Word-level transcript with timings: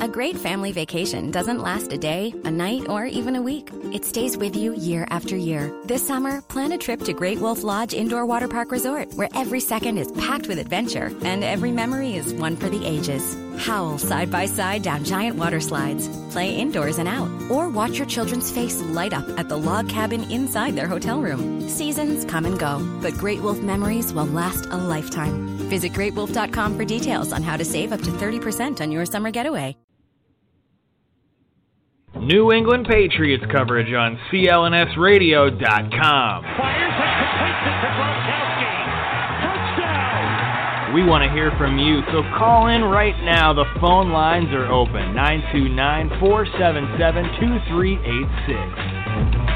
A 0.00 0.06
great 0.06 0.36
family 0.36 0.70
vacation 0.70 1.30
doesn't 1.30 1.62
last 1.62 1.92
a 1.92 1.98
day, 1.98 2.32
a 2.44 2.50
night, 2.50 2.88
or 2.88 3.06
even 3.06 3.36
a 3.36 3.42
week. 3.42 3.70
It 3.92 4.04
stays 4.04 4.36
with 4.36 4.54
you 4.54 4.74
year 4.74 5.06
after 5.10 5.36
year. 5.36 5.72
This 5.84 6.06
summer, 6.06 6.42
plan 6.42 6.72
a 6.72 6.78
trip 6.78 7.00
to 7.00 7.12
Great 7.12 7.38
Wolf 7.38 7.62
Lodge 7.64 7.94
Indoor 7.94 8.24
Water 8.24 8.48
Park 8.48 8.70
Resort, 8.70 9.12
where 9.14 9.28
every 9.34 9.60
second 9.60 9.98
is 9.98 10.12
packed 10.12 10.46
with 10.46 10.58
adventure 10.58 11.10
and 11.22 11.42
every 11.42 11.72
memory 11.72 12.14
is 12.14 12.32
one 12.34 12.54
for 12.54 12.68
the 12.68 12.84
ages. 12.86 13.36
Howl 13.58 13.98
side 13.98 14.30
by 14.30 14.46
side 14.46 14.82
down 14.82 15.04
giant 15.04 15.36
water 15.36 15.60
slides, 15.60 16.08
play 16.30 16.54
indoors 16.54 16.98
and 16.98 17.08
out, 17.08 17.28
or 17.50 17.68
watch 17.68 17.98
your 17.98 18.06
children's 18.06 18.50
face 18.50 18.80
light 18.80 19.12
up 19.12 19.28
at 19.38 19.48
the 19.48 19.58
log 19.58 19.88
cabin 19.88 20.30
inside 20.30 20.76
their 20.76 20.86
hotel 20.86 21.20
room. 21.20 21.68
Seasons 21.68 22.24
come 22.24 22.46
and 22.46 22.58
go, 22.58 22.78
but 23.02 23.14
Great 23.14 23.40
Wolf 23.40 23.58
memories 23.60 24.12
will 24.12 24.26
last 24.26 24.66
a 24.66 24.76
lifetime. 24.76 25.57
Visit 25.68 25.92
greatwolf.com 25.92 26.76
for 26.76 26.84
details 26.84 27.32
on 27.32 27.42
how 27.42 27.56
to 27.56 27.64
save 27.64 27.92
up 27.92 28.02
to 28.02 28.10
30% 28.10 28.80
on 28.80 28.90
your 28.90 29.06
summer 29.06 29.30
getaway. 29.30 29.76
New 32.16 32.52
England 32.52 32.86
Patriots 32.88 33.44
coverage 33.52 33.92
on 33.92 34.18
CLNSradio.com. 34.32 36.44
We 40.94 41.04
want 41.04 41.22
to 41.22 41.30
hear 41.30 41.52
from 41.58 41.78
you, 41.78 42.00
so 42.10 42.22
call 42.38 42.68
in 42.68 42.82
right 42.82 43.14
now. 43.22 43.52
The 43.52 43.66
phone 43.78 44.10
lines 44.10 44.48
are 44.50 44.72
open 44.72 45.14
929 45.14 46.08
477 46.18 47.24
2386. 47.38 49.47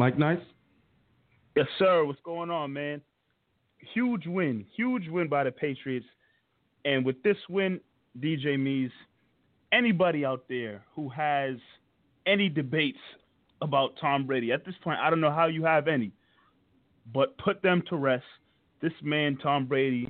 Mike 0.00 0.18
Nice? 0.18 0.40
Yes, 1.54 1.66
sir. 1.78 2.06
What's 2.06 2.22
going 2.24 2.48
on, 2.48 2.72
man? 2.72 3.02
Huge 3.92 4.26
win. 4.26 4.64
Huge 4.74 5.06
win 5.08 5.28
by 5.28 5.44
the 5.44 5.50
Patriots. 5.50 6.06
And 6.86 7.04
with 7.04 7.22
this 7.22 7.36
win, 7.50 7.80
DJ 8.18 8.58
Mees, 8.58 8.90
anybody 9.72 10.24
out 10.24 10.44
there 10.48 10.82
who 10.96 11.10
has 11.10 11.56
any 12.26 12.48
debates 12.48 12.96
about 13.60 13.90
Tom 14.00 14.26
Brady, 14.26 14.52
at 14.52 14.64
this 14.64 14.74
point, 14.82 14.98
I 15.00 15.10
don't 15.10 15.20
know 15.20 15.30
how 15.30 15.48
you 15.48 15.64
have 15.64 15.86
any, 15.86 16.12
but 17.12 17.36
put 17.36 17.60
them 17.60 17.82
to 17.90 17.96
rest. 17.96 18.24
This 18.80 18.94
man, 19.02 19.36
Tom 19.36 19.66
Brady, 19.66 20.08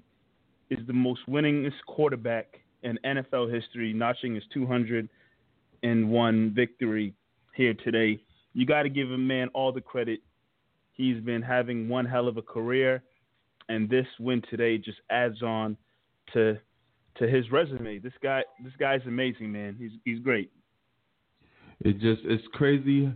is 0.70 0.78
the 0.86 0.92
most 0.92 1.22
winningest 1.28 1.82
quarterback 1.88 2.60
in 2.84 2.96
NFL 3.04 3.52
history, 3.52 3.92
notching 3.92 4.36
his 4.36 4.44
201 4.54 6.52
victory 6.54 7.12
here 7.56 7.74
today 7.74 8.20
you 8.52 8.66
got 8.66 8.82
to 8.82 8.88
give 8.88 9.10
a 9.10 9.18
man 9.18 9.48
all 9.54 9.72
the 9.72 9.80
credit. 9.80 10.20
He's 10.92 11.20
been 11.22 11.42
having 11.42 11.88
one 11.88 12.04
hell 12.04 12.28
of 12.28 12.36
a 12.36 12.42
career, 12.42 13.02
and 13.68 13.88
this 13.88 14.06
win 14.18 14.42
today 14.50 14.78
just 14.78 14.98
adds 15.10 15.42
on 15.42 15.76
to 16.34 16.58
to 17.16 17.28
his 17.28 17.50
resume. 17.50 17.98
This 17.98 18.12
guy, 18.22 18.42
this 18.62 18.72
guy's 18.78 19.00
amazing, 19.06 19.52
man. 19.52 19.76
He's 19.78 19.92
he's 20.04 20.18
great. 20.20 20.50
It 21.80 21.94
just 21.94 22.22
it's 22.24 22.46
crazy 22.52 23.12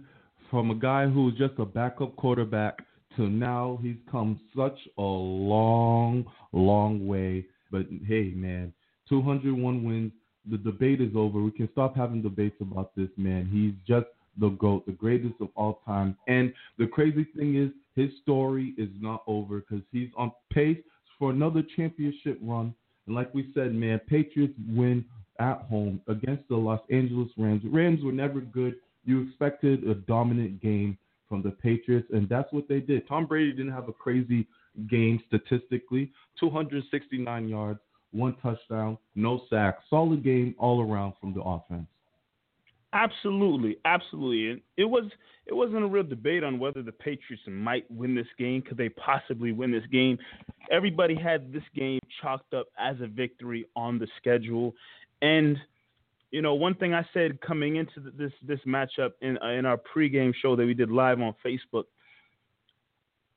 from 0.50 0.70
a 0.70 0.74
guy 0.74 1.06
who 1.06 1.26
was 1.26 1.34
just 1.34 1.54
a 1.58 1.64
backup 1.64 2.16
quarterback 2.16 2.78
to 3.16 3.28
now 3.28 3.78
he's 3.82 3.96
come 4.10 4.40
such 4.56 4.78
a 4.98 5.02
long, 5.02 6.24
long 6.52 7.06
way. 7.06 7.46
But 7.70 7.86
hey, 8.06 8.32
man, 8.34 8.72
201 9.08 9.84
wins. 9.84 10.12
The 10.50 10.58
debate 10.58 11.00
is 11.00 11.12
over. 11.16 11.40
We 11.40 11.50
can 11.50 11.68
stop 11.72 11.96
having 11.96 12.20
debates 12.20 12.56
about 12.60 12.94
this 12.94 13.08
man. 13.16 13.48
He's 13.50 13.72
just 13.86 14.06
the 14.38 14.50
GOAT, 14.50 14.86
the 14.86 14.92
greatest 14.92 15.34
of 15.40 15.48
all 15.54 15.80
time. 15.86 16.16
And 16.26 16.52
the 16.78 16.86
crazy 16.86 17.26
thing 17.36 17.56
is, 17.56 17.70
his 17.94 18.10
story 18.22 18.74
is 18.76 18.88
not 19.00 19.22
over 19.26 19.60
because 19.60 19.84
he's 19.92 20.10
on 20.16 20.32
pace 20.52 20.78
for 21.18 21.30
another 21.30 21.62
championship 21.76 22.38
run. 22.42 22.74
And 23.06 23.14
like 23.14 23.32
we 23.34 23.50
said, 23.54 23.74
man, 23.74 24.00
Patriots 24.08 24.54
win 24.68 25.04
at 25.38 25.62
home 25.62 26.00
against 26.08 26.48
the 26.48 26.56
Los 26.56 26.80
Angeles 26.90 27.30
Rams. 27.36 27.62
Rams 27.64 28.02
were 28.02 28.12
never 28.12 28.40
good. 28.40 28.76
You 29.04 29.22
expected 29.22 29.84
a 29.84 29.94
dominant 29.94 30.60
game 30.60 30.98
from 31.28 31.42
the 31.42 31.50
Patriots, 31.50 32.08
and 32.12 32.28
that's 32.28 32.52
what 32.52 32.68
they 32.68 32.80
did. 32.80 33.06
Tom 33.08 33.26
Brady 33.26 33.52
didn't 33.52 33.72
have 33.72 33.88
a 33.88 33.92
crazy 33.92 34.46
game 34.88 35.22
statistically 35.28 36.10
269 36.40 37.48
yards, 37.48 37.80
one 38.12 38.36
touchdown, 38.42 38.98
no 39.14 39.42
sacks. 39.50 39.82
Solid 39.90 40.24
game 40.24 40.54
all 40.58 40.80
around 40.80 41.14
from 41.20 41.34
the 41.34 41.42
offense. 41.42 41.86
Absolutely, 42.94 43.76
absolutely. 43.84 44.50
And 44.52 44.60
it 44.76 44.84
was 44.84 45.04
it 45.46 45.52
wasn't 45.52 45.82
a 45.82 45.86
real 45.86 46.04
debate 46.04 46.44
on 46.44 46.58
whether 46.60 46.80
the 46.80 46.92
Patriots 46.92 47.42
might 47.48 47.90
win 47.90 48.14
this 48.14 48.28
game. 48.38 48.62
Could 48.62 48.78
they 48.78 48.88
possibly 48.88 49.52
win 49.52 49.72
this 49.72 49.84
game? 49.90 50.16
Everybody 50.70 51.16
had 51.16 51.52
this 51.52 51.64
game 51.74 51.98
chalked 52.22 52.54
up 52.54 52.68
as 52.78 52.96
a 53.02 53.08
victory 53.08 53.66
on 53.74 53.98
the 53.98 54.06
schedule. 54.16 54.74
And 55.22 55.58
you 56.30 56.40
know, 56.40 56.54
one 56.54 56.74
thing 56.76 56.94
I 56.94 57.04
said 57.12 57.40
coming 57.40 57.76
into 57.76 58.12
this 58.16 58.32
this 58.46 58.60
matchup 58.66 59.10
in 59.20 59.38
uh, 59.42 59.48
in 59.48 59.66
our 59.66 59.78
pregame 59.94 60.32
show 60.40 60.54
that 60.54 60.64
we 60.64 60.72
did 60.74 60.90
live 60.90 61.20
on 61.20 61.34
Facebook, 61.44 61.84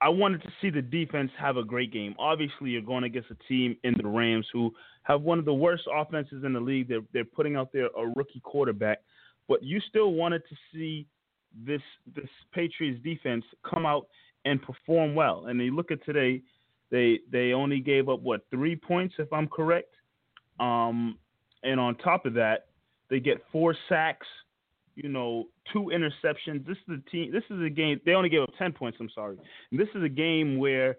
I 0.02 0.10
wanted 0.10 0.44
to 0.44 0.50
see 0.62 0.70
the 0.70 0.84
defense 0.84 1.32
have 1.40 1.58
a 1.58 1.64
great 1.64 1.92
game. 1.92 2.14
Obviously, 2.20 2.70
you're 2.70 2.82
going 2.84 3.06
against 3.06 3.32
a 3.32 3.38
team 3.48 3.76
in 3.84 3.96
the 4.00 4.08
Rams 4.08 4.46
who 4.54 4.72
have 5.02 5.24
one 5.24 5.40
of 5.40 5.46
the 5.46 5.54
worst 5.54 5.84
offenses 5.92 6.44
in 6.44 6.54
the 6.54 6.60
league. 6.60 6.88
They're 6.88 7.02
they're 7.12 7.26
putting 7.26 7.56
out 7.56 7.74
there 7.74 7.88
a 7.98 8.08
rookie 8.16 8.42
quarterback 8.44 9.00
but 9.48 9.64
you 9.64 9.80
still 9.90 10.14
wanted 10.14 10.44
to 10.50 10.56
see 10.74 11.08
this 11.66 11.82
this 12.16 12.30
Patriots 12.54 13.02
defense 13.04 13.44
come 13.70 13.86
out 13.86 14.08
and 14.46 14.62
perform 14.62 15.16
well. 15.16 15.46
And 15.48 15.60
you 15.60 15.76
look 15.76 15.92
at 15.92 16.04
today, 16.06 16.42
they 16.92 17.20
they 17.32 17.54
only 17.54 17.80
gave 17.80 18.10
up 18.10 18.22
what 18.22 18.42
three 18.50 18.76
points, 18.76 19.16
if 19.18 19.32
I'm 19.32 19.48
correct. 19.48 19.94
Um, 20.60 21.18
and 21.64 21.80
on 21.80 21.96
top 21.96 22.26
of 22.26 22.34
that, 22.36 22.68
they 23.10 23.20
get 23.20 23.44
four 23.52 23.76
sacks, 23.90 24.28
you 24.96 25.10
know, 25.10 25.46
two 25.72 25.92
interceptions. 25.94 26.66
This 26.66 26.78
is 26.88 27.00
a 27.00 27.10
team. 27.10 27.32
This 27.32 27.44
is 27.50 27.62
a 27.64 27.70
game. 27.70 28.00
They 28.06 28.14
only 28.14 28.30
gave 28.30 28.42
up 28.42 28.52
ten 28.58 28.72
points. 28.74 28.98
I'm 29.00 29.10
sorry. 29.14 29.38
And 29.72 29.80
this 29.80 29.90
is 29.96 30.04
a 30.04 30.10
game 30.10 30.58
where, 30.58 30.98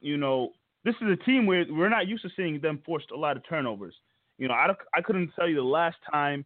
you 0.00 0.16
know, 0.16 0.52
this 0.84 0.94
is 1.00 1.08
a 1.10 1.16
team 1.24 1.46
where 1.46 1.64
we're 1.68 1.88
not 1.88 2.06
used 2.06 2.22
to 2.22 2.30
seeing 2.36 2.60
them 2.60 2.82
forced 2.84 3.10
a 3.10 3.16
lot 3.16 3.36
of 3.36 3.42
turnovers. 3.48 3.94
You 4.38 4.48
know, 4.48 4.54
I, 4.54 4.68
I 4.94 5.00
couldn't 5.00 5.30
tell 5.36 5.48
you 5.48 5.56
the 5.56 5.62
last 5.62 5.96
time 6.10 6.44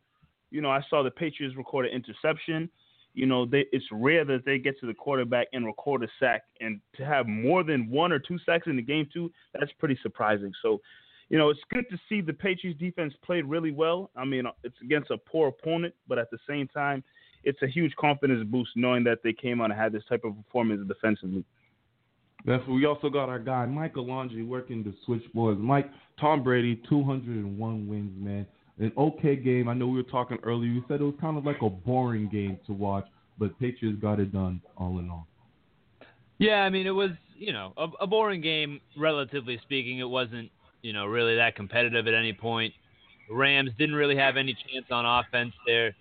you 0.51 0.61
know, 0.61 0.71
I 0.71 0.81
saw 0.89 1.03
the 1.03 1.11
Patriots 1.11 1.57
record 1.57 1.87
an 1.87 1.93
interception. 1.93 2.71
You 3.15 3.27
know, 3.27 3.47
they, 3.47 3.67
it's 3.73 3.85
rare 3.91 4.25
that 4.25 4.45
they 4.45 4.59
get 4.59 4.79
to 4.81 4.87
the 4.87 4.95
quarterback 4.95 5.49
and 5.53 5.67
record 5.67 6.05
a 6.05 6.09
sack, 6.21 6.43
and 6.61 6.81
to 6.97 7.05
have 7.05 7.27
more 7.27 7.65
than 7.65 7.91
one 7.91 8.13
or 8.13 8.19
two 8.19 8.39
sacks 8.47 8.67
in 8.67 8.77
the 8.77 8.83
game 8.83 9.09
too, 9.13 9.33
that's 9.55 9.73
pretty 9.79 9.99
surprising. 10.03 10.53
So, 10.63 10.81
you 11.29 11.37
know, 11.37 11.51
it's 11.51 11.61
good 11.73 11.85
to 11.91 11.99
see 12.09 12.21
the 12.21 12.33
Patriots 12.33 12.79
defense 12.79 13.13
played 13.25 13.45
really 13.45 13.73
well. 13.73 14.11
I 14.17 14.25
mean, 14.25 14.45
it's 14.63 14.77
against 14.83 15.11
a 15.11 15.19
poor 15.19 15.49
opponent, 15.49 15.95
but 16.07 16.19
at 16.19 16.31
the 16.31 16.39
same 16.49 16.69
time, 16.69 17.03
it's 17.45 17.61
a 17.63 17.67
huge 17.67 17.95
confidence 17.97 18.47
boost 18.49 18.71
knowing 18.77 19.05
that 19.05 19.19
they 19.23 19.33
came 19.33 19.61
out 19.61 19.71
and 19.71 19.79
had 19.79 19.93
this 19.93 20.03
type 20.09 20.23
of 20.25 20.37
performance 20.37 20.87
defensively. 20.87 21.45
That's 22.45 22.67
we 22.69 22.87
also 22.87 23.11
got 23.11 23.29
our 23.29 23.41
guy 23.41 23.67
Michael 23.67 24.07
Alonji 24.07 24.47
working 24.47 24.85
the 24.85 24.95
switchboards. 25.05 25.61
Mike, 25.61 25.91
Tom 26.21 26.45
Brady, 26.45 26.81
201 26.89 27.89
wins, 27.89 28.13
man 28.17 28.47
an 28.81 28.93
okay 28.97 29.37
game. 29.37 29.69
I 29.69 29.75
know 29.75 29.87
we 29.87 29.97
were 29.97 30.09
talking 30.09 30.39
earlier. 30.43 30.71
You 30.71 30.85
said 30.89 31.01
it 31.01 31.05
was 31.05 31.15
kind 31.21 31.37
of 31.37 31.45
like 31.45 31.63
a 31.63 31.71
boring 31.71 32.29
game 32.29 32.59
to 32.67 32.73
watch, 32.73 33.07
but 33.39 33.59
Patriots 33.59 33.99
got 34.01 34.21
it 34.21 34.33
done 34.33 34.61
all 34.77 34.99
in 34.99 35.11
all. 35.11 35.27
Yeah, 36.39 36.63
I 36.63 36.71
mean 36.71 36.87
it 36.87 36.93
was 36.93 37.11
you 37.37 37.53
know 37.53 37.73
a, 37.77 37.87
a 38.01 38.07
boring 38.07 38.41
game 38.41 38.81
relatively 38.97 39.59
speaking. 39.63 39.99
It 39.99 40.09
wasn't 40.09 40.51
you 40.83 40.93
know 40.93 41.07
really 41.07 41.37
that 41.37 41.57
competitive 41.57 42.07
at 42.07 42.15
any 42.15 42.33
point. 42.33 42.73
Rams 43.31 43.71
didn't 43.79 43.97
really 43.97 44.17
have 44.17 44.37
any 44.37 44.55
chance 44.55 44.87
on 44.91 45.05
offense 45.05 45.53
there, 45.67 45.95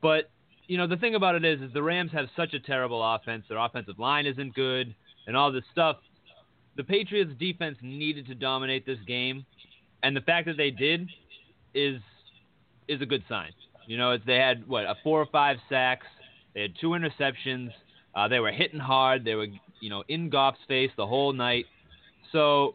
but 0.00 0.30
you 0.66 0.78
know 0.78 0.86
the 0.86 0.96
thing 0.96 1.16
about 1.16 1.34
it 1.34 1.44
is 1.44 1.60
is 1.60 1.72
the 1.72 1.82
Rams 1.82 2.12
have 2.12 2.26
such 2.36 2.54
a 2.54 2.60
terrible 2.60 3.02
offense. 3.02 3.44
Their 3.48 3.58
offensive 3.58 3.98
line 3.98 4.26
isn't 4.26 4.54
good, 4.54 4.94
and 5.26 5.36
all 5.36 5.50
this 5.50 5.64
stuff. 5.72 5.96
The 6.76 6.84
Patriots 6.84 7.32
defense 7.40 7.76
needed 7.82 8.28
to 8.28 8.36
dominate 8.36 8.86
this 8.86 9.00
game, 9.04 9.44
and 10.04 10.14
the 10.14 10.20
fact 10.20 10.46
that 10.46 10.56
they 10.56 10.70
did 10.70 11.08
is 11.74 12.00
is 12.88 13.00
a 13.00 13.06
good 13.06 13.22
sign. 13.28 13.50
You 13.86 13.96
know, 13.96 14.16
they 14.18 14.36
had 14.36 14.66
what 14.68 14.84
a 14.84 14.94
four 15.02 15.20
or 15.20 15.26
five 15.26 15.56
sacks, 15.68 16.06
they 16.54 16.62
had 16.62 16.72
two 16.80 16.88
interceptions, 16.88 17.70
uh, 18.14 18.28
they 18.28 18.40
were 18.40 18.52
hitting 18.52 18.80
hard, 18.80 19.24
they 19.24 19.34
were 19.34 19.46
you 19.80 19.90
know 19.90 20.04
in 20.08 20.30
Goff's 20.30 20.58
face 20.66 20.90
the 20.96 21.06
whole 21.06 21.32
night. 21.32 21.66
So 22.32 22.74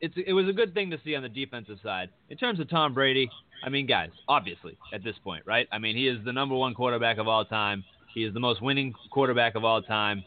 it's 0.00 0.14
it 0.26 0.32
was 0.32 0.48
a 0.48 0.52
good 0.52 0.74
thing 0.74 0.90
to 0.90 0.98
see 1.04 1.14
on 1.14 1.22
the 1.22 1.28
defensive 1.28 1.78
side. 1.82 2.10
In 2.28 2.36
terms 2.36 2.60
of 2.60 2.68
Tom 2.68 2.94
Brady, 2.94 3.30
I 3.64 3.68
mean, 3.68 3.86
guys, 3.86 4.10
obviously 4.28 4.76
at 4.92 5.04
this 5.04 5.16
point, 5.22 5.44
right? 5.46 5.68
I 5.72 5.78
mean, 5.78 5.96
he 5.96 6.08
is 6.08 6.18
the 6.24 6.32
number 6.32 6.54
one 6.54 6.74
quarterback 6.74 7.18
of 7.18 7.28
all 7.28 7.44
time. 7.44 7.84
He 8.14 8.24
is 8.24 8.34
the 8.34 8.40
most 8.40 8.60
winning 8.62 8.94
quarterback 9.10 9.54
of 9.54 9.64
all 9.64 9.82
time. 9.82 10.24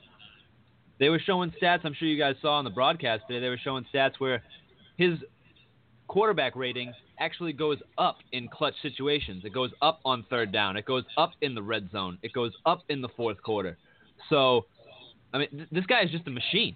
They 0.99 1.09
were 1.09 1.19
showing 1.19 1.51
stats. 1.61 1.81
I'm 1.83 1.93
sure 1.93 2.07
you 2.07 2.17
guys 2.17 2.35
saw 2.41 2.53
on 2.53 2.63
the 2.63 2.69
broadcast 2.69 3.23
today. 3.27 3.39
They 3.39 3.49
were 3.49 3.59
showing 3.61 3.85
stats 3.93 4.13
where 4.19 4.41
his 4.97 5.19
quarterback 6.07 6.55
rating 6.55 6.93
actually 7.19 7.53
goes 7.53 7.77
up 7.97 8.17
in 8.31 8.47
clutch 8.47 8.73
situations. 8.81 9.43
It 9.45 9.53
goes 9.53 9.71
up 9.81 9.99
on 10.05 10.25
third 10.29 10.51
down. 10.51 10.77
It 10.77 10.85
goes 10.85 11.03
up 11.17 11.31
in 11.41 11.55
the 11.55 11.61
red 11.61 11.89
zone. 11.91 12.17
It 12.21 12.33
goes 12.33 12.53
up 12.65 12.81
in 12.89 13.01
the 13.01 13.09
fourth 13.09 13.41
quarter. 13.41 13.77
So, 14.29 14.65
I 15.33 15.39
mean, 15.39 15.49
th- 15.51 15.69
this 15.71 15.85
guy 15.85 16.01
is 16.03 16.11
just 16.11 16.27
a 16.27 16.31
machine. 16.31 16.75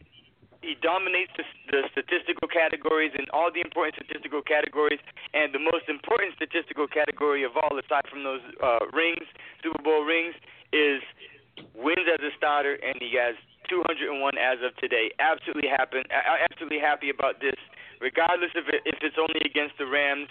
he 0.60 0.74
dominates 0.82 1.30
the, 1.38 1.46
the 1.70 1.86
statistical 1.94 2.48
categories 2.48 3.12
in 3.14 3.26
all 3.32 3.50
the 3.52 3.62
important 3.62 3.94
statistical 3.94 4.42
categories, 4.42 4.98
and 5.34 5.54
the 5.54 5.62
most 5.62 5.86
important 5.86 6.34
statistical 6.34 6.88
category 6.90 7.44
of 7.44 7.54
all, 7.54 7.78
aside 7.78 8.06
from 8.10 8.24
those 8.26 8.42
uh, 8.58 8.82
rings, 8.90 9.26
Super 9.62 9.82
Bowl 9.82 10.02
rings, 10.02 10.34
is 10.72 11.02
wins 11.74 12.06
as 12.10 12.20
a 12.20 12.34
starter, 12.36 12.74
and 12.82 12.98
he 12.98 13.14
has 13.14 13.38
201 13.70 14.10
as 14.38 14.58
of 14.64 14.74
today. 14.76 15.12
Absolutely 15.18 15.68
happy, 15.68 16.02
absolutely 16.10 16.80
happy 16.80 17.10
about 17.10 17.40
this. 17.40 17.58
Regardless 18.00 18.54
of 18.56 18.66
it, 18.70 18.82
if 18.86 18.98
it's 19.02 19.18
only 19.18 19.42
against 19.44 19.78
the 19.78 19.86
Rams, 19.86 20.28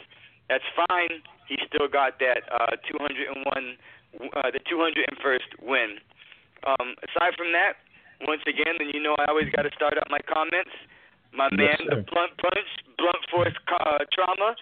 that's 0.49 0.67
fine. 0.87 1.23
He 1.47 1.55
still 1.67 1.87
got 1.87 2.19
that 2.19 2.47
uh, 2.51 2.75
201, 2.87 3.31
uh, 3.35 4.51
the 4.51 4.59
201st 4.63 5.51
win. 5.63 5.99
Um, 6.65 6.95
aside 7.03 7.35
from 7.37 7.51
that, 7.53 7.79
once 8.25 8.41
again, 8.47 8.79
and 8.79 8.89
you 8.93 9.01
know 9.01 9.15
I 9.19 9.29
always 9.29 9.49
got 9.53 9.63
to 9.63 9.73
start 9.75 9.93
out 9.97 10.09
my 10.09 10.21
comments. 10.25 10.73
My 11.35 11.51
yes, 11.53 11.77
man, 11.77 11.79
sir. 11.83 11.89
the 11.91 11.97
blunt 12.07 12.33
punch, 12.39 12.69
blunt 12.97 13.21
force 13.29 13.57
uh, 13.69 14.01
trauma, 14.09 14.55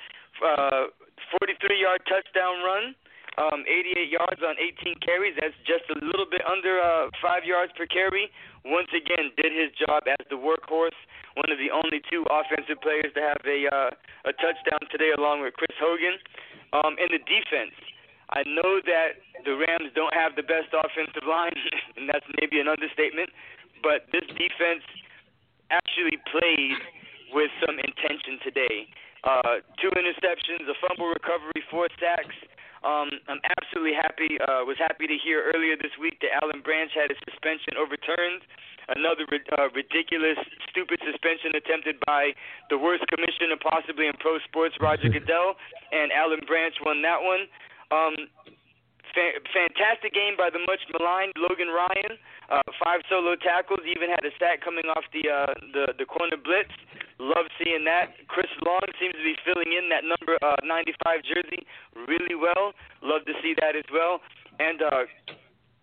uh, 0.44 0.92
43 1.40 1.80
yard 1.80 2.02
touchdown 2.10 2.60
run, 2.66 2.96
um, 3.38 3.64
88 3.64 4.12
yards 4.12 4.42
on 4.44 4.56
18 4.60 5.00
carries. 5.00 5.38
That's 5.40 5.56
just 5.64 5.88
a 5.94 5.98
little 6.04 6.28
bit 6.28 6.42
under 6.44 6.82
uh, 6.82 7.14
five 7.22 7.46
yards 7.48 7.72
per 7.78 7.86
carry. 7.86 8.28
Once 8.66 8.90
again, 8.92 9.32
did 9.38 9.54
his 9.54 9.72
job 9.78 10.04
as 10.10 10.20
the 10.28 10.40
workhorse. 10.40 10.98
One 11.38 11.52
of 11.52 11.60
the 11.62 11.70
only 11.70 12.02
two 12.10 12.26
offensive 12.32 12.82
players 12.82 13.14
to 13.14 13.22
have 13.22 13.44
a 13.46 13.70
uh, 13.70 13.92
a 14.26 14.34
touchdown 14.42 14.82
today, 14.90 15.14
along 15.16 15.46
with 15.46 15.54
Chris 15.54 15.76
Hogan. 15.80 16.18
Um, 16.74 16.98
in 17.00 17.08
the 17.14 17.22
defense, 17.24 17.78
I 18.34 18.42
know 18.48 18.82
that 18.86 19.22
the 19.46 19.54
Rams 19.54 19.94
don't 19.94 20.14
have 20.14 20.34
the 20.36 20.46
best 20.46 20.74
offensive 20.74 21.28
line, 21.28 21.54
and 21.98 22.10
that's 22.10 22.26
maybe 22.42 22.60
an 22.60 22.68
understatement, 22.68 23.30
but 23.84 24.10
this 24.10 24.26
defense 24.34 24.86
actually 25.70 26.18
played 26.30 26.82
with 27.34 27.52
some 27.62 27.78
intention 27.78 28.42
today. 28.42 28.90
Uh, 29.26 29.62
two 29.82 29.90
interceptions, 29.98 30.66
a 30.70 30.78
fumble 30.82 31.10
recovery, 31.10 31.62
four 31.70 31.90
sacks. 31.98 32.38
Um, 32.86 33.10
I'm 33.26 33.42
absolutely 33.58 33.98
happy. 33.98 34.38
Uh, 34.38 34.62
was 34.62 34.78
happy 34.78 35.10
to 35.10 35.18
hear 35.18 35.42
earlier 35.50 35.74
this 35.74 35.98
week 35.98 36.22
that 36.22 36.38
Alan 36.38 36.62
Branch 36.62 36.94
had 36.94 37.10
his 37.10 37.18
suspension 37.26 37.74
overturned. 37.82 38.46
Another 38.94 39.26
uh, 39.26 39.74
ridiculous, 39.74 40.38
stupid 40.70 41.02
suspension 41.02 41.58
attempted 41.58 41.98
by 42.06 42.38
the 42.70 42.78
worst 42.78 43.02
commissioner 43.10 43.58
possibly 43.58 44.06
in 44.06 44.14
pro 44.22 44.38
sports, 44.46 44.78
Roger 44.78 45.10
Goodell, 45.14 45.58
and 45.90 46.14
Alan 46.14 46.46
Branch 46.46 46.78
won 46.86 47.02
that 47.02 47.18
one. 47.18 47.50
Um, 47.92 48.16
fa- 49.16 49.40
fantastic 49.54 50.14
game 50.14 50.36
by 50.38 50.52
the 50.52 50.60
much 50.68 50.84
maligned 50.92 51.34
Logan 51.40 51.72
Ryan. 51.72 52.20
Uh, 52.52 52.62
five 52.78 53.02
solo 53.10 53.36
tackles, 53.36 53.82
even 53.88 54.10
had 54.10 54.22
a 54.22 54.34
sack 54.38 54.62
coming 54.62 54.86
off 54.94 55.08
the 55.16 55.26
uh, 55.26 55.54
the 55.74 55.94
the 55.98 56.06
corner 56.06 56.38
blitz. 56.38 56.74
Love 57.18 57.48
seeing 57.58 57.88
that. 57.88 58.14
Chris 58.28 58.52
Long 58.66 58.84
seems 59.00 59.16
to 59.16 59.24
be 59.24 59.40
filling 59.48 59.72
in 59.72 59.88
that 59.90 60.04
number 60.04 60.36
uh, 60.44 60.60
95 60.68 61.24
jersey 61.24 61.64
really 61.96 62.36
well. 62.36 62.76
Love 63.02 63.24
to 63.24 63.34
see 63.42 63.56
that 63.64 63.72
as 63.76 63.88
well. 63.88 64.20
And 64.60 64.84
uh, 64.84 65.08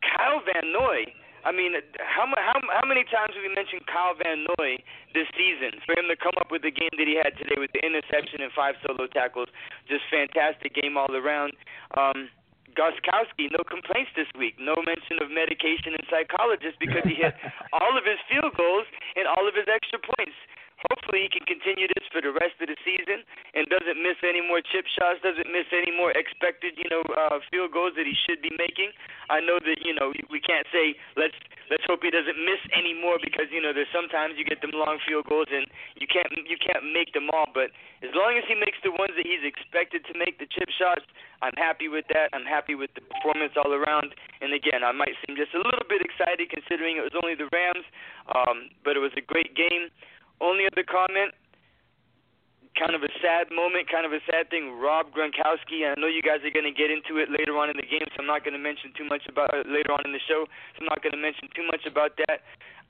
Kyle 0.05 0.45
Van 0.45 0.71
Noy. 0.71 1.09
I 1.45 1.51
mean, 1.51 1.75
how 1.99 2.31
how 2.39 2.59
how 2.63 2.87
many 2.87 3.03
times 3.05 3.35
have 3.35 3.43
we 3.43 3.51
mentioned 3.51 3.83
Kyle 3.91 4.15
Van 4.15 4.47
Noy 4.59 4.79
this 5.15 5.27
season? 5.35 5.83
For 5.83 5.99
him 5.99 6.07
to 6.07 6.17
come 6.17 6.35
up 6.39 6.55
with 6.55 6.63
the 6.63 6.71
game 6.71 6.95
that 6.95 7.09
he 7.11 7.19
had 7.19 7.35
today 7.35 7.59
with 7.59 7.75
the 7.75 7.83
interception 7.83 8.43
and 8.43 8.55
five 8.55 8.79
solo 8.87 9.11
tackles, 9.11 9.51
just 9.91 10.07
fantastic 10.07 10.75
game 10.79 10.95
all 10.95 11.11
around. 11.11 11.55
Um, 11.99 12.31
Gostkowski, 12.73 13.53
no 13.53 13.61
complaints 13.69 14.15
this 14.17 14.31
week. 14.39 14.57
No 14.57 14.79
mention 14.81 15.21
of 15.21 15.29
medication 15.29 15.93
and 15.93 16.05
psychologist 16.09 16.81
because 16.81 17.05
he 17.05 17.21
hit 17.21 17.37
all 17.77 17.99
of 17.99 18.05
his 18.07 18.17
field 18.31 18.55
goals 18.57 18.89
and 19.17 19.29
all 19.29 19.45
of 19.45 19.53
his 19.53 19.69
extra 19.69 20.01
points. 20.01 20.37
Hopefully, 20.91 21.27
he 21.27 21.31
can 21.31 21.47
continue 21.47 21.87
this 21.87 22.07
for 22.11 22.19
the 22.19 22.35
rest 22.35 22.59
of 22.59 22.67
the 22.67 22.79
season 22.83 23.23
and 23.55 23.71
doesn't 23.71 24.01
miss 24.03 24.19
any 24.27 24.43
more 24.43 24.59
chip 24.59 24.89
shots, 24.91 25.23
doesn't 25.23 25.47
miss 25.53 25.69
any 25.71 25.95
more 25.95 26.11
expected, 26.19 26.75
you 26.75 26.89
know, 26.91 27.05
uh, 27.15 27.39
field 27.51 27.71
goals 27.71 27.95
that 27.95 28.07
he 28.09 28.17
should 28.27 28.43
be 28.43 28.51
making. 28.59 28.91
I 29.31 29.39
know 29.39 29.62
that 29.62 29.79
you 29.87 29.95
know 29.95 30.11
we 30.29 30.41
can't 30.43 30.67
say 30.75 30.99
let's 31.15 31.37
let's 31.71 31.87
hope 31.87 32.03
he 32.03 32.11
doesn't 32.11 32.37
miss 32.37 32.61
any 32.75 32.93
more 32.93 33.23
because 33.23 33.49
you 33.55 33.62
know 33.62 33.71
there's 33.71 33.91
sometimes 33.95 34.37
you 34.37 34.45
get 34.45 34.61
them 34.61 34.75
long 34.75 34.99
field 35.07 35.25
goals 35.31 35.49
and 35.49 35.65
you 35.97 36.11
can't 36.11 36.29
you 36.45 36.59
can't 36.59 36.83
make 36.91 37.15
them 37.15 37.31
all. 37.31 37.47
But 37.49 37.71
as 38.03 38.11
long 38.12 38.35
as 38.35 38.45
he 38.51 38.59
makes 38.59 38.83
the 38.83 38.91
ones 38.91 39.15
that 39.15 39.25
he's 39.25 39.47
expected 39.47 40.03
to 40.11 40.15
make, 40.19 40.43
the 40.43 40.51
chip 40.51 40.69
shots, 40.75 41.07
I'm 41.41 41.55
happy 41.59 41.87
with 41.87 42.07
that. 42.11 42.31
I'm 42.35 42.47
happy 42.47 42.75
with 42.75 42.91
the 42.95 43.03
performance 43.03 43.55
all 43.59 43.73
around. 43.75 44.15
And 44.43 44.53
again, 44.53 44.83
I 44.83 44.91
might 44.91 45.15
seem 45.23 45.39
just 45.39 45.55
a 45.55 45.62
little 45.62 45.87
bit 45.87 46.03
excited 46.03 46.51
considering 46.51 46.99
it 46.99 47.05
was 47.07 47.15
only 47.19 47.35
the 47.35 47.51
Rams, 47.51 47.87
um, 48.31 48.71
but 48.87 48.95
it 48.95 49.03
was 49.03 49.15
a 49.17 49.25
great 49.25 49.55
game. 49.55 49.91
Only 50.43 50.67
other 50.67 50.83
comment, 50.83 51.31
kind 52.75 52.99
of 52.99 53.07
a 53.07 53.13
sad 53.23 53.55
moment, 53.55 53.87
kind 53.87 54.03
of 54.03 54.11
a 54.11 54.19
sad 54.27 54.51
thing. 54.51 54.75
Rob 54.83 55.15
Gronkowski. 55.15 55.87
I 55.87 55.95
know 55.95 56.11
you 56.11 56.19
guys 56.19 56.43
are 56.43 56.51
going 56.51 56.67
to 56.67 56.75
get 56.75 56.91
into 56.91 57.23
it 57.23 57.31
later 57.31 57.55
on 57.63 57.71
in 57.71 57.79
the 57.79 57.87
game, 57.87 58.05
so 58.11 58.27
I'm 58.27 58.27
not 58.27 58.43
going 58.43 58.59
to 58.59 58.63
mention 58.63 58.91
too 58.99 59.07
much 59.07 59.23
about 59.31 59.55
it 59.55 59.71
later 59.71 59.95
on 59.95 60.03
in 60.03 60.11
the 60.11 60.25
show. 60.27 60.51
So 60.75 60.83
I'm 60.83 60.91
not 60.91 60.99
going 60.99 61.15
to 61.15 61.23
mention 61.23 61.47
too 61.55 61.63
much 61.71 61.87
about 61.87 62.19
that. 62.27 62.43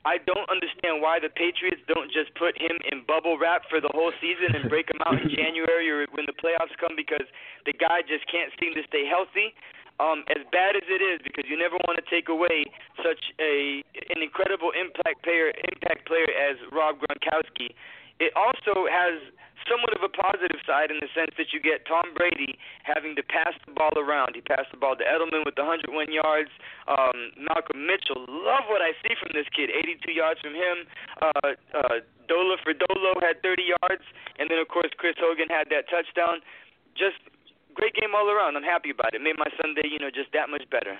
I 0.03 0.19
don't 0.19 0.49
understand 0.51 0.99
why 0.99 1.23
the 1.23 1.31
Patriots 1.31 1.79
don't 1.87 2.11
just 2.11 2.35
put 2.35 2.59
him 2.59 2.75
in 2.91 3.07
bubble 3.07 3.39
wrap 3.39 3.63
for 3.71 3.79
the 3.79 3.91
whole 3.95 4.11
season 4.19 4.51
and 4.51 4.67
break 4.67 4.91
him 4.91 4.99
out 5.07 5.15
in 5.15 5.31
January 5.39 5.87
or 5.87 6.03
when 6.11 6.27
the 6.27 6.35
playoffs 6.35 6.75
come 6.75 6.97
because 6.97 7.23
the 7.63 7.71
guy 7.71 8.03
just 8.03 8.27
can't 8.27 8.51
seem 8.59 8.75
to 8.75 8.83
stay 8.83 9.07
healthy. 9.07 9.55
Um, 10.01 10.25
as 10.33 10.41
bad 10.49 10.75
as 10.75 10.87
it 10.89 11.05
is, 11.05 11.21
because 11.21 11.45
you 11.45 11.57
never 11.57 11.77
want 11.85 12.01
to 12.01 12.05
take 12.09 12.27
away 12.27 12.65
such 12.97 13.29
a 13.37 13.85
an 14.09 14.25
incredible 14.25 14.73
impact 14.73 15.21
player 15.21 15.53
impact 15.69 16.09
player 16.09 16.25
as 16.33 16.57
Rob 16.73 16.97
Gronkowski, 16.97 17.77
it 18.19 18.33
also 18.33 18.89
has 18.89 19.21
somewhat 19.67 19.95
of 19.95 20.03
a 20.03 20.11
positive 20.11 20.59
side 20.67 20.91
in 20.91 20.99
the 20.99 21.09
sense 21.15 21.31
that 21.39 21.55
you 21.55 21.59
get 21.59 21.87
Tom 21.87 22.11
Brady 22.15 22.59
having 22.83 23.15
to 23.15 23.23
pass 23.23 23.55
the 23.63 23.71
ball 23.71 23.93
around. 23.95 24.35
He 24.35 24.43
passed 24.43 24.71
the 24.71 24.79
ball 24.79 24.95
to 24.95 25.05
Edelman 25.05 25.47
with 25.47 25.55
101 25.55 25.87
yards. 26.11 26.51
Um, 26.87 27.31
Malcolm 27.39 27.87
Mitchell, 27.87 28.27
love 28.27 28.67
what 28.67 28.83
I 28.83 28.91
see 29.03 29.15
from 29.15 29.31
this 29.31 29.47
kid. 29.51 29.71
82 29.71 30.11
yards 30.11 30.39
from 30.43 30.55
him. 30.55 30.77
Uh, 31.21 31.55
uh, 31.73 31.97
Dola 32.27 32.59
for 32.63 32.75
Dolo 32.75 33.19
had 33.19 33.39
30 33.43 33.75
yards, 33.79 34.03
and 34.39 34.47
then 34.49 34.59
of 34.59 34.67
course 34.67 34.91
Chris 34.95 35.15
Hogan 35.19 35.47
had 35.51 35.67
that 35.71 35.87
touchdown. 35.91 36.39
Just 36.95 37.19
great 37.73 37.93
game 37.95 38.15
all 38.15 38.29
around. 38.29 38.55
I'm 38.55 38.63
happy 38.63 38.89
about 38.89 39.13
it. 39.13 39.21
Made 39.21 39.37
my 39.37 39.49
Sunday, 39.61 39.87
you 39.91 39.99
know, 39.99 40.09
just 40.09 40.31
that 40.33 40.49
much 40.49 40.63
better. 40.69 40.99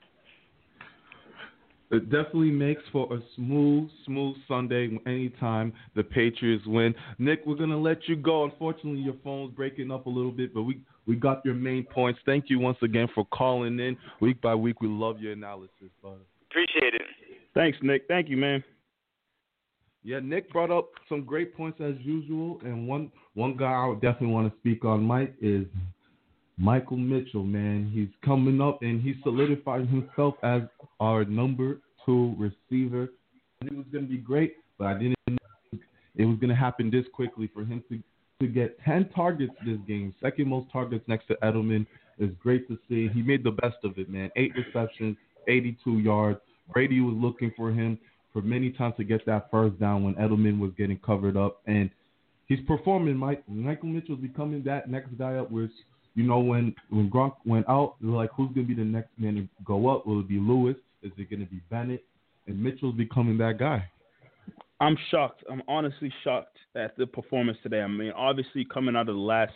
It 1.91 2.09
definitely 2.09 2.49
makes 2.49 2.81
for 2.91 3.13
a 3.13 3.19
smooth, 3.35 3.87
smooth 4.05 4.35
Sunday 4.47 4.97
anytime 5.05 5.73
the 5.95 6.03
Patriots 6.03 6.65
win. 6.65 6.95
Nick, 7.19 7.45
we're 7.45 7.55
gonna 7.55 7.79
let 7.79 8.07
you 8.07 8.15
go. 8.15 8.45
Unfortunately, 8.45 9.01
your 9.01 9.15
phone's 9.23 9.53
breaking 9.53 9.91
up 9.91 10.07
a 10.07 10.09
little 10.09 10.31
bit, 10.31 10.55
but 10.55 10.63
we 10.63 10.81
we 11.05 11.15
got 11.15 11.45
your 11.45 11.53
main 11.53 11.83
points. 11.83 12.19
Thank 12.25 12.45
you 12.49 12.57
once 12.57 12.77
again 12.81 13.07
for 13.13 13.25
calling 13.25 13.79
in 13.79 13.95
week 14.21 14.41
by 14.41 14.55
week. 14.55 14.81
We 14.81 14.87
love 14.87 15.19
your 15.19 15.33
analysis, 15.33 15.91
brother. 16.01 16.21
Appreciate 16.49 16.95
it. 16.95 17.03
Thanks, 17.53 17.77
Nick. 17.83 18.05
Thank 18.07 18.27
you, 18.27 18.37
man. 18.37 18.63
Yeah, 20.03 20.19
Nick 20.19 20.51
brought 20.51 20.71
up 20.71 20.89
some 21.07 21.23
great 21.23 21.55
points 21.55 21.79
as 21.79 21.93
usual, 21.99 22.59
and 22.63 22.87
one 22.87 23.11
one 23.35 23.55
guy 23.55 23.71
I 23.71 23.85
would 23.87 24.01
definitely 24.01 24.33
want 24.33 24.51
to 24.51 24.59
speak 24.59 24.83
on, 24.83 25.03
Mike, 25.03 25.35
is 25.41 25.65
Michael 26.57 26.97
Mitchell, 26.97 27.43
man. 27.43 27.89
He's 27.93 28.09
coming 28.23 28.61
up 28.61 28.81
and 28.81 29.01
he's 29.01 29.15
solidifying 29.23 29.87
himself 29.87 30.35
as 30.43 30.61
our 30.99 31.25
number 31.25 31.79
two 32.05 32.35
receiver. 32.37 33.09
It 33.61 33.75
was 33.75 33.85
going 33.91 34.05
to 34.05 34.11
be 34.11 34.17
great, 34.17 34.55
but 34.77 34.87
I 34.87 34.93
didn't 34.93 35.15
know 35.27 35.79
it 36.15 36.25
was 36.25 36.37
going 36.37 36.49
to 36.49 36.55
happen 36.55 36.91
this 36.91 37.05
quickly 37.13 37.49
for 37.53 37.61
him 37.61 37.83
to, 37.89 37.99
to 38.39 38.47
get 38.47 38.79
10 38.83 39.09
targets 39.15 39.53
this 39.65 39.79
game, 39.87 40.13
second 40.21 40.47
most 40.47 40.71
targets 40.71 41.03
next 41.07 41.27
to 41.27 41.35
Edelman. 41.43 41.87
is 42.19 42.29
great 42.39 42.67
to 42.67 42.77
see. 42.87 43.07
He 43.07 43.21
made 43.21 43.43
the 43.43 43.51
best 43.51 43.77
of 43.83 43.97
it, 43.97 44.09
man. 44.09 44.29
Eight 44.35 44.51
receptions, 44.55 45.17
82 45.47 45.99
yards. 45.99 46.39
Brady 46.71 47.01
was 47.01 47.15
looking 47.17 47.51
for 47.57 47.71
him 47.71 47.97
for 48.31 48.41
many 48.41 48.71
times 48.71 48.95
to 48.97 49.03
get 49.03 49.25
that 49.25 49.49
first 49.49 49.79
down 49.79 50.03
when 50.03 50.13
Edelman 50.15 50.59
was 50.59 50.71
getting 50.77 50.97
covered 50.99 51.35
up. 51.35 51.61
And 51.65 51.89
he's 52.45 52.59
performing. 52.67 53.15
Mike 53.15 53.43
Michael 53.47 53.89
Mitchell's 53.89 54.19
becoming 54.19 54.63
that 54.63 54.89
next 54.89 55.17
guy 55.17 55.35
up 55.35 55.51
where 55.51 55.69
you 56.15 56.23
know, 56.23 56.39
when 56.39 56.75
when 56.89 57.09
Gronk 57.09 57.35
went 57.45 57.67
out, 57.67 57.95
they're 58.01 58.11
like, 58.11 58.29
who's 58.35 58.53
gonna 58.53 58.67
be 58.67 58.75
the 58.75 58.83
next 58.83 59.09
man 59.17 59.35
to 59.35 59.47
go 59.63 59.89
up? 59.89 60.05
Will 60.05 60.19
it 60.19 60.27
be 60.27 60.39
Lewis? 60.39 60.75
Is 61.01 61.11
it 61.17 61.29
gonna 61.29 61.45
be 61.45 61.61
Bennett? 61.69 62.03
And 62.47 62.61
Mitchell's 62.61 62.95
becoming 62.95 63.37
that 63.39 63.57
guy. 63.57 63.89
I'm 64.79 64.97
shocked. 65.11 65.43
I'm 65.49 65.63
honestly 65.67 66.11
shocked 66.23 66.57
at 66.75 66.97
the 66.97 67.07
performance 67.07 67.57
today. 67.63 67.81
I 67.81 67.87
mean, 67.87 68.11
obviously 68.11 68.65
coming 68.65 68.95
out 68.95 69.07
of 69.07 69.15
the 69.15 69.21
last 69.21 69.53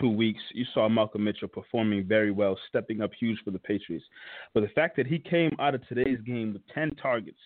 two 0.00 0.08
weeks, 0.08 0.40
you 0.54 0.64
saw 0.72 0.88
Malcolm 0.88 1.24
Mitchell 1.24 1.48
performing 1.48 2.06
very 2.06 2.30
well, 2.30 2.58
stepping 2.68 3.02
up 3.02 3.10
huge 3.18 3.38
for 3.44 3.50
the 3.50 3.58
Patriots. 3.58 4.04
But 4.54 4.62
the 4.62 4.68
fact 4.68 4.96
that 4.96 5.06
he 5.06 5.18
came 5.18 5.50
out 5.58 5.74
of 5.74 5.86
today's 5.86 6.18
game 6.26 6.54
with 6.54 6.62
10 6.74 6.96
targets, 6.96 7.38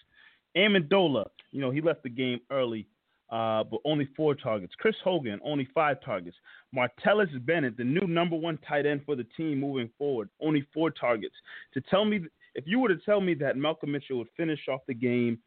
Amendola, 0.56 1.26
you 1.50 1.60
know, 1.60 1.70
he 1.70 1.80
left 1.80 2.02
the 2.02 2.08
game 2.08 2.40
early 2.50 2.86
uh, 3.30 3.64
but 3.64 3.80
only 3.84 4.08
four 4.16 4.34
targets. 4.34 4.74
Chris 4.78 4.96
Hogan, 5.04 5.38
only 5.44 5.68
five 5.74 6.00
targets. 6.02 6.36
Martellus 6.74 7.28
Bennett, 7.44 7.76
the 7.76 7.84
new 7.84 8.06
number 8.06 8.36
one 8.36 8.58
tight 8.66 8.86
end 8.86 9.02
for 9.04 9.16
the 9.16 9.26
team 9.36 9.60
moving 9.60 9.90
forward, 9.98 10.30
only 10.40 10.66
four 10.72 10.90
targets. 10.90 11.34
To 11.74 11.80
tell 11.82 12.04
me, 12.04 12.20
if 12.54 12.64
you 12.66 12.80
were 12.80 12.88
to 12.88 12.98
tell 12.98 13.20
me 13.20 13.34
that 13.34 13.56
Malcolm 13.56 13.92
Mitchell 13.92 14.18
would 14.18 14.28
finish 14.36 14.60
off 14.68 14.80
the 14.86 14.94
game 14.94 15.38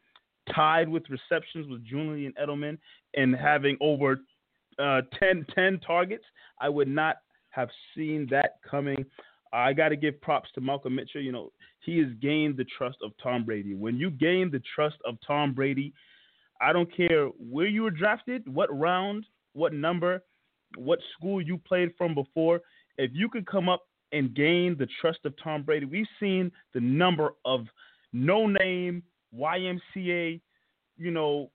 tied 0.54 0.88
with 0.88 1.04
receptions 1.08 1.68
with 1.68 1.84
Julian 1.84 2.32
Edelman 2.40 2.78
and 3.14 3.34
having 3.34 3.76
over 3.80 4.20
uh, 4.78 5.02
10, 5.18 5.46
10 5.54 5.80
targets, 5.80 6.24
I 6.60 6.68
would 6.68 6.88
not 6.88 7.16
have 7.50 7.68
seen 7.94 8.26
that 8.30 8.56
coming. 8.68 9.04
I 9.52 9.72
got 9.72 9.90
to 9.90 9.96
give 9.96 10.20
props 10.20 10.48
to 10.54 10.60
Malcolm 10.60 10.94
Mitchell. 10.94 11.20
You 11.20 11.32
know, 11.32 11.52
he 11.80 11.98
has 11.98 12.08
gained 12.20 12.56
the 12.56 12.64
trust 12.76 12.98
of 13.04 13.12
Tom 13.22 13.44
Brady. 13.44 13.74
When 13.74 13.96
you 13.96 14.10
gain 14.10 14.50
the 14.50 14.62
trust 14.74 14.96
of 15.04 15.16
Tom 15.26 15.52
Brady, 15.52 15.92
I 16.62 16.72
don't 16.72 16.94
care 16.94 17.26
where 17.26 17.66
you 17.66 17.82
were 17.82 17.90
drafted, 17.90 18.42
what 18.46 18.68
round, 18.76 19.26
what 19.52 19.72
number, 19.72 20.22
what 20.76 21.00
school 21.16 21.42
you 21.42 21.58
played 21.58 21.90
from 21.98 22.14
before. 22.14 22.60
If 22.98 23.10
you 23.14 23.28
could 23.28 23.46
come 23.46 23.68
up 23.68 23.82
and 24.12 24.34
gain 24.34 24.76
the 24.78 24.86
trust 25.00 25.20
of 25.24 25.34
Tom 25.42 25.62
Brady, 25.62 25.86
we've 25.86 26.06
seen 26.20 26.52
the 26.72 26.80
number 26.80 27.30
of 27.44 27.66
no 28.12 28.46
name 28.46 29.02
YMCA, 29.36 30.40
you 30.98 31.10
know, 31.10 31.50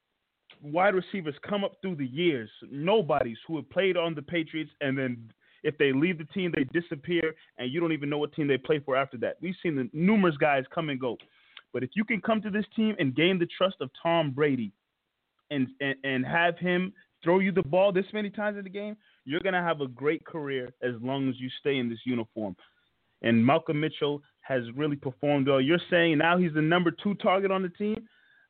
wide 0.61 0.95
receivers 0.95 1.35
come 1.47 1.63
up 1.63 1.73
through 1.81 1.95
the 1.95 2.07
years. 2.07 2.49
Nobody's 2.69 3.37
who 3.47 3.55
have 3.57 3.69
played 3.69 3.95
on 3.95 4.15
the 4.15 4.21
Patriots 4.21 4.71
and 4.81 4.97
then 4.97 5.31
if 5.63 5.77
they 5.77 5.91
leave 5.91 6.17
the 6.17 6.25
team, 6.25 6.53
they 6.55 6.63
disappear, 6.79 7.33
and 7.57 7.71
you 7.71 7.79
don't 7.79 7.91
even 7.91 8.09
know 8.09 8.19
what 8.19 8.33
team 8.33 8.47
they 8.47 8.57
play 8.57 8.79
for 8.79 8.95
after 8.95 9.17
that. 9.17 9.37
We've 9.41 9.55
seen 9.61 9.75
the 9.75 9.89
numerous 9.91 10.37
guys 10.37 10.63
come 10.73 10.89
and 10.89 10.99
go. 10.99 11.17
But 11.73 11.83
if 11.83 11.89
you 11.93 12.05
can 12.05 12.21
come 12.21 12.41
to 12.41 12.49
this 12.49 12.65
team 12.75 12.95
and 12.99 13.15
gain 13.15 13.37
the 13.39 13.47
trust 13.57 13.75
of 13.81 13.89
Tom 14.01 14.31
Brady, 14.31 14.71
and, 15.51 15.67
and, 15.81 15.95
and 16.03 16.25
have 16.25 16.57
him 16.57 16.93
throw 17.23 17.39
you 17.39 17.51
the 17.51 17.63
ball 17.63 17.91
this 17.91 18.05
many 18.13 18.29
times 18.29 18.57
in 18.57 18.63
the 18.63 18.69
game, 18.69 18.95
you're 19.25 19.41
gonna 19.41 19.63
have 19.63 19.81
a 19.81 19.87
great 19.87 20.25
career 20.25 20.73
as 20.81 20.93
long 21.01 21.29
as 21.29 21.35
you 21.39 21.49
stay 21.59 21.77
in 21.77 21.89
this 21.89 21.99
uniform. 22.05 22.55
And 23.21 23.43
Malcolm 23.43 23.79
Mitchell 23.79 24.21
has 24.41 24.63
really 24.75 24.95
performed 24.95 25.47
well. 25.47 25.59
You're 25.59 25.79
saying 25.89 26.19
now 26.19 26.37
he's 26.37 26.53
the 26.53 26.61
number 26.61 26.91
two 26.91 27.15
target 27.15 27.51
on 27.51 27.63
the 27.63 27.69
team. 27.69 28.07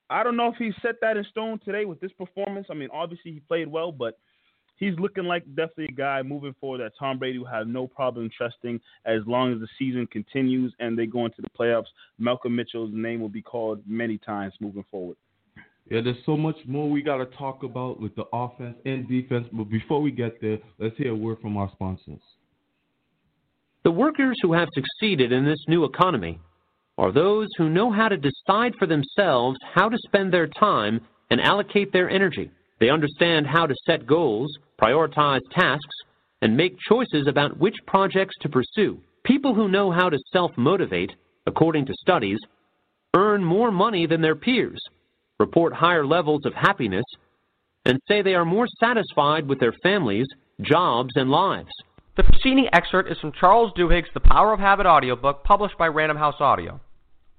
I 0.10 0.24
don't 0.24 0.38
know 0.38 0.50
if 0.50 0.56
he 0.58 0.72
set 0.82 0.96
that 1.01 1.18
in 1.18 1.25
stone 1.32 1.60
today 1.66 1.86
with 1.86 2.00
this 2.00 2.12
performance. 2.13 2.68
I 2.70 2.74
mean, 2.74 2.89
obviously 2.94 3.32
he 3.32 3.39
played 3.42 3.68
well, 3.68 3.92
but 3.92 4.18
he's 4.77 4.98
looking 5.00 5.25
like 5.25 5.44
definitely 5.56 5.88
a 5.89 5.92
guy 5.92 6.22
moving 6.22 6.56
forward 6.60 6.80
that 6.80 6.94
Tom 6.98 7.20
Brady 7.20 7.39
will 7.39 7.48
have 7.48 7.68
no 7.68 7.88
problem 7.88 8.30
trusting 8.36 8.80
as 9.06 9.22
long 9.25 9.54
as 9.54 9.60
the 9.60 9.68
season 9.77 10.08
continues 10.08 10.74
and 10.80 10.98
they 10.98 11.06
go 11.06 11.25
into 11.25 11.42
the 11.42 11.50
playoffs. 11.60 11.88
Malcolm 12.20 12.56
Mitchell's 12.56 12.92
name 12.94 13.20
will 13.20 13.30
be 13.30 13.42
called 13.42 13.82
many 13.86 14.18
times 14.18 14.54
moving 14.60 14.86
forward. 14.89 15.18
Yeah, 15.89 16.01
there's 16.01 16.17
so 16.25 16.36
much 16.36 16.58
more 16.65 16.89
we 16.89 17.01
got 17.01 17.17
to 17.17 17.25
talk 17.38 17.63
about 17.63 18.01
with 18.01 18.13
the 18.15 18.25
offense 18.34 18.75
and 18.86 19.08
defense. 19.08 19.48
But 19.53 19.70
before 19.70 20.01
we 20.01 20.12
get 20.12 20.41
there, 20.41 20.58
let's 20.79 20.98
hear 20.98 21.12
a 21.12 21.15
word 21.15 21.38
from 21.41 21.56
our 21.56 21.70
sponsors. 21.72 22.20
The 23.84 23.91
workers 23.91 24.36
who 24.41 24.51
have 24.51 24.67
succeeded 24.74 25.32
in 25.32 25.46
this 25.46 25.63
new 25.70 25.86
economy 25.86 26.39
are 26.98 27.13
those 27.13 27.48
who 27.58 27.70
know 27.70 27.89
how 27.89 28.10
to 28.10 28.17
decide 28.17 28.74
for 28.77 28.86
themselves 28.86 29.58
how 29.74 29.88
to 29.88 29.98
spend 30.08 30.34
their 30.34 30.48
time 30.48 31.00
and 31.29 31.39
allocate 31.39 31.94
their 31.94 32.10
energy. 32.10 32.51
They 32.79 32.89
understand 32.89 33.48
how 33.48 33.65
to 33.65 33.75
set 33.86 34.06
goals, 34.06 34.51
prioritize 34.82 35.39
tasks, 35.51 35.96
and 36.41 36.58
make 36.58 36.77
choices 36.89 37.27
about 37.27 37.58
which 37.58 37.75
projects 37.86 38.36
to 38.41 38.50
pursue. 38.50 39.00
People 39.24 39.53
who 39.53 39.70
know 39.70 39.89
how 39.91 40.10
to 40.10 40.20
self 40.34 40.51
motivate, 40.58 41.13
according 41.46 41.86
to 41.86 41.94
studies, 42.01 42.39
earn 43.15 43.41
more 43.41 43.72
money 43.72 44.06
than 44.06 44.22
their 44.22 44.36
peers 44.36 44.82
report 45.39 45.74
higher 45.74 46.06
levels 46.06 46.46
of 46.46 46.53
happiness, 46.53 47.06
and 47.86 48.00
say 48.08 48.22
they 48.22 48.36
are 48.36 48.46
more 48.46 48.67
satisfied 48.79 49.48
with 49.48 49.60
their 49.60 49.74
families, 49.84 50.27
jobs, 50.62 51.13
and 51.15 51.29
lives. 51.29 51.72
The 52.17 52.24
preceding 52.24 52.67
excerpt 52.74 53.12
is 53.12 53.17
from 53.20 53.32
Charles 53.32 53.72
Duhigg's 53.77 54.10
The 54.13 54.20
Power 54.20 54.51
of 54.51 54.60
Habit 54.60 54.88
audiobook 54.88 55.44
published 55.44 55.77
by 55.77 55.88
Random 55.88 56.17
House 56.17 56.39
Audio. 56.39 56.82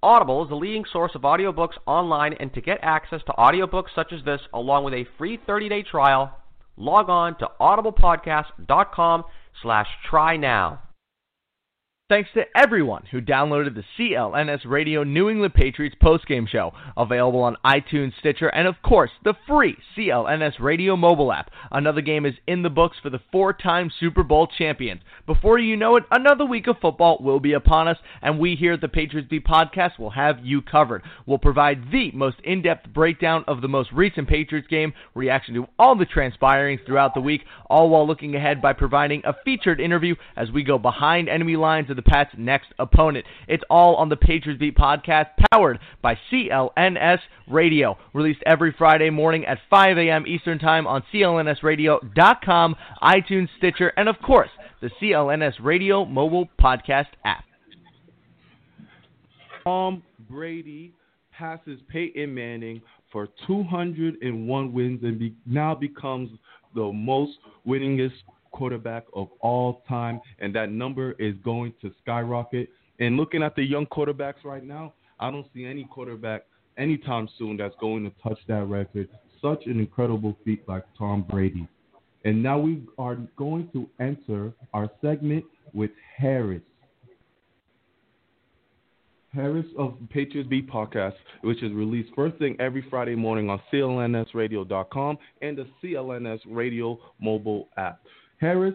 Audible 0.03 0.45
is 0.45 0.49
the 0.49 0.55
leading 0.55 0.85
source 0.93 1.13
of 1.17 1.23
audiobooks 1.23 1.77
online, 1.87 2.35
and 2.35 2.55
to 2.55 2.61
get 2.61 2.79
access 2.83 3.21
to 3.27 3.33
audiobooks 3.33 3.95
such 3.95 4.13
as 4.13 4.25
this, 4.25 4.41
along 4.55 4.85
with 4.85 4.95
a 4.95 5.07
free 5.19 5.39
30-day 5.49 5.83
trial, 5.83 6.33
log 6.77 7.11
on 7.11 7.37
to 7.39 7.49
audiblepodcast.com 7.61 9.25
slash 9.61 9.89
try 10.09 10.37
now. 10.37 10.81
Thanks 12.09 12.31
to 12.33 12.45
everyone 12.57 13.05
who 13.11 13.21
downloaded 13.21 13.75
the 13.75 13.85
CLNS 13.99 14.61
Radio 14.65 15.05
New 15.05 15.29
England 15.29 15.53
Patriots 15.53 15.95
postgame 16.03 16.49
show, 16.49 16.73
available 16.97 17.43
on 17.43 17.59
iTunes, 17.67 18.13
Stitcher, 18.19 18.49
and 18.49 18.67
of 18.67 18.77
course, 18.81 19.11
the 19.25 19.35
free 19.47 19.77
CLNS 19.95 20.59
Radio 20.59 20.97
mobile 20.97 21.31
app. 21.31 21.51
Another 21.71 22.01
game 22.01 22.25
is 22.25 22.33
in 22.47 22.63
the 22.63 22.71
books 22.71 22.97
for 23.03 23.11
the 23.11 23.21
four-time 23.31 23.91
Super 24.01 24.23
Bowl 24.23 24.47
champions. 24.47 25.03
Before 25.27 25.59
you 25.59 25.77
know 25.77 25.97
it, 25.97 26.05
another 26.11 26.47
week 26.47 26.67
of 26.67 26.79
football 26.81 27.19
will 27.21 27.41
be 27.41 27.53
upon 27.53 27.89
us, 27.89 27.99
and 28.23 28.39
we 28.39 28.57
here 28.57 28.73
at 28.73 28.81
the 28.81 28.89
Patriots 28.89 29.29
Beat 29.29 29.45
podcast 29.45 29.99
will 29.99 30.09
have 30.09 30.39
you 30.43 30.63
covered. 30.63 31.03
We'll 31.27 31.37
provide 31.37 31.93
the 31.93 32.11
most 32.13 32.39
in-depth 32.43 32.89
breakdown 32.95 33.45
of 33.47 33.61
the 33.61 33.69
most 33.69 33.93
recent 33.93 34.31
Patriots 34.31 34.69
game, 34.69 34.95
reaction 35.15 35.53
to 35.57 35.67
all 35.79 35.95
the 35.95 36.07
transpiring 36.07 36.79
throughout 36.87 37.13
the 37.13 37.21
week, 37.21 37.43
all 37.69 37.91
while 37.91 38.07
looking 38.07 38.35
ahead 38.35 38.63
by 38.63 38.73
providing 38.73 39.21
a 39.27 39.37
featured 39.45 39.79
interview 39.79 40.15
as 40.39 40.51
we 40.51 40.65
go 40.65 40.79
behind 40.79 41.29
enemy 41.29 41.57
lines 41.57 41.91
of 41.91 41.98
the 41.99 42.03
Pats' 42.03 42.31
next 42.39 42.69
opponent. 42.79 43.27
It's 43.49 43.65
all 43.69 43.97
on 43.97 44.09
the 44.09 44.17
Patriots 44.17 44.61
Beat 44.61 44.77
podcast, 44.77 45.27
powered 45.51 45.81
by 46.01 46.17
CLNS 46.31 47.19
Radio, 47.49 47.99
released 48.15 48.41
every 48.47 48.73
Friday 48.79 49.11
morning 49.11 49.45
at 49.45 49.59
5 49.69 49.99
a.m. 49.99 50.25
Eastern 50.25 50.61
Time 50.61 50.87
on 50.87 51.03
CLNSradio.com, 51.13 52.77
iTunes, 53.03 53.49
Stitcher, 53.59 53.93
and 53.97 54.09
of 54.09 54.15
course, 54.25 54.51
the 54.81 54.91
CLNS 55.03 55.55
Radio 55.61 56.05
mobile 56.05 56.49
podcast 56.63 57.09
app. 57.25 57.43
Tom 59.65 60.05
Brady 60.31 60.93
passes 61.37 61.81
Peyton 61.89 62.33
Manning 62.33 62.81
for 63.11 63.29
201 63.49 64.73
wins 64.73 65.01
and 65.03 65.19
be, 65.19 65.35
now 65.47 65.75
becomes 65.75 66.31
the 66.77 66.93
most 66.93 67.33
winningest 67.67 68.13
quarterback 68.51 69.05
of 69.15 69.29
all 69.41 69.83
time, 69.89 70.21
and 70.39 70.55
that 70.55 70.71
number 70.71 71.13
is 71.19 71.35
going 71.45 71.73
to 71.83 71.93
skyrocket. 72.03 72.69
And 73.01 73.17
looking 73.17 73.43
at 73.43 73.55
the 73.55 73.63
young 73.63 73.87
quarterbacks 73.87 74.45
right 74.45 74.65
now, 74.65 74.95
I 75.21 75.31
don't 75.31 75.47
see 75.55 75.65
any 75.65 75.85
quarterback 75.85 76.45
anytime 76.77 77.29
soon 77.39 77.57
that's 77.57 77.75
going 77.81 78.05
to 78.05 78.13
touch 78.23 78.39
that 78.49 78.65
record. 78.65 79.09
Such 79.43 79.67
an 79.67 79.79
incredible 79.79 80.37
feat 80.45 80.63
like 80.69 80.85
Tom 80.97 81.25
Brady. 81.29 81.69
And 82.25 82.43
now 82.43 82.59
we 82.59 82.83
are 82.99 83.17
going 83.37 83.69
to 83.73 83.89
enter 84.01 84.53
our 84.75 84.91
segment 85.01 85.45
with 85.73 85.91
Harris. 86.17 86.63
Harris 89.35 89.67
of 89.79 89.97
Patriots 90.11 90.49
Beat 90.49 90.69
Podcast, 90.69 91.15
which 91.43 91.63
is 91.63 91.73
released 91.73 92.11
first 92.15 92.37
thing 92.39 92.57
every 92.59 92.85
Friday 92.89 93.15
morning 93.15 93.51
on 93.51 93.61
CLNSradio.com 93.73 95.19
and 95.43 95.59
the 95.59 95.67
CLNS 95.83 96.41
Radio 96.49 96.99
mobile 97.21 97.69
app. 97.77 98.01
Harris, 98.39 98.75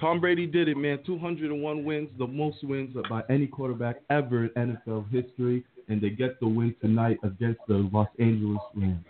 Tom 0.00 0.20
Brady 0.20 0.46
did 0.46 0.68
it, 0.68 0.76
man. 0.76 0.98
201 1.04 1.84
wins, 1.84 2.08
the 2.18 2.26
most 2.26 2.62
wins 2.62 2.94
by 3.08 3.22
any 3.28 3.46
quarterback 3.46 3.96
ever 4.10 4.46
in 4.46 4.78
NFL 4.86 5.10
history, 5.10 5.64
and 5.88 6.00
they 6.00 6.10
get 6.10 6.38
the 6.40 6.46
win 6.46 6.74
tonight 6.80 7.18
against 7.22 7.60
the 7.66 7.88
Los 7.92 8.08
Angeles 8.18 8.62
Rams. 8.74 9.04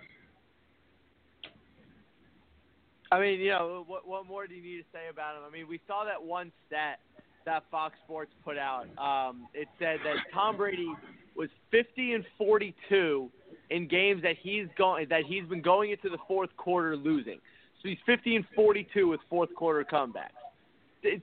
I 3.11 3.21
mean, 3.21 3.41
you 3.41 3.51
know, 3.51 3.85
what, 3.87 4.07
what 4.07 4.27
more 4.27 4.47
do 4.47 4.55
you 4.55 4.63
need 4.63 4.79
to 4.79 4.89
say 4.93 5.09
about 5.11 5.37
him? 5.37 5.43
I 5.47 5.51
mean, 5.51 5.67
we 5.67 5.81
saw 5.87 6.05
that 6.05 6.23
one 6.23 6.53
stat 6.67 7.01
that 7.47 7.65
Fox 7.71 7.95
Sports 8.05 8.31
put 8.45 8.59
out. 8.59 8.85
Um, 8.99 9.49
it 9.55 9.69
said 9.79 9.99
that 10.05 10.17
Tom 10.35 10.59
Brady 10.59 10.93
was 11.35 11.49
50 11.71 12.13
and 12.13 12.25
42 12.37 13.31
in 13.71 13.89
games 13.89 14.23
that 14.23 14.37
he's 14.43 14.67
going 14.77 15.09
that 15.09 15.23
he's 15.27 15.45
been 15.45 15.63
going 15.63 15.91
into 15.91 16.11
the 16.11 16.19
fourth 16.27 16.51
quarter 16.57 16.97
losing. 16.97 17.39
So 17.83 17.89
he's 17.89 17.99
50 18.07 18.37
and 18.37 18.45
42 18.55 19.09
with 19.09 19.21
fourth 19.31 19.55
quarter 19.55 19.85
comebacks. 19.85 20.31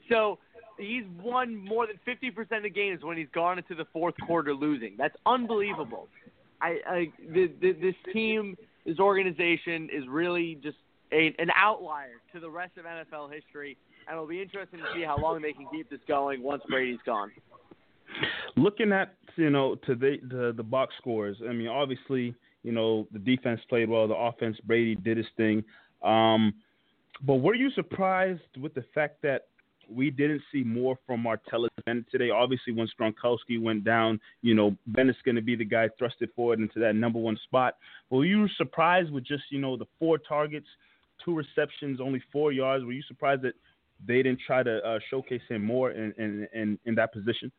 So 0.09 0.39
he's 0.77 1.03
won 1.21 1.55
more 1.55 1.87
than 1.87 1.99
50% 2.07 2.57
of 2.57 2.63
the 2.63 2.69
games 2.69 3.03
when 3.03 3.17
he's 3.17 3.27
gone 3.33 3.57
into 3.57 3.75
the 3.75 3.85
fourth 3.91 4.15
quarter 4.25 4.53
losing. 4.53 4.95
That's 4.97 5.15
unbelievable. 5.25 6.07
I, 6.61 6.79
I 6.87 7.11
the, 7.33 7.51
the, 7.61 7.73
this 7.73 7.95
team, 8.13 8.57
this 8.85 8.99
organization 8.99 9.89
is 9.91 10.07
really 10.07 10.57
just 10.63 10.77
a, 11.11 11.33
an 11.39 11.49
outlier 11.55 12.21
to 12.33 12.39
the 12.39 12.49
rest 12.49 12.77
of 12.77 12.85
NFL 12.85 13.33
history, 13.33 13.77
and 14.07 14.15
it'll 14.15 14.27
be 14.27 14.41
interesting 14.41 14.79
to 14.79 14.85
see 14.95 15.03
how 15.03 15.17
long 15.17 15.41
they 15.41 15.53
can 15.53 15.67
keep 15.71 15.89
this 15.89 15.99
going 16.07 16.41
once 16.41 16.63
Brady's 16.69 16.99
gone. 17.05 17.31
Looking 18.55 18.91
at 18.91 19.15
you 19.35 19.49
know 19.49 19.75
the, 19.85 20.53
the 20.55 20.63
box 20.63 20.93
scores, 20.99 21.37
I 21.47 21.51
mean 21.51 21.67
obviously 21.67 22.33
you 22.63 22.71
know 22.71 23.07
the 23.11 23.19
defense 23.19 23.59
played 23.67 23.89
well, 23.89 24.07
the 24.07 24.15
offense 24.15 24.57
Brady 24.65 24.95
did 24.95 25.17
his 25.17 25.25
thing. 25.35 25.63
Um, 26.05 26.53
but 27.25 27.35
were 27.35 27.55
you 27.55 27.71
surprised 27.71 28.41
with 28.61 28.73
the 28.73 28.83
fact 28.93 29.21
that 29.23 29.47
we 29.89 30.09
didn't 30.09 30.41
see 30.51 30.63
more 30.63 30.97
from 31.05 31.23
Martellus 31.23 31.69
Bennett 31.85 32.09
today? 32.11 32.29
Obviously, 32.29 32.73
when 32.73 32.87
Gronkowski 32.99 33.61
went 33.61 33.83
down, 33.83 34.19
you 34.41 34.53
know 34.53 34.75
Bennett's 34.87 35.19
going 35.23 35.35
to 35.35 35.41
be 35.41 35.55
the 35.55 35.65
guy 35.65 35.89
thrusted 35.99 36.33
forward 36.35 36.59
into 36.59 36.79
that 36.79 36.95
number 36.95 37.19
one 37.19 37.37
spot. 37.43 37.77
But 38.09 38.17
were 38.17 38.25
you 38.25 38.47
surprised 38.57 39.11
with 39.11 39.25
just 39.25 39.43
you 39.49 39.59
know 39.59 39.77
the 39.77 39.85
four 39.99 40.17
targets, 40.17 40.67
two 41.23 41.35
receptions, 41.35 41.99
only 42.01 42.21
four 42.31 42.51
yards? 42.51 42.85
Were 42.85 42.93
you 42.93 43.03
surprised 43.07 43.41
that 43.43 43.53
they 44.05 44.17
didn't 44.17 44.41
try 44.45 44.63
to 44.63 44.79
uh, 44.85 44.99
showcase 45.09 45.41
him 45.47 45.63
more 45.63 45.91
in, 45.91 46.13
in 46.17 46.47
in 46.53 46.79
in 46.85 46.95
that 46.95 47.13
position? 47.13 47.51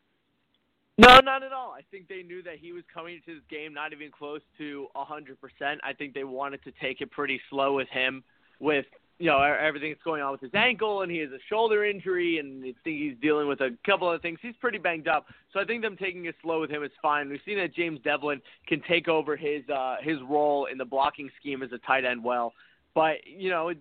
No, 0.98 1.20
not 1.20 1.42
at 1.42 1.52
all. 1.52 1.72
I 1.72 1.82
think 1.90 2.08
they 2.08 2.22
knew 2.22 2.42
that 2.44 2.56
he 2.58 2.72
was 2.72 2.82
coming 2.92 3.16
into 3.16 3.38
this 3.38 3.44
game 3.50 3.74
not 3.74 3.92
even 3.92 4.10
close 4.10 4.40
to 4.56 4.86
100%. 4.96 5.36
I 5.84 5.92
think 5.92 6.14
they 6.14 6.24
wanted 6.24 6.64
to 6.64 6.72
take 6.80 7.02
it 7.02 7.10
pretty 7.10 7.38
slow 7.50 7.74
with 7.74 7.88
him 7.90 8.24
with 8.60 8.86
you 9.18 9.26
know 9.26 9.40
everything 9.40 9.90
that's 9.90 10.02
going 10.02 10.22
on 10.22 10.32
with 10.32 10.40
his 10.40 10.54
ankle, 10.54 11.02
and 11.02 11.10
he 11.10 11.18
has 11.18 11.30
a 11.30 11.38
shoulder 11.48 11.84
injury, 11.84 12.38
and 12.38 12.62
I 12.62 12.74
think 12.84 12.98
he's 12.98 13.16
dealing 13.22 13.48
with 13.48 13.60
a 13.60 13.70
couple 13.84 14.10
of 14.10 14.20
things. 14.20 14.38
He's 14.42 14.54
pretty 14.60 14.78
banged 14.78 15.08
up, 15.08 15.26
so 15.52 15.60
I 15.60 15.64
think 15.64 15.82
them 15.82 15.96
taking 15.96 16.26
it 16.26 16.34
slow 16.42 16.60
with 16.60 16.70
him 16.70 16.82
is 16.82 16.90
fine. 17.00 17.28
We've 17.28 17.40
seen 17.44 17.58
that 17.58 17.74
James 17.74 18.00
Develin 18.04 18.42
can 18.66 18.82
take 18.88 19.08
over 19.08 19.36
his 19.36 19.68
uh, 19.68 19.96
his 20.02 20.18
role 20.28 20.66
in 20.70 20.78
the 20.78 20.84
blocking 20.84 21.30
scheme 21.40 21.62
as 21.62 21.72
a 21.72 21.78
tight 21.78 22.04
end 22.04 22.22
well, 22.22 22.52
but 22.94 23.16
you 23.26 23.50
know. 23.50 23.72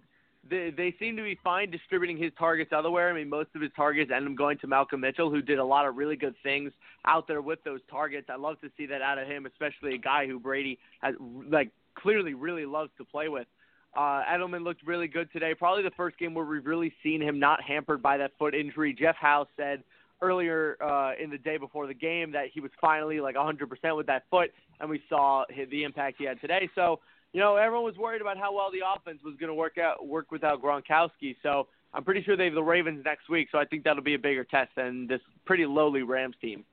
They, 0.47 0.69
they 0.69 0.93
seem 0.99 1.17
to 1.17 1.23
be 1.23 1.39
fine 1.43 1.71
distributing 1.71 2.17
his 2.17 2.31
targets 2.38 2.71
otherwhere. 2.71 3.09
I 3.09 3.13
mean, 3.13 3.27
most 3.29 3.49
of 3.55 3.61
his 3.61 3.71
targets 3.75 4.11
end 4.15 4.27
up 4.27 4.35
going 4.35 4.59
to 4.59 4.67
Malcolm 4.67 5.01
Mitchell, 5.01 5.31
who 5.31 5.41
did 5.41 5.57
a 5.57 5.65
lot 5.65 5.88
of 5.88 5.95
really 5.95 6.15
good 6.15 6.35
things 6.43 6.71
out 7.05 7.27
there 7.27 7.41
with 7.41 7.63
those 7.63 7.79
targets. 7.89 8.27
I 8.29 8.35
love 8.35 8.61
to 8.61 8.69
see 8.77 8.85
that 8.85 9.01
out 9.01 9.17
of 9.17 9.27
him, 9.27 9.47
especially 9.47 9.95
a 9.95 9.97
guy 9.97 10.27
who 10.27 10.39
Brady 10.39 10.77
has 11.01 11.15
like 11.49 11.71
clearly 11.95 12.35
really 12.35 12.67
loves 12.67 12.91
to 12.99 13.03
play 13.03 13.27
with. 13.27 13.47
Uh, 13.95 14.23
Edelman 14.29 14.63
looked 14.63 14.86
really 14.86 15.08
good 15.08 15.31
today. 15.31 15.53
Probably 15.53 15.84
the 15.84 15.91
first 15.91 16.17
game 16.17 16.34
where 16.34 16.45
we've 16.45 16.65
really 16.65 16.93
seen 17.01 17.21
him 17.21 17.39
not 17.39 17.62
hampered 17.62 18.01
by 18.01 18.17
that 18.17 18.31
foot 18.38 18.53
injury. 18.53 18.93
Jeff 18.93 19.15
Howe 19.15 19.47
said 19.55 19.84
earlier 20.21 20.77
uh, 20.81 21.12
in 21.21 21.29
the 21.29 21.38
day 21.38 21.58
before 21.58 21.88
the 21.88 21.93
game 21.93 22.31
that 22.31 22.47
he 22.53 22.60
was 22.60 22.71
finally 22.81 23.19
like 23.19 23.36
100% 23.36 23.97
with 23.97 24.08
that 24.08 24.23
foot, 24.29 24.51
and 24.79 24.89
we 24.89 25.01
saw 25.08 25.45
the 25.69 25.84
impact 25.84 26.17
he 26.17 26.25
had 26.25 26.41
today. 26.41 26.69
So, 26.75 26.99
you 27.31 27.39
know, 27.39 27.55
everyone 27.55 27.86
was 27.86 27.97
worried 27.97 28.21
about 28.21 28.38
how 28.38 28.53
well 28.53 28.69
the 28.71 28.79
offense 28.86 29.19
was 29.23 29.36
going 29.39 29.49
to 29.49 29.55
work 29.55 29.77
out 29.77 30.05
work 30.05 30.31
without 30.31 30.62
Gronkowski. 30.62 31.36
So 31.43 31.67
I'm 31.93 32.03
pretty 32.03 32.23
sure 32.23 32.36
they 32.36 32.45
have 32.45 32.53
the 32.53 32.63
Ravens 32.63 33.03
next 33.05 33.29
week. 33.29 33.47
So 33.51 33.58
I 33.58 33.65
think 33.65 33.84
that'll 33.84 34.03
be 34.03 34.15
a 34.15 34.19
bigger 34.19 34.43
test 34.43 34.71
than 34.75 35.08
this 35.08 35.21
pretty 35.45 35.65
lowly 35.65 36.03
Rams 36.03 36.36
team. 36.41 36.65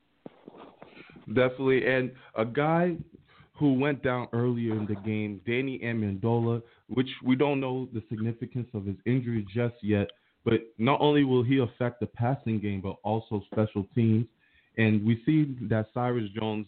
Definitely, 1.28 1.86
and 1.86 2.10
a 2.36 2.44
guy 2.44 2.96
who 3.54 3.74
went 3.74 4.02
down 4.02 4.26
earlier 4.32 4.72
in 4.72 4.86
the 4.86 4.96
game, 4.96 5.40
Danny 5.46 5.78
Amendola, 5.78 6.62
which 6.94 7.08
we 7.24 7.36
don't 7.36 7.60
know 7.60 7.88
the 7.92 8.02
significance 8.08 8.68
of 8.74 8.84
his 8.84 8.96
injury 9.06 9.46
just 9.54 9.74
yet. 9.82 10.10
But 10.44 10.60
not 10.78 11.00
only 11.00 11.24
will 11.24 11.42
he 11.42 11.58
affect 11.58 12.00
the 12.00 12.06
passing 12.06 12.58
game, 12.58 12.80
but 12.80 12.96
also 13.04 13.42
special 13.52 13.86
teams. 13.94 14.26
And 14.76 15.04
we 15.04 15.22
see 15.24 15.56
that 15.68 15.86
Cyrus 15.94 16.28
Jones, 16.38 16.66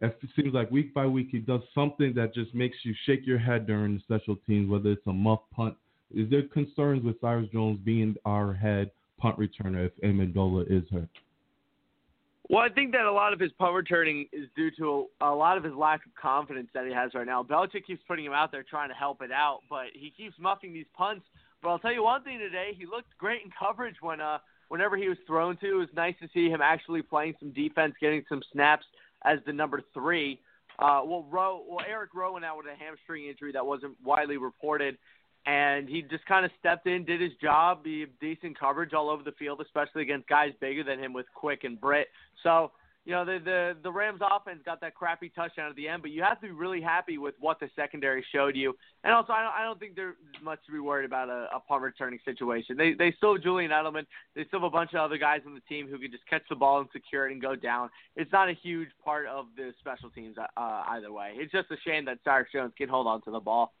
it 0.00 0.18
seems 0.34 0.52
like 0.52 0.70
week 0.70 0.92
by 0.92 1.06
week, 1.06 1.28
he 1.30 1.38
does 1.38 1.60
something 1.74 2.12
that 2.14 2.34
just 2.34 2.54
makes 2.54 2.76
you 2.82 2.94
shake 3.06 3.26
your 3.26 3.38
head 3.38 3.66
during 3.66 3.94
the 3.94 4.00
special 4.00 4.36
teams, 4.46 4.68
whether 4.68 4.90
it's 4.90 5.06
a 5.06 5.12
muff 5.12 5.40
punt. 5.54 5.76
Is 6.14 6.28
there 6.30 6.42
concerns 6.42 7.04
with 7.04 7.20
Cyrus 7.20 7.48
Jones 7.52 7.78
being 7.84 8.16
our 8.24 8.52
head 8.52 8.90
punt 9.18 9.38
returner 9.38 9.86
if 9.86 9.92
Amendola 10.02 10.70
is 10.70 10.84
hurt? 10.90 11.08
Well, 12.50 12.60
I 12.60 12.68
think 12.68 12.92
that 12.92 13.06
a 13.06 13.12
lot 13.12 13.32
of 13.32 13.40
his 13.40 13.52
punt 13.52 13.74
returning 13.74 14.26
is 14.32 14.48
due 14.54 14.70
to 14.72 15.06
a, 15.20 15.26
a, 15.26 15.34
lot 15.34 15.56
of 15.56 15.64
his 15.64 15.72
lack 15.74 16.04
of 16.04 16.14
confidence 16.14 16.68
that 16.74 16.86
he 16.86 16.92
has 16.92 17.14
right 17.14 17.26
now. 17.26 17.42
Belichick 17.42 17.86
keeps 17.86 18.02
putting 18.06 18.24
him 18.24 18.32
out 18.32 18.52
there 18.52 18.62
trying 18.62 18.90
to 18.90 18.94
help 18.94 19.22
it 19.22 19.32
out, 19.32 19.60
but 19.70 19.86
he 19.94 20.12
keeps 20.14 20.34
muffing 20.38 20.74
these 20.74 20.86
punts. 20.94 21.24
But 21.62 21.70
I'll 21.70 21.78
tell 21.78 21.92
you 21.92 22.02
one 22.04 22.22
thing 22.22 22.38
today, 22.38 22.72
he 22.76 22.84
looked 22.84 23.16
great 23.18 23.40
in 23.42 23.50
coverage 23.58 23.96
when 24.02 24.20
uh 24.20 24.38
whenever 24.68 24.96
he 24.96 25.08
was 25.08 25.18
thrown 25.26 25.56
to. 25.58 25.66
It 25.66 25.74
was 25.74 25.88
nice 25.96 26.14
to 26.20 26.28
see 26.34 26.48
him 26.50 26.60
actually 26.60 27.00
playing 27.00 27.34
some 27.40 27.52
defense, 27.52 27.94
getting 28.00 28.24
some 28.28 28.42
snaps 28.52 28.84
as 29.24 29.38
the 29.46 29.52
number 29.52 29.80
three. 29.94 30.40
Uh, 30.78 31.00
well, 31.04 31.24
Rowe, 31.30 31.62
well, 31.68 31.84
Eric 31.88 32.10
Rowe 32.14 32.32
went 32.32 32.44
out 32.44 32.56
with 32.56 32.66
a 32.66 32.76
hamstring 32.76 33.26
injury 33.26 33.52
that 33.52 33.64
wasn't 33.64 33.94
widely 34.04 34.36
reported, 34.36 34.98
and 35.46 35.88
he 35.88 36.02
just 36.02 36.24
kind 36.26 36.44
of 36.44 36.50
stepped 36.58 36.86
in, 36.86 37.04
did 37.04 37.20
his 37.20 37.32
job, 37.40 37.84
be 37.84 38.06
decent 38.20 38.58
coverage 38.58 38.94
all 38.94 39.10
over 39.10 39.22
the 39.22 39.32
field, 39.32 39.60
especially 39.60 40.02
against 40.02 40.28
guys 40.28 40.52
bigger 40.60 40.82
than 40.82 40.98
him 40.98 41.12
with 41.12 41.26
Quick 41.34 41.64
and 41.64 41.78
Britt. 41.78 42.08
So, 42.42 42.72
you 43.04 43.12
know, 43.12 43.26
the 43.26 43.38
the 43.44 43.76
the 43.82 43.92
Rams 43.92 44.20
offense 44.22 44.60
got 44.64 44.80
that 44.80 44.94
crappy 44.94 45.28
touchdown 45.28 45.68
at 45.68 45.76
the 45.76 45.86
end, 45.86 46.00
but 46.00 46.10
you 46.10 46.22
have 46.22 46.40
to 46.40 46.46
be 46.46 46.52
really 46.52 46.80
happy 46.80 47.18
with 47.18 47.34
what 47.38 47.60
the 47.60 47.68
secondary 47.76 48.24
showed 48.32 48.56
you. 48.56 48.74
And 49.02 49.12
also, 49.12 49.34
I 49.34 49.42
don't, 49.42 49.52
I 49.52 49.62
don't 49.62 49.78
think 49.78 49.94
there's 49.94 50.14
much 50.42 50.60
to 50.64 50.72
be 50.72 50.78
worried 50.78 51.04
about 51.04 51.28
a, 51.28 51.48
a 51.54 51.60
punt 51.60 51.82
returning 51.82 52.18
situation. 52.24 52.78
They 52.78 52.94
they 52.94 53.12
still 53.18 53.34
have 53.34 53.42
Julian 53.42 53.72
Edelman. 53.72 54.06
They 54.34 54.46
still 54.46 54.60
have 54.60 54.66
a 54.68 54.70
bunch 54.70 54.94
of 54.94 55.00
other 55.00 55.18
guys 55.18 55.42
on 55.46 55.52
the 55.52 55.60
team 55.68 55.86
who 55.86 55.98
can 55.98 56.10
just 56.10 56.26
catch 56.30 56.44
the 56.48 56.56
ball 56.56 56.80
and 56.80 56.88
secure 56.94 57.28
it 57.28 57.32
and 57.32 57.42
go 57.42 57.54
down. 57.54 57.90
It's 58.16 58.32
not 58.32 58.48
a 58.48 58.54
huge 58.54 58.88
part 59.04 59.26
of 59.26 59.48
the 59.54 59.74
special 59.80 60.08
teams 60.08 60.38
uh, 60.38 60.46
either 60.88 61.12
way. 61.12 61.32
It's 61.34 61.52
just 61.52 61.70
a 61.70 61.76
shame 61.86 62.06
that 62.06 62.20
Cyrus 62.24 62.48
Jones 62.54 62.72
can 62.78 62.88
hold 62.88 63.06
on 63.06 63.20
to 63.22 63.30
the 63.30 63.40
ball 63.40 63.74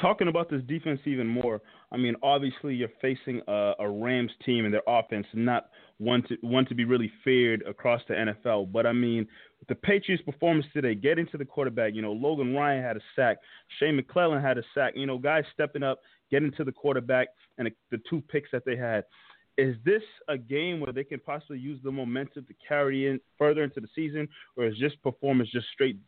talking 0.00 0.28
about 0.28 0.50
this 0.50 0.62
defense 0.66 1.00
even 1.04 1.26
more, 1.26 1.60
I 1.90 1.96
mean, 1.96 2.14
obviously 2.22 2.74
you're 2.74 2.88
facing 3.00 3.40
a, 3.46 3.74
a, 3.78 3.88
Rams 3.88 4.30
team 4.44 4.64
and 4.64 4.72
their 4.72 4.82
offense, 4.86 5.26
not 5.34 5.68
one 5.98 6.22
to 6.28 6.36
one 6.40 6.64
to 6.66 6.74
be 6.74 6.84
really 6.84 7.12
feared 7.22 7.62
across 7.62 8.00
the 8.08 8.14
NFL. 8.14 8.72
But 8.72 8.86
I 8.86 8.92
mean, 8.92 9.26
the 9.68 9.74
Patriots' 9.74 10.22
performance 10.24 10.66
today, 10.72 10.94
getting 10.94 11.26
to 11.28 11.38
the 11.38 11.44
quarterback, 11.44 11.94
you 11.94 12.02
know, 12.02 12.12
Logan 12.12 12.54
Ryan 12.54 12.82
had 12.82 12.96
a 12.96 13.00
sack, 13.14 13.38
Shane 13.78 14.00
McClellin 14.00 14.42
had 14.42 14.58
a 14.58 14.62
sack, 14.74 14.94
you 14.96 15.06
know, 15.06 15.18
guys 15.18 15.44
stepping 15.52 15.82
up, 15.82 16.00
getting 16.30 16.52
to 16.52 16.64
the 16.64 16.72
quarterback, 16.72 17.28
and 17.58 17.70
the 17.90 18.00
two 18.08 18.22
picks 18.22 18.50
that 18.52 18.64
they 18.64 18.76
had. 18.76 19.04
Is 19.58 19.76
this 19.84 20.02
a 20.28 20.38
game 20.38 20.80
where 20.80 20.94
they 20.94 21.04
can 21.04 21.20
possibly 21.20 21.58
use 21.58 21.78
the 21.84 21.92
momentum 21.92 22.46
to 22.46 22.54
carry 22.66 23.06
in 23.06 23.20
further 23.36 23.62
into 23.62 23.80
the 23.80 23.88
season, 23.94 24.26
or 24.56 24.66
is 24.66 24.74
this 24.80 24.92
performance 25.02 25.50
just 25.50 25.66
straight 25.74 25.98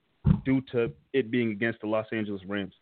due 0.46 0.62
to 0.72 0.90
it 1.12 1.30
being 1.30 1.50
against 1.50 1.82
the 1.82 1.86
Los 1.86 2.06
Angeles 2.10 2.40
Rams? 2.48 2.72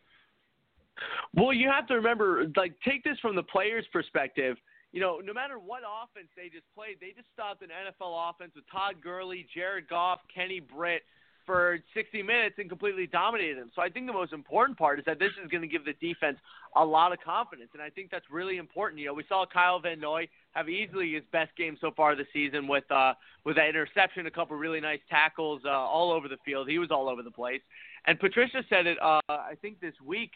Well, 1.34 1.52
you 1.52 1.68
have 1.68 1.86
to 1.88 1.94
remember, 1.94 2.46
like, 2.56 2.74
take 2.86 3.04
this 3.04 3.18
from 3.20 3.36
the 3.36 3.42
player's 3.42 3.86
perspective. 3.92 4.56
You 4.92 5.00
know, 5.00 5.20
no 5.24 5.32
matter 5.32 5.58
what 5.58 5.80
offense 5.80 6.28
they 6.36 6.48
just 6.48 6.66
played, 6.74 6.96
they 7.00 7.12
just 7.16 7.28
stopped 7.32 7.62
an 7.62 7.68
NFL 7.68 8.30
offense 8.30 8.52
with 8.54 8.64
Todd 8.70 8.96
Gurley, 9.02 9.46
Jared 9.54 9.88
Goff, 9.88 10.20
Kenny 10.34 10.60
Britt, 10.60 11.02
for 11.46 11.78
60 11.94 12.22
minutes 12.22 12.56
and 12.58 12.68
completely 12.68 13.06
dominated 13.06 13.58
them. 13.58 13.70
So 13.74 13.82
I 13.82 13.88
think 13.88 14.06
the 14.06 14.12
most 14.12 14.32
important 14.32 14.78
part 14.78 14.98
is 14.98 15.04
that 15.06 15.18
this 15.18 15.30
is 15.42 15.50
going 15.50 15.62
to 15.62 15.68
give 15.68 15.84
the 15.84 15.94
defense 15.94 16.38
a 16.76 16.84
lot 16.84 17.12
of 17.12 17.18
confidence, 17.20 17.70
and 17.72 17.82
I 17.82 17.90
think 17.90 18.10
that's 18.10 18.24
really 18.30 18.56
important. 18.56 19.00
You 19.00 19.08
know, 19.08 19.14
we 19.14 19.24
saw 19.28 19.44
Kyle 19.44 19.80
Van 19.80 20.00
Noy 20.00 20.28
have 20.52 20.68
easily 20.68 21.14
his 21.14 21.24
best 21.32 21.54
game 21.56 21.76
so 21.80 21.90
far 21.96 22.14
this 22.16 22.26
season 22.32 22.68
with 22.68 22.90
uh, 22.90 23.14
with 23.44 23.56
that 23.56 23.68
interception, 23.68 24.26
a 24.26 24.30
couple 24.30 24.56
really 24.56 24.80
nice 24.80 25.00
tackles 25.10 25.62
uh, 25.64 25.70
all 25.70 26.12
over 26.12 26.28
the 26.28 26.38
field. 26.44 26.68
He 26.68 26.78
was 26.78 26.90
all 26.90 27.08
over 27.08 27.22
the 27.22 27.30
place. 27.30 27.60
And 28.06 28.18
Patricia 28.18 28.62
said 28.68 28.86
it, 28.86 28.98
uh, 29.02 29.20
I 29.28 29.54
think 29.60 29.80
this 29.80 29.94
week, 30.04 30.30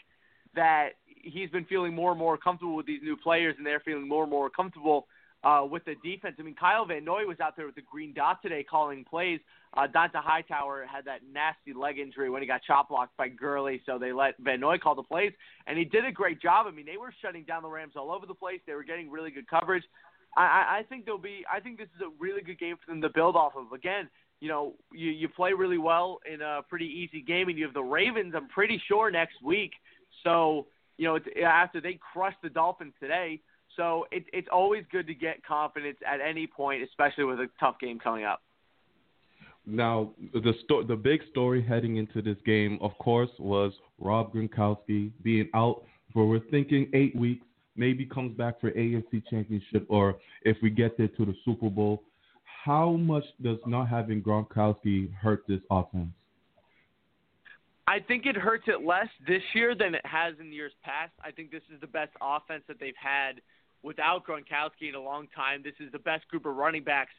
that 0.56 0.90
he's 1.06 1.50
been 1.50 1.64
feeling 1.64 1.94
more 1.94 2.10
and 2.10 2.18
more 2.18 2.36
comfortable 2.36 2.76
with 2.76 2.86
these 2.86 3.02
new 3.02 3.16
players, 3.16 3.54
and 3.58 3.66
they're 3.66 3.80
feeling 3.80 4.08
more 4.08 4.24
and 4.24 4.30
more 4.30 4.50
comfortable 4.50 5.06
uh, 5.44 5.64
with 5.68 5.84
the 5.84 5.94
defense. 6.02 6.36
I 6.38 6.42
mean, 6.42 6.56
Kyle 6.58 6.84
Van 6.84 7.04
Noy 7.04 7.24
was 7.24 7.38
out 7.40 7.56
there 7.56 7.66
with 7.66 7.74
the 7.74 7.82
green 7.82 8.12
dot 8.12 8.42
today 8.42 8.64
calling 8.64 9.04
plays. 9.04 9.40
Uh, 9.76 9.86
Dont'a 9.86 10.22
Hightower 10.22 10.86
had 10.90 11.04
that 11.04 11.20
nasty 11.30 11.72
leg 11.78 11.98
injury 11.98 12.30
when 12.30 12.42
he 12.42 12.48
got 12.48 12.62
chop 12.62 12.88
blocked 12.88 13.16
by 13.16 13.28
Gurley, 13.28 13.82
so 13.84 13.98
they 13.98 14.12
let 14.12 14.36
Van 14.38 14.58
Noy 14.60 14.78
call 14.78 14.94
the 14.94 15.02
plays, 15.02 15.32
and 15.66 15.78
he 15.78 15.84
did 15.84 16.04
a 16.04 16.12
great 16.12 16.40
job. 16.40 16.66
I 16.66 16.70
mean, 16.70 16.86
they 16.86 16.96
were 16.96 17.12
shutting 17.22 17.44
down 17.44 17.62
the 17.62 17.68
Rams 17.68 17.92
all 17.96 18.10
over 18.10 18.26
the 18.26 18.34
place. 18.34 18.60
They 18.66 18.74
were 18.74 18.84
getting 18.84 19.10
really 19.10 19.30
good 19.30 19.48
coverage. 19.48 19.84
I, 20.36 20.78
I 20.78 20.82
think 20.88 21.04
there'll 21.04 21.20
be. 21.20 21.44
I 21.52 21.60
think 21.60 21.78
this 21.78 21.88
is 21.94 22.02
a 22.02 22.10
really 22.18 22.42
good 22.42 22.58
game 22.58 22.76
for 22.76 22.90
them 22.90 23.00
to 23.02 23.08
build 23.08 23.36
off 23.36 23.52
of. 23.56 23.72
Again, 23.72 24.08
you 24.40 24.48
know, 24.48 24.74
you 24.92 25.10
you 25.10 25.28
play 25.28 25.52
really 25.52 25.78
well 25.78 26.18
in 26.30 26.42
a 26.42 26.60
pretty 26.68 26.86
easy 26.86 27.22
game, 27.22 27.48
and 27.48 27.58
you 27.58 27.64
have 27.64 27.74
the 27.74 27.82
Ravens. 27.82 28.34
I'm 28.36 28.48
pretty 28.48 28.80
sure 28.86 29.10
next 29.10 29.42
week. 29.42 29.72
So 30.24 30.66
you 30.98 31.06
know, 31.06 31.18
after 31.44 31.80
they 31.80 31.98
crushed 32.12 32.38
the 32.42 32.48
Dolphins 32.48 32.94
today, 33.00 33.40
so 33.76 34.06
it, 34.10 34.24
it's 34.32 34.48
always 34.50 34.84
good 34.90 35.06
to 35.06 35.14
get 35.14 35.44
confidence 35.44 35.98
at 36.06 36.20
any 36.20 36.46
point, 36.46 36.82
especially 36.82 37.24
with 37.24 37.38
a 37.40 37.48
tough 37.60 37.76
game 37.80 37.98
coming 37.98 38.24
up. 38.24 38.40
Now, 39.66 40.12
the 40.32 40.54
sto- 40.64 40.84
the 40.84 40.96
big 40.96 41.20
story 41.30 41.62
heading 41.62 41.96
into 41.96 42.22
this 42.22 42.36
game, 42.46 42.78
of 42.80 42.96
course, 42.98 43.30
was 43.38 43.72
Rob 43.98 44.32
Gronkowski 44.32 45.10
being 45.22 45.48
out 45.54 45.82
for 46.12 46.26
we're 46.26 46.40
thinking 46.50 46.88
eight 46.94 47.14
weeks. 47.16 47.44
Maybe 47.74 48.06
comes 48.06 48.34
back 48.36 48.60
for 48.60 48.70
AFC 48.70 49.22
Championship, 49.28 49.84
or 49.88 50.16
if 50.42 50.56
we 50.62 50.70
get 50.70 50.96
there 50.96 51.08
to 51.08 51.24
the 51.26 51.34
Super 51.44 51.68
Bowl. 51.68 52.02
How 52.64 52.92
much 52.92 53.24
does 53.42 53.58
not 53.66 53.88
having 53.88 54.22
Gronkowski 54.22 55.12
hurt 55.14 55.44
this 55.46 55.60
offense? 55.70 56.08
I 57.88 58.00
think 58.00 58.26
it 58.26 58.36
hurts 58.36 58.64
it 58.66 58.84
less 58.84 59.08
this 59.26 59.42
year 59.54 59.74
than 59.74 59.94
it 59.94 60.04
has 60.04 60.34
in 60.40 60.52
years 60.52 60.72
past. 60.82 61.12
I 61.24 61.30
think 61.30 61.52
this 61.52 61.62
is 61.72 61.80
the 61.80 61.86
best 61.86 62.10
offense 62.20 62.64
that 62.66 62.80
they've 62.80 62.94
had 63.00 63.40
without 63.82 64.26
Gronkowski 64.26 64.88
in 64.88 64.96
a 64.96 65.00
long 65.00 65.28
time. 65.34 65.62
This 65.62 65.74
is 65.78 65.92
the 65.92 66.00
best 66.00 66.26
group 66.28 66.46
of 66.46 66.56
running 66.56 66.82
backs 66.82 67.12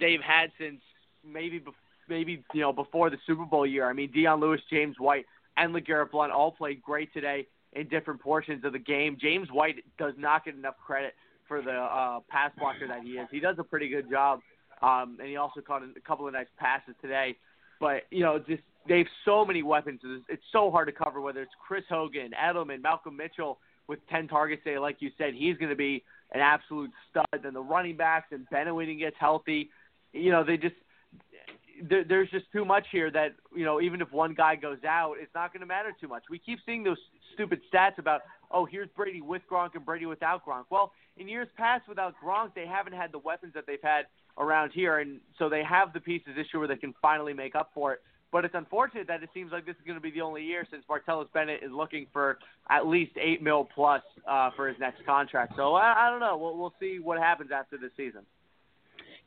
they've 0.00 0.22
had 0.22 0.50
since 0.58 0.80
maybe 1.22 1.62
maybe 2.08 2.42
you 2.54 2.60
know 2.60 2.72
before 2.72 3.10
the 3.10 3.18
Super 3.26 3.44
Bowl 3.44 3.66
year. 3.66 3.88
I 3.88 3.92
mean, 3.92 4.10
Dion 4.12 4.40
Lewis, 4.40 4.60
James 4.70 4.96
White, 4.98 5.26
and 5.58 5.74
LeGarrette 5.74 6.10
Blount 6.10 6.32
all 6.32 6.52
played 6.52 6.80
great 6.80 7.12
today 7.12 7.46
in 7.74 7.88
different 7.88 8.20
portions 8.20 8.64
of 8.64 8.72
the 8.72 8.78
game. 8.78 9.18
James 9.20 9.48
White 9.52 9.84
does 9.98 10.14
not 10.16 10.46
get 10.46 10.54
enough 10.54 10.76
credit 10.84 11.14
for 11.46 11.60
the 11.60 11.72
uh, 11.72 12.20
pass 12.30 12.50
blocker 12.58 12.88
that 12.88 13.02
he 13.02 13.10
is. 13.10 13.28
He 13.30 13.40
does 13.40 13.56
a 13.58 13.64
pretty 13.64 13.88
good 13.88 14.08
job, 14.08 14.40
um, 14.80 15.18
and 15.20 15.28
he 15.28 15.36
also 15.36 15.60
caught 15.60 15.82
a 15.82 16.00
couple 16.00 16.26
of 16.26 16.32
nice 16.32 16.46
passes 16.58 16.94
today. 17.02 17.36
But 17.78 18.04
you 18.10 18.22
know, 18.22 18.38
just 18.38 18.62
they 18.88 18.98
have 18.98 19.06
so 19.24 19.44
many 19.44 19.62
weapons. 19.62 20.00
It's 20.28 20.42
so 20.52 20.70
hard 20.70 20.88
to 20.88 20.92
cover. 20.92 21.20
Whether 21.20 21.42
it's 21.42 21.52
Chris 21.66 21.84
Hogan, 21.88 22.30
Edelman, 22.32 22.82
Malcolm 22.82 23.16
Mitchell 23.16 23.58
with 23.88 23.98
10 24.08 24.28
targets 24.28 24.62
today, 24.64 24.78
like 24.78 24.96
you 25.00 25.10
said, 25.18 25.34
he's 25.34 25.56
going 25.56 25.70
to 25.70 25.76
be 25.76 26.02
an 26.32 26.40
absolute 26.40 26.90
stud. 27.10 27.26
Then 27.42 27.54
the 27.54 27.62
running 27.62 27.96
backs 27.96 28.32
and 28.32 28.46
when 28.74 28.98
gets 28.98 29.16
healthy, 29.18 29.70
you 30.12 30.30
know, 30.30 30.44
they 30.44 30.56
just 30.56 30.76
there, 31.82 32.04
there's 32.04 32.30
just 32.30 32.46
too 32.52 32.64
much 32.64 32.86
here 32.92 33.10
that 33.10 33.34
you 33.54 33.64
know 33.64 33.80
even 33.80 34.00
if 34.00 34.12
one 34.12 34.34
guy 34.34 34.56
goes 34.56 34.78
out, 34.86 35.14
it's 35.20 35.34
not 35.34 35.52
going 35.52 35.60
to 35.60 35.66
matter 35.66 35.92
too 36.00 36.08
much. 36.08 36.24
We 36.30 36.38
keep 36.38 36.58
seeing 36.64 36.84
those 36.84 36.98
stupid 37.34 37.60
stats 37.72 37.98
about 37.98 38.22
oh 38.50 38.64
here's 38.64 38.88
Brady 38.96 39.20
with 39.20 39.42
Gronk 39.50 39.74
and 39.74 39.84
Brady 39.84 40.06
without 40.06 40.44
Gronk. 40.46 40.64
Well, 40.70 40.92
in 41.16 41.28
years 41.28 41.48
past 41.56 41.88
without 41.88 42.14
Gronk, 42.22 42.54
they 42.54 42.66
haven't 42.66 42.94
had 42.94 43.12
the 43.12 43.18
weapons 43.18 43.54
that 43.54 43.66
they've 43.66 43.82
had 43.82 44.06
around 44.38 44.70
here, 44.72 44.98
and 44.98 45.20
so 45.38 45.48
they 45.48 45.62
have 45.62 45.92
the 45.92 46.00
pieces 46.00 46.28
this 46.36 46.46
year 46.52 46.60
where 46.60 46.68
they 46.68 46.76
can 46.76 46.94
finally 47.00 47.32
make 47.32 47.54
up 47.54 47.70
for 47.74 47.94
it. 47.94 48.02
But 48.34 48.44
it's 48.44 48.56
unfortunate 48.56 49.06
that 49.06 49.22
it 49.22 49.28
seems 49.32 49.52
like 49.52 49.64
this 49.64 49.76
is 49.76 49.82
going 49.86 49.94
to 49.94 50.02
be 50.02 50.10
the 50.10 50.20
only 50.20 50.42
year 50.42 50.66
since 50.68 50.82
Martellus 50.90 51.32
Bennett 51.32 51.60
is 51.62 51.70
looking 51.70 52.08
for 52.12 52.38
at 52.68 52.84
least 52.84 53.12
eight 53.16 53.40
mil 53.40 53.68
plus 53.72 54.02
uh, 54.28 54.50
for 54.56 54.66
his 54.66 54.76
next 54.80 55.06
contract. 55.06 55.52
So 55.56 55.74
I, 55.74 56.08
I 56.08 56.10
don't 56.10 56.18
know. 56.18 56.36
We'll, 56.36 56.58
we'll 56.58 56.74
see 56.80 56.98
what 57.00 57.20
happens 57.20 57.50
after 57.54 57.78
this 57.78 57.92
season. 57.96 58.22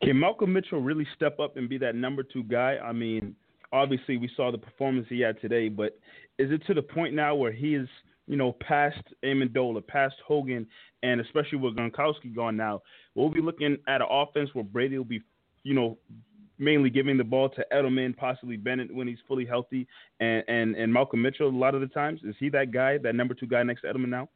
Can 0.03 0.19
Malcolm 0.19 0.51
Mitchell 0.51 0.81
really 0.81 1.07
step 1.15 1.39
up 1.39 1.55
and 1.55 1.69
be 1.69 1.77
that 1.77 1.95
number 1.95 2.21
two 2.21 2.43
guy? 2.43 2.79
I 2.83 2.91
mean, 2.91 3.33
obviously 3.71 4.17
we 4.17 4.29
saw 4.35 4.51
the 4.51 4.57
performance 4.57 5.07
he 5.07 5.21
had 5.21 5.39
today, 5.39 5.69
but 5.69 5.97
is 6.37 6.51
it 6.51 6.67
to 6.67 6.73
the 6.73 6.81
point 6.81 7.13
now 7.13 7.33
where 7.33 7.53
he 7.53 7.75
is, 7.75 7.87
you 8.27 8.35
know, 8.35 8.57
past 8.59 9.01
Amendola, 9.23 9.87
past 9.87 10.15
Hogan, 10.27 10.67
and 11.01 11.21
especially 11.21 11.59
with 11.59 11.77
Gronkowski 11.77 12.35
gone 12.35 12.57
now, 12.57 12.81
we'll 13.15 13.29
be 13.29 13.39
looking 13.39 13.77
at 13.87 14.01
an 14.01 14.07
offense 14.11 14.49
where 14.51 14.65
Brady 14.65 14.97
will 14.97 15.05
be, 15.05 15.21
you 15.63 15.75
know, 15.75 15.97
mainly 16.59 16.89
giving 16.89 17.17
the 17.17 17.23
ball 17.23 17.49
to 17.49 17.65
Edelman, 17.71 18.15
possibly 18.15 18.57
Bennett 18.57 18.93
when 18.93 19.07
he's 19.07 19.19
fully 19.27 19.45
healthy, 19.45 19.87
and 20.19 20.43
and 20.47 20.75
and 20.75 20.91
Malcolm 20.91 21.21
Mitchell 21.21 21.49
a 21.49 21.51
lot 21.51 21.75
of 21.75 21.81
the 21.81 21.87
times. 21.87 22.21
Is 22.23 22.35
he 22.39 22.49
that 22.49 22.71
guy, 22.71 22.97
that 22.99 23.15
number 23.15 23.33
two 23.33 23.47
guy 23.47 23.63
next 23.63 23.81
to 23.81 23.87
Edelman 23.87 24.09
now? 24.09 24.29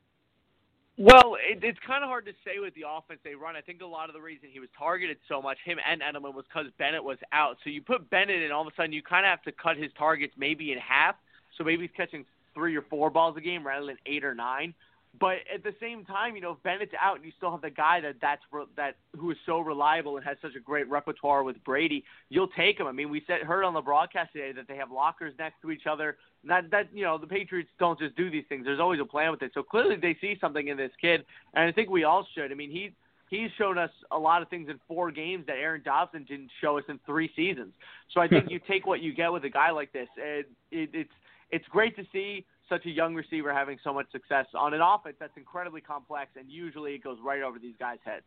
Well, 0.97 1.35
it, 1.49 1.63
it's 1.63 1.79
kind 1.87 2.03
of 2.03 2.09
hard 2.09 2.25
to 2.25 2.33
say 2.45 2.59
with 2.59 2.75
the 2.75 2.83
offense 2.87 3.21
they 3.23 3.33
run. 3.33 3.55
I 3.55 3.61
think 3.61 3.81
a 3.81 3.85
lot 3.85 4.09
of 4.09 4.13
the 4.13 4.21
reason 4.21 4.49
he 4.51 4.59
was 4.59 4.69
targeted 4.77 5.17
so 5.27 5.41
much, 5.41 5.57
him 5.63 5.79
and 5.89 6.01
Edelman, 6.01 6.35
was 6.35 6.45
because 6.47 6.69
Bennett 6.77 7.03
was 7.03 7.17
out. 7.31 7.57
So 7.63 7.69
you 7.69 7.81
put 7.81 8.09
Bennett 8.09 8.43
in, 8.43 8.51
all 8.51 8.61
of 8.61 8.67
a 8.67 8.75
sudden 8.75 8.93
you 8.93 9.01
kind 9.01 9.25
of 9.25 9.29
have 9.29 9.41
to 9.43 9.51
cut 9.51 9.77
his 9.77 9.91
targets 9.97 10.33
maybe 10.37 10.71
in 10.71 10.77
half. 10.77 11.15
So 11.57 11.63
maybe 11.63 11.83
he's 11.83 11.95
catching 11.95 12.25
three 12.53 12.75
or 12.75 12.83
four 12.83 13.09
balls 13.09 13.35
a 13.37 13.41
game 13.41 13.65
rather 13.65 13.85
than 13.85 13.97
eight 14.05 14.23
or 14.23 14.35
nine. 14.35 14.73
But 15.19 15.39
at 15.53 15.63
the 15.63 15.73
same 15.81 16.05
time, 16.05 16.35
you 16.35 16.41
know, 16.41 16.51
if 16.51 16.63
Bennett's 16.63 16.93
out 16.99 17.17
and 17.17 17.25
you 17.25 17.33
still 17.35 17.51
have 17.51 17.61
the 17.61 17.69
guy 17.69 17.99
that 17.99 18.15
that's 18.21 18.41
that 18.77 18.95
who 19.17 19.31
is 19.31 19.37
so 19.45 19.59
reliable 19.59 20.15
and 20.15 20.25
has 20.25 20.37
such 20.41 20.55
a 20.55 20.59
great 20.59 20.89
repertoire 20.89 21.43
with 21.43 21.61
Brady, 21.65 22.05
you'll 22.29 22.47
take 22.47 22.79
him. 22.79 22.87
I 22.87 22.93
mean, 22.93 23.09
we 23.09 23.21
said 23.27 23.41
heard 23.41 23.65
on 23.65 23.73
the 23.73 23.81
broadcast 23.81 24.31
today 24.31 24.53
that 24.53 24.69
they 24.69 24.77
have 24.77 24.89
lockers 24.89 25.33
next 25.37 25.61
to 25.63 25.71
each 25.71 25.85
other. 25.85 26.17
That 26.45 26.71
that 26.71 26.95
you 26.95 27.03
know, 27.03 27.17
the 27.17 27.27
Patriots 27.27 27.69
don't 27.77 27.99
just 27.99 28.15
do 28.15 28.31
these 28.31 28.45
things. 28.47 28.63
There's 28.65 28.79
always 28.79 29.01
a 29.01 29.05
plan 29.05 29.31
with 29.31 29.41
it. 29.41 29.51
So 29.53 29.63
clearly 29.63 29.97
they 29.97 30.17
see 30.21 30.37
something 30.39 30.69
in 30.69 30.77
this 30.77 30.91
kid, 31.01 31.25
and 31.53 31.65
I 31.65 31.71
think 31.73 31.89
we 31.89 32.05
all 32.05 32.25
should. 32.33 32.49
I 32.49 32.55
mean, 32.55 32.71
he 32.71 32.91
he's 33.29 33.49
shown 33.57 33.77
us 33.77 33.91
a 34.11 34.17
lot 34.17 34.41
of 34.41 34.47
things 34.47 34.69
in 34.69 34.79
four 34.87 35.11
games 35.11 35.45
that 35.47 35.57
Aaron 35.57 35.81
Dobson 35.83 36.23
didn't 36.23 36.51
show 36.61 36.77
us 36.77 36.85
in 36.87 36.99
three 37.05 37.31
seasons. 37.35 37.73
So 38.13 38.21
I 38.21 38.29
think 38.29 38.45
you 38.49 38.61
take 38.65 38.87
what 38.87 39.01
you 39.01 39.13
get 39.13 39.31
with 39.31 39.43
a 39.43 39.49
guy 39.49 39.71
like 39.71 39.91
this. 39.91 40.07
It, 40.15 40.49
it, 40.71 40.89
it's 40.93 41.13
it's 41.49 41.65
great 41.67 41.95
to 41.97 42.05
see 42.13 42.45
such 42.71 42.85
a 42.85 42.89
young 42.89 43.13
receiver 43.13 43.53
having 43.53 43.77
so 43.83 43.93
much 43.93 44.09
success 44.11 44.45
on 44.55 44.73
an 44.73 44.81
offense 44.81 45.17
that's 45.19 45.35
incredibly 45.35 45.81
complex, 45.81 46.31
and 46.39 46.49
usually 46.49 46.93
it 46.93 47.03
goes 47.03 47.17
right 47.23 47.43
over 47.43 47.59
these 47.59 47.75
guys' 47.77 47.99
heads. 48.03 48.25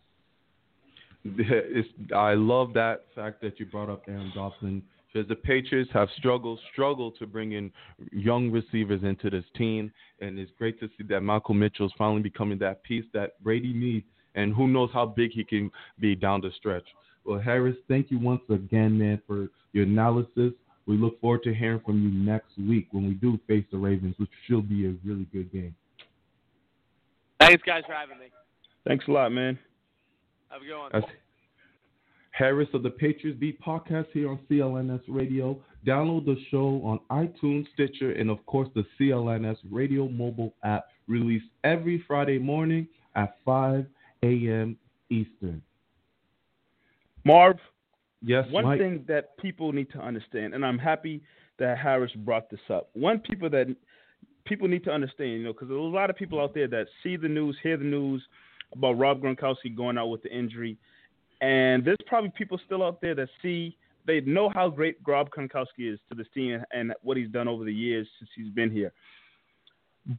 It's, 1.26 1.88
I 2.14 2.34
love 2.34 2.74
that 2.74 3.06
fact 3.14 3.40
that 3.40 3.58
you 3.58 3.64
brought 3.64 3.88
up 3.88 4.02
Aaron 4.06 4.30
Dobson 4.34 4.82
because 5.10 5.26
the 5.26 5.36
Patriots 5.36 5.90
have 5.94 6.08
struggled, 6.18 6.60
struggled 6.72 7.16
to 7.18 7.26
bring 7.26 7.52
in 7.52 7.70
young 8.12 8.50
receivers 8.50 9.02
into 9.02 9.30
this 9.30 9.44
team, 9.56 9.90
and 10.20 10.38
it's 10.38 10.50
great 10.58 10.78
to 10.80 10.88
see 10.98 11.04
that 11.08 11.22
Michael 11.22 11.54
Mitchell 11.54 11.86
is 11.86 11.92
finally 11.96 12.20
becoming 12.20 12.58
that 12.58 12.82
piece 12.82 13.04
that 13.14 13.42
Brady 13.42 13.72
needs, 13.72 14.04
and 14.34 14.54
who 14.54 14.68
knows 14.68 14.90
how 14.92 15.06
big 15.06 15.30
he 15.32 15.44
can 15.44 15.70
be 15.98 16.14
down 16.14 16.42
the 16.42 16.50
stretch. 16.58 16.84
Well, 17.24 17.38
Harris, 17.38 17.76
thank 17.88 18.10
you 18.10 18.18
once 18.18 18.42
again, 18.50 18.98
man, 18.98 19.22
for 19.26 19.48
your 19.72 19.84
analysis. 19.84 20.52
We 20.86 20.96
look 20.96 21.20
forward 21.20 21.42
to 21.44 21.54
hearing 21.54 21.80
from 21.84 22.02
you 22.02 22.10
next 22.10 22.58
week 22.58 22.88
when 22.92 23.06
we 23.06 23.14
do 23.14 23.38
face 23.46 23.64
the 23.70 23.78
Ravens, 23.78 24.14
which 24.18 24.30
should 24.46 24.68
be 24.68 24.86
a 24.86 24.94
really 25.04 25.26
good 25.32 25.50
game. 25.50 25.74
Thanks, 27.40 27.62
guys, 27.64 27.82
for 27.86 27.94
having 27.94 28.18
me. 28.18 28.26
Thanks 28.86 29.06
a 29.08 29.10
lot, 29.10 29.32
man. 29.32 29.58
Have 30.50 30.62
a 30.62 30.64
good 30.64 30.78
one. 30.78 30.90
That's 30.92 31.06
Harris 32.30 32.68
of 32.74 32.82
the 32.82 32.90
Patriots 32.90 33.38
Beat 33.38 33.60
podcast 33.60 34.06
here 34.12 34.28
on 34.28 34.38
CLNS 34.50 35.02
Radio. 35.08 35.58
Download 35.86 36.24
the 36.24 36.36
show 36.50 36.82
on 36.84 36.98
iTunes, 37.10 37.66
Stitcher, 37.74 38.12
and 38.12 38.28
of 38.28 38.44
course 38.46 38.68
the 38.74 38.84
CLNS 38.98 39.56
Radio 39.70 40.08
mobile 40.08 40.52
app, 40.64 40.86
released 41.06 41.46
every 41.62 42.02
Friday 42.08 42.38
morning 42.38 42.88
at 43.14 43.36
5 43.44 43.86
a.m. 44.22 44.76
Eastern. 45.10 45.62
Marv, 47.24 47.58
Yes, 48.26 48.46
One 48.50 48.64
Mike. 48.64 48.80
thing 48.80 49.04
that 49.06 49.36
people 49.38 49.72
need 49.72 49.90
to 49.90 49.98
understand, 49.98 50.54
and 50.54 50.64
I'm 50.64 50.78
happy 50.78 51.22
that 51.58 51.76
Harris 51.78 52.12
brought 52.16 52.50
this 52.50 52.60
up. 52.70 52.88
One 52.94 53.18
people 53.18 53.50
that 53.50 53.74
people 54.46 54.66
need 54.66 54.82
to 54.84 54.90
understand, 54.90 55.32
you 55.32 55.44
know, 55.44 55.52
because 55.52 55.68
there's 55.68 55.78
a 55.78 55.82
lot 55.82 56.08
of 56.08 56.16
people 56.16 56.40
out 56.40 56.54
there 56.54 56.68
that 56.68 56.86
see 57.02 57.16
the 57.16 57.28
news, 57.28 57.56
hear 57.62 57.76
the 57.76 57.84
news 57.84 58.22
about 58.72 58.98
Rob 58.98 59.20
Gronkowski 59.20 59.76
going 59.76 59.98
out 59.98 60.06
with 60.06 60.22
the 60.22 60.34
injury, 60.34 60.78
and 61.42 61.84
there's 61.84 61.98
probably 62.06 62.32
people 62.36 62.58
still 62.64 62.82
out 62.82 63.00
there 63.02 63.14
that 63.14 63.28
see 63.42 63.76
they 64.06 64.20
know 64.20 64.48
how 64.48 64.68
great 64.68 64.96
Rob 65.06 65.28
Gronkowski 65.30 65.92
is 65.92 65.98
to 66.08 66.14
this 66.14 66.26
team 66.34 66.62
and 66.72 66.92
what 67.02 67.16
he's 67.16 67.30
done 67.30 67.48
over 67.48 67.64
the 67.64 67.72
years 67.72 68.06
since 68.18 68.30
he's 68.34 68.52
been 68.52 68.70
here. 68.70 68.92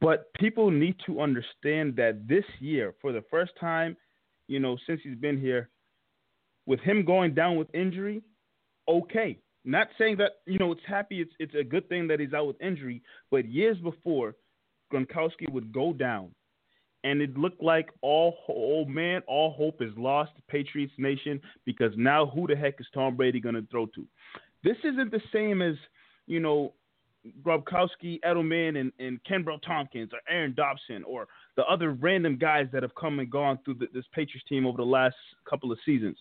But 0.01 0.33
people 0.33 0.71
need 0.71 0.95
to 1.05 1.21
understand 1.21 1.95
that 1.97 2.27
this 2.27 2.45
year, 2.59 2.93
for 3.01 3.11
the 3.11 3.23
first 3.29 3.51
time, 3.59 3.95
you 4.47 4.59
know, 4.59 4.77
since 4.87 5.01
he's 5.03 5.17
been 5.17 5.39
here, 5.39 5.69
with 6.65 6.79
him 6.79 7.05
going 7.05 7.33
down 7.33 7.57
with 7.57 7.73
injury, 7.73 8.21
okay, 8.87 9.37
Not 9.63 9.87
saying 9.97 10.17
that 10.17 10.33
you 10.45 10.59
know 10.59 10.71
it's 10.71 10.81
happy. 10.87 11.21
It's 11.21 11.33
it's 11.39 11.55
a 11.55 11.63
good 11.63 11.89
thing 11.89 12.07
that 12.07 12.19
he's 12.19 12.33
out 12.33 12.47
with 12.47 12.61
injury. 12.61 13.01
But 13.31 13.49
years 13.49 13.77
before, 13.79 14.35
Gronkowski 14.93 15.49
would 15.51 15.73
go 15.73 15.91
down, 15.93 16.29
and 17.03 17.21
it 17.21 17.37
looked 17.37 17.63
like 17.63 17.89
all 18.01 18.35
oh 18.47 18.85
man, 18.85 19.21
all 19.27 19.51
hope 19.51 19.81
is 19.81 19.91
lost, 19.97 20.31
Patriots 20.47 20.93
nation, 20.97 21.41
because 21.65 21.91
now 21.97 22.27
who 22.27 22.45
the 22.47 22.55
heck 22.55 22.75
is 22.79 22.87
Tom 22.93 23.15
Brady 23.15 23.39
going 23.39 23.55
to 23.55 23.65
throw 23.71 23.87
to? 23.87 24.05
This 24.63 24.77
isn't 24.83 25.11
the 25.11 25.21
same 25.33 25.61
as 25.61 25.75
you 26.27 26.39
know 26.39 26.73
Gronkowski, 27.41 28.19
Edelman, 28.21 28.79
and, 28.79 28.91
and 28.99 29.19
Kenbrell 29.23 29.61
Thompkins, 29.61 30.11
or 30.13 30.19
Aaron 30.29 30.53
Dobson, 30.55 31.03
or 31.03 31.27
the 31.55 31.63
other 31.63 31.91
random 31.91 32.37
guys 32.37 32.67
that 32.71 32.83
have 32.83 32.93
come 32.95 33.19
and 33.19 33.29
gone 33.29 33.59
through 33.65 33.75
the, 33.75 33.87
this 33.93 34.05
Patriots 34.13 34.47
team 34.47 34.65
over 34.65 34.77
the 34.77 34.83
last 34.83 35.15
couple 35.49 35.71
of 35.71 35.79
seasons. 35.85 36.17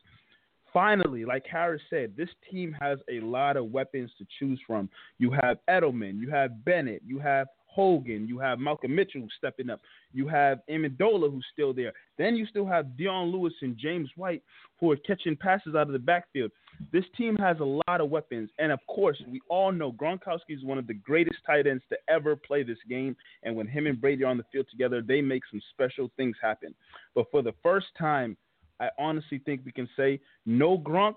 Finally, 0.75 1.25
like 1.25 1.47
Harris 1.47 1.81
said, 1.89 2.13
this 2.17 2.29
team 2.51 2.77
has 2.81 2.99
a 3.09 3.21
lot 3.21 3.57
of 3.57 3.71
weapons 3.71 4.11
to 4.19 4.27
choose 4.41 4.61
from. 4.67 4.91
You 5.19 5.31
have 5.41 5.59
Edelman, 5.71 6.21
you 6.21 6.31
have 6.31 6.65
Bennett, 6.65 7.01
you 7.07 7.21
have 7.21 7.47
Hogan, 7.69 8.27
you 8.27 8.41
have 8.41 8.59
Malcolm 8.59 8.95
Mitchell 8.95 9.27
stepping 9.39 9.71
up, 9.71 9.81
you 10.13 10.27
have 10.27 10.61
Amendola 10.69 11.31
who's 11.31 11.47
still 11.53 11.73
there. 11.73 11.93
Then 12.19 12.35
you 12.35 12.45
still 12.47 12.67
have 12.67 12.97
Dion 12.97 13.29
Lewis 13.29 13.53
and 13.63 13.77
James 13.77 14.11
White 14.17 14.43
who 14.81 14.91
are 14.91 14.97
catching 14.97 15.37
passes 15.37 15.77
out 15.77 15.87
of 15.87 15.93
the 15.93 15.99
backfield. 15.99 16.51
This 16.93 17.05
team 17.17 17.37
has 17.37 17.57
a 17.61 17.81
lot 17.89 18.01
of 18.01 18.11
weapons, 18.11 18.51
and 18.59 18.73
of 18.73 18.81
course, 18.89 19.23
we 19.29 19.41
all 19.49 19.71
know 19.71 19.93
Gronkowski 19.93 20.51
is 20.57 20.65
one 20.65 20.79
of 20.79 20.89
the 20.89 20.95
greatest 20.95 21.39
tight 21.47 21.69
ends 21.69 21.85
to 21.91 21.97
ever 22.09 22.35
play 22.35 22.65
this 22.65 22.79
game. 22.89 23.17
And 23.45 23.55
when 23.55 23.69
him 23.69 23.87
and 23.87 24.01
Brady 24.01 24.25
are 24.25 24.29
on 24.29 24.39
the 24.39 24.45
field 24.51 24.67
together, 24.71 25.03
they 25.03 25.21
make 25.21 25.43
some 25.51 25.63
special 25.71 26.11
things 26.17 26.37
happen. 26.43 26.75
But 27.15 27.27
for 27.31 27.43
the 27.43 27.55
first 27.63 27.87
time, 27.97 28.37
I 28.81 28.89
honestly 28.99 29.41
think 29.45 29.63
we 29.65 29.73
can 29.73 29.89
say 29.97 30.21
no 30.47 30.79
Gronk, 30.79 31.17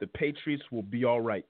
the 0.00 0.06
Patriots 0.06 0.62
will 0.70 0.82
be 0.82 1.04
all 1.04 1.20
right. 1.20 1.44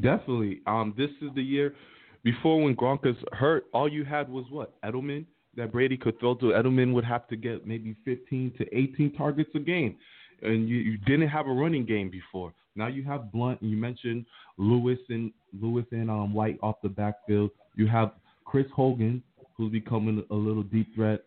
Definitely. 0.00 0.60
Um, 0.66 0.94
this 0.96 1.10
is 1.20 1.34
the 1.34 1.42
year 1.42 1.74
before 2.22 2.62
when 2.62 2.76
Gronk 2.76 3.06
is 3.06 3.16
hurt. 3.32 3.64
All 3.72 3.90
you 3.90 4.04
had 4.04 4.28
was 4.28 4.44
what 4.50 4.80
Edelman 4.82 5.26
that 5.56 5.72
Brady 5.72 5.96
could 5.96 6.18
throw 6.20 6.34
to. 6.36 6.46
Edelman 6.46 6.92
would 6.94 7.04
have 7.04 7.28
to 7.28 7.36
get 7.36 7.66
maybe 7.66 7.96
15 8.04 8.54
to 8.58 8.76
18 8.76 9.14
targets 9.16 9.50
a 9.54 9.58
game 9.58 9.96
and 10.42 10.68
you, 10.68 10.76
you 10.76 10.98
didn't 10.98 11.28
have 11.28 11.46
a 11.46 11.52
running 11.52 11.86
game 11.86 12.10
before. 12.10 12.52
Now 12.74 12.88
you 12.88 13.04
have 13.04 13.32
Blount. 13.32 13.60
And 13.60 13.70
You 13.70 13.76
mentioned 13.76 14.26
Lewis 14.58 14.98
and 15.08 15.32
Lewis 15.60 15.84
and 15.92 16.10
um, 16.10 16.32
White 16.32 16.58
off 16.62 16.76
the 16.82 16.88
backfield. 16.88 17.50
You 17.76 17.86
have 17.88 18.12
Chris 18.44 18.66
Hogan, 18.74 19.22
who's 19.56 19.72
becoming 19.72 20.24
a 20.30 20.34
little 20.34 20.62
deep 20.62 20.94
threat. 20.94 21.22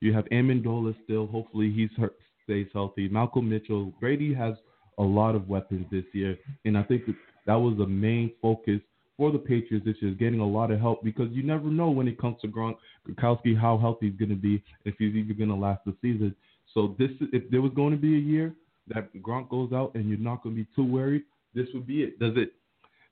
You 0.00 0.12
have 0.14 0.24
Amendola 0.26 0.94
still. 1.04 1.26
Hopefully 1.26 1.90
hurt, 1.96 2.16
stays 2.44 2.66
healthy. 2.72 3.08
Malcolm 3.08 3.48
Mitchell. 3.48 3.92
Brady 4.00 4.34
has 4.34 4.54
a 4.98 5.02
lot 5.02 5.34
of 5.34 5.48
weapons 5.48 5.86
this 5.90 6.04
year, 6.12 6.36
and 6.64 6.76
I 6.76 6.82
think 6.82 7.02
that 7.46 7.54
was 7.54 7.76
the 7.78 7.86
main 7.86 8.32
focus 8.42 8.80
for 9.16 9.30
the 9.30 9.38
Patriots 9.38 9.84
this 9.84 9.96
year, 10.00 10.12
getting 10.12 10.40
a 10.40 10.46
lot 10.46 10.70
of 10.70 10.80
help 10.80 11.04
because 11.04 11.28
you 11.32 11.42
never 11.42 11.68
know 11.68 11.90
when 11.90 12.08
it 12.08 12.18
comes 12.18 12.36
to 12.40 12.48
Gronk 12.48 12.76
Gronkowski 13.06 13.54
how 13.54 13.76
healthy 13.76 14.08
he's 14.08 14.18
going 14.18 14.30
to 14.30 14.34
be, 14.34 14.62
if 14.86 14.94
he's 14.98 15.14
even 15.14 15.36
going 15.36 15.50
to 15.50 15.54
last 15.54 15.84
the 15.84 15.94
season. 16.00 16.34
So 16.72 16.96
this, 16.98 17.10
if 17.32 17.50
there 17.50 17.60
was 17.60 17.72
going 17.76 17.90
to 17.90 17.98
be 17.98 18.14
a 18.14 18.18
year 18.18 18.54
that 18.88 19.12
Gronk 19.22 19.50
goes 19.50 19.72
out 19.74 19.94
and 19.94 20.08
you're 20.08 20.18
not 20.18 20.42
going 20.42 20.56
to 20.56 20.62
be 20.62 20.68
too 20.74 20.90
worried, 20.90 21.24
this 21.54 21.66
would 21.74 21.86
be 21.86 22.02
it. 22.02 22.18
Does 22.18 22.32
it? 22.36 22.54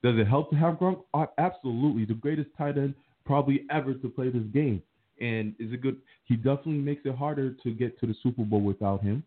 Does 0.03 0.19
it 0.19 0.27
help 0.27 0.49
to 0.51 0.57
have 0.57 0.77
Gronk? 0.77 1.03
Absolutely, 1.37 2.07
the 2.07 2.15
greatest 2.15 2.49
tight 2.57 2.79
end 2.79 2.95
probably 3.27 3.67
ever 3.71 3.93
to 3.93 4.09
play 4.09 4.31
this 4.31 4.45
game. 4.55 4.83
And 5.21 5.55
is 5.59 5.73
a 5.73 5.77
good? 5.77 5.97
He 6.25 6.37
definitely 6.37 6.75
makes 6.79 7.03
it 7.05 7.15
harder 7.15 7.53
to 7.63 7.71
get 7.73 7.99
to 8.01 8.07
the 8.07 8.15
Super 8.23 8.45
Bowl 8.45 8.61
without 8.61 9.03
him, 9.03 9.25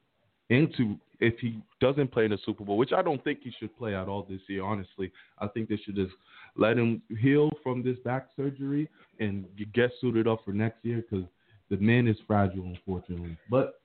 and 0.49 0.73
to 0.77 0.95
if 1.19 1.37
he 1.39 1.61
doesn't 1.79 2.11
play 2.11 2.25
in 2.25 2.31
the 2.31 2.39
Super 2.45 2.63
Bowl, 2.63 2.77
which 2.77 2.93
I 2.93 3.01
don't 3.01 3.23
think 3.23 3.39
he 3.43 3.51
should 3.59 3.75
play 3.77 3.95
at 3.95 4.07
all 4.07 4.25
this 4.29 4.41
year. 4.47 4.63
Honestly, 4.63 5.11
I 5.37 5.47
think 5.47 5.69
they 5.69 5.77
should 5.77 5.95
just 5.95 6.13
let 6.55 6.77
him 6.77 7.01
heal 7.19 7.49
from 7.61 7.83
this 7.83 7.97
back 8.03 8.27
surgery 8.35 8.89
and 9.19 9.45
get 9.73 9.91
suited 10.01 10.27
up 10.27 10.41
for 10.43 10.51
next 10.51 10.83
year 10.83 11.03
because 11.09 11.25
the 11.69 11.77
man 11.77 12.07
is 12.07 12.17
fragile, 12.25 12.65
unfortunately. 12.65 13.37
But 13.49 13.81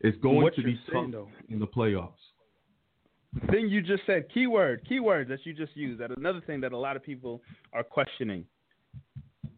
it's 0.00 0.16
going 0.22 0.42
what 0.42 0.54
to 0.56 0.62
be 0.62 0.78
tough 0.92 1.06
though, 1.10 1.28
in 1.48 1.58
the 1.58 1.66
playoffs. 1.66 2.12
The 3.34 3.46
thing 3.48 3.68
you 3.68 3.82
just 3.82 4.04
said, 4.06 4.24
keyword, 4.32 4.86
keywords 4.90 5.28
that 5.28 5.40
you 5.44 5.52
just 5.52 5.76
used. 5.76 6.00
That 6.00 6.16
another 6.16 6.40
thing 6.46 6.60
that 6.62 6.72
a 6.72 6.78
lot 6.78 6.96
of 6.96 7.02
people 7.02 7.42
are 7.72 7.82
questioning. 7.82 8.44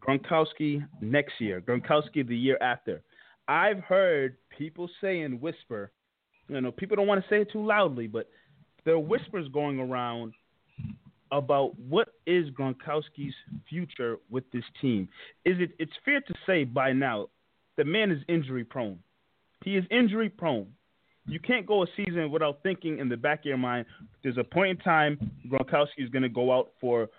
Gronkowski 0.05 0.85
next 1.01 1.33
year, 1.39 1.61
Gronkowski 1.61 2.27
the 2.27 2.35
year 2.35 2.57
after. 2.61 3.01
I've 3.47 3.79
heard 3.79 4.37
people 4.57 4.89
say 4.99 5.21
and 5.21 5.41
whisper, 5.41 5.91
you 6.47 6.59
know, 6.61 6.71
people 6.71 6.97
don't 6.97 7.07
want 7.07 7.23
to 7.23 7.29
say 7.29 7.41
it 7.41 7.51
too 7.51 7.65
loudly, 7.65 8.07
but 8.07 8.29
there 8.83 8.95
are 8.95 8.99
whispers 8.99 9.47
going 9.49 9.79
around 9.79 10.33
about 11.31 11.77
what 11.79 12.09
is 12.25 12.49
Gronkowski's 12.49 13.33
future 13.69 14.17
with 14.29 14.43
this 14.51 14.63
team. 14.81 15.07
Is 15.45 15.57
it? 15.59 15.71
It's 15.79 15.91
fair 16.03 16.19
to 16.19 16.33
say 16.45 16.63
by 16.63 16.91
now, 16.91 17.27
the 17.77 17.85
man 17.85 18.11
is 18.11 18.19
injury 18.27 18.65
prone. 18.65 18.99
He 19.63 19.77
is 19.77 19.85
injury 19.91 20.29
prone. 20.29 20.67
You 21.27 21.39
can't 21.39 21.65
go 21.65 21.83
a 21.83 21.87
season 21.95 22.31
without 22.31 22.63
thinking 22.63 22.99
in 22.99 23.07
the 23.07 23.15
back 23.15 23.39
of 23.39 23.45
your 23.45 23.57
mind, 23.57 23.85
there's 24.23 24.37
a 24.37 24.43
point 24.43 24.71
in 24.71 24.77
time 24.77 25.31
Gronkowski 25.47 25.99
is 25.99 26.09
going 26.09 26.23
to 26.23 26.29
go 26.29 26.51
out 26.51 26.71
for 26.81 27.09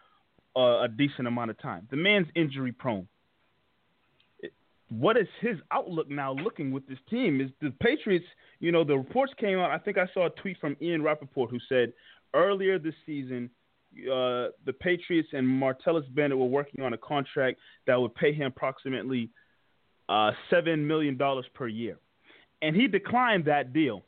a, 0.57 0.85
a 0.85 0.89
decent 0.89 1.29
amount 1.29 1.51
of 1.51 1.59
time. 1.61 1.87
The 1.91 1.97
man's 1.97 2.29
injury 2.35 2.73
prone. 2.73 3.09
What 4.89 5.17
is 5.17 5.29
his 5.41 5.57
outlook 5.71 6.11
now 6.11 6.35
looking 6.35 6.71
with 6.71 6.87
this 6.87 6.99
team? 7.09 7.41
Is 7.41 7.51
the 7.63 7.71
Patriots, 7.83 8.27
you 8.61 8.73
know, 8.73 8.85
the 8.85 8.97
reports 8.97 9.33
came 9.39 9.59
out. 9.59 9.71
I 9.71 9.79
think 9.79 9.97
I 9.97 10.07
saw 10.13 10.27
a 10.27 10.31
tweet 10.31 10.59
from 10.61 10.77
Ian 10.83 11.03
Rapoport 11.03 11.51
who 11.51 11.59
said 11.67 11.95
earlier 12.35 12.79
this 12.79 12.95
season, 13.07 13.49
uh, 14.03 14.53
the 14.67 14.75
Patriots 14.81 15.29
and 15.33 15.47
Martellus 15.47 16.05
Bennett 16.15 16.37
were 16.37 16.45
working 16.45 16.85
on 16.85 16.93
a 16.93 16.99
contract 16.99 17.59
that 17.87 17.99
would 17.99 18.15
pay 18.15 18.35
him 18.35 18.49
approximately 18.49 19.31
uh, 20.11 20.33
$7 20.51 20.79
million 20.79 21.19
per 21.55 21.69
year 21.69 21.99
and 22.63 22.77
he 22.77 22.87
declined 22.87 23.45
that 23.45 23.75
deal. 23.75 24.05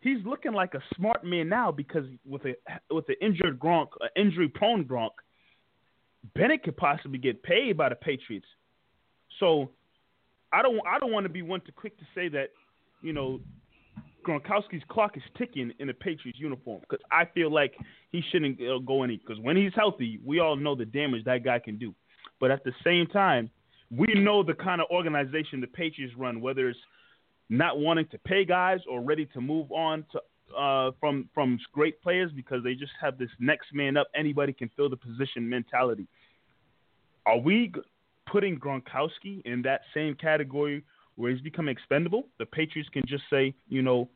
He's 0.00 0.18
looking 0.26 0.52
like 0.52 0.74
a 0.74 0.82
smart 0.96 1.24
man 1.24 1.48
now 1.48 1.72
because 1.72 2.04
with 2.26 2.42
a 2.44 2.54
with 2.92 3.08
an 3.08 3.14
injured 3.22 3.58
Gronk, 3.58 3.88
an 4.00 4.10
injury 4.16 4.48
prone 4.48 4.84
Gronk, 4.84 5.12
Bennett 6.34 6.62
could 6.62 6.76
possibly 6.76 7.18
get 7.18 7.42
paid 7.42 7.76
by 7.76 7.88
the 7.88 7.94
Patriots. 7.94 8.46
So 9.40 9.70
I 10.52 10.62
don't 10.62 10.80
I 10.86 10.98
don't 10.98 11.12
want 11.12 11.24
to 11.24 11.32
be 11.32 11.42
one 11.42 11.60
to 11.62 11.72
quick 11.72 11.98
to 11.98 12.04
say 12.14 12.28
that 12.28 12.50
you 13.02 13.12
know 13.12 13.40
Gronkowski's 14.26 14.82
clock 14.88 15.16
is 15.16 15.22
ticking 15.36 15.72
in 15.78 15.88
the 15.88 15.94
Patriots 15.94 16.38
uniform 16.38 16.80
because 16.80 17.04
I 17.12 17.26
feel 17.26 17.52
like 17.52 17.74
he 18.10 18.22
shouldn't 18.30 18.58
uh, 18.60 18.78
go 18.78 19.02
any 19.02 19.18
because 19.18 19.38
when 19.40 19.56
he's 19.56 19.72
healthy, 19.74 20.18
we 20.24 20.40
all 20.40 20.56
know 20.56 20.74
the 20.74 20.86
damage 20.86 21.24
that 21.24 21.44
guy 21.44 21.58
can 21.58 21.76
do. 21.78 21.94
But 22.40 22.50
at 22.50 22.64
the 22.64 22.72
same 22.82 23.06
time, 23.06 23.50
we 23.90 24.06
know 24.14 24.42
the 24.42 24.54
kind 24.54 24.80
of 24.80 24.88
organization 24.90 25.60
the 25.60 25.66
Patriots 25.66 26.14
run, 26.16 26.40
whether 26.40 26.68
it's 26.68 26.78
not 27.50 27.78
wanting 27.78 28.06
to 28.08 28.18
pay 28.18 28.44
guys 28.44 28.80
or 28.88 29.02
ready 29.02 29.26
to 29.26 29.40
move 29.40 29.70
on 29.70 30.04
to 30.12 30.20
uh, 30.56 30.90
from 31.00 31.28
from 31.34 31.58
great 31.72 32.02
players 32.02 32.30
because 32.32 32.62
they 32.62 32.74
just 32.74 32.92
have 33.00 33.18
this 33.18 33.30
next 33.38 33.72
man 33.72 33.96
up, 33.96 34.08
anybody 34.14 34.52
can 34.52 34.70
fill 34.76 34.88
the 34.88 34.96
position 34.96 35.48
mentality. 35.48 36.06
Are 37.26 37.38
we 37.38 37.72
putting 38.30 38.58
Gronkowski 38.58 39.44
in 39.44 39.62
that 39.62 39.82
same 39.94 40.14
category 40.14 40.84
where 41.16 41.30
he's 41.30 41.40
become 41.40 41.68
expendable? 41.68 42.28
The 42.38 42.46
Patriots 42.46 42.88
can 42.92 43.02
just 43.06 43.24
say, 43.30 43.54
you 43.68 43.82
know, 43.82 44.08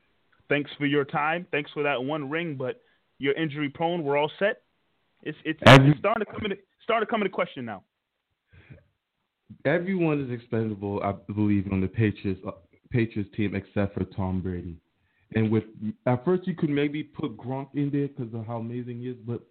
thanks 0.48 0.70
for 0.78 0.86
your 0.86 1.04
time, 1.04 1.46
thanks 1.50 1.70
for 1.72 1.82
that 1.82 2.02
one 2.02 2.28
ring, 2.28 2.56
but 2.56 2.80
you're 3.18 3.34
injury 3.34 3.68
prone. 3.68 4.04
We're 4.04 4.16
all 4.16 4.30
set. 4.38 4.62
It's 5.22 5.38
it's, 5.44 5.60
it's 5.62 5.98
starting 5.98 6.24
to 6.24 6.32
come 6.32 6.44
into 6.44 6.56
starting 6.84 7.06
to 7.06 7.10
come 7.10 7.22
into 7.22 7.30
question 7.30 7.64
now. 7.64 7.82
Everyone 9.64 10.22
is 10.22 10.30
expendable, 10.30 11.02
I 11.02 11.12
believe, 11.32 11.72
on 11.72 11.80
the 11.80 11.88
Patriots 11.88 12.40
uh, 12.46 12.52
Patriots 12.90 13.30
team 13.36 13.54
except 13.54 13.94
for 13.94 14.04
Tom 14.04 14.40
Brady. 14.40 14.76
And 15.34 15.50
with 15.50 15.64
at 16.06 16.24
first 16.24 16.46
you 16.46 16.54
could 16.54 16.70
maybe 16.70 17.02
put 17.02 17.36
Gronk 17.36 17.68
in 17.74 17.90
there 17.90 18.08
because 18.08 18.32
of 18.34 18.46
how 18.46 18.58
amazing 18.58 19.00
he 19.00 19.08
is, 19.08 19.16
but 19.26 19.42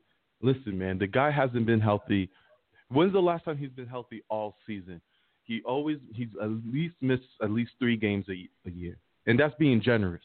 listen, 0.41 0.77
man, 0.77 0.97
the 0.97 1.07
guy 1.07 1.31
hasn't 1.31 1.65
been 1.65 1.79
healthy. 1.79 2.29
When's 2.89 3.13
the 3.13 3.19
last 3.19 3.45
time 3.45 3.57
he's 3.57 3.71
been 3.71 3.87
healthy 3.87 4.23
all 4.29 4.55
season? 4.65 5.01
He 5.43 5.61
always 5.65 5.97
he's 6.13 6.29
at 6.41 6.49
least 6.65 6.95
missed 7.01 7.23
at 7.41 7.51
least 7.51 7.71
three 7.79 7.95
games 7.95 8.25
a, 8.29 8.49
a 8.67 8.71
year, 8.71 8.97
and 9.27 9.39
that's 9.39 9.55
being 9.55 9.81
generous. 9.81 10.23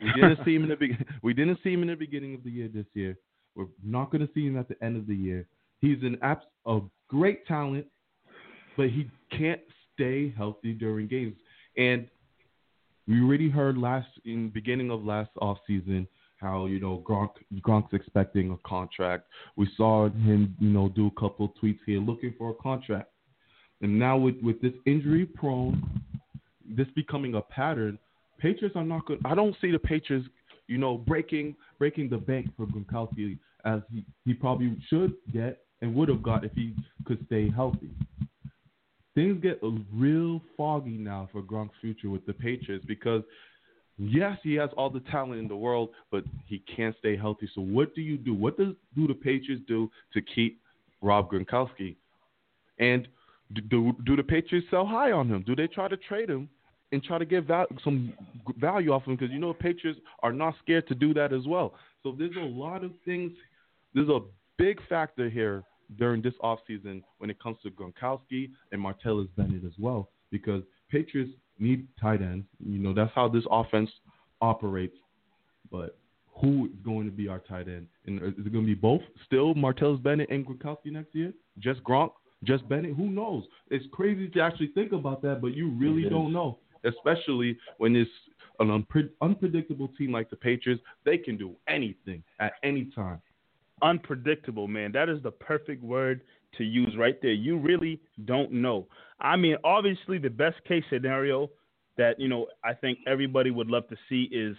We 0.00 0.12
didn't 0.12 0.38
see 0.44 0.54
him 0.54 0.62
in 0.62 0.70
the 0.70 0.76
be- 0.76 0.98
we 1.22 1.34
didn't 1.34 1.58
see 1.62 1.72
him 1.72 1.82
in 1.82 1.88
the 1.88 1.94
beginning 1.94 2.34
of 2.34 2.42
the 2.42 2.50
year 2.50 2.68
this 2.72 2.86
year. 2.94 3.16
We're 3.54 3.66
not 3.84 4.10
going 4.10 4.26
to 4.26 4.32
see 4.32 4.46
him 4.46 4.56
at 4.56 4.68
the 4.68 4.82
end 4.82 4.96
of 4.96 5.06
the 5.06 5.14
year. 5.14 5.46
He's 5.80 6.02
an 6.02 6.16
abs- 6.22 6.46
a 6.66 6.80
great 7.08 7.46
talent, 7.46 7.86
but 8.76 8.88
he 8.88 9.10
can't 9.36 9.60
stay 9.92 10.32
healthy 10.36 10.72
during 10.72 11.06
games. 11.06 11.36
And 11.76 12.06
we 13.08 13.20
already 13.20 13.50
heard 13.50 13.76
last 13.78 14.08
in 14.24 14.50
beginning 14.50 14.90
of 14.90 15.04
last 15.04 15.30
off 15.40 15.58
season 15.66 16.06
how 16.36 16.66
you 16.66 16.80
know 16.80 17.02
Gronk 17.06 17.30
Gronk's 17.60 17.92
expecting 17.92 18.50
a 18.50 18.68
contract. 18.68 19.24
We 19.56 19.68
saw 19.76 20.08
him 20.08 20.56
you 20.58 20.70
know 20.70 20.88
do 20.88 21.06
a 21.06 21.20
couple 21.20 21.52
tweets 21.62 21.78
here 21.86 22.00
looking 22.00 22.34
for 22.38 22.50
a 22.50 22.54
contract, 22.54 23.10
and 23.82 23.98
now 23.98 24.16
with 24.16 24.36
with 24.42 24.60
this 24.60 24.72
injury 24.86 25.26
prone, 25.26 25.82
this 26.68 26.88
becoming 26.94 27.34
a 27.34 27.42
pattern. 27.42 27.98
Patriots 28.38 28.74
are 28.74 28.84
not 28.84 29.04
good. 29.04 29.20
I 29.26 29.34
don't 29.34 29.54
see 29.60 29.70
the 29.70 29.78
Patriots 29.78 30.26
you 30.66 30.78
know 30.78 30.96
breaking 30.96 31.56
breaking 31.78 32.08
the 32.08 32.18
bank 32.18 32.48
for 32.56 32.66
Gronkowski 32.66 33.38
as 33.64 33.80
he, 33.92 34.04
he 34.24 34.32
probably 34.32 34.76
should 34.88 35.12
get 35.32 35.58
and 35.82 35.94
would 35.94 36.08
have 36.08 36.22
got 36.22 36.44
if 36.44 36.52
he 36.52 36.74
could 37.06 37.24
stay 37.26 37.50
healthy. 37.50 37.90
Things 39.20 39.42
get 39.42 39.60
real 39.94 40.40
foggy 40.56 40.96
now 40.96 41.28
for 41.30 41.42
Gronk's 41.42 41.74
future 41.82 42.08
with 42.08 42.24
the 42.24 42.32
Patriots 42.32 42.86
because 42.88 43.22
yes, 43.98 44.38
he 44.42 44.54
has 44.54 44.70
all 44.78 44.88
the 44.88 45.00
talent 45.00 45.38
in 45.38 45.46
the 45.46 45.56
world, 45.56 45.90
but 46.10 46.24
he 46.46 46.62
can't 46.74 46.96
stay 47.00 47.18
healthy. 47.18 47.46
So 47.54 47.60
what 47.60 47.94
do 47.94 48.00
you 48.00 48.16
do? 48.16 48.32
What 48.32 48.56
does 48.56 48.72
do 48.96 49.06
the 49.06 49.12
Patriots 49.12 49.62
do 49.68 49.90
to 50.14 50.22
keep 50.22 50.58
Rob 51.02 51.30
Gronkowski? 51.30 51.96
And 52.78 53.08
do 53.68 53.92
do 54.06 54.16
the 54.16 54.22
Patriots 54.22 54.66
sell 54.70 54.86
high 54.86 55.12
on 55.12 55.28
him? 55.28 55.44
Do 55.46 55.54
they 55.54 55.66
try 55.66 55.86
to 55.86 55.98
trade 55.98 56.30
him 56.30 56.48
and 56.90 57.02
try 57.02 57.18
to 57.18 57.26
get 57.26 57.46
val- 57.46 57.66
some 57.84 58.14
value 58.58 58.90
off 58.90 59.04
him? 59.04 59.16
Because 59.16 59.30
you 59.30 59.38
know 59.38 59.52
Patriots 59.52 60.00
are 60.22 60.32
not 60.32 60.54
scared 60.62 60.88
to 60.88 60.94
do 60.94 61.12
that 61.12 61.34
as 61.34 61.46
well. 61.46 61.74
So 62.02 62.14
there's 62.18 62.36
a 62.36 62.40
lot 62.40 62.84
of 62.84 62.92
things. 63.04 63.32
There's 63.92 64.08
a 64.08 64.20
big 64.56 64.80
factor 64.88 65.28
here 65.28 65.62
during 65.98 66.22
this 66.22 66.34
offseason 66.42 67.02
when 67.18 67.30
it 67.30 67.40
comes 67.42 67.58
to 67.62 67.70
Gronkowski 67.70 68.50
and 68.72 68.80
Martellus 68.80 69.28
Bennett 69.36 69.64
as 69.64 69.72
well, 69.78 70.08
because 70.30 70.62
Patriots 70.90 71.32
need 71.58 71.86
tight 72.00 72.22
ends. 72.22 72.46
You 72.64 72.78
know, 72.78 72.94
that's 72.94 73.12
how 73.14 73.28
this 73.28 73.44
offense 73.50 73.90
operates. 74.40 74.96
But 75.70 75.96
who 76.40 76.66
is 76.66 76.72
going 76.84 77.06
to 77.06 77.12
be 77.12 77.28
our 77.28 77.40
tight 77.40 77.68
end? 77.68 77.86
And 78.06 78.20
is 78.22 78.46
it 78.46 78.52
going 78.52 78.64
to 78.64 78.74
be 78.74 78.74
both 78.74 79.02
still 79.26 79.54
Martellus 79.54 80.02
Bennett 80.02 80.30
and 80.30 80.46
Gronkowski 80.46 80.86
next 80.86 81.14
year? 81.14 81.32
Just 81.58 81.82
Gronk? 81.84 82.12
Just 82.44 82.66
Bennett? 82.68 82.96
Who 82.96 83.10
knows? 83.10 83.44
It's 83.70 83.84
crazy 83.92 84.28
to 84.28 84.40
actually 84.40 84.68
think 84.68 84.92
about 84.92 85.20
that, 85.22 85.42
but 85.42 85.54
you 85.54 85.70
really 85.70 86.08
don't 86.08 86.32
know, 86.32 86.58
especially 86.84 87.58
when 87.76 87.94
it's 87.94 88.10
an 88.58 88.68
unpre- 88.68 89.10
unpredictable 89.20 89.88
team 89.98 90.12
like 90.12 90.30
the 90.30 90.36
Patriots. 90.36 90.82
They 91.04 91.18
can 91.18 91.36
do 91.36 91.54
anything 91.68 92.22
at 92.38 92.54
any 92.62 92.86
time. 92.94 93.20
Unpredictable, 93.82 94.68
man. 94.68 94.92
That 94.92 95.08
is 95.08 95.22
the 95.22 95.30
perfect 95.30 95.82
word 95.82 96.22
to 96.58 96.64
use 96.64 96.94
right 96.98 97.20
there. 97.22 97.32
You 97.32 97.58
really 97.58 98.00
don't 98.24 98.52
know. 98.52 98.86
I 99.20 99.36
mean, 99.36 99.56
obviously, 99.64 100.18
the 100.18 100.30
best 100.30 100.56
case 100.66 100.84
scenario 100.90 101.50
that 101.96 102.18
you 102.18 102.28
know 102.28 102.46
I 102.64 102.74
think 102.74 102.98
everybody 103.06 103.50
would 103.50 103.68
love 103.68 103.88
to 103.88 103.96
see 104.08 104.28
is, 104.32 104.56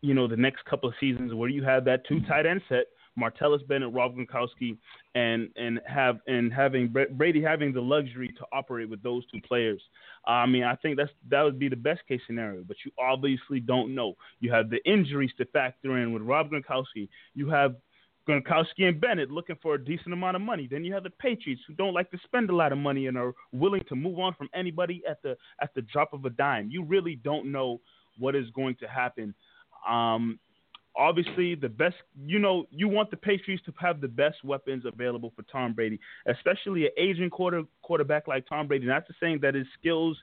you 0.00 0.14
know, 0.14 0.26
the 0.26 0.36
next 0.36 0.64
couple 0.64 0.88
of 0.88 0.94
seasons 1.00 1.34
where 1.34 1.48
you 1.48 1.62
have 1.64 1.84
that 1.84 2.06
two 2.06 2.16
mm-hmm. 2.16 2.28
tight 2.28 2.46
end 2.46 2.62
set, 2.68 2.86
Martellus 3.18 3.66
Bennett, 3.66 3.92
Rob 3.92 4.16
Gronkowski, 4.16 4.76
and 5.14 5.50
and 5.56 5.80
have 5.86 6.20
and 6.26 6.52
having 6.52 6.94
Brady 7.12 7.42
having 7.42 7.72
the 7.72 7.80
luxury 7.80 8.28
to 8.38 8.44
operate 8.52 8.88
with 8.88 9.02
those 9.02 9.24
two 9.26 9.40
players. 9.46 9.82
I 10.26 10.46
mean, 10.46 10.64
I 10.64 10.76
think 10.76 10.96
that's 10.96 11.12
that 11.30 11.42
would 11.42 11.58
be 11.58 11.68
the 11.68 11.76
best 11.76 12.00
case 12.08 12.20
scenario. 12.26 12.62
But 12.66 12.78
you 12.84 12.92
obviously 12.98 13.60
don't 13.60 13.94
know. 13.94 14.14
You 14.40 14.50
have 14.52 14.70
the 14.70 14.82
injuries 14.90 15.32
to 15.38 15.44
factor 15.46 15.98
in 15.98 16.12
with 16.12 16.22
Rob 16.22 16.50
Gronkowski. 16.50 17.08
You 17.34 17.50
have 17.50 17.76
Gronkowski 18.28 18.84
and 18.84 19.00
Bennett 19.00 19.30
looking 19.30 19.56
for 19.62 19.74
a 19.74 19.84
decent 19.84 20.12
amount 20.12 20.36
of 20.36 20.42
money. 20.42 20.68
Then 20.70 20.84
you 20.84 20.94
have 20.94 21.02
the 21.02 21.10
Patriots 21.10 21.62
who 21.66 21.74
don't 21.74 21.94
like 21.94 22.10
to 22.12 22.18
spend 22.24 22.50
a 22.50 22.54
lot 22.54 22.72
of 22.72 22.78
money 22.78 23.06
and 23.06 23.18
are 23.18 23.32
willing 23.52 23.82
to 23.88 23.96
move 23.96 24.18
on 24.18 24.34
from 24.34 24.48
anybody 24.54 25.02
at 25.08 25.22
the 25.22 25.36
at 25.60 25.74
the 25.74 25.82
drop 25.82 26.12
of 26.12 26.24
a 26.24 26.30
dime. 26.30 26.70
You 26.70 26.84
really 26.84 27.16
don't 27.16 27.50
know 27.50 27.80
what 28.18 28.34
is 28.34 28.48
going 28.50 28.76
to 28.76 28.86
happen. 28.86 29.34
Um, 29.88 30.38
obviously, 30.96 31.54
the 31.54 31.68
best 31.68 31.96
you 32.24 32.38
know 32.38 32.66
you 32.70 32.88
want 32.88 33.10
the 33.10 33.16
Patriots 33.16 33.64
to 33.66 33.72
have 33.78 34.00
the 34.00 34.08
best 34.08 34.44
weapons 34.44 34.84
available 34.86 35.32
for 35.34 35.42
Tom 35.50 35.72
Brady, 35.72 35.98
especially 36.26 36.86
an 36.86 36.92
aging 36.96 37.30
quarter 37.30 37.62
quarterback 37.82 38.28
like 38.28 38.46
Tom 38.48 38.68
Brady. 38.68 38.86
Not 38.86 39.06
to 39.08 39.14
saying 39.20 39.40
that 39.42 39.54
his 39.54 39.66
skills 39.78 40.16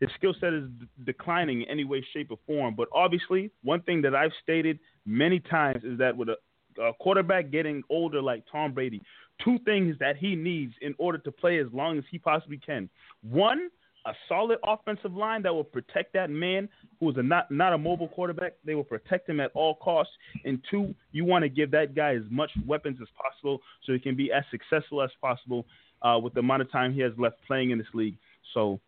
his 0.00 0.10
skill 0.16 0.34
set 0.40 0.52
is 0.52 0.64
d- 0.80 0.86
declining 1.04 1.62
in 1.62 1.68
any 1.68 1.84
way, 1.84 2.04
shape, 2.12 2.30
or 2.30 2.38
form. 2.46 2.74
But 2.74 2.88
obviously, 2.92 3.50
one 3.62 3.80
thing 3.82 4.02
that 4.02 4.14
I've 4.14 4.32
stated 4.42 4.78
many 5.06 5.38
times 5.38 5.84
is 5.84 5.98
that 5.98 6.16
with 6.16 6.28
a 6.28 6.36
a 6.78 6.92
quarterback 6.92 7.50
getting 7.50 7.82
older 7.90 8.20
like 8.20 8.44
Tom 8.50 8.72
Brady, 8.72 9.02
two 9.42 9.58
things 9.64 9.96
that 10.00 10.16
he 10.16 10.34
needs 10.34 10.72
in 10.80 10.94
order 10.98 11.18
to 11.18 11.32
play 11.32 11.58
as 11.58 11.66
long 11.72 11.98
as 11.98 12.04
he 12.10 12.18
possibly 12.18 12.58
can. 12.58 12.88
One, 13.22 13.70
a 14.06 14.12
solid 14.28 14.58
offensive 14.66 15.14
line 15.14 15.42
that 15.42 15.54
will 15.54 15.64
protect 15.64 16.12
that 16.12 16.28
man 16.28 16.68
who 17.00 17.10
is 17.10 17.16
a 17.16 17.22
not 17.22 17.50
not 17.50 17.72
a 17.72 17.78
mobile 17.78 18.08
quarterback. 18.08 18.52
They 18.64 18.74
will 18.74 18.84
protect 18.84 19.28
him 19.28 19.40
at 19.40 19.50
all 19.54 19.76
costs. 19.76 20.12
And 20.44 20.62
two, 20.70 20.94
you 21.12 21.24
want 21.24 21.42
to 21.42 21.48
give 21.48 21.70
that 21.70 21.94
guy 21.94 22.14
as 22.14 22.22
much 22.30 22.50
weapons 22.66 22.98
as 23.00 23.08
possible 23.16 23.60
so 23.84 23.92
he 23.92 23.98
can 23.98 24.14
be 24.14 24.30
as 24.30 24.44
successful 24.50 25.02
as 25.02 25.10
possible 25.20 25.64
uh, 26.02 26.18
with 26.22 26.34
the 26.34 26.40
amount 26.40 26.62
of 26.62 26.70
time 26.70 26.92
he 26.92 27.00
has 27.00 27.12
left 27.16 27.36
playing 27.46 27.70
in 27.70 27.78
this 27.78 27.86
league. 27.94 28.16
So 28.52 28.78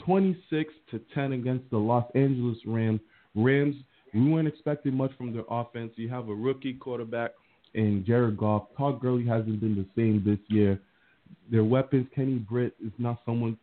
26 0.04 0.72
to 0.90 1.00
10 1.14 1.32
against 1.32 1.68
the 1.70 1.78
Los 1.78 2.04
Angeles 2.14 2.58
Rams. 2.66 3.00
Rams, 3.34 3.76
we 4.14 4.30
weren't 4.30 4.48
expecting 4.48 4.94
much 4.94 5.12
from 5.16 5.32
their 5.32 5.44
offense. 5.50 5.92
You 5.96 6.08
have 6.08 6.28
a 6.28 6.34
rookie 6.34 6.74
quarterback 6.74 7.32
in 7.74 8.04
Jared 8.06 8.36
Goff. 8.36 8.68
Todd 8.76 9.00
Gurley 9.00 9.26
hasn't 9.26 9.60
been 9.60 9.74
the 9.74 9.86
same 9.96 10.22
this 10.24 10.38
year 10.48 10.80
their 11.50 11.64
weapons. 11.64 12.06
Kenny 12.14 12.36
Britt 12.36 12.74
is 12.84 12.92
not 12.98 13.20
someone 13.24 13.56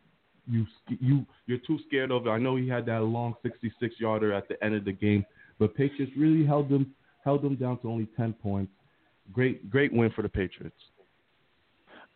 you 0.48 0.66
you 0.88 1.26
you're 1.46 1.58
too 1.66 1.78
scared 1.86 2.10
of. 2.10 2.26
I 2.28 2.38
know 2.38 2.56
he 2.56 2.68
had 2.68 2.86
that 2.86 3.02
long 3.02 3.34
66 3.42 3.94
yarder 3.98 4.32
at 4.32 4.48
the 4.48 4.62
end 4.64 4.74
of 4.74 4.84
the 4.84 4.92
game, 4.92 5.24
but 5.58 5.74
Patriots 5.74 6.12
really 6.16 6.46
held 6.46 6.68
them 6.68 6.94
held 7.24 7.42
them 7.42 7.56
down 7.56 7.78
to 7.80 7.90
only 7.90 8.06
10 8.16 8.32
points. 8.34 8.72
Great 9.32 9.70
great 9.70 9.92
win 9.92 10.10
for 10.14 10.22
the 10.22 10.28
Patriots. 10.28 10.76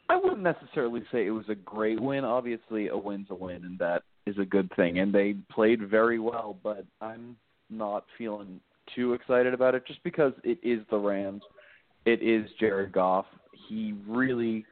I 0.09 0.17
wouldn't 0.17 0.43
necessarily 0.43 1.03
say 1.13 1.27
it 1.27 1.31
was 1.31 1.49
a 1.49 1.55
great 1.55 2.01
win. 2.01 2.25
Obviously, 2.25 2.89
a 2.89 2.97
win's 2.97 3.29
a 3.31 3.35
win, 3.35 3.65
and 3.65 3.79
that 3.79 4.03
is 4.27 4.39
a 4.39 4.45
good 4.45 4.71
thing. 4.75 4.99
And 4.99 5.13
they 5.13 5.37
played 5.53 5.89
very 5.89 6.19
well, 6.19 6.57
but 6.65 6.85
I'm 7.01 7.37
not 7.69 8.05
feeling 8.19 8.61
too 8.95 9.15
excited 9.15 9.55
about 9.55 9.77
it 9.77 9.87
just 9.87 10.03
because 10.03 10.33
it 10.43 10.59
is 10.65 10.81
the 10.91 10.99
Rams. 10.99 11.43
It 12.07 12.23
is 12.23 12.51
Jared 12.59 12.91
Goff. 12.91 13.27
He 13.69 13.95
really 14.05 14.65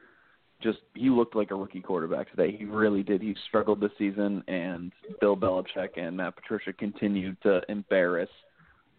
just 0.61 0.79
he 0.93 1.09
looked 1.09 1.35
like 1.35 1.51
a 1.51 1.55
rookie 1.55 1.81
quarterback 1.81 2.29
today. 2.31 2.55
He 2.55 2.65
really 2.65 3.03
did. 3.03 3.21
He 3.21 3.35
struggled 3.47 3.79
this 3.79 3.91
season, 3.97 4.43
and 4.47 4.91
Bill 5.21 5.37
Belichick 5.37 5.97
and 5.97 6.17
Matt 6.17 6.35
Patricia 6.35 6.73
continued 6.73 7.37
to 7.43 7.61
embarrass 7.69 8.29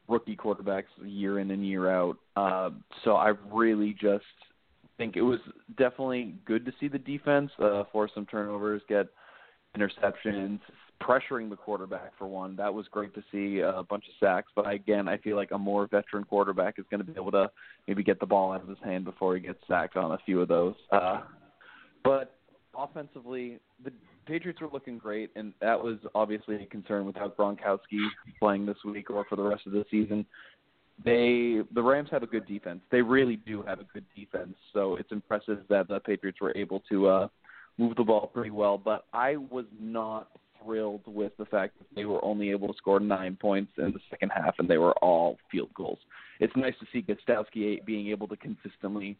rookie 0.09 0.37
quarterbacks 0.37 0.85
year 1.05 1.39
in 1.39 1.51
and 1.51 1.67
year 1.67 1.89
out. 1.91 2.17
Uh, 2.37 2.71
so 3.05 3.15
I 3.15 3.35
really 3.51 3.97
just 4.01 4.25
think 4.99 5.17
it 5.17 5.23
was 5.23 5.39
definitely 5.79 6.35
good 6.45 6.67
to 6.67 6.73
see 6.81 6.89
the 6.89 6.99
defense 6.99 7.51
uh, 7.59 7.85
force 7.93 8.11
some 8.15 8.27
turnovers, 8.27 8.83
get 8.89 9.07
interceptions, 9.79 10.59
pressuring 11.01 11.49
the 11.49 11.57
quarterback 11.57 12.13
for 12.19 12.27
one. 12.27 12.57
That 12.57 12.73
was 12.73 12.87
great 12.91 13.15
to 13.15 13.23
see 13.33 13.63
uh, 13.63 13.73
a 13.79 13.83
bunch 13.83 14.05
of 14.05 14.15
sacks. 14.19 14.51
But 14.55 14.71
again, 14.71 15.09
I 15.09 15.17
feel 15.19 15.37
like 15.37 15.53
a 15.53 15.59
more 15.59 15.87
veteran 15.87 16.25
quarterback 16.25 16.79
is 16.79 16.85
going 16.91 17.05
to 17.05 17.11
be 17.11 17.19
able 17.19 17.31
to 17.33 17.51
maybe 17.87 18.03
get 18.03 18.21
the 18.21 18.27
ball 18.27 18.53
out 18.53 18.63
of 18.63 18.69
his 18.69 18.79
hand 18.85 19.05
before 19.05 19.37
he 19.37 19.41
gets 19.41 19.59
sacked 19.69 19.97
on 19.97 20.13
a 20.13 20.19
few 20.27 20.41
of 20.41 20.49
those. 20.49 20.75
Uh, 20.91 21.23
but 22.05 22.37
offensively, 22.77 23.59
the 23.85 23.93
Patriots 24.27 24.61
were 24.61 24.69
looking 24.73 24.99
great, 24.99 25.31
and 25.35 25.53
that 25.61 25.83
was 25.83 25.99
obviously 26.15 26.57
a 26.57 26.67
concern 26.67 27.07
without 27.07 27.37
Gronkowski 27.37 28.07
playing 28.39 28.67
this 28.67 28.77
week 28.85 29.11
or 29.11 29.25
for 29.29 29.37
the 29.37 29.43
rest 29.43 29.67
of 29.67 29.73
the 29.73 29.85
season. 29.91 30.25
They 31.05 31.61
the 31.75 31.83
Rams 31.83 32.09
have 32.11 32.23
a 32.23 32.27
good 32.27 32.47
defense. 32.47 32.81
They 32.91 33.01
really 33.01 33.37
do 33.37 33.63
have 33.63 33.81
a 33.81 33.85
good 33.93 34.05
defense. 34.15 34.55
So 34.73 34.97
it's 34.97 35.11
impressive 35.13 35.61
that 35.69 35.89
the 35.89 35.99
Patriots 36.01 36.41
were 36.41 36.53
able 36.57 36.83
to 36.91 37.09
uh, 37.09 37.29
move 37.79 37.97
the 37.97 38.05
ball 38.05 38.27
pretty 38.27 38.51
well. 38.51 38.77
But 38.77 39.07
I 39.13 39.37
was 39.37 39.65
not 39.81 40.29
thrilled 40.63 41.03
with 41.07 41.33
the 41.39 41.47
fact 41.47 41.79
that 41.79 41.87
they 41.97 42.05
were 42.05 42.23
only 42.23 42.51
able 42.51 42.69
to 42.69 42.75
score 42.77 43.01
nine 43.01 43.37
points 43.41 43.73
in 43.79 43.93
the 43.93 44.01
second 44.11 44.31
half, 44.35 44.55
and 44.59 44.69
they 44.69 44.79
were 44.79 44.93
all 44.99 45.39
field 45.51 45.71
goals. 45.75 45.99
It's 46.39 46.55
nice 46.55 46.75
to 46.81 46.87
see 46.93 47.03
Gostkowski 47.03 47.85
being 47.85 48.09
able 48.09 48.29
to 48.29 48.37
consistently 48.37 49.17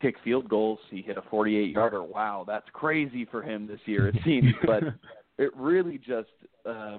kick 0.00 0.16
field 0.22 0.48
goals. 0.48 0.78
He 0.90 1.02
hit 1.02 1.16
a 1.16 1.22
48 1.30 1.70
yarder. 1.70 2.02
Wow, 2.02 2.44
that's 2.46 2.66
crazy 2.72 3.24
for 3.24 3.42
him 3.42 3.66
this 3.66 3.80
year, 3.86 4.08
it 4.08 4.16
seems. 4.24 4.52
but 4.66 4.82
it 5.38 5.54
really 5.56 5.98
just 5.98 6.28
uh, 6.64 6.98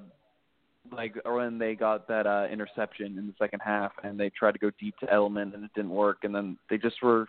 like 0.92 1.16
when 1.26 1.58
they 1.58 1.76
got 1.76 2.08
that 2.08 2.26
uh, 2.26 2.48
interception 2.52 3.18
in 3.18 3.28
the 3.28 3.34
second 3.40 3.62
half, 3.64 3.92
and 4.04 4.20
they 4.20 4.30
tried 4.30 4.54
to 4.54 4.60
go 4.60 4.72
deep 4.80 4.98
to 5.00 5.06
Edelman, 5.08 5.54
and 5.54 5.64
it 5.64 5.72
didn't 5.76 5.92
work. 5.92 6.20
And 6.24 6.34
then 6.34 6.58
they 6.70 6.78
just 6.78 7.02
were. 7.02 7.28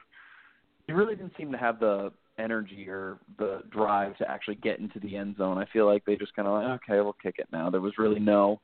They 0.87 0.95
really 0.95 1.17
didn't 1.17 1.35
seem 1.37 1.53
to 1.53 1.59
have 1.59 1.81
the 1.81 2.13
energy 2.39 2.89
or 2.89 3.19
the 3.39 3.63
drive 3.71 4.17
to 4.17 4.31
actually 4.31 4.55
get 4.55 4.79
into 4.79 4.99
the 5.01 5.17
end 5.17 5.37
zone. 5.37 5.59
I 5.59 5.67
feel 5.73 5.87
like 5.87 6.05
they 6.05 6.17
just 6.17 6.35
kind 6.35 6.49
of 6.49 6.55
like, 6.55 6.81
okay, 6.83 7.01
we'll 7.01 7.17
kick 7.21 7.35
it 7.39 7.49
now. 7.53 7.69
There 7.69 7.81
was 7.81 7.99
really 7.99 8.21
no 8.21 8.61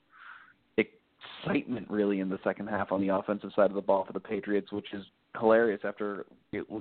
excitement 0.79 1.91
really 1.91 2.21
in 2.21 2.29
the 2.29 2.39
second 2.45 2.69
half 2.69 2.93
on 2.93 3.01
the 3.01 3.15
offensive 3.15 3.51
side 3.55 3.71
of 3.71 3.75
the 3.75 3.83
ball 3.83 4.05
for 4.07 4.13
the 4.13 4.21
Patriots, 4.21 4.73
which 4.73 4.95
is 4.95 5.05
hilarious 5.39 5.81
after 5.85 6.27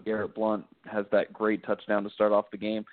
Garrett 0.05 0.35
Blount 0.35 0.65
has 0.85 1.05
that 1.11 1.33
great 1.33 1.65
touchdown 1.65 2.03
to 2.03 2.09
start 2.11 2.31
off 2.31 2.45
the 2.51 2.57
game. 2.57 2.85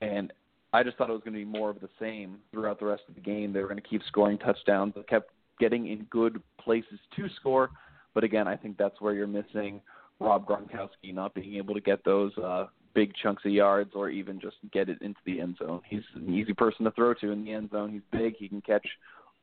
And 0.00 0.32
I 0.72 0.82
just 0.82 0.96
thought 0.96 1.10
it 1.10 1.12
was 1.12 1.22
going 1.22 1.34
to 1.34 1.38
be 1.38 1.44
more 1.44 1.70
of 1.70 1.80
the 1.80 1.88
same 2.00 2.38
throughout 2.50 2.80
the 2.80 2.86
rest 2.86 3.02
of 3.08 3.14
the 3.14 3.20
game. 3.20 3.52
They 3.52 3.60
were 3.60 3.68
going 3.68 3.80
to 3.80 3.88
keep 3.88 4.02
scoring 4.08 4.38
touchdowns. 4.38 4.94
They 4.94 5.02
kept 5.02 5.30
getting 5.60 5.88
in 5.88 6.06
good 6.10 6.40
places 6.58 6.98
to 7.16 7.28
score. 7.40 7.70
But 8.14 8.24
again, 8.24 8.48
I 8.48 8.56
think 8.56 8.78
that's 8.78 9.00
where 9.00 9.14
you're 9.14 9.26
missing 9.26 9.80
Rob 10.18 10.46
Gronkowski 10.46 11.12
not 11.14 11.34
being 11.34 11.56
able 11.56 11.74
to 11.74 11.80
get 11.80 12.04
those 12.04 12.36
uh, 12.38 12.66
big 12.94 13.12
chunks 13.22 13.44
of 13.44 13.52
yards 13.52 13.90
or 13.94 14.08
even 14.08 14.40
just 14.40 14.56
get 14.72 14.88
it 14.88 15.00
into 15.02 15.20
the 15.26 15.40
end 15.40 15.56
zone. 15.58 15.80
He's 15.88 16.02
an 16.14 16.32
easy 16.32 16.52
person 16.54 16.84
to 16.84 16.90
throw 16.92 17.14
to 17.14 17.30
in 17.30 17.44
the 17.44 17.52
end 17.52 17.70
zone. 17.70 17.90
He's 17.90 18.18
big. 18.18 18.36
He 18.36 18.48
can 18.48 18.60
catch 18.60 18.86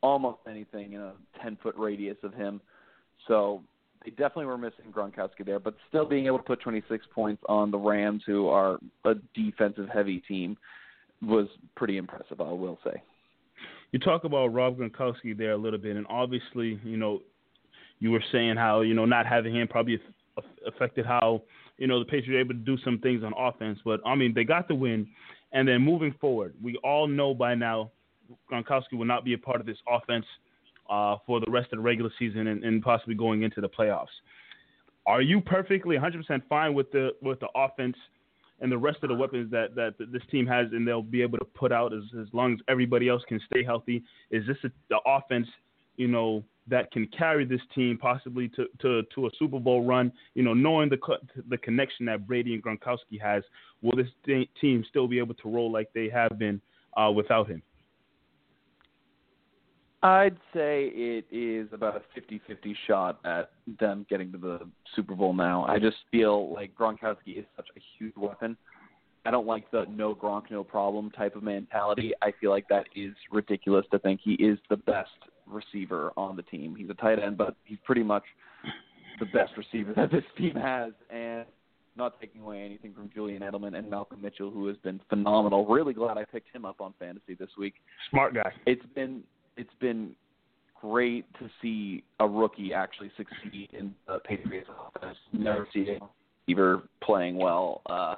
almost 0.01 0.39
anything 0.47 0.93
in 0.93 1.01
a 1.01 1.13
10 1.41 1.57
foot 1.61 1.75
radius 1.77 2.17
of 2.23 2.33
him. 2.33 2.61
So 3.27 3.61
they 4.03 4.11
definitely 4.11 4.45
were 4.45 4.57
missing 4.57 4.91
Gronkowski 4.91 5.45
there, 5.45 5.59
but 5.59 5.75
still 5.89 6.05
being 6.05 6.25
able 6.27 6.37
to 6.37 6.43
put 6.43 6.61
26 6.61 7.05
points 7.13 7.43
on 7.49 7.71
the 7.71 7.77
Rams, 7.77 8.23
who 8.25 8.47
are 8.47 8.79
a 9.05 9.15
defensive 9.35 9.89
heavy 9.93 10.19
team, 10.27 10.57
was 11.21 11.47
pretty 11.75 11.97
impressive, 11.97 12.39
I 12.39 12.51
will 12.51 12.79
say. 12.83 13.01
You 13.91 13.99
talk 13.99 14.23
about 14.23 14.47
Rob 14.47 14.77
Gronkowski 14.77 15.37
there 15.37 15.51
a 15.51 15.57
little 15.57 15.79
bit, 15.79 15.97
and 15.97 16.05
obviously, 16.09 16.79
you 16.83 16.95
know, 16.95 17.21
you 17.99 18.11
were 18.11 18.23
saying 18.31 18.55
how 18.55 18.81
you 18.81 18.93
know 18.93 19.05
not 19.05 19.25
having 19.25 19.55
him 19.55 19.67
probably 19.67 19.99
affected 20.65 21.05
how 21.05 21.41
you 21.77 21.87
know 21.87 21.99
the 21.99 22.05
Patriots 22.05 22.29
were 22.29 22.39
able 22.39 22.53
to 22.53 22.59
do 22.59 22.77
some 22.85 22.99
things 22.99 23.23
on 23.23 23.33
offense. 23.37 23.79
But 23.83 23.99
I 24.05 24.15
mean, 24.15 24.33
they 24.33 24.45
got 24.45 24.67
the 24.69 24.75
win, 24.75 25.07
and 25.51 25.67
then 25.67 25.81
moving 25.81 26.15
forward, 26.21 26.53
we 26.63 26.77
all 26.83 27.07
know 27.07 27.33
by 27.33 27.55
now 27.55 27.91
Gronkowski 28.49 28.93
will 28.93 29.05
not 29.05 29.25
be 29.25 29.33
a 29.33 29.37
part 29.37 29.59
of 29.59 29.65
this 29.65 29.77
offense 29.89 30.25
uh, 30.89 31.17
for 31.25 31.39
the 31.39 31.51
rest 31.51 31.71
of 31.71 31.77
the 31.77 31.83
regular 31.83 32.11
season 32.17 32.47
and, 32.47 32.63
and, 32.63 32.81
possibly 32.81 33.15
going 33.15 33.43
into 33.43 33.61
the 33.61 33.69
playoffs. 33.69 34.07
Are 35.05 35.21
you 35.21 35.39
perfectly 35.41 35.97
100% 35.97 36.41
fine 36.49 36.73
with 36.73 36.91
the 36.91 37.11
with 37.21 37.39
the 37.39 37.47
offense 37.55 37.95
and 38.61 38.71
the 38.71 38.77
rest 38.77 38.99
of 39.03 39.09
the 39.09 39.15
weapons 39.15 39.49
that, 39.51 39.75
that, 39.75 39.95
this 40.11 40.21
team 40.31 40.45
has, 40.45 40.67
and 40.71 40.87
they'll 40.87 41.01
be 41.01 41.21
able 41.21 41.37
to 41.37 41.45
put 41.45 41.71
out 41.71 41.93
as, 41.93 42.03
as 42.19 42.27
long 42.33 42.53
as 42.53 42.59
everybody 42.67 43.07
else 43.07 43.21
can 43.27 43.39
stay 43.51 43.63
healthy? 43.63 44.03
Is 44.31 44.45
this 44.47 44.57
a, 44.65 44.71
the 44.89 44.99
offense, 45.05 45.47
you 45.95 46.07
know, 46.07 46.43
that 46.67 46.91
can 46.91 47.07
carry 47.17 47.45
this 47.45 47.61
team 47.73 47.97
possibly 47.97 48.49
to, 48.49 48.65
to, 48.81 49.03
to 49.15 49.27
a 49.27 49.29
Super 49.39 49.59
Bowl 49.59 49.85
run? 49.85 50.11
You 50.35 50.43
know, 50.43 50.53
knowing 50.53 50.89
the 50.89 50.97
the 51.49 51.57
connection 51.57 52.05
that 52.07 52.27
Brady 52.27 52.53
and 52.53 52.63
Gronkowski 52.63 53.19
has, 53.21 53.43
will 53.81 53.95
this 53.95 54.43
team 54.59 54.83
still 54.89 55.07
be 55.07 55.19
able 55.19 55.35
to 55.35 55.49
roll 55.49 55.71
like 55.71 55.89
they 55.93 56.09
have 56.09 56.37
been 56.37 56.61
uh, 56.97 57.11
without 57.11 57.47
him? 57.47 57.61
I'd 60.01 60.37
say 60.53 60.85
it 60.93 61.25
is 61.29 61.67
about 61.73 61.97
a 61.97 62.19
50-50 62.19 62.73
shot 62.87 63.19
at 63.25 63.51
them 63.79 64.05
getting 64.09 64.31
to 64.31 64.37
the 64.37 64.59
Super 64.95 65.13
Bowl 65.13 65.33
now. 65.33 65.65
I 65.65 65.77
just 65.77 65.97
feel 66.09 66.53
like 66.53 66.73
Gronkowski 66.73 67.37
is 67.37 67.45
such 67.57 67.67
a 67.75 67.81
huge 67.97 68.15
weapon. 68.15 68.55
I 69.25 69.31
don't 69.31 69.45
like 69.45 69.69
the 69.71 69.85
no 69.89 70.15
Gronk, 70.15 70.49
no 70.49 70.63
problem 70.63 71.11
type 71.11 71.35
of 71.35 71.43
mentality. 71.43 72.13
I 72.21 72.31
feel 72.39 72.49
like 72.49 72.67
that 72.69 72.85
is 72.95 73.13
ridiculous 73.29 73.85
to 73.91 73.99
think 73.99 74.21
he 74.23 74.33
is 74.35 74.57
the 74.69 74.77
best 74.77 75.09
receiver 75.45 76.13
on 76.15 76.37
the 76.37 76.43
team. 76.43 76.75
He's 76.75 76.89
a 76.89 76.93
tight 76.93 77.19
end, 77.19 77.37
but 77.37 77.55
he's 77.65 77.79
pretty 77.83 78.03
much 78.03 78.23
the 79.19 79.25
best 79.25 79.51
receiver 79.57 79.93
that 79.97 80.11
this 80.11 80.23
team 80.37 80.55
has. 80.55 80.93
And 81.09 81.45
not 81.97 82.19
taking 82.21 82.41
away 82.41 82.63
anything 82.63 82.93
from 82.93 83.09
Julian 83.13 83.41
Edelman 83.41 83.77
and 83.77 83.89
Malcolm 83.89 84.21
Mitchell, 84.21 84.49
who 84.49 84.67
has 84.67 84.77
been 84.77 85.01
phenomenal. 85.09 85.65
Really 85.67 85.93
glad 85.93 86.17
I 86.17 86.23
picked 86.23 86.55
him 86.55 86.63
up 86.63 86.79
on 86.79 86.93
fantasy 86.97 87.33
this 87.33 87.49
week. 87.57 87.73
Smart 88.09 88.33
guy. 88.33 88.53
It's 88.65 88.85
been 88.95 89.21
it's 89.59 89.69
been 89.81 90.15
great 90.79 91.25
to 91.39 91.49
see 91.61 92.03
a 92.21 92.27
rookie 92.27 92.73
actually 92.73 93.11
succeed 93.17 93.69
in 93.73 93.93
the 94.07 94.19
Patriots 94.19 94.69
offense. 94.95 95.17
Never 95.33 95.67
see 95.73 95.81
a 95.89 95.99
receiver 96.47 96.83
playing 97.03 97.35
well. 97.37 97.81
Uh, 97.85 98.15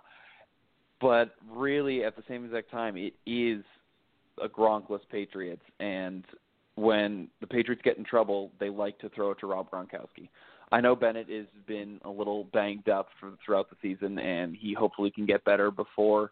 but 1.00 1.36
really, 1.50 2.04
at 2.04 2.16
the 2.16 2.24
same 2.28 2.46
exact 2.46 2.70
time, 2.70 2.96
it 2.96 3.14
is 3.26 3.64
a 4.42 4.48
Gronkless 4.48 5.02
Patriots, 5.12 5.64
and 5.80 6.24
when 6.76 7.28
the 7.42 7.48
Patriots 7.48 7.82
get 7.84 7.98
in 7.98 8.04
trouble, 8.04 8.52
they 8.60 8.70
like 8.70 8.98
to 9.00 9.10
throw 9.10 9.32
it 9.32 9.40
to 9.40 9.48
Rob 9.48 9.70
Gronkowski. 9.72 10.30
I 10.72 10.80
know 10.80 10.96
Bennett 10.96 11.30
has 11.30 11.48
been 11.68 12.00
a 12.06 12.10
little 12.10 12.46
banged 12.54 12.88
up 12.88 13.10
for, 13.20 13.32
throughout 13.44 13.70
the 13.70 13.76
season, 13.82 14.20
and 14.20 14.56
he 14.56 14.74
hopefully 14.74 15.12
can 15.12 15.26
get 15.26 15.44
better 15.44 15.70
before 15.70 16.32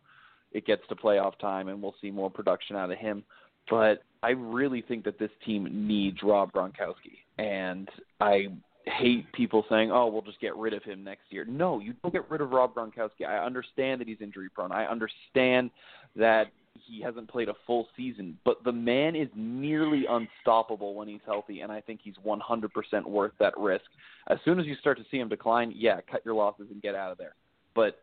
it 0.51 0.65
gets 0.65 0.81
to 0.89 0.95
playoff 0.95 1.37
time, 1.39 1.67
and 1.67 1.81
we'll 1.81 1.95
see 2.01 2.11
more 2.11 2.29
production 2.29 2.75
out 2.75 2.91
of 2.91 2.97
him. 2.97 3.23
But 3.69 4.03
I 4.23 4.31
really 4.31 4.81
think 4.81 5.05
that 5.05 5.19
this 5.19 5.31
team 5.45 5.87
needs 5.87 6.23
Rob 6.23 6.51
Gronkowski, 6.51 7.19
and 7.37 7.89
I 8.19 8.47
hate 8.85 9.31
people 9.33 9.65
saying, 9.69 9.91
"Oh, 9.91 10.07
we'll 10.07 10.23
just 10.23 10.39
get 10.39 10.55
rid 10.55 10.73
of 10.73 10.83
him 10.83 11.03
next 11.03 11.31
year." 11.31 11.45
No, 11.45 11.79
you 11.79 11.93
don't 12.01 12.11
get 12.11 12.29
rid 12.29 12.41
of 12.41 12.51
Rob 12.51 12.73
Gronkowski. 12.73 13.25
I 13.27 13.37
understand 13.37 14.01
that 14.01 14.07
he's 14.07 14.21
injury 14.21 14.49
prone. 14.49 14.71
I 14.71 14.85
understand 14.87 15.69
that 16.15 16.47
he 16.73 17.01
hasn't 17.01 17.27
played 17.27 17.49
a 17.49 17.53
full 17.67 17.87
season, 17.95 18.37
but 18.45 18.63
the 18.63 18.71
man 18.71 19.15
is 19.15 19.27
nearly 19.35 20.05
unstoppable 20.05 20.95
when 20.95 21.07
he's 21.07 21.21
healthy, 21.25 21.61
and 21.61 21.71
I 21.71 21.81
think 21.81 21.99
he's 22.03 22.15
100% 22.23 23.05
worth 23.05 23.33
that 23.39 23.57
risk. 23.57 23.85
As 24.27 24.37
soon 24.45 24.59
as 24.59 24.65
you 24.65 24.75
start 24.75 24.97
to 24.97 25.05
see 25.11 25.19
him 25.19 25.29
decline, 25.29 25.73
yeah, 25.75 25.99
cut 26.09 26.23
your 26.23 26.35
losses 26.35 26.67
and 26.71 26.81
get 26.81 26.95
out 26.95 27.11
of 27.11 27.17
there. 27.17 27.35
But 27.75 28.01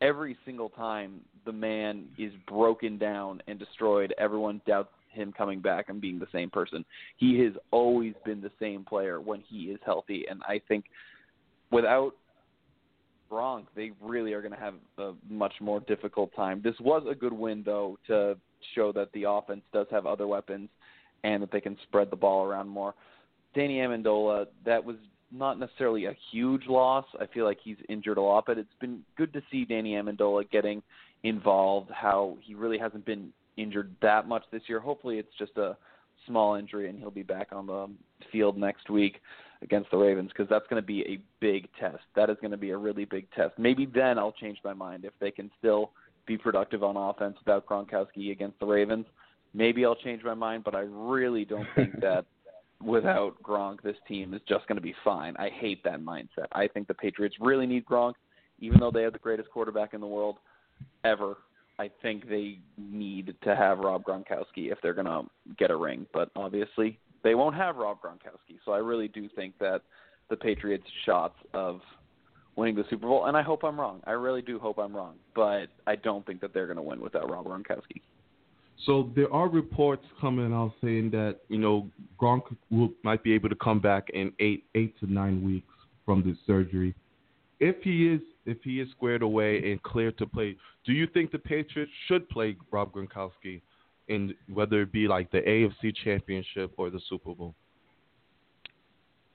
every 0.00 0.36
single 0.44 0.68
time 0.68 1.20
the 1.44 1.52
man 1.52 2.08
is 2.16 2.32
broken 2.46 2.96
down 2.96 3.42
and 3.48 3.58
destroyed, 3.58 4.14
everyone 4.18 4.60
doubts 4.66 4.92
him 5.12 5.32
coming 5.32 5.60
back 5.60 5.88
and 5.88 6.00
being 6.00 6.18
the 6.18 6.26
same 6.32 6.50
person. 6.50 6.84
He 7.16 7.38
has 7.40 7.52
always 7.70 8.14
been 8.24 8.40
the 8.40 8.50
same 8.60 8.84
player 8.84 9.20
when 9.20 9.40
he 9.40 9.64
is 9.64 9.78
healthy, 9.84 10.24
and 10.28 10.42
I 10.48 10.60
think 10.68 10.86
without 11.70 12.14
Gronk, 13.30 13.64
they 13.74 13.92
really 14.00 14.34
are 14.34 14.42
going 14.42 14.52
to 14.52 14.60
have 14.60 14.74
a 14.98 15.12
much 15.28 15.54
more 15.60 15.80
difficult 15.80 16.34
time. 16.36 16.60
This 16.62 16.74
was 16.80 17.02
a 17.08 17.14
good 17.14 17.32
win, 17.32 17.62
though, 17.64 17.98
to 18.06 18.36
show 18.74 18.92
that 18.92 19.10
the 19.12 19.24
offense 19.24 19.62
does 19.72 19.86
have 19.90 20.04
other 20.04 20.26
weapons 20.26 20.68
and 21.24 21.42
that 21.42 21.50
they 21.50 21.60
can 21.60 21.76
spread 21.84 22.10
the 22.10 22.16
ball 22.16 22.44
around 22.44 22.68
more. 22.68 22.94
Danny 23.54 23.78
Amendola, 23.78 24.46
that 24.66 24.84
was 24.84 24.96
not 25.30 25.58
necessarily 25.58 26.06
a 26.06 26.16
huge 26.30 26.66
loss. 26.66 27.06
I 27.18 27.26
feel 27.26 27.46
like 27.46 27.58
he's 27.62 27.76
injured 27.88 28.18
a 28.18 28.22
lot, 28.22 28.44
but 28.46 28.58
it's 28.58 28.68
been 28.80 29.00
good 29.16 29.32
to 29.32 29.42
see 29.50 29.64
Danny 29.64 29.92
Amendola 29.92 30.50
getting 30.50 30.82
involved. 31.22 31.90
How 31.90 32.36
he 32.42 32.54
really 32.54 32.78
hasn't 32.78 33.06
been 33.06 33.32
injured 33.56 33.94
that 34.02 34.26
much 34.28 34.44
this 34.50 34.62
year. 34.66 34.80
Hopefully, 34.80 35.18
it's 35.18 35.34
just 35.38 35.56
a 35.56 35.76
small 36.26 36.54
injury 36.54 36.88
and 36.88 36.98
he'll 36.98 37.10
be 37.10 37.22
back 37.22 37.48
on 37.52 37.66
the 37.66 37.88
field 38.30 38.56
next 38.56 38.88
week 38.90 39.20
against 39.62 39.90
the 39.90 39.96
Ravens 39.96 40.30
because 40.30 40.48
that's 40.48 40.66
going 40.68 40.80
to 40.80 40.86
be 40.86 41.02
a 41.02 41.18
big 41.40 41.68
test. 41.78 42.02
That 42.14 42.30
is 42.30 42.36
going 42.40 42.50
to 42.50 42.56
be 42.56 42.70
a 42.70 42.76
really 42.76 43.04
big 43.04 43.30
test. 43.32 43.58
Maybe 43.58 43.86
then 43.86 44.18
I'll 44.18 44.32
change 44.32 44.58
my 44.64 44.72
mind 44.72 45.04
if 45.04 45.12
they 45.20 45.30
can 45.30 45.50
still 45.58 45.90
be 46.26 46.36
productive 46.36 46.82
on 46.82 46.96
offense 46.96 47.36
without 47.44 47.66
Gronkowski 47.66 48.30
against 48.30 48.58
the 48.60 48.66
Ravens. 48.66 49.06
Maybe 49.54 49.84
I'll 49.84 49.96
change 49.96 50.22
my 50.24 50.34
mind, 50.34 50.64
but 50.64 50.74
I 50.74 50.84
really 50.88 51.44
don't 51.44 51.66
think 51.74 51.92
that 52.00 52.24
without 52.82 53.40
Gronk, 53.42 53.82
this 53.82 53.96
team 54.08 54.34
is 54.34 54.40
just 54.48 54.66
going 54.66 54.76
to 54.76 54.82
be 54.82 54.94
fine. 55.04 55.36
I 55.36 55.50
hate 55.50 55.82
that 55.84 56.00
mindset. 56.00 56.46
I 56.52 56.66
think 56.68 56.88
the 56.88 56.94
Patriots 56.94 57.36
really 57.40 57.66
need 57.66 57.84
Gronk, 57.84 58.14
even 58.60 58.80
though 58.80 58.90
they 58.90 59.02
have 59.02 59.12
the 59.12 59.18
greatest 59.18 59.50
quarterback 59.50 59.94
in 59.94 60.00
the 60.00 60.06
world 60.06 60.38
ever. 61.04 61.36
I 61.78 61.90
think 62.02 62.28
they 62.28 62.58
need 62.78 63.34
to 63.42 63.56
have 63.56 63.78
Rob 63.78 64.04
Gronkowski 64.04 64.70
if 64.70 64.78
they're 64.82 64.94
going 64.94 65.06
to 65.06 65.22
get 65.58 65.70
a 65.70 65.76
ring. 65.76 66.06
But 66.12 66.30
obviously, 66.36 66.98
they 67.24 67.34
won't 67.34 67.56
have 67.56 67.76
Rob 67.76 67.98
Gronkowski. 68.02 68.58
So 68.64 68.72
I 68.72 68.78
really 68.78 69.08
do 69.08 69.28
think 69.34 69.58
that 69.58 69.82
the 70.30 70.36
Patriots' 70.36 70.84
shots 71.04 71.36
of 71.54 71.80
winning 72.56 72.74
the 72.74 72.84
Super 72.90 73.06
Bowl, 73.06 73.26
and 73.26 73.36
I 73.36 73.42
hope 73.42 73.64
I'm 73.64 73.80
wrong. 73.80 74.00
I 74.06 74.12
really 74.12 74.42
do 74.42 74.58
hope 74.58 74.78
I'm 74.78 74.94
wrong, 74.94 75.14
but 75.34 75.66
I 75.86 75.96
don't 75.96 76.24
think 76.26 76.40
that 76.42 76.52
they're 76.52 76.66
going 76.66 76.76
to 76.76 76.82
win 76.82 77.00
without 77.00 77.30
Rob 77.30 77.46
Gronkowski. 77.46 78.00
So 78.86 79.10
there 79.14 79.32
are 79.32 79.48
reports 79.48 80.04
coming 80.20 80.52
out 80.52 80.72
saying 80.82 81.10
that 81.12 81.38
you 81.48 81.58
know 81.58 81.88
Gronk 82.20 82.42
will, 82.70 82.90
might 83.04 83.22
be 83.22 83.32
able 83.32 83.48
to 83.48 83.54
come 83.54 83.78
back 83.78 84.08
in 84.12 84.32
eight 84.40 84.64
eight 84.74 84.98
to 85.00 85.12
nine 85.12 85.42
weeks 85.44 85.72
from 86.04 86.22
this 86.24 86.36
surgery. 86.46 86.94
If 87.60 87.76
he 87.82 88.08
is 88.08 88.20
if 88.46 88.58
he 88.62 88.80
is 88.80 88.88
squared 88.90 89.22
away 89.22 89.70
and 89.70 89.82
cleared 89.82 90.18
to 90.18 90.26
play, 90.26 90.56
do 90.84 90.92
you 90.92 91.06
think 91.06 91.30
the 91.30 91.38
Patriots 91.38 91.92
should 92.08 92.28
play 92.28 92.56
Rob 92.70 92.92
Gronkowski 92.92 93.60
in 94.08 94.34
whether 94.52 94.82
it 94.82 94.92
be 94.92 95.06
like 95.06 95.30
the 95.30 95.40
AFC 95.40 95.94
Championship 96.04 96.72
or 96.76 96.90
the 96.90 97.00
Super 97.08 97.34
Bowl? 97.34 97.54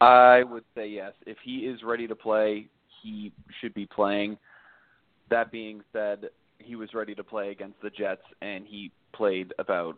I 0.01 0.43
would 0.43 0.63
say 0.75 0.87
yes. 0.87 1.13
If 1.25 1.37
he 1.43 1.59
is 1.59 1.81
ready 1.83 2.07
to 2.07 2.15
play, 2.15 2.67
he 3.01 3.31
should 3.59 3.73
be 3.73 3.85
playing. 3.85 4.37
That 5.29 5.51
being 5.51 5.81
said, 5.91 6.29
he 6.59 6.75
was 6.75 6.93
ready 6.93 7.15
to 7.15 7.23
play 7.23 7.49
against 7.49 7.81
the 7.81 7.89
Jets, 7.89 8.21
and 8.41 8.65
he 8.67 8.91
played 9.13 9.53
about 9.57 9.97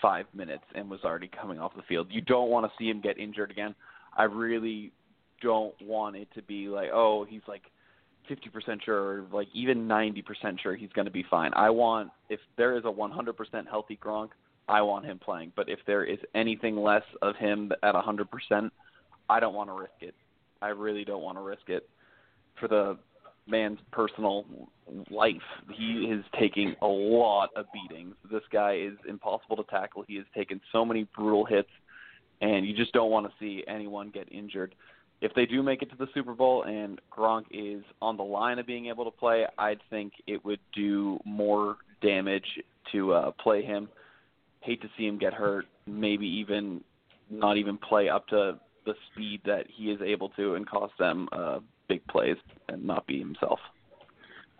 five 0.00 0.26
minutes 0.34 0.64
and 0.74 0.90
was 0.90 1.00
already 1.04 1.28
coming 1.28 1.58
off 1.58 1.72
the 1.76 1.82
field. 1.82 2.08
You 2.10 2.20
don't 2.20 2.50
want 2.50 2.66
to 2.66 2.72
see 2.78 2.88
him 2.88 3.00
get 3.00 3.18
injured 3.18 3.50
again. 3.50 3.74
I 4.16 4.24
really 4.24 4.92
don't 5.42 5.74
want 5.82 6.16
it 6.16 6.28
to 6.34 6.42
be 6.42 6.68
like, 6.68 6.88
oh, 6.92 7.24
he's 7.28 7.42
like 7.46 7.62
50% 8.30 8.82
sure, 8.82 8.98
or 8.98 9.24
like 9.32 9.48
even 9.52 9.86
90% 9.86 10.60
sure 10.60 10.76
he's 10.76 10.92
going 10.92 11.06
to 11.06 11.10
be 11.10 11.24
fine. 11.30 11.52
I 11.54 11.70
want, 11.70 12.10
if 12.28 12.40
there 12.56 12.76
is 12.76 12.84
a 12.84 12.88
100% 12.88 13.68
healthy 13.68 13.98
Gronk, 14.02 14.30
I 14.68 14.80
want 14.82 15.04
him 15.04 15.18
playing. 15.18 15.52
But 15.56 15.68
if 15.68 15.78
there 15.86 16.04
is 16.04 16.18
anything 16.34 16.76
less 16.76 17.02
of 17.22 17.36
him 17.36 17.72
at 17.82 17.94
a 17.94 18.00
100%, 18.00 18.70
I 19.28 19.40
don't 19.40 19.54
want 19.54 19.70
to 19.70 19.74
risk 19.74 20.00
it. 20.00 20.14
I 20.62 20.68
really 20.68 21.04
don't 21.04 21.22
want 21.22 21.36
to 21.38 21.42
risk 21.42 21.68
it 21.68 21.88
for 22.58 22.68
the 22.68 22.96
man's 23.46 23.78
personal 23.92 24.44
life. 25.10 25.34
He 25.70 26.10
is 26.10 26.24
taking 26.38 26.74
a 26.80 26.86
lot 26.86 27.50
of 27.56 27.66
beatings. 27.72 28.14
This 28.30 28.42
guy 28.50 28.76
is 28.76 28.94
impossible 29.08 29.56
to 29.56 29.64
tackle. 29.64 30.04
He 30.06 30.16
has 30.16 30.24
taken 30.34 30.60
so 30.72 30.84
many 30.84 31.06
brutal 31.14 31.44
hits, 31.44 31.68
and 32.40 32.66
you 32.66 32.74
just 32.74 32.92
don't 32.92 33.10
want 33.10 33.26
to 33.26 33.32
see 33.38 33.62
anyone 33.68 34.10
get 34.10 34.32
injured. 34.32 34.74
If 35.20 35.32
they 35.34 35.46
do 35.46 35.62
make 35.62 35.82
it 35.82 35.90
to 35.90 35.96
the 35.96 36.08
Super 36.12 36.34
Bowl 36.34 36.64
and 36.64 37.00
Gronk 37.10 37.44
is 37.50 37.82
on 38.02 38.16
the 38.16 38.24
line 38.24 38.58
of 38.58 38.66
being 38.66 38.86
able 38.86 39.04
to 39.04 39.10
play, 39.10 39.46
I'd 39.58 39.80
think 39.88 40.12
it 40.26 40.44
would 40.44 40.60
do 40.74 41.18
more 41.24 41.76
damage 42.02 42.46
to 42.92 43.12
uh, 43.12 43.30
play 43.32 43.62
him. 43.62 43.88
Hate 44.60 44.82
to 44.82 44.88
see 44.96 45.06
him 45.06 45.18
get 45.18 45.32
hurt. 45.32 45.66
Maybe 45.86 46.26
even 46.26 46.82
not 47.30 47.56
even 47.56 47.78
play 47.78 48.08
up 48.08 48.28
to 48.28 48.58
the 48.84 48.94
speed 49.10 49.40
that 49.46 49.66
he 49.74 49.90
is 49.90 50.00
able 50.02 50.28
to 50.30 50.54
and 50.54 50.68
cost 50.68 50.92
them 50.98 51.28
uh, 51.32 51.60
big 51.88 52.06
plays 52.06 52.36
and 52.68 52.84
not 52.84 53.06
be 53.06 53.18
himself. 53.18 53.58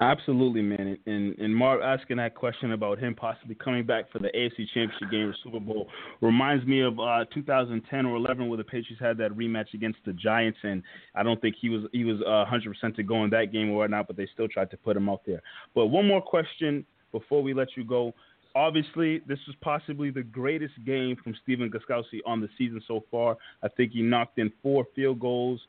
Absolutely, 0.01 0.61
man. 0.61 0.99
And 1.07 1.39
and 1.39 1.55
Marv 1.55 1.81
asking 1.81 2.17
that 2.17 2.35
question 2.35 2.73
about 2.73 2.99
him 2.99 3.15
possibly 3.15 3.55
coming 3.55 3.87
back 3.87 4.11
for 4.11 4.19
the 4.19 4.29
AFC 4.29 4.67
Championship 4.75 5.11
game 5.11 5.29
or 5.29 5.35
Super 5.45 5.61
Bowl 5.61 5.89
reminds 6.21 6.67
me 6.67 6.81
of 6.81 6.99
uh, 6.99 7.25
2010 7.33 8.07
or 8.07 8.17
11 8.17 8.49
where 8.49 8.57
the 8.57 8.65
Patriots 8.65 9.01
had 9.01 9.17
that 9.19 9.31
rematch 9.33 9.73
against 9.73 9.99
the 10.05 10.13
Giants, 10.13 10.59
and 10.65 10.83
I 11.15 11.23
don't 11.23 11.41
think 11.41 11.55
he 11.61 11.69
was 11.69 11.83
he 11.93 12.05
was 12.05 12.21
uh, 12.23 12.45
100% 12.53 12.97
to 12.97 13.03
go 13.05 13.23
in 13.23 13.31
that 13.31 13.53
game 13.53 13.71
or 13.71 13.79
whatnot, 13.79 14.09
but 14.09 14.17
they 14.17 14.29
still 14.33 14.49
tried 14.49 14.71
to 14.73 14.77
put 14.77 14.97
him 14.97 15.09
out 15.09 15.23
there. 15.25 15.41
But 15.77 15.87
one 15.87 16.09
more 16.09 16.23
question 16.23 16.85
before 17.13 17.43
we 17.43 17.55
let 17.55 17.69
you 17.77 17.85
go. 17.85 18.15
Obviously, 18.57 19.21
this 19.27 19.39
was 19.47 19.57
possibly 19.63 20.11
the 20.11 20.23
greatest 20.23 20.75
game 20.85 21.17
from 21.23 21.35
Stephen 21.43 21.71
Gostkowski 21.71 22.21
on 22.25 22.41
the 22.41 22.49
season 22.57 22.81
so 22.87 23.05
far. 23.11 23.37
I 23.63 23.69
think 23.69 23.93
he 23.93 24.03
knocked 24.03 24.39
in 24.39 24.53
four 24.63 24.87
field 24.95 25.19
goals 25.19 25.61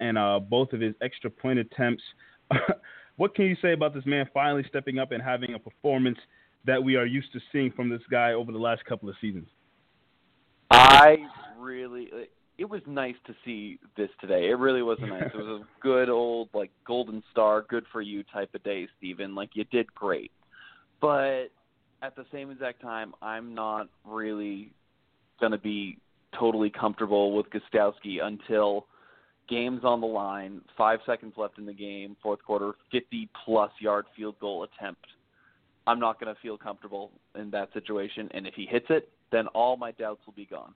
and 0.00 0.16
uh, 0.16 0.38
both 0.38 0.72
of 0.72 0.80
his 0.80 0.94
extra 1.02 1.30
point 1.30 1.58
attempts. 1.58 2.02
what 3.20 3.34
can 3.34 3.44
you 3.44 3.56
say 3.60 3.74
about 3.74 3.92
this 3.92 4.06
man 4.06 4.26
finally 4.32 4.64
stepping 4.66 4.98
up 4.98 5.12
and 5.12 5.22
having 5.22 5.52
a 5.52 5.58
performance 5.58 6.16
that 6.64 6.82
we 6.82 6.96
are 6.96 7.04
used 7.04 7.30
to 7.34 7.38
seeing 7.52 7.70
from 7.70 7.90
this 7.90 8.00
guy 8.10 8.32
over 8.32 8.50
the 8.50 8.58
last 8.58 8.82
couple 8.86 9.10
of 9.10 9.14
seasons? 9.20 9.46
I 10.70 11.16
really, 11.58 12.08
it 12.56 12.64
was 12.64 12.80
nice 12.86 13.16
to 13.26 13.34
see 13.44 13.78
this 13.94 14.08
today. 14.22 14.48
It 14.48 14.54
really 14.54 14.80
was 14.80 14.96
nice. 15.02 15.24
it 15.34 15.36
was 15.36 15.60
a 15.60 15.66
good 15.82 16.08
old 16.08 16.48
like 16.54 16.70
golden 16.86 17.22
star, 17.30 17.66
good 17.68 17.84
for 17.92 18.00
you 18.00 18.22
type 18.22 18.54
of 18.54 18.62
day, 18.62 18.88
Stephen. 18.96 19.34
Like 19.34 19.50
you 19.52 19.64
did 19.64 19.94
great, 19.94 20.32
but 20.98 21.48
at 22.00 22.16
the 22.16 22.24
same 22.32 22.50
exact 22.50 22.80
time, 22.80 23.12
I'm 23.20 23.54
not 23.54 23.90
really 24.06 24.72
going 25.40 25.52
to 25.52 25.58
be 25.58 25.98
totally 26.38 26.70
comfortable 26.70 27.36
with 27.36 27.48
Gostkowski 27.50 28.22
until 28.22 28.86
games 29.50 29.80
on 29.84 30.00
the 30.00 30.06
line, 30.06 30.60
five 30.78 31.00
seconds 31.04 31.34
left 31.36 31.58
in 31.58 31.66
the 31.66 31.72
game, 31.72 32.16
fourth 32.22 32.42
quarter, 32.44 32.72
50 32.92 33.28
plus 33.44 33.70
yard 33.80 34.06
field 34.16 34.36
goal 34.40 34.64
attempt. 34.64 35.04
I'm 35.86 35.98
not 35.98 36.20
going 36.20 36.32
to 36.34 36.40
feel 36.40 36.56
comfortable 36.56 37.10
in 37.34 37.50
that 37.50 37.72
situation. 37.72 38.28
And 38.32 38.46
if 38.46 38.54
he 38.54 38.64
hits 38.64 38.86
it, 38.88 39.08
then 39.32 39.48
all 39.48 39.76
my 39.76 39.90
doubts 39.92 40.20
will 40.24 40.34
be 40.34 40.46
gone. 40.46 40.72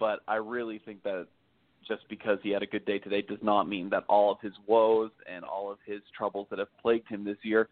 But 0.00 0.20
I 0.26 0.36
really 0.36 0.80
think 0.84 1.02
that 1.02 1.26
just 1.86 2.08
because 2.08 2.38
he 2.42 2.50
had 2.50 2.62
a 2.62 2.66
good 2.66 2.84
day 2.84 2.98
today 2.98 3.22
does 3.22 3.38
not 3.42 3.68
mean 3.68 3.90
that 3.90 4.04
all 4.08 4.32
of 4.32 4.40
his 4.40 4.52
woes 4.66 5.10
and 5.30 5.44
all 5.44 5.70
of 5.70 5.78
his 5.86 6.00
troubles 6.16 6.46
that 6.50 6.58
have 6.58 6.68
plagued 6.80 7.08
him 7.08 7.24
this 7.24 7.36
year 7.42 7.68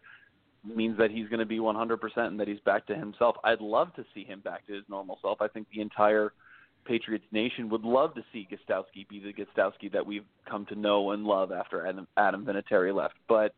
means 0.63 0.97
that 0.97 1.11
he's 1.11 1.27
going 1.27 1.39
to 1.39 1.45
be 1.45 1.59
100% 1.59 1.97
and 2.17 2.39
that 2.39 2.47
he's 2.47 2.59
back 2.61 2.85
to 2.87 2.95
himself. 2.95 3.35
I'd 3.43 3.61
love 3.61 3.93
to 3.95 4.05
see 4.13 4.23
him 4.23 4.39
back 4.39 4.65
to 4.67 4.73
his 4.73 4.83
normal 4.89 5.19
self. 5.21 5.41
I 5.41 5.47
think 5.47 5.67
the 5.73 5.81
entire– 5.81 6.33
Patriots 6.85 7.25
Nation 7.31 7.69
would 7.69 7.83
love 7.83 8.13
to 8.15 8.23
see 8.31 8.47
Gostkowski 8.51 9.07
be 9.07 9.19
the 9.19 9.33
Gostkowski 9.33 9.91
that 9.91 10.05
we've 10.05 10.25
come 10.49 10.65
to 10.67 10.75
know 10.75 11.11
and 11.11 11.23
love 11.23 11.51
after 11.51 11.85
Adam, 11.85 12.07
Adam 12.17 12.45
Vinatieri 12.45 12.93
left. 12.93 13.15
But 13.27 13.53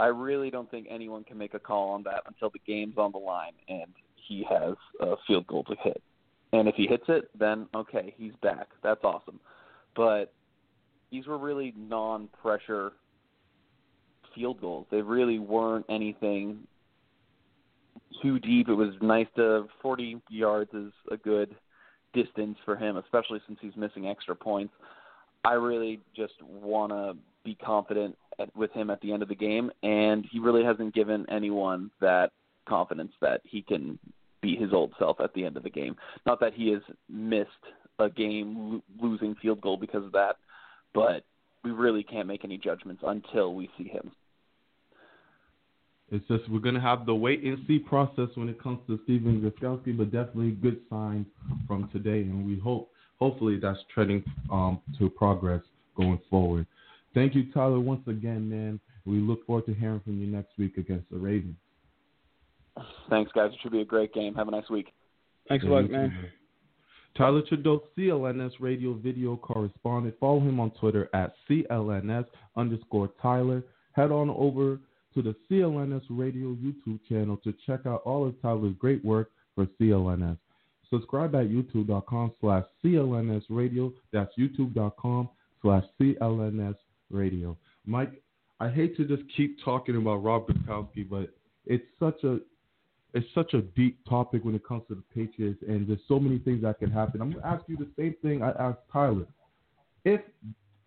I 0.00 0.06
really 0.06 0.50
don't 0.50 0.70
think 0.70 0.86
anyone 0.90 1.24
can 1.24 1.38
make 1.38 1.54
a 1.54 1.58
call 1.58 1.90
on 1.90 2.02
that 2.04 2.22
until 2.26 2.50
the 2.50 2.60
game's 2.66 2.96
on 2.96 3.12
the 3.12 3.18
line 3.18 3.52
and 3.68 3.92
he 4.16 4.44
has 4.48 4.74
a 5.00 5.14
field 5.26 5.46
goal 5.46 5.64
to 5.64 5.76
hit. 5.82 6.02
And 6.52 6.68
if 6.68 6.74
he 6.74 6.86
hits 6.86 7.04
it, 7.08 7.30
then 7.38 7.68
okay, 7.74 8.14
he's 8.16 8.32
back. 8.42 8.68
That's 8.82 9.02
awesome. 9.04 9.38
But 9.94 10.32
these 11.10 11.26
were 11.26 11.38
really 11.38 11.74
non-pressure 11.76 12.92
field 14.34 14.60
goals. 14.60 14.86
They 14.90 15.02
really 15.02 15.38
weren't 15.38 15.86
anything 15.88 16.66
too 18.22 18.38
deep. 18.38 18.68
It 18.68 18.74
was 18.74 18.94
nice 19.00 19.26
to 19.36 19.66
40 19.82 20.20
yards 20.30 20.72
is 20.72 20.92
a 21.10 21.16
good 21.16 21.54
distance 22.12 22.56
for 22.64 22.76
him, 22.76 22.96
especially 22.96 23.40
since 23.46 23.58
he's 23.60 23.76
missing 23.76 24.06
extra 24.06 24.34
points. 24.34 24.74
I 25.44 25.54
really 25.54 26.00
just 26.16 26.34
want 26.42 26.92
to 26.92 27.16
be 27.44 27.54
confident 27.56 28.16
at, 28.38 28.54
with 28.56 28.72
him 28.72 28.90
at 28.90 29.00
the 29.00 29.12
end 29.12 29.22
of 29.22 29.28
the 29.28 29.34
game, 29.34 29.70
and 29.82 30.24
he 30.30 30.38
really 30.38 30.64
hasn't 30.64 30.94
given 30.94 31.26
anyone 31.28 31.90
that 32.00 32.30
confidence 32.68 33.12
that 33.20 33.40
he 33.44 33.62
can 33.62 33.98
be 34.40 34.56
his 34.56 34.72
old 34.72 34.92
self 34.98 35.20
at 35.20 35.32
the 35.34 35.44
end 35.44 35.56
of 35.56 35.62
the 35.62 35.70
game. 35.70 35.96
Not 36.26 36.40
that 36.40 36.54
he 36.54 36.70
has 36.72 36.82
missed 37.08 37.48
a 37.98 38.08
game 38.08 38.72
lo- 38.72 38.82
losing 39.00 39.34
field 39.36 39.60
goal 39.60 39.76
because 39.76 40.04
of 40.04 40.12
that, 40.12 40.36
but 40.94 41.24
we 41.64 41.70
really 41.70 42.02
can't 42.02 42.28
make 42.28 42.44
any 42.44 42.58
judgments 42.58 43.02
until 43.06 43.54
we 43.54 43.70
see 43.78 43.88
him. 43.88 44.12
It's 46.12 46.26
just 46.28 46.46
we're 46.50 46.58
gonna 46.58 46.78
have 46.78 47.06
the 47.06 47.14
wait 47.14 47.42
and 47.42 47.58
see 47.66 47.78
process 47.78 48.28
when 48.34 48.50
it 48.50 48.62
comes 48.62 48.80
to 48.86 49.00
Stephen 49.04 49.40
Gostkowski, 49.40 49.96
but 49.96 50.12
definitely 50.12 50.50
good 50.50 50.80
signs 50.90 51.26
from 51.66 51.88
today, 51.90 52.20
and 52.20 52.46
we 52.46 52.58
hope 52.58 52.90
hopefully 53.18 53.58
that's 53.58 53.78
trending 53.92 54.22
um, 54.50 54.78
to 54.98 55.08
progress 55.08 55.62
going 55.96 56.20
forward. 56.28 56.66
Thank 57.14 57.34
you, 57.34 57.50
Tyler, 57.52 57.80
once 57.80 58.06
again, 58.06 58.48
man. 58.48 58.78
We 59.06 59.20
look 59.20 59.46
forward 59.46 59.64
to 59.66 59.74
hearing 59.74 60.00
from 60.00 60.20
you 60.20 60.26
next 60.26 60.50
week 60.58 60.76
against 60.76 61.08
the 61.10 61.16
Ravens. 61.16 61.56
Thanks, 63.08 63.32
guys. 63.34 63.50
It 63.52 63.58
should 63.62 63.72
be 63.72 63.80
a 63.80 63.84
great 63.86 64.12
game. 64.12 64.34
Have 64.34 64.48
a 64.48 64.50
nice 64.50 64.68
week. 64.68 64.92
Thanks 65.48 65.64
a 65.64 65.68
lot, 65.68 65.90
man. 65.90 66.28
Tyler 67.16 67.42
Trudeau, 67.42 67.84
CLNS 67.96 68.52
radio 68.60 68.94
video 68.94 69.36
correspondent. 69.36 70.14
Follow 70.20 70.40
him 70.40 70.60
on 70.60 70.70
Twitter 70.72 71.08
at 71.14 71.34
CLNS 71.48 72.26
underscore 72.56 73.10
Tyler. 73.20 73.62
Head 73.92 74.10
on 74.10 74.30
over 74.30 74.78
to 75.14 75.22
the 75.22 75.34
CLNS 75.50 76.02
Radio 76.10 76.54
YouTube 76.54 77.00
channel 77.08 77.36
to 77.44 77.54
check 77.66 77.80
out 77.86 78.02
all 78.04 78.26
of 78.26 78.40
Tyler's 78.40 78.74
great 78.78 79.04
work 79.04 79.30
for 79.54 79.66
CLNS. 79.80 80.38
Subscribe 80.90 81.34
at 81.34 81.48
youtube.com 81.48 82.32
slash 82.40 82.64
CLNS 82.84 83.44
Radio. 83.48 83.92
That's 84.12 84.30
youtube.com 84.38 85.28
slash 85.62 85.84
CLNS 86.00 86.76
Radio. 87.10 87.56
Mike, 87.86 88.22
I 88.60 88.68
hate 88.68 88.96
to 88.98 89.04
just 89.04 89.22
keep 89.36 89.56
talking 89.64 89.96
about 89.96 90.22
Rob 90.22 90.46
Gronkowski, 90.46 91.08
but 91.08 91.30
it's 91.66 91.84
such 91.98 92.22
a 92.24 92.38
it's 93.14 93.26
such 93.34 93.52
a 93.52 93.60
deep 93.60 93.98
topic 94.08 94.44
when 94.44 94.54
it 94.54 94.66
comes 94.66 94.84
to 94.88 94.94
the 94.94 95.02
Patriots, 95.14 95.62
and 95.68 95.86
there's 95.86 96.00
so 96.08 96.18
many 96.18 96.38
things 96.38 96.62
that 96.62 96.78
can 96.78 96.90
happen. 96.90 97.20
I'm 97.20 97.30
going 97.30 97.42
to 97.42 97.48
ask 97.48 97.62
you 97.66 97.76
the 97.76 97.88
same 97.98 98.14
thing 98.22 98.42
I 98.42 98.50
asked 98.52 98.80
Tyler. 98.90 99.26
If 100.04 100.22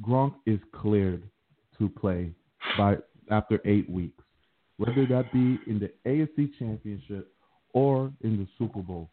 Gronk 0.02 0.34
is 0.48 0.60
cleared 0.74 1.24
to 1.78 1.88
play 1.88 2.32
by 2.78 2.98
after 3.32 3.60
eight 3.66 3.90
weeks, 3.90 4.24
whether 4.78 5.06
that 5.08 5.32
be 5.32 5.60
in 5.68 5.80
the 5.80 5.92
AFC 6.10 6.50
Championship 6.60 7.32
or 7.74 8.12
in 8.22 8.38
the 8.38 8.48
Super 8.58 8.82
Bowl. 8.82 9.10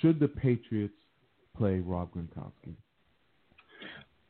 Should 0.00 0.18
the 0.20 0.28
Patriots 0.28 0.94
play 1.56 1.80
Rob 1.80 2.10
Gronkowski? 2.14 2.74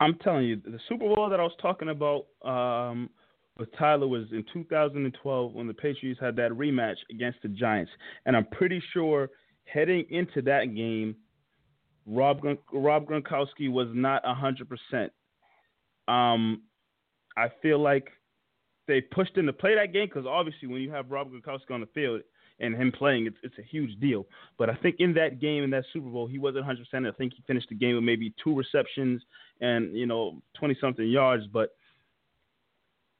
I'm 0.00 0.16
telling 0.22 0.46
you, 0.46 0.56
the 0.56 0.80
Super 0.88 1.14
Bowl 1.14 1.28
that 1.28 1.40
I 1.40 1.42
was 1.42 1.52
talking 1.60 1.90
about 1.90 2.26
um, 2.42 3.10
with 3.58 3.68
Tyler 3.78 4.08
was 4.08 4.24
in 4.32 4.44
2012 4.52 5.52
when 5.52 5.66
the 5.66 5.74
Patriots 5.74 6.18
had 6.20 6.36
that 6.36 6.52
rematch 6.52 6.96
against 7.10 7.42
the 7.42 7.48
Giants, 7.48 7.92
and 8.24 8.36
I'm 8.36 8.46
pretty 8.46 8.82
sure 8.92 9.28
heading 9.64 10.06
into 10.10 10.42
that 10.42 10.74
game, 10.74 11.16
Rob 12.06 12.40
Rob 12.72 13.06
Gronkowski 13.06 13.70
was 13.70 13.88
not 13.92 14.24
100 14.24 14.68
percent. 14.68 15.12
Um, 16.08 16.62
I 17.36 17.48
feel 17.62 17.78
like 17.78 18.08
they 18.90 19.00
pushed 19.00 19.36
him 19.36 19.46
to 19.46 19.52
play 19.52 19.74
that 19.74 19.92
game 19.92 20.06
because 20.06 20.26
obviously 20.26 20.68
when 20.68 20.82
you 20.82 20.90
have 20.90 21.10
Rob 21.10 21.30
Gronkowski 21.30 21.70
on 21.70 21.80
the 21.80 21.86
field 21.86 22.22
and 22.58 22.74
him 22.74 22.92
playing, 22.92 23.26
it's 23.26 23.36
it's 23.42 23.58
a 23.58 23.62
huge 23.62 23.98
deal. 24.00 24.26
But 24.58 24.68
I 24.68 24.74
think 24.74 24.96
in 24.98 25.14
that 25.14 25.40
game 25.40 25.62
in 25.62 25.70
that 25.70 25.84
Super 25.92 26.08
Bowl, 26.08 26.26
he 26.26 26.38
wasn't 26.38 26.66
100. 26.66 26.84
percent 26.84 27.06
I 27.06 27.12
think 27.12 27.34
he 27.34 27.42
finished 27.46 27.68
the 27.68 27.74
game 27.74 27.94
with 27.94 28.04
maybe 28.04 28.34
two 28.42 28.54
receptions 28.54 29.22
and 29.60 29.96
you 29.96 30.06
know 30.06 30.42
20 30.58 30.76
something 30.80 31.06
yards. 31.06 31.46
But 31.46 31.70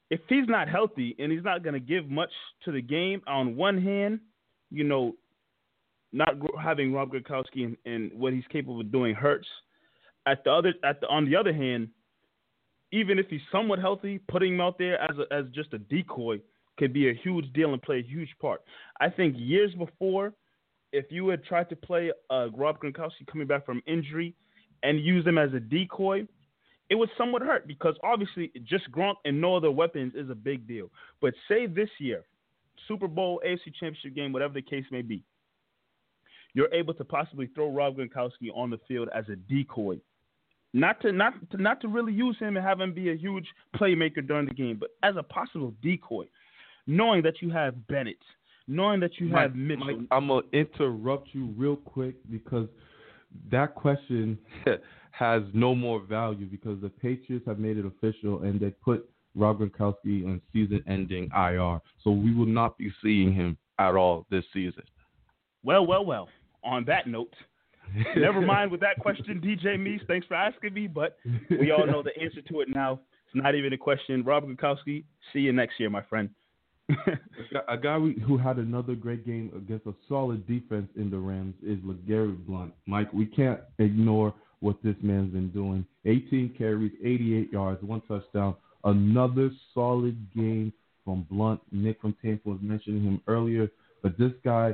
if 0.09 0.19
he's 0.27 0.47
not 0.47 0.67
healthy 0.67 1.15
and 1.17 1.31
he's 1.31 1.43
not 1.43 1.63
going 1.63 1.73
to 1.73 1.79
give 1.79 2.09
much 2.09 2.31
to 2.65 2.71
the 2.71 2.81
game, 2.81 3.21
on 3.27 3.55
one 3.55 3.81
hand, 3.81 4.19
you 4.69 4.83
know, 4.83 5.13
not 6.11 6.35
having 6.61 6.91
Rob 6.93 7.11
Gronkowski 7.11 7.63
and, 7.65 7.77
and 7.85 8.11
what 8.13 8.33
he's 8.33 8.43
capable 8.51 8.81
of 8.81 8.91
doing 8.91 9.15
hurts. 9.15 9.47
At 10.27 10.43
the 10.43 10.51
other, 10.51 10.73
at 10.83 11.01
the 11.01 11.07
on 11.07 11.25
the 11.25 11.35
other 11.35 11.53
hand, 11.53 11.89
even 12.91 13.19
if 13.19 13.27
he's 13.29 13.41
somewhat 13.51 13.79
healthy, 13.79 14.19
putting 14.27 14.55
him 14.55 14.61
out 14.61 14.77
there 14.77 14.99
as 15.01 15.17
a, 15.17 15.33
as 15.33 15.45
just 15.53 15.73
a 15.73 15.79
decoy 15.79 16.39
could 16.77 16.93
be 16.93 17.09
a 17.09 17.13
huge 17.13 17.51
deal 17.53 17.73
and 17.73 17.81
play 17.81 17.99
a 17.99 18.03
huge 18.03 18.29
part. 18.41 18.61
I 18.99 19.09
think 19.09 19.35
years 19.37 19.73
before, 19.75 20.33
if 20.91 21.05
you 21.09 21.29
had 21.29 21.43
tried 21.43 21.69
to 21.69 21.75
play 21.75 22.11
uh, 22.29 22.47
Rob 22.55 22.79
Gronkowski 22.79 23.25
coming 23.31 23.47
back 23.47 23.65
from 23.65 23.81
injury 23.85 24.35
and 24.83 24.99
use 24.99 25.25
him 25.25 25.37
as 25.37 25.53
a 25.53 25.59
decoy, 25.59 26.27
it 26.89 26.95
would 26.95 27.09
somewhat 27.17 27.41
hurt 27.41 27.67
because 27.67 27.95
obviously 28.03 28.51
just 28.65 28.91
Gronk 28.91 29.15
and 29.23 29.39
no 29.39 29.55
other 29.55 29.71
weapons 29.71 30.13
is 30.15 30.29
a 30.29 30.35
big 30.35 30.67
deal. 30.67 30.89
But 31.21 31.33
say 31.47 31.65
this 31.65 31.89
year, 31.99 32.23
Super 32.87 33.07
Bowl, 33.07 33.41
AFC 33.45 33.73
Championship 33.79 34.15
game, 34.15 34.33
whatever 34.33 34.53
the 34.53 34.61
case 34.61 34.85
may 34.91 35.01
be, 35.01 35.23
you're 36.53 36.73
able 36.73 36.93
to 36.95 37.05
possibly 37.05 37.47
throw 37.55 37.71
Rob 37.71 37.95
Gronkowski 37.95 38.49
on 38.53 38.69
the 38.69 38.79
field 38.87 39.07
as 39.15 39.23
a 39.29 39.35
decoy 39.35 40.01
not 40.73 41.01
to 41.01 41.11
not 41.11 41.33
to 41.51 41.61
not 41.61 41.81
to 41.81 41.87
really 41.87 42.13
use 42.13 42.37
him 42.39 42.57
and 42.57 42.65
have 42.65 42.79
him 42.79 42.93
be 42.93 43.11
a 43.11 43.15
huge 43.15 43.47
playmaker 43.75 44.25
during 44.25 44.47
the 44.47 44.53
game, 44.53 44.77
but 44.79 44.91
as 45.03 45.15
a 45.17 45.23
possible 45.23 45.73
decoy, 45.81 46.25
knowing 46.87 47.21
that 47.23 47.41
you 47.41 47.49
have 47.49 47.87
Bennett, 47.87 48.21
knowing 48.67 48.99
that 49.01 49.19
you 49.19 49.27
Mike, 49.27 49.41
have 49.41 49.55
Mitchell. 49.55 49.85
Mike, 49.85 50.07
I'm 50.11 50.27
gonna 50.27 50.41
interrupt 50.53 51.29
you 51.33 51.53
real 51.57 51.75
quick 51.75 52.15
because 52.29 52.67
that 53.51 53.75
question 53.75 54.37
has 55.11 55.43
no 55.53 55.75
more 55.75 56.01
value 56.01 56.45
because 56.45 56.81
the 56.81 56.89
Patriots 56.89 57.45
have 57.47 57.59
made 57.59 57.77
it 57.77 57.85
official 57.85 58.43
and 58.43 58.59
they 58.59 58.69
put 58.69 59.09
Rob 59.35 59.59
Gronkowski 59.59 60.25
on 60.25 60.41
season-ending 60.51 61.29
IR, 61.35 61.79
so 62.03 62.11
we 62.11 62.33
will 62.33 62.45
not 62.45 62.77
be 62.77 62.91
seeing 63.01 63.33
him 63.33 63.57
at 63.79 63.95
all 63.95 64.25
this 64.29 64.43
season. 64.53 64.83
Well, 65.63 65.85
well, 65.85 66.05
well. 66.05 66.27
On 66.63 66.85
that 66.85 67.07
note, 67.07 67.33
Never 68.15 68.41
mind 68.41 68.71
with 68.71 68.81
that 68.81 68.99
question, 68.99 69.41
DJ 69.43 69.77
Meese. 69.77 70.05
Thanks 70.07 70.27
for 70.27 70.35
asking 70.35 70.73
me, 70.73 70.87
but 70.87 71.17
we 71.49 71.71
all 71.71 71.85
know 71.85 72.03
the 72.03 72.17
answer 72.21 72.41
to 72.41 72.61
it 72.61 72.69
now. 72.69 72.99
It's 73.25 73.35
not 73.35 73.55
even 73.55 73.73
a 73.73 73.77
question. 73.77 74.23
Rob 74.23 74.45
Gronkowski, 74.45 75.03
see 75.31 75.39
you 75.39 75.53
next 75.53 75.79
year, 75.79 75.89
my 75.89 76.01
friend. 76.03 76.29
a 77.69 77.77
guy 77.77 77.97
who 77.97 78.37
had 78.37 78.57
another 78.57 78.95
great 78.95 79.25
game 79.25 79.51
against 79.55 79.85
a 79.87 79.93
solid 80.09 80.45
defense 80.47 80.89
in 80.95 81.09
the 81.09 81.17
Rams 81.17 81.55
is 81.63 81.79
LeGarrette 81.79 82.45
Blount. 82.45 82.73
Mike, 82.85 83.11
we 83.13 83.25
can't 83.25 83.59
ignore 83.79 84.33
what 84.59 84.81
this 84.83 84.95
man's 85.01 85.33
been 85.33 85.49
doing. 85.51 85.85
18 86.05 86.55
carries, 86.57 86.91
88 87.03 87.51
yards, 87.51 87.83
one 87.83 88.01
touchdown. 88.07 88.55
Another 88.83 89.49
solid 89.73 90.17
game 90.33 90.73
from 91.05 91.25
Blount. 91.29 91.61
Nick 91.71 92.01
from 92.01 92.15
Tampa 92.21 92.49
was 92.49 92.59
mentioning 92.61 93.03
him 93.03 93.21
earlier, 93.27 93.69
but 94.03 94.17
this 94.17 94.31
guy, 94.43 94.73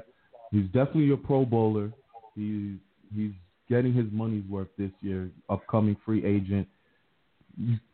he's 0.52 0.66
definitely 0.68 1.12
a 1.12 1.18
Pro 1.18 1.46
Bowler. 1.46 1.92
He's 2.36 2.78
He's 3.16 3.32
getting 3.70 3.94
his 3.94 4.06
money's 4.12 4.48
worth 4.50 4.70
this 4.78 4.92
year. 5.02 5.30
Upcoming 5.50 5.98
free 6.06 6.26
agent. 6.26 6.68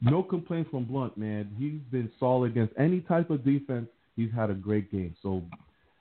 No 0.02 0.22
complaints 0.24 0.70
from 0.72 0.86
Blount, 0.86 1.18
man. 1.18 1.50
He's 1.58 1.80
been 1.92 2.12
solid 2.20 2.52
against 2.52 2.74
any 2.78 3.00
type 3.02 3.30
of 3.30 3.46
defense. 3.46 3.88
He's 4.16 4.30
had 4.36 4.50
a 4.50 4.54
great 4.54 4.92
game. 4.92 5.16
So 5.24 5.42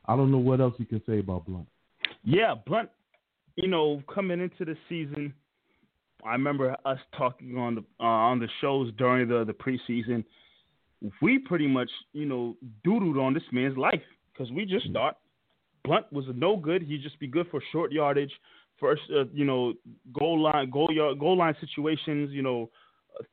I 0.07 0.17
don't 0.17 0.33
know 0.33 0.39
what 0.39 0.61
else 0.61 0.75
you 0.79 0.85
can 0.85 1.03
say 1.07 1.21
about 1.21 1.47
Blount. 1.47 1.69
Yeah, 2.25 2.55
Blount. 2.67 2.91
You 3.57 3.69
know, 3.69 4.03
coming 4.13 4.41
into 4.41 4.65
the 4.65 4.77
season, 4.89 5.35
I 6.25 6.33
remember 6.33 6.77
us 6.85 6.99
talking 7.17 7.57
on 7.59 7.75
the 7.77 7.85
uh, 8.01 8.05
on 8.05 8.39
the 8.39 8.49
shows 8.61 8.93
during 8.97 9.29
the 9.29 9.45
the 9.45 9.53
preseason. 9.53 10.25
We 11.21 11.39
pretty 11.39 11.67
much, 11.67 11.91
you 12.13 12.27
know, 12.27 12.57
doodled 12.87 13.21
on 13.21 13.35
this 13.35 13.43
man's 13.51 13.77
life 13.77 14.03
because 14.33 14.53
we 14.53 14.65
just 14.65 14.89
mm. 14.89 14.95
thought 14.95 15.19
Blount 15.85 16.13
was 16.13 16.25
no 16.35 16.57
good. 16.57 16.83
He'd 16.83 17.03
just 17.03 17.19
be 17.19 17.27
good 17.27 17.49
for 17.51 17.63
short 17.73 17.93
yardage, 17.93 18.33
first, 18.83 19.03
uh, 19.17 19.25
you 19.33 19.45
know, 19.45 19.73
goal 20.13 20.43
line, 20.43 20.69
goal 20.69 20.89
yard, 20.91 21.19
goal 21.21 21.39
line 21.39 21.55
situations, 21.61 22.31
you 22.33 22.43
know, 22.43 22.69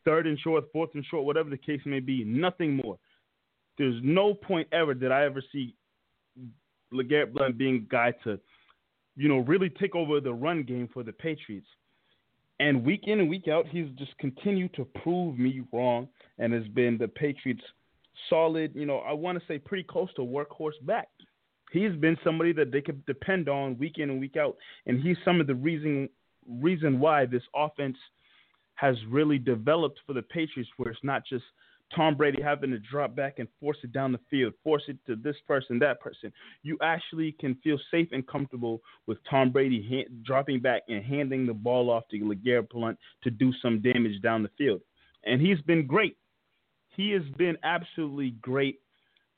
third 0.05 0.27
and 0.27 0.39
short, 0.39 0.65
fourth 0.71 0.91
and 0.93 1.03
short, 1.09 1.25
whatever 1.25 1.49
the 1.49 1.57
case 1.57 1.81
may 1.85 1.99
be. 1.99 2.23
Nothing 2.23 2.75
more. 2.75 2.97
There's 3.77 3.99
no 4.03 4.33
point 4.33 4.67
ever 4.71 4.93
that 4.93 5.11
I 5.11 5.25
ever 5.25 5.41
see 5.51 5.73
LeGarrette 6.93 7.33
Blount 7.33 7.57
being 7.57 7.75
a 7.77 7.91
guy 7.91 8.13
to, 8.23 8.39
you 9.15 9.27
know, 9.27 9.39
really 9.39 9.69
take 9.69 9.95
over 9.95 10.21
the 10.21 10.33
run 10.33 10.63
game 10.63 10.87
for 10.93 11.03
the 11.03 11.11
Patriots. 11.11 11.67
And 12.59 12.85
week 12.85 13.05
in 13.07 13.19
and 13.19 13.29
week 13.29 13.47
out, 13.47 13.67
he's 13.67 13.87
just 13.97 14.15
continued 14.19 14.73
to 14.75 14.85
prove 15.01 15.39
me 15.39 15.61
wrong 15.73 16.07
and 16.37 16.53
has 16.53 16.67
been 16.67 16.97
the 16.97 17.07
Patriots' 17.07 17.63
solid, 18.29 18.75
you 18.75 18.85
know, 18.85 18.97
I 18.97 19.13
want 19.13 19.39
to 19.39 19.43
say 19.47 19.57
pretty 19.57 19.83
close 19.83 20.13
to 20.15 20.21
workhorse 20.21 20.73
back 20.83 21.07
he's 21.71 21.95
been 21.95 22.17
somebody 22.23 22.53
that 22.53 22.71
they 22.71 22.81
could 22.81 23.05
depend 23.05 23.49
on 23.49 23.77
week 23.77 23.97
in 23.97 24.09
and 24.09 24.19
week 24.19 24.37
out, 24.37 24.57
and 24.85 25.01
he's 25.01 25.17
some 25.23 25.41
of 25.41 25.47
the 25.47 25.55
reason 25.55 26.09
reason 26.47 26.99
why 26.99 27.25
this 27.25 27.43
offense 27.55 27.97
has 28.75 28.95
really 29.09 29.37
developed 29.37 29.99
for 30.07 30.13
the 30.13 30.21
Patriots, 30.21 30.69
where 30.77 30.91
it's 30.91 31.03
not 31.03 31.23
just 31.25 31.43
Tom 31.95 32.15
Brady 32.15 32.41
having 32.41 32.71
to 32.71 32.79
drop 32.79 33.15
back 33.15 33.39
and 33.39 33.47
force 33.59 33.77
it 33.83 33.91
down 33.91 34.11
the 34.11 34.19
field, 34.29 34.53
force 34.63 34.83
it 34.87 34.97
to 35.07 35.15
this 35.15 35.35
person, 35.47 35.79
that 35.79 35.99
person. 35.99 36.31
You 36.63 36.77
actually 36.81 37.33
can 37.33 37.55
feel 37.63 37.79
safe 37.91 38.07
and 38.11 38.25
comfortable 38.27 38.81
with 39.07 39.17
Tom 39.29 39.51
Brady 39.51 39.85
ha- 39.89 40.11
dropping 40.23 40.59
back 40.61 40.83
and 40.87 41.03
handing 41.03 41.45
the 41.45 41.53
ball 41.53 41.89
off 41.89 42.07
to 42.11 42.17
LeGarrette 42.17 42.69
Blount 42.69 42.97
to 43.23 43.31
do 43.31 43.51
some 43.61 43.81
damage 43.81 44.21
down 44.21 44.43
the 44.43 44.51
field. 44.57 44.81
And 45.23 45.41
he's 45.41 45.61
been 45.61 45.87
great. 45.87 46.15
He 46.95 47.11
has 47.11 47.23
been 47.37 47.57
absolutely 47.63 48.31
great 48.41 48.79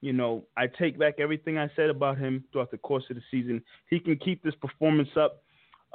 you 0.02 0.14
know, 0.14 0.46
I 0.58 0.66
take 0.68 0.98
back 0.98 1.16
everything 1.20 1.58
I 1.58 1.70
said 1.76 1.90
about 1.90 2.18
him 2.18 2.44
throughout 2.52 2.72
the 2.72 2.78
course 2.78 3.04
of 3.10 3.16
the 3.16 3.22
season. 3.30 3.64
He 3.90 4.00
can 4.00 4.18
keep 4.18 4.44
this 4.44 4.56
performance 4.56 5.10
up 5.16 5.44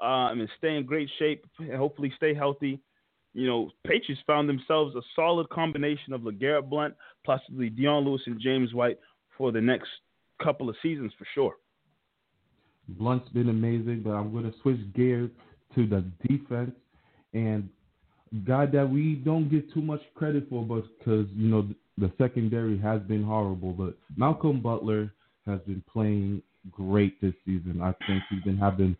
um, 0.00 0.40
and 0.40 0.48
stay 0.58 0.76
in 0.76 0.86
great 0.86 1.10
shape, 1.18 1.44
and 1.58 1.74
hopefully 1.74 2.12
stay 2.16 2.32
healthy. 2.32 2.80
You 3.34 3.46
know, 3.46 3.70
Patriots 3.86 4.22
found 4.26 4.48
themselves 4.48 4.94
a 4.94 5.02
solid 5.14 5.48
combination 5.50 6.12
of 6.12 6.22
LeGarrette 6.22 6.70
Blount, 6.70 6.94
possibly 7.24 7.68
Dion 7.68 8.04
Lewis 8.04 8.22
and 8.26 8.40
James 8.40 8.72
White 8.72 8.98
for 9.36 9.52
the 9.52 9.60
next 9.60 9.88
couple 10.42 10.70
of 10.70 10.76
seasons 10.82 11.12
for 11.18 11.26
sure. 11.34 11.54
Blount's 12.88 13.28
been 13.30 13.48
amazing, 13.48 14.02
but 14.04 14.10
I'm 14.10 14.32
going 14.32 14.44
to 14.44 14.54
switch 14.62 14.80
gears 14.94 15.30
to 15.74 15.86
the 15.86 16.04
defense 16.26 16.72
and 17.34 17.68
guy 18.46 18.66
that 18.66 18.88
we 18.88 19.16
don't 19.16 19.50
get 19.50 19.72
too 19.72 19.82
much 19.82 20.00
credit 20.14 20.48
for, 20.48 20.64
but 20.64 20.84
because 20.98 21.26
you 21.34 21.48
know 21.48 21.68
the 21.98 22.10
secondary 22.18 22.78
has 22.78 23.00
been 23.02 23.22
horrible, 23.22 23.72
but 23.72 23.94
Malcolm 24.16 24.60
Butler 24.60 25.12
has 25.46 25.60
been 25.60 25.82
playing 25.90 26.42
great 26.70 27.20
this 27.20 27.34
season. 27.44 27.80
I 27.82 27.92
think 28.06 28.22
he's 28.30 28.42
been 28.42 28.58
having 28.58 28.96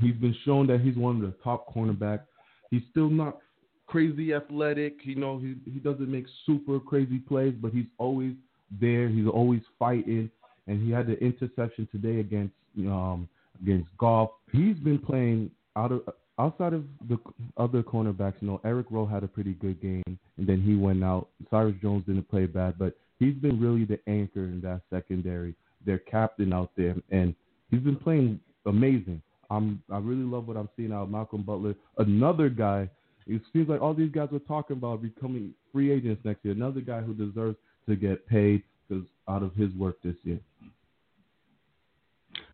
he's 0.00 0.16
been 0.16 0.36
shown 0.44 0.66
that 0.66 0.80
he's 0.80 0.96
one 0.96 1.16
of 1.16 1.22
the 1.22 1.34
top 1.42 1.72
cornerbacks. 1.72 2.26
He's 2.70 2.82
still 2.90 3.08
not 3.08 3.38
crazy 3.86 4.34
athletic, 4.34 4.98
you 5.04 5.14
know, 5.14 5.38
he 5.38 5.54
he 5.70 5.78
doesn't 5.78 6.10
make 6.10 6.26
super 6.44 6.80
crazy 6.80 7.18
plays, 7.18 7.54
but 7.60 7.72
he's 7.72 7.86
always 7.98 8.34
there. 8.80 9.08
He's 9.08 9.28
always 9.28 9.62
fighting 9.78 10.30
and 10.66 10.82
he 10.82 10.90
had 10.90 11.06
the 11.06 11.18
interception 11.18 11.88
today 11.92 12.20
against 12.20 12.54
um 12.78 13.28
against 13.62 13.88
Goff. 13.98 14.30
He's 14.52 14.76
been 14.76 14.98
playing 14.98 15.50
out 15.76 15.92
of 15.92 16.02
outside 16.38 16.72
of 16.72 16.84
the 17.08 17.18
other 17.56 17.82
cornerbacks, 17.82 18.34
you 18.40 18.48
know, 18.48 18.60
Eric 18.64 18.86
Rowe 18.90 19.06
had 19.06 19.22
a 19.22 19.28
pretty 19.28 19.52
good 19.54 19.80
game, 19.80 20.02
and 20.06 20.46
then 20.46 20.60
he 20.60 20.74
went 20.74 21.04
out. 21.04 21.28
Cyrus 21.50 21.74
Jones 21.80 22.04
didn't 22.06 22.28
play 22.28 22.46
bad, 22.46 22.74
but 22.78 22.96
he's 23.18 23.34
been 23.34 23.60
really 23.60 23.84
the 23.84 23.98
anchor 24.08 24.44
in 24.44 24.60
that 24.62 24.82
secondary, 24.90 25.54
their 25.84 25.98
captain 25.98 26.52
out 26.52 26.70
there, 26.76 26.96
and 27.10 27.34
he's 27.70 27.80
been 27.80 27.96
playing 27.96 28.40
amazing. 28.66 29.22
I'm 29.50 29.82
I 29.90 29.98
really 29.98 30.24
love 30.24 30.48
what 30.48 30.56
I'm 30.56 30.68
seeing 30.76 30.92
out 30.92 31.04
of 31.04 31.10
Malcolm 31.10 31.42
Butler, 31.42 31.74
another 31.98 32.48
guy. 32.48 32.88
It 33.26 33.40
seems 33.52 33.68
like 33.68 33.80
all 33.80 33.94
these 33.94 34.12
guys 34.12 34.28
we're 34.30 34.38
talking 34.40 34.76
about 34.76 35.00
becoming 35.00 35.54
free 35.72 35.90
agents 35.90 36.22
next 36.24 36.44
year. 36.44 36.52
Another 36.52 36.80
guy 36.80 37.00
who 37.00 37.14
deserves 37.14 37.56
to 37.88 37.96
get 37.96 38.26
paid 38.26 38.62
because 38.88 39.04
out 39.28 39.42
of 39.42 39.54
his 39.54 39.72
work 39.74 39.96
this 40.02 40.16
year. 40.24 40.38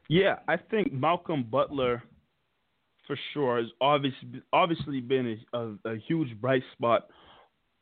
Yeah, 0.08 0.36
I 0.48 0.56
think 0.56 0.92
Malcolm 0.92 1.44
Butler 1.48 2.02
for 3.10 3.18
sure 3.34 3.60
has 3.60 3.66
obviously 3.80 4.40
obviously 4.52 5.00
been 5.00 5.36
a, 5.52 5.58
a, 5.58 5.94
a 5.94 5.96
huge 6.06 6.40
bright 6.40 6.62
spot 6.74 7.08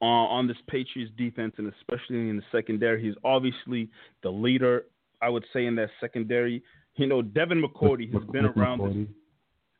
uh, 0.00 0.04
on 0.06 0.46
this 0.48 0.56
Patriots 0.68 1.12
defense 1.18 1.52
and 1.58 1.70
especially 1.80 2.30
in 2.30 2.36
the 2.36 2.42
secondary. 2.50 3.02
He's 3.02 3.14
obviously 3.24 3.90
the 4.22 4.30
leader, 4.30 4.86
I 5.20 5.28
would 5.28 5.44
say, 5.52 5.66
in 5.66 5.74
that 5.76 5.90
secondary. 6.00 6.62
You 6.96 7.08
know, 7.08 7.20
Devin 7.20 7.62
McCourty 7.62 8.10
has 8.14 8.22
been 8.32 8.46
around. 8.46 8.78
This, 8.78 9.14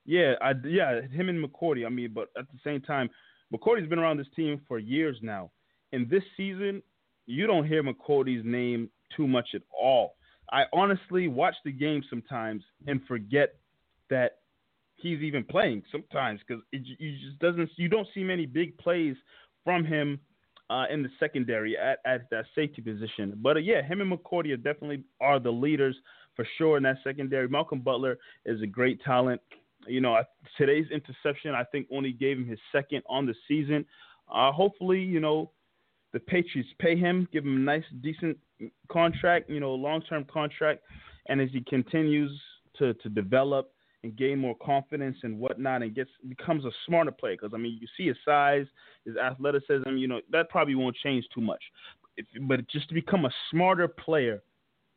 yeah, 0.05 0.35
I, 0.43 0.53
yeah, 0.67 1.01
him 1.01 1.31
and 1.31 1.43
McCourty. 1.43 1.87
I 1.87 1.89
mean, 1.89 2.13
but 2.15 2.29
at 2.39 2.45
the 2.53 2.59
same 2.63 2.83
time, 2.83 3.09
McCourty's 3.51 3.89
been 3.89 3.99
around 3.99 4.19
this 4.19 4.27
team 4.37 4.61
for 4.69 4.79
years 4.79 5.17
now. 5.23 5.51
And 5.93 6.11
this 6.11 6.25
season, 6.37 6.83
you 7.25 7.47
don't 7.47 7.67
hear 7.67 7.83
McCourty's 7.83 8.45
name 8.45 8.91
too 9.17 9.27
much 9.27 9.49
at 9.55 9.63
all. 9.81 10.17
I 10.53 10.65
honestly 10.75 11.27
watch 11.27 11.55
the 11.65 11.73
game 11.73 12.03
sometimes 12.11 12.63
and 12.87 13.01
forget 13.09 13.55
that 14.11 14.39
he's 15.01 15.21
even 15.21 15.45
playing 15.45 15.83
sometimes 15.91 16.41
because 16.47 16.63
it, 16.73 16.83
it 16.99 17.21
just 17.25 17.39
doesn't. 17.39 17.71
You 17.77 17.89
don't 17.89 18.09
see 18.15 18.23
many 18.23 18.47
big 18.47 18.77
plays 18.79 19.17
from 19.65 19.85
him 19.85 20.21
uh, 20.71 20.85
in 20.91 21.03
the 21.03 21.09
secondary 21.19 21.77
at, 21.77 21.99
at 22.05 22.29
that 22.31 22.45
safety 22.55 22.83
position. 22.83 23.35
But 23.43 23.57
uh, 23.57 23.61
yeah, 23.61 23.83
him 23.83 24.01
and 24.01 24.13
McCourty 24.13 24.55
definitely 24.57 25.05
are 25.21 25.39
the 25.39 25.51
leaders 25.51 25.97
for 26.37 26.47
sure 26.57 26.77
in 26.77 26.83
that 26.85 26.99
secondary. 27.03 27.49
Malcolm 27.49 27.81
Butler 27.81 28.19
is 28.45 28.61
a 28.63 28.67
great 28.67 29.03
talent. 29.03 29.41
You 29.87 30.01
know, 30.01 30.21
today's 30.57 30.87
interception 30.93 31.55
I 31.55 31.65
think 31.65 31.87
only 31.91 32.13
gave 32.13 32.37
him 32.37 32.47
his 32.47 32.59
second 32.73 33.03
on 33.09 33.27
the 33.27 33.35
season. 33.47 33.85
Uh, 34.33 34.53
hopefully, 34.53 35.01
you 35.01 35.21
know, 35.21 35.51
the 36.13 36.21
Patriots 36.21 36.69
pay 36.79 36.97
him, 36.97 37.29
give 37.33 37.45
him 37.45 37.57
a 37.57 37.61
nice, 37.61 37.85
decent 38.03 38.37
contract, 38.91 39.49
you 39.49 39.61
know, 39.61 39.75
long 39.75 40.03
term 40.03 40.25
contract, 40.31 40.83
and 41.27 41.41
as 41.41 41.49
he 41.53 41.61
continues 41.69 42.31
to 42.79 42.95
to 42.95 43.09
develop 43.09 43.73
and 44.05 44.17
gain 44.17 44.39
more 44.39 44.55
confidence 44.63 45.17
and 45.23 45.39
whatnot, 45.39 45.83
and 45.83 45.95
gets 45.95 46.11
becomes 46.29 46.65
a 46.65 46.71
smarter 46.87 47.11
player. 47.11 47.37
Because 47.41 47.53
I 47.55 47.59
mean, 47.59 47.79
you 47.81 47.89
see 47.97 48.07
his 48.07 48.17
size, 48.25 48.67
his 49.05 49.17
athleticism, 49.17 49.97
you 49.97 50.09
know, 50.09 50.21
that 50.31 50.51
probably 50.51 50.75
won't 50.75 50.97
change 50.97 51.25
too 51.35 51.41
much. 51.41 51.63
If, 52.17 52.27
but 52.43 52.69
just 52.69 52.89
to 52.89 52.95
become 52.95 53.25
a 53.25 53.31
smarter 53.51 53.89
player, 53.89 54.43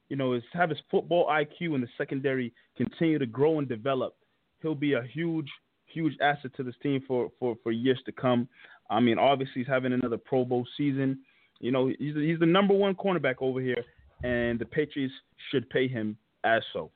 you 0.10 0.16
know, 0.16 0.34
is 0.34 0.44
have 0.54 0.70
his 0.70 0.80
football 0.90 1.28
IQ 1.28 1.74
in 1.76 1.82
the 1.82 1.88
secondary 1.98 2.54
continue 2.78 3.18
to 3.18 3.26
grow 3.26 3.60
and 3.60 3.68
develop. 3.68 4.16
He'll 4.62 4.76
be 4.76 4.94
a 4.94 5.02
huge, 5.02 5.50
huge 5.86 6.14
asset 6.22 6.52
to 6.58 6.64
this 6.64 6.76
team 6.84 7.02
for 7.08 7.32
for 7.40 7.56
for 7.64 7.72
years 7.72 8.00
to 8.06 8.12
come. 8.12 8.48
I 8.90 9.00
mean, 9.00 9.18
obviously 9.18 9.62
he's 9.62 9.68
having 9.68 9.94
another 9.94 10.18
Pro 10.18 10.46
Bowl 10.46 10.68
season. 10.78 11.20
You 11.60 11.72
know, 11.72 11.88
he's 11.88 12.16
he's 12.16 12.40
the 12.40 12.46
number 12.46 12.74
one 12.74 12.94
cornerback 12.94 13.36
over 13.40 13.62
here, 13.62 13.84
and 14.24 14.60
the 14.60 14.66
Patriots 14.66 15.14
should 15.50 15.70
pay 15.70 15.88
him 15.88 16.18
as 16.44 16.62
so. 16.74 16.92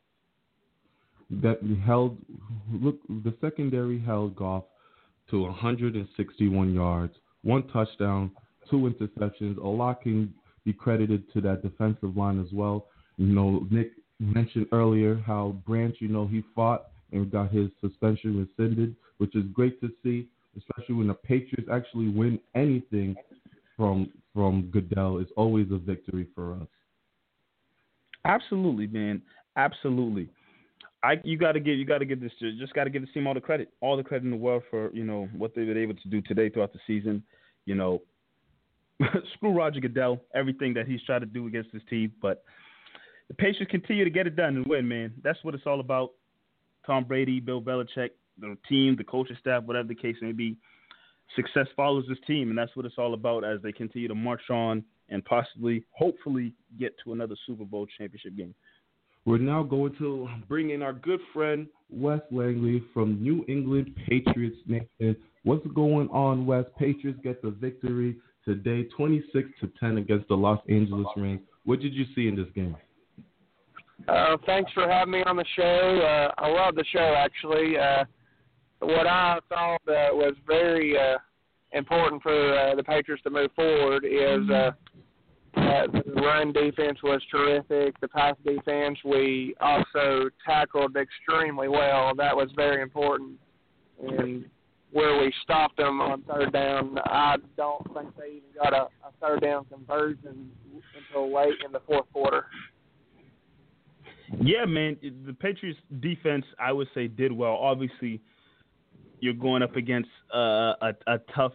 That 1.30 1.60
held 1.86 2.18
look 2.72 3.00
the 3.08 3.34
secondary 3.42 4.00
held 4.00 4.36
Goff 4.36 4.64
to 5.32 5.42
161 5.44 6.74
yards, 6.74 7.14
one 7.44 7.68
touchdown, 7.70 8.32
two 8.70 8.94
interceptions. 8.94 9.58
A 9.58 9.68
lot 9.68 10.02
can 10.02 10.34
be 10.66 10.74
credited 10.74 11.32
to 11.34 11.42
that 11.42 11.64
defensive 11.64 12.16
line 12.16 12.40
as 12.40 12.52
well. 12.54 12.88
You 13.18 13.34
know, 13.34 13.68
Nick 13.72 13.92
mentioned 14.20 14.68
earlier 14.72 15.16
how 15.26 15.56
Branch, 15.66 15.96
you 16.00 16.10
know, 16.10 16.28
he 16.28 16.44
fought 16.54 16.88
and 17.12 17.32
got 17.32 17.52
his 17.52 17.70
suspension 17.82 18.48
rescinded, 18.58 18.96
which 19.18 19.36
is 19.36 19.44
great 19.54 19.80
to 19.82 19.90
see 20.04 20.28
especially 20.58 20.96
when 20.96 21.08
the 21.08 21.14
Patriots 21.14 21.70
actually 21.72 22.10
win 22.10 22.40
anything 22.54 23.16
from 23.78 24.10
from 24.34 24.70
Goodell, 24.72 25.20
It's 25.20 25.32
always 25.38 25.68
a 25.72 25.78
victory 25.78 26.28
for 26.36 26.54
us. 26.56 26.68
Absolutely, 28.26 28.88
man. 28.88 29.22
Absolutely. 29.56 30.30
I 31.06 31.22
you 31.24 31.38
got 31.38 31.52
to 31.52 31.60
give 31.60 31.78
you 31.78 31.86
got 31.86 32.00
to 32.00 32.06
give 32.06 32.20
this 32.20 32.32
just 32.58 32.74
got 32.74 32.86
to 32.86 32.90
give 32.90 33.04
the 33.04 33.12
team 33.12 33.28
all 33.28 33.36
the 33.36 33.42
credit, 33.42 33.70
all 33.80 33.96
the 33.96 34.04
credit 34.04 34.26
in 34.26 34.32
the 34.32 34.38
world 34.38 34.64
for 34.70 34.92
you 34.92 35.04
know 35.04 35.30
what 35.38 35.54
they've 35.56 35.68
been 35.68 35.78
able 35.78 35.94
to 35.94 36.08
do 36.10 36.22
today 36.22 36.50
throughout 36.50 36.74
the 36.74 36.80
season. 36.88 37.24
You 37.66 37.76
know, 37.76 38.02
screw 39.36 39.52
Roger 39.52 39.80
Goodell, 39.80 40.20
everything 40.34 40.74
that 40.74 40.88
he's 40.88 41.04
tried 41.04 41.20
to 41.20 41.28
do 41.28 41.46
against 41.46 41.72
this 41.72 41.84
team, 41.90 42.12
but 42.22 42.44
the 43.28 43.36
Patriots 43.36 43.72
continue 43.72 44.04
to 44.04 44.10
get 44.10 44.28
it 44.28 44.36
done 44.36 44.58
and 44.58 44.66
win, 44.68 44.88
man. 44.88 45.14
That's 45.24 45.44
what 45.44 45.54
it's 45.54 45.66
all 45.66 45.80
about. 45.80 46.12
Tom 46.86 47.04
Brady, 47.04 47.40
Bill 47.40 47.62
Belichick, 47.62 48.12
the 48.40 48.58
team, 48.68 48.96
the 48.96 49.04
coaching 49.04 49.38
staff, 49.40 49.64
whatever 49.64 49.88
the 49.88 49.96
case 49.96 50.16
may 50.22 50.32
be, 50.32 50.58
success 51.36 51.68
follows 51.76 52.06
this 52.08 52.20
team, 52.28 52.50
and 52.50 52.58
that's 52.58 52.76
what 52.76 52.86
it's 52.86 52.96
all 52.98 53.14
about 53.14 53.44
as 53.44 53.62
they 53.62 53.72
continue 53.72 54.08
to 54.08 54.16
march 54.16 54.50
on 54.52 54.84
and 55.10 55.24
possibly, 55.26 55.84
hopefully, 55.92 56.54
get 56.80 56.96
to 57.04 57.14
another 57.14 57.36
Super 57.46 57.66
Bowl 57.66 57.88
championship 57.98 58.36
game. 58.36 58.54
We're 59.26 59.40
now 59.40 59.64
going 59.64 59.96
to 59.98 60.30
bring 60.48 60.70
in 60.70 60.84
our 60.84 60.94
good 60.94 61.20
friend 61.34 61.66
Wes 61.90 62.20
Langley 62.32 62.84
from 62.94 63.22
New 63.24 63.44
England 63.48 63.96
Patriots 64.08 64.58
Nation. 64.68 65.16
What's 65.44 65.66
going 65.74 66.10
on, 66.10 66.46
Wes? 66.46 66.66
Patriots 66.78 67.20
get 67.24 67.42
the 67.42 67.50
victory 67.50 68.18
today, 68.46 68.84
26 68.96 69.50
to 69.62 69.72
10 69.80 69.98
against 69.98 70.28
the 70.28 70.36
Los 70.36 70.60
Angeles 70.70 71.08
Rams. 71.18 71.42
What 71.64 71.80
did 71.80 71.96
you 71.96 72.06
see 72.14 72.28
in 72.28 72.36
this 72.36 72.46
game? 72.54 72.78
Uh, 74.08 74.38
thanks 74.46 74.72
for 74.74 74.88
having 74.88 75.14
me 75.14 75.24
on 75.24 75.38
the 75.38 75.46
show. 75.56 76.00
Uh, 76.04 76.32
I 76.40 76.48
love 76.48 76.76
the 76.76 76.86
show, 76.94 77.16
actually. 77.18 77.80
Uh, 77.80 78.04
what 78.80 79.08
I 79.08 79.40
thought 79.50 79.82
uh, 79.88 80.14
was 80.14 80.36
very 80.46 80.96
uh, 81.00 81.18
important 81.72 82.22
for 82.22 82.60
uh, 82.60 82.76
the 82.76 82.84
Patriots 82.84 83.24
to 83.24 83.32
move 83.32 83.50
forward 83.56 84.06
is 84.06 84.48
uh, 85.56 85.88
the 85.92 86.22
run 86.22 86.52
defense 86.52 87.00
was 87.04 87.22
terrific. 87.32 88.00
The 88.00 88.08
pass 88.08 88.36
defense, 88.46 88.98
we 89.06 89.56
also 89.60 90.30
tackled 90.46 90.96
extremely 90.96 91.68
well. 91.68 92.14
That 92.16 92.36
was 92.36 92.50
very 92.56 92.82
important. 92.82 93.40
And 94.02 94.46
where 94.92 95.18
we 95.20 95.34
stopped 95.44 95.78
them 95.78 96.02
on 96.02 96.22
third 96.24 96.54
down, 96.54 96.98
I 97.06 97.36
don't 97.58 97.84
think 97.94 98.16
they 98.18 98.28
even 98.28 98.50
got 98.62 98.74
a, 98.74 98.88
a 99.06 99.12
third 99.22 99.42
down 99.42 99.66
conversion 99.66 100.52
until 100.98 101.34
late 101.34 101.56
in 101.66 101.72
the 101.72 101.82
fourth 101.88 102.06
quarter. 102.14 102.46
Yeah, 104.42 104.66
man. 104.66 104.98
The 105.26 105.34
Patriots 105.34 105.80
defense, 106.00 106.46
I 106.60 106.72
would 106.72 106.88
say, 106.94 107.08
did 107.08 107.32
well. 107.32 107.54
Obviously, 107.54 108.22
you're 109.20 109.34
going 109.34 109.64
up 109.64 109.76
against 109.76 110.10
uh, 110.34 110.74
a, 110.82 110.94
a 111.08 111.18
tough, 111.36 111.54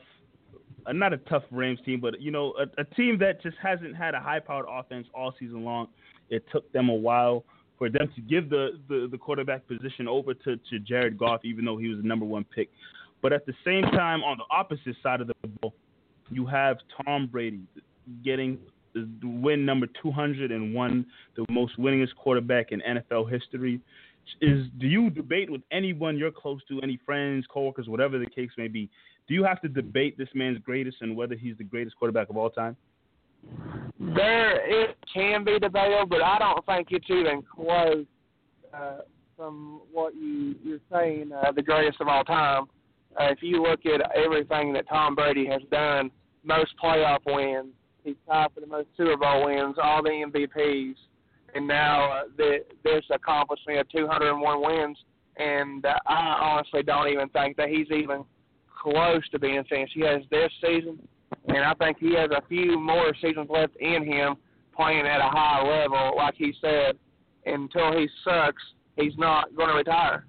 not 0.89 1.13
a 1.13 1.19
tough 1.19 1.45
Rams 1.51 1.81
team, 1.85 2.01
but 2.01 2.21
you 2.21 2.31
know 2.31 2.55
a, 2.59 2.81
a 2.81 2.85
team 2.85 3.19
that 3.19 3.43
just 3.43 3.57
hasn't 3.63 3.97
had 3.97 4.15
a 4.15 4.21
high-powered 4.21 4.67
offense 4.69 5.07
all 5.15 5.35
season 5.39 5.65
long. 5.65 5.89
It 6.29 6.45
took 6.53 6.71
them 6.73 6.89
a 6.89 6.95
while 6.95 7.45
for 7.79 7.89
them 7.89 8.11
to 8.15 8.21
give 8.21 8.51
the, 8.51 8.79
the, 8.89 9.09
the 9.11 9.19
quarterback 9.19 9.67
position 9.67 10.07
over 10.07 10.35
to, 10.35 10.57
to 10.57 10.79
Jared 10.81 11.19
Goff, 11.19 11.41
even 11.45 11.65
though 11.65 11.79
he 11.79 11.89
was 11.89 11.99
the 11.99 12.07
number 12.07 12.27
one 12.27 12.45
pick. 12.45 12.69
But 13.23 13.33
at 13.33 13.47
the 13.47 13.55
same 13.65 13.83
time, 13.83 14.23
on 14.23 14.39
the 14.39 14.45
opposite 14.51 14.97
side 15.03 15.21
of 15.21 15.29
the 15.29 15.35
ball, 15.61 15.75
you 16.31 16.47
have 16.47 16.77
Tom 17.05 17.27
Brady 17.27 17.61
getting 18.25 18.59
the 18.95 19.09
win 19.23 19.65
number 19.65 19.87
201, 20.03 21.07
the 21.37 21.47
most 21.49 21.79
winningest 21.79 22.15
quarterback 22.17 22.73
in 22.73 22.81
NFL 22.81 23.31
history 23.31 23.81
is 24.41 24.67
do 24.79 24.87
you 24.87 25.11
debate 25.11 25.51
with 25.51 25.63
anyone 25.73 26.17
you're 26.17 26.31
close 26.31 26.61
to, 26.69 26.81
any 26.83 26.99
friends, 27.05 27.47
coworkers, 27.53 27.89
whatever 27.89 28.19
the 28.19 28.27
case 28.27 28.51
may 28.57 28.69
be? 28.69 28.89
Do 29.31 29.37
you 29.37 29.45
have 29.45 29.61
to 29.63 29.69
debate 29.69 30.19
this 30.19 30.29
man's 30.35 30.59
greatest 30.59 30.97
and 31.03 31.17
whether 31.17 31.37
he's 31.37 31.57
the 31.57 31.63
greatest 31.63 31.95
quarterback 31.95 32.31
of 32.31 32.37
all 32.37 32.51
time? 32.51 32.77
There, 34.01 34.89
it 34.89 34.97
can 35.15 35.45
be 35.45 35.57
debatable, 35.61 36.07
but 36.07 36.21
I 36.21 36.37
don't 36.41 36.67
think 36.67 36.89
it's 36.91 37.07
even 37.09 37.41
close 37.43 38.07
uh, 38.75 39.03
from 39.37 39.83
what 39.93 40.17
you 40.17 40.57
you're 40.65 40.81
saying. 40.91 41.31
Uh, 41.31 41.53
the 41.53 41.63
greatest 41.63 42.01
of 42.01 42.09
all 42.09 42.25
time. 42.25 42.65
Uh, 43.21 43.27
if 43.31 43.41
you 43.41 43.63
look 43.63 43.87
at 43.87 44.01
everything 44.17 44.73
that 44.73 44.89
Tom 44.89 45.15
Brady 45.15 45.47
has 45.47 45.63
done, 45.71 46.11
most 46.43 46.73
playoff 46.83 47.21
wins, 47.25 47.73
he's 48.03 48.17
tied 48.27 48.49
for 48.53 48.61
the 48.61 48.67
most 48.67 48.89
Super 48.97 49.17
Bowl 49.17 49.45
wins, 49.45 49.77
all 49.81 50.03
the 50.03 50.11
MVPs 50.11 50.97
and 51.55 51.69
now 51.69 52.11
uh, 52.11 52.23
the, 52.37 52.65
this 52.83 53.05
accomplishment 53.13 53.79
of 53.79 53.89
201 53.91 54.61
wins. 54.61 54.99
And 55.37 55.87
uh, 55.87 55.95
I 56.09 56.39
honestly 56.43 56.83
don't 56.83 57.09
even 57.09 57.29
think 57.29 57.57
that 57.59 57.69
he's 57.69 57.87
even 57.93 58.25
close 58.81 59.29
to 59.31 59.39
being 59.39 59.63
finished. 59.69 59.93
He 59.95 60.03
has 60.03 60.23
this 60.31 60.51
season, 60.61 60.99
and 61.49 61.59
I 61.59 61.75
think 61.75 61.99
he 61.99 62.15
has 62.15 62.31
a 62.31 62.43
few 62.49 62.79
more 62.79 63.13
seasons 63.21 63.49
left 63.51 63.77
in 63.77 64.05
him 64.05 64.37
playing 64.75 65.07
at 65.07 65.21
a 65.21 65.29
high 65.29 65.63
level. 65.63 66.17
Like 66.17 66.35
he 66.37 66.53
said, 66.61 66.97
until 67.47 67.93
he 67.93 68.09
sucks, 68.25 68.63
he's 68.97 69.17
not 69.19 69.55
going 69.57 69.69
to 69.69 69.75
retire. 69.75 70.27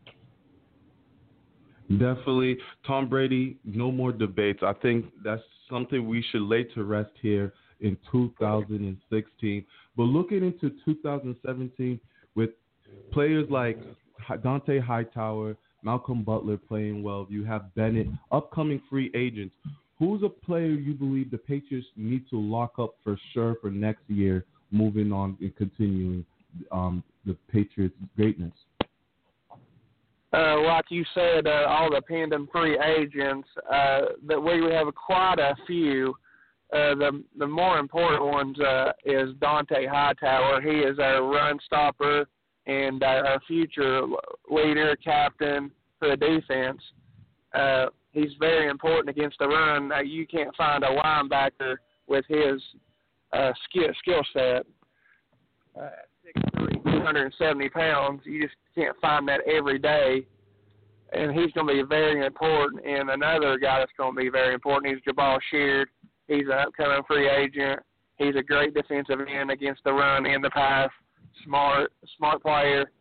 Definitely, 1.90 2.58
Tom 2.88 3.10
Brady. 3.10 3.58
No 3.66 3.92
more 3.92 4.12
debates. 4.14 4.60
I 4.64 4.74
think 4.74 5.06
that's 5.24 5.42
something 5.70 6.08
we 6.08 6.24
should 6.32 6.44
lay 6.44 6.64
to 6.64 6.84
rest 6.84 7.12
here 7.22 7.54
in 7.82 7.98
2016. 8.12 9.66
But 9.98 10.04
looking 10.04 10.38
into 10.38 10.76
2017 10.86 12.00
with 12.36 12.52
players 13.12 13.50
like 13.50 13.78
Dont'a 14.30 14.82
Hightower, 14.82 15.58
Malcolm 15.84 16.24
Butler 16.24 16.58
playing 16.58 17.04
well, 17.04 17.28
you 17.30 17.44
have 17.46 17.74
Bennett, 17.76 18.08
upcoming 18.32 18.82
free 18.90 19.12
agents. 19.16 19.56
Who's 20.00 20.24
a 20.24 20.30
player 20.30 20.68
you 20.68 20.94
believe 20.94 21.32
the 21.32 21.38
Patriots 21.38 21.88
need 21.96 22.30
to 22.30 22.40
lock 22.40 22.74
up 22.80 22.96
for 23.04 23.18
sure 23.34 23.56
for 23.62 23.70
next 23.70 24.04
year, 24.08 24.46
moving 24.72 25.12
on 25.12 25.38
and 25.42 25.56
continuing 25.56 26.26
um, 26.72 27.04
the 27.26 27.36
Patriots' 27.52 27.96
greatness? 28.16 28.54
Uh, 30.34 30.62
like 30.62 30.86
you 30.90 31.04
said, 31.14 31.46
uh, 31.46 31.66
all 31.68 31.90
the 31.92 32.02
pending 32.02 32.48
free 32.52 32.80
agents, 32.80 33.48
uh, 33.72 34.02
that 34.26 34.42
we 34.42 34.72
have 34.72 34.88
quite 34.96 35.40
a 35.40 35.56
few 35.68 36.16
Uh, 36.74 36.96
the 36.96 37.12
the 37.38 37.48
more 37.62 37.80
important 37.80 38.24
ones 38.24 38.58
uh, 38.62 38.94
is 39.04 39.36
Dont'a 39.44 39.90
Hightower. 39.90 40.62
He 40.62 40.78
is 40.90 41.00
our 41.00 41.22
run 41.22 41.60
stopper 41.66 42.26
and 42.68 43.04
our, 43.04 43.40
future 43.48 44.02
leader, 44.50 44.96
captain 45.04 45.72
for 46.00 46.10
the 46.10 46.18
defense. 46.18 46.82
Uh, 47.54 47.88
he's 48.12 48.32
very 48.40 48.70
important 48.70 49.10
against 49.10 49.38
the 49.40 49.48
run. 49.48 49.92
Uh, 49.92 50.00
you 50.00 50.28
can't 50.28 50.56
find 50.56 50.84
a 50.84 50.88
linebacker 50.88 51.76
with 52.08 52.26
his 52.28 52.62
uh, 53.34 53.52
skill 53.70 53.90
skill 54.02 54.22
set. 54.34 54.66
Uh, 55.80 55.90
270 56.86 57.70
pounds. 57.70 58.22
You 58.26 58.44
just 58.44 58.56
can't 58.76 58.96
find 59.02 59.28
that 59.28 59.42
every 59.48 59.80
day. 59.80 60.26
And 61.14 61.32
he's 61.32 61.52
going 61.52 61.68
to 61.68 61.74
be 61.74 61.84
very 61.88 62.26
important. 62.26 62.86
And 62.86 63.10
another 63.10 63.58
guy 63.58 63.80
that's 63.80 63.92
going 63.98 64.16
to 64.16 64.22
be 64.22 64.30
very 64.30 64.54
important 64.54 64.94
is 64.94 65.02
Jabaal 65.08 65.40
Sheard. 65.50 65.90
He's 66.28 66.46
an 66.46 66.68
upcoming 66.68 67.02
free 67.08 67.30
agent. 67.30 67.80
He's 68.18 68.36
a 68.36 68.44
great 68.44 68.74
defensive 68.74 69.20
end 69.20 69.52
against 69.52 69.84
the 69.84 69.92
run 69.92 70.26
and 70.26 70.44
the 70.44 70.50
pass. 70.52 70.90
Smart, 71.46 71.92
smart 72.18 72.42
player. 72.42 72.92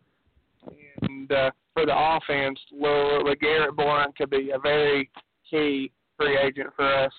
And 1.02 1.30
uh, 1.32 1.50
for 1.74 1.86
the 1.86 1.94
offense, 1.94 2.58
LeGarrette 2.74 3.76
Blount 3.76 4.16
could 4.16 4.30
be 4.30 4.50
a 4.54 4.58
very 4.58 5.10
key 5.48 5.90
free 6.16 6.38
agent 6.38 6.68
for 6.76 7.04
us. 7.04 7.12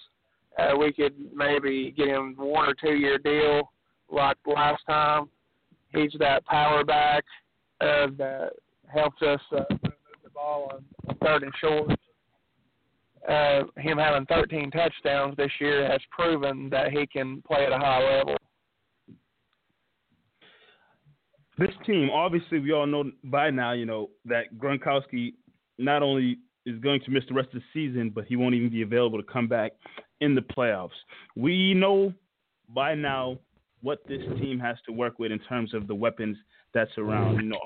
Uh, 0.59 0.78
we 0.78 0.91
could 0.93 1.14
maybe 1.34 1.93
get 1.95 2.07
him 2.07 2.36
one 2.38 2.70
or 2.70 2.74
two 2.74 2.95
year 2.95 3.18
deal 3.18 3.72
like 4.12 4.38
last 4.45 4.84
time. 4.88 5.30
He's 5.93 6.12
that 6.20 6.45
power 6.45 6.84
back 6.84 7.24
uh, 7.80 8.07
that 8.18 8.51
helps 8.88 9.22
us 9.22 9.39
uh, 9.51 9.64
move 9.70 9.93
the 10.24 10.30
ball 10.30 10.72
on 10.74 11.16
third 11.24 11.43
and 11.43 11.53
short. 11.59 11.91
Uh, 13.28 13.64
him 13.78 13.97
having 13.97 14.26
13 14.26 14.72
touchdowns 14.72 15.38
this 15.38 15.51
year 15.59 15.88
has 15.89 16.01
proven 16.09 16.70
that 16.70 16.91
he 16.91 17.05
can 17.05 17.41
play 17.43 17.66
at 17.66 17.72
a 17.72 17.78
high 17.78 18.03
level. 18.18 18.36
This 21.62 21.76
team, 21.86 22.09
obviously, 22.09 22.57
we 22.57 22.72
all 22.72 22.88
know 22.88 23.12
by 23.26 23.51
now, 23.51 23.74
you 23.74 23.86
know, 23.86 24.09
that 24.26 24.45
Gronkowski 24.57 25.36
not 25.78 26.01
only 26.01 26.39
is 26.66 26.80
going 26.80 27.01
to 27.01 27.12
miss 27.12 27.24
the 27.28 27.36
rest 27.36 27.49
of 27.53 27.62
the 27.62 27.66
season, 27.72 28.09
but 28.09 28.26
he 28.26 28.36
won't 28.36 28.55
even 28.55 28.72
be 28.72 28.82
available 28.82 29.22
to 29.22 29.32
come 29.32 29.47
back 29.47 29.74
in 30.22 30.34
the 30.34 30.41
playoffs. 30.41 30.89
We 31.36 31.76
know 31.76 32.16
by 32.68 32.95
now 32.95 33.38
what 33.82 33.99
this 34.07 34.24
team 34.39 34.59
has 34.59 34.78
to 34.88 34.91
work 34.91 35.20
with 35.20 35.32
in 35.32 35.38
terms 35.38 35.76
of 35.76 35.86
the 35.86 35.93
weapons 35.93 36.36
that's 36.74 36.97
around. 36.97 37.36
You 37.36 37.49
know, 37.49 37.59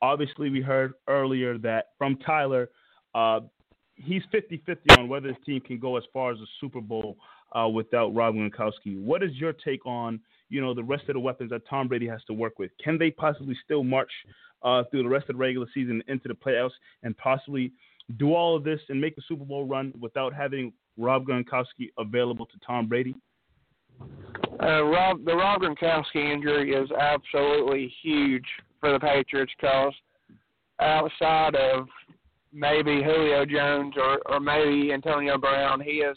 obviously, 0.00 0.48
we 0.48 0.62
heard 0.62 0.94
earlier 1.06 1.58
that 1.58 1.88
from 1.98 2.16
Tyler, 2.24 2.70
uh, 3.14 3.40
he's 3.94 4.22
50-50 4.32 4.98
on 4.98 5.06
whether 5.06 5.28
this 5.28 5.36
team 5.44 5.60
can 5.60 5.78
go 5.78 5.98
as 5.98 6.04
far 6.14 6.32
as 6.32 6.38
the 6.38 6.46
Super 6.62 6.80
Bowl 6.80 7.18
uh, 7.52 7.68
without 7.68 8.14
Rob 8.14 8.36
Gronkowski. 8.36 8.98
What 8.98 9.22
is 9.22 9.32
your 9.34 9.52
take 9.52 9.84
on 9.84 10.18
you 10.48 10.60
know 10.60 10.74
the 10.74 10.84
rest 10.84 11.04
of 11.08 11.14
the 11.14 11.20
weapons 11.20 11.50
that 11.50 11.62
Tom 11.68 11.88
Brady 11.88 12.06
has 12.06 12.22
to 12.24 12.32
work 12.32 12.58
with? 12.58 12.70
Can 12.82 12.98
they 12.98 13.10
possibly 13.10 13.56
still 13.64 13.84
march 13.84 14.10
uh, 14.62 14.84
through 14.90 15.02
the 15.02 15.08
rest 15.08 15.28
of 15.28 15.36
the 15.36 15.40
regular 15.40 15.66
season 15.72 16.02
into 16.08 16.28
the 16.28 16.34
playoffs 16.34 16.70
and 17.02 17.16
possibly 17.16 17.72
do 18.16 18.34
all 18.34 18.56
of 18.56 18.64
this 18.64 18.80
and 18.88 19.00
make 19.00 19.16
a 19.18 19.22
Super 19.28 19.44
Bowl 19.44 19.66
run 19.66 19.92
without 20.00 20.32
having 20.32 20.72
Rob 20.96 21.26
Gronkowski 21.26 21.90
available 21.98 22.46
to 22.46 22.58
Tom 22.66 22.88
Brady? 22.88 23.14
Uh, 24.60 24.82
Rob, 24.84 25.24
the 25.24 25.34
Rob 25.34 25.62
Gronkowski 25.62 26.32
injury 26.32 26.72
is 26.72 26.90
absolutely 26.90 27.92
huge 28.02 28.44
for 28.80 28.92
the 28.92 28.98
Patriots 28.98 29.52
because 29.58 29.92
outside 30.80 31.54
of 31.54 31.86
maybe 32.52 33.02
Julio 33.02 33.44
Jones 33.44 33.94
or, 33.96 34.18
or 34.26 34.40
maybe 34.40 34.92
Antonio 34.92 35.38
Brown, 35.38 35.80
he 35.80 36.00
is 36.02 36.16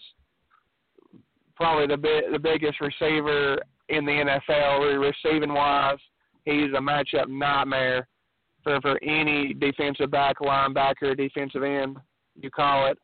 probably 1.56 1.88
the 1.88 1.98
bi- 1.98 2.32
the 2.32 2.40
biggest 2.40 2.80
receiver 2.82 3.58
in 3.90 4.06
the 4.06 4.12
NFL 4.12 5.00
receiving 5.00 5.54
wise. 5.54 5.98
He's 6.46 6.72
a 6.76 6.82
matchup 6.82 7.28
nightmare 7.28 8.08
for 8.64 8.80
for 8.82 9.02
any 9.04 9.54
defensive 9.54 10.12
back, 10.12 10.40
linebacker, 10.40 11.16
defensive 11.18 11.64
end, 11.64 11.98
you 12.40 12.50
call 12.50 12.88
it. 12.88 12.98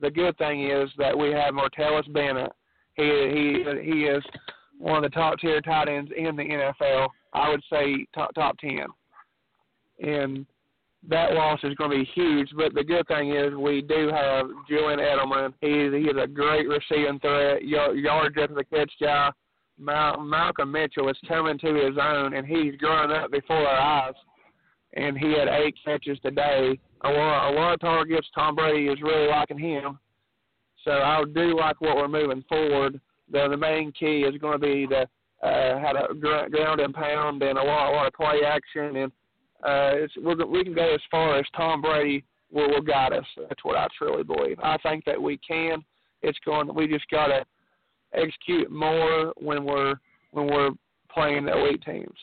The 0.00 0.10
good 0.10 0.36
thing 0.38 0.70
is 0.70 0.90
that 0.98 1.16
we 1.16 1.30
have 1.30 1.54
Martellus 1.54 2.10
Bennett. 2.12 2.52
He 2.94 3.02
he 3.02 3.64
he 3.82 4.04
is 4.04 4.22
one 4.78 5.04
of 5.04 5.10
the 5.10 5.14
top 5.14 5.38
tier 5.38 5.60
tight 5.60 5.88
ends 5.88 6.10
in 6.16 6.36
the 6.36 6.42
NFL. 6.42 7.08
I 7.32 7.50
would 7.50 7.62
say 7.70 8.06
top 8.14 8.34
top 8.34 8.56
ten. 8.58 8.86
And 10.02 10.46
that 11.08 11.32
loss 11.34 11.60
is 11.62 11.74
going 11.74 11.90
to 11.90 11.96
be 11.96 12.10
huge. 12.14 12.50
But 12.56 12.74
the 12.74 12.84
good 12.84 13.06
thing 13.06 13.34
is 13.34 13.54
we 13.54 13.82
do 13.82 14.08
have 14.08 14.46
Julian 14.68 14.98
Edelman. 14.98 15.52
He 15.60 15.68
he 15.68 16.08
is 16.08 16.16
a 16.20 16.26
great 16.26 16.66
receiving 16.68 17.20
threat, 17.20 17.64
yard 17.64 18.36
after 18.38 18.54
the 18.54 18.64
catch 18.64 18.92
guy. 19.00 19.30
Mal- 19.78 20.20
Malcolm 20.20 20.72
Mitchell 20.72 21.08
is 21.08 21.18
coming 21.28 21.58
to 21.58 21.74
his 21.74 21.96
own, 22.00 22.34
and 22.34 22.46
he's 22.46 22.76
growing 22.76 23.10
up 23.10 23.30
before 23.30 23.56
our 23.56 24.08
eyes. 24.08 24.14
And 24.94 25.16
he 25.18 25.32
had 25.32 25.48
eight 25.48 25.76
catches 25.84 26.18
today. 26.20 26.78
A 27.04 27.10
lot, 27.10 27.50
a 27.50 27.52
lot 27.52 27.74
of 27.74 27.80
targets. 27.80 28.26
Tom 28.34 28.54
Brady 28.54 28.88
is 28.88 29.02
really 29.02 29.28
liking 29.28 29.58
him. 29.58 29.98
So 30.84 30.92
I 30.92 31.22
do 31.34 31.56
like 31.56 31.80
what 31.80 31.96
we're 31.96 32.08
moving 32.08 32.44
forward. 32.48 33.00
The 33.30 33.48
the 33.50 33.56
main 33.56 33.92
key 33.92 34.20
is 34.20 34.40
going 34.40 34.58
to 34.58 34.66
be 34.66 34.86
the 34.86 35.06
uh, 35.46 35.78
how 35.80 35.92
to 35.92 36.14
ground 36.14 36.80
and 36.80 36.94
pound 36.94 37.42
and 37.42 37.58
a 37.58 37.62
lot, 37.62 37.90
a 37.90 37.94
lot 37.94 38.06
of 38.06 38.14
play 38.14 38.40
action 38.46 38.96
and 38.96 39.12
uh, 39.66 39.90
it's, 39.94 40.14
we 40.16 40.64
can 40.64 40.74
go 40.74 40.94
as 40.94 41.00
far 41.10 41.38
as 41.38 41.44
Tom 41.56 41.82
Brady 41.82 42.24
will, 42.52 42.70
will 42.70 42.82
guide 42.82 43.12
us. 43.12 43.24
That's 43.36 43.64
what 43.64 43.76
I 43.76 43.86
truly 43.98 44.22
believe. 44.22 44.58
I 44.62 44.76
think 44.78 45.04
that 45.04 45.20
we 45.20 45.38
can. 45.38 45.84
It's 46.22 46.38
going. 46.44 46.72
We 46.74 46.86
just 46.86 47.08
got 47.10 47.26
to 47.26 47.44
execute 48.14 48.70
more 48.70 49.32
when 49.36 49.64
we're 49.64 49.94
when 50.30 50.46
we're 50.46 50.70
playing 51.12 51.48
elite 51.48 51.82
teams. 51.84 52.16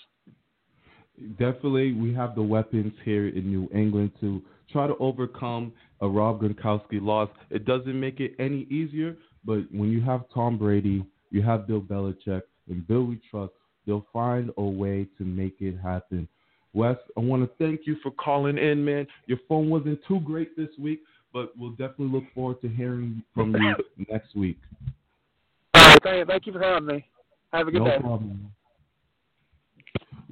Definitely, 1.38 1.94
we 1.94 2.14
have 2.14 2.36
the 2.36 2.42
weapons 2.42 2.94
here 3.04 3.28
in 3.28 3.48
New 3.48 3.70
England 3.74 4.12
to 4.22 4.42
try 4.72 4.88
to 4.88 4.96
overcome 4.98 5.72
a 6.02 6.08
Rob 6.08 6.42
Gronkowski 6.42 7.02
loss. 7.02 7.30
It 7.50 7.66
doesn't 7.66 8.00
make 8.00 8.20
it 8.20 8.34
any 8.40 8.68
easier, 8.70 9.16
but 9.46 9.62
when 9.72 9.90
you 9.90 10.02
have 10.02 10.24
Tom 10.34 10.58
Brady, 10.58 11.06
you 11.30 11.42
have 11.42 11.68
Bill 11.68 11.82
Belichick, 11.82 12.42
and 12.70 12.88
Bill 12.88 13.04
we 13.04 13.20
trust, 13.30 13.54
they'll 13.86 14.08
find 14.12 14.50
a 14.58 14.64
way 14.64 15.08
to 15.18 15.24
make 15.24 15.56
it 15.60 15.78
happen. 15.80 16.28
Wes, 16.74 16.98
I 17.16 17.20
want 17.20 17.44
to 17.44 17.64
thank 17.64 17.82
you 17.86 17.98
for 18.02 18.12
calling 18.12 18.58
in, 18.58 18.84
man. 18.84 19.06
Your 19.28 19.38
phone 19.48 19.70
wasn't 19.70 20.00
too 20.08 20.20
great 20.22 20.58
this 20.58 20.70
week, 20.80 21.02
but 21.32 21.52
we'll 21.58 21.72
definitely 21.72 22.08
look 22.08 22.24
forward 22.34 22.62
to 22.62 22.70
hearing 22.70 23.24
from 23.34 23.56
you 23.56 23.76
next 24.10 24.36
week. 24.36 24.58
All 25.76 25.82
right, 26.06 26.28
thank, 26.28 26.48
you 26.48 26.54
for 26.54 26.62
having 26.62 26.88
me. 26.88 27.06
Have 27.52 27.68
a 27.68 27.72
good 27.72 27.80
no 27.80 27.86
day. 27.86 27.98
No 27.98 28.02
problem. 28.02 28.52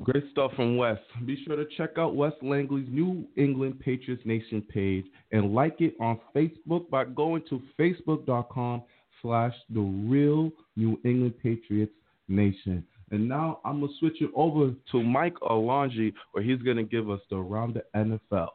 Great 0.03 0.23
stuff 0.31 0.51
from 0.55 0.77
Wes. 0.77 0.97
Be 1.25 1.43
sure 1.45 1.55
to 1.55 1.65
check 1.77 1.91
out 1.97 2.15
Wes 2.15 2.33
Langley's 2.41 2.87
New 2.89 3.25
England 3.37 3.79
Patriots 3.79 4.23
Nation 4.25 4.63
page 4.63 5.05
and 5.31 5.53
like 5.53 5.79
it 5.79 5.93
on 5.99 6.19
Facebook 6.35 6.89
by 6.89 7.05
going 7.05 7.43
to 7.49 7.61
facebook.com 7.79 8.81
slash 9.21 9.53
the 9.69 9.79
real 9.79 10.49
New 10.75 10.99
England 11.05 11.35
Patriots 11.43 11.93
Nation. 12.27 12.83
And 13.11 13.27
now 13.27 13.59
I'm 13.65 13.81
going 13.81 13.91
to 13.91 13.97
switch 13.99 14.21
it 14.21 14.31
over 14.33 14.71
to 14.91 15.03
Mike 15.03 15.35
Alonji, 15.41 16.13
where 16.31 16.43
he's 16.43 16.61
going 16.61 16.77
to 16.77 16.83
give 16.83 17.09
us 17.09 17.19
the 17.29 17.35
Around 17.35 17.75
the 17.75 17.83
NFL. 17.95 18.49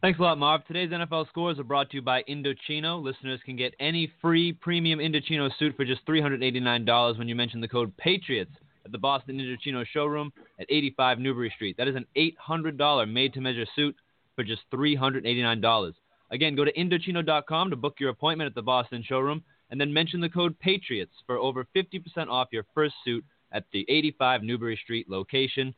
Thanks 0.00 0.18
a 0.18 0.22
lot, 0.22 0.38
Marv. 0.38 0.66
Today's 0.66 0.90
NFL 0.90 1.28
scores 1.28 1.58
are 1.58 1.64
brought 1.64 1.90
to 1.90 1.96
you 1.96 2.02
by 2.02 2.22
Indochino. 2.24 3.02
Listeners 3.02 3.40
can 3.44 3.56
get 3.56 3.74
any 3.80 4.12
free 4.20 4.52
premium 4.52 4.98
Indochino 4.98 5.50
suit 5.58 5.74
for 5.76 5.84
just 5.84 6.06
$389 6.06 7.18
when 7.18 7.26
you 7.26 7.34
mention 7.34 7.60
the 7.60 7.68
code 7.68 7.90
PATRIOTS 7.96 8.50
at 8.84 8.92
the 8.92 8.98
Boston 8.98 9.38
Indochino 9.38 9.84
showroom 9.86 10.30
at 10.60 10.66
85 10.68 11.18
Newbury 11.18 11.50
Street. 11.54 11.76
That 11.78 11.88
is 11.88 11.96
an 11.96 12.04
$800 12.16 13.10
made 13.10 13.32
to 13.32 13.40
measure 13.40 13.64
suit 13.74 13.96
for 14.36 14.44
just 14.44 14.60
$389. 14.72 15.92
Again, 16.30 16.54
go 16.54 16.64
to 16.64 16.72
Indochino.com 16.74 17.70
to 17.70 17.76
book 17.76 17.94
your 17.98 18.10
appointment 18.10 18.46
at 18.48 18.54
the 18.54 18.62
Boston 18.62 19.02
showroom 19.06 19.42
and 19.70 19.80
then 19.80 19.92
mention 19.92 20.20
the 20.20 20.28
code 20.28 20.56
PATRIOTS 20.60 21.22
for 21.26 21.36
over 21.36 21.66
50% 21.74 22.28
off 22.28 22.48
your 22.52 22.66
first 22.74 22.94
suit 23.04 23.24
at 23.52 23.64
the 23.72 23.84
85 23.88 24.42
Newbury 24.42 24.78
Street 24.82 25.08
location. 25.08 25.74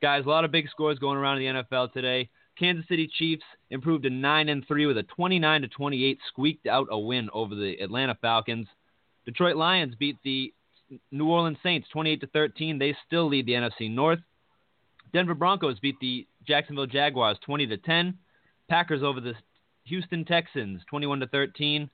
Guys, 0.00 0.24
a 0.24 0.28
lot 0.28 0.44
of 0.44 0.52
big 0.52 0.68
scores 0.68 0.98
going 0.98 1.18
around 1.18 1.40
in 1.40 1.56
the 1.56 1.62
NFL 1.62 1.92
today. 1.92 2.28
Kansas 2.58 2.86
City 2.88 3.08
Chiefs 3.18 3.44
improved 3.70 4.02
to 4.04 4.10
9 4.10 4.48
and 4.48 4.66
3 4.66 4.86
with 4.86 4.98
a 4.98 5.02
29 5.04 5.62
to 5.62 5.68
28 5.68 6.18
squeaked 6.28 6.66
out 6.66 6.88
a 6.90 6.98
win 6.98 7.28
over 7.32 7.54
the 7.54 7.80
Atlanta 7.80 8.16
Falcons. 8.20 8.66
Detroit 9.24 9.56
Lions 9.56 9.94
beat 9.94 10.16
the 10.24 10.52
New 11.10 11.28
Orleans 11.28 11.58
Saints 11.62 11.88
28 11.92 12.20
to 12.20 12.26
13. 12.28 12.78
They 12.78 12.96
still 13.06 13.28
lead 13.28 13.46
the 13.46 13.52
NFC 13.52 13.90
North. 13.90 14.20
Denver 15.12 15.34
Broncos 15.34 15.78
beat 15.78 15.98
the 16.00 16.26
Jacksonville 16.46 16.86
Jaguars 16.86 17.38
20 17.44 17.66
to 17.68 17.76
10. 17.76 18.14
Packers 18.68 19.02
over 19.02 19.20
the 19.20 19.34
Houston 19.84 20.24
Texans 20.24 20.82
21 20.88 21.20
to 21.20 21.26
13. 21.28 21.88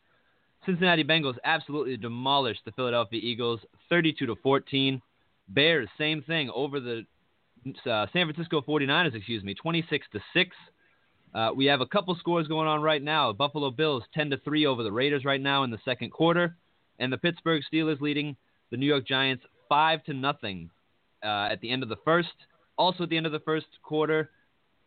Cincinnati 0.67 1.05
Bengals 1.05 1.37
absolutely 1.45 1.97
demolished 1.97 2.61
the 2.65 2.73
Philadelphia 2.73 3.21
Eagles 3.23 3.61
32 3.89 4.27
to 4.27 4.37
14. 4.37 5.01
Bears 5.49 5.89
same 5.99 6.23
thing 6.23 6.51
over 6.55 6.81
the 6.81 7.05
uh, 7.87 8.07
San 8.13 8.27
Francisco 8.27 8.61
49ers, 8.63 9.15
excuse 9.15 9.43
me, 9.43 9.55
26 9.55 10.07
to 10.13 10.21
6. 10.33 10.57
Uh, 11.35 11.51
we 11.55 11.67
have 11.67 11.81
a 11.81 11.87
couple 11.87 12.15
scores 12.15 12.47
going 12.47 12.69
on 12.69 12.81
right 12.81 13.03
now. 13.03 13.33
Buffalo 13.33 13.71
Bills 13.71 14.05
10 14.15 14.31
to 14.31 14.39
3 14.39 14.67
over 14.67 14.83
the 14.83 14.93
Raiders 14.93 15.25
right 15.25 15.41
now 15.41 15.65
in 15.65 15.71
the 15.71 15.79
second 15.85 16.11
quarter, 16.11 16.57
and 16.99 17.13
the 17.13 17.19
Pittsburgh 17.19 17.63
Steelers 17.73 18.01
leading 18.01 18.37
the 18.71 18.77
New 18.77 18.87
York 18.87 19.07
Giants 19.07 19.45
5 19.69 20.05
to 20.05 20.15
nothing 20.15 20.71
uh, 21.23 21.49
at 21.51 21.61
the 21.61 21.71
end 21.71 21.83
of 21.83 21.89
the 21.89 21.97
first. 22.05 22.29
Also 22.77 23.05
at 23.05 23.11
the 23.11 23.17
end 23.17 23.27
of 23.27 23.33
the 23.33 23.41
first 23.41 23.67
quarter, 23.83 24.31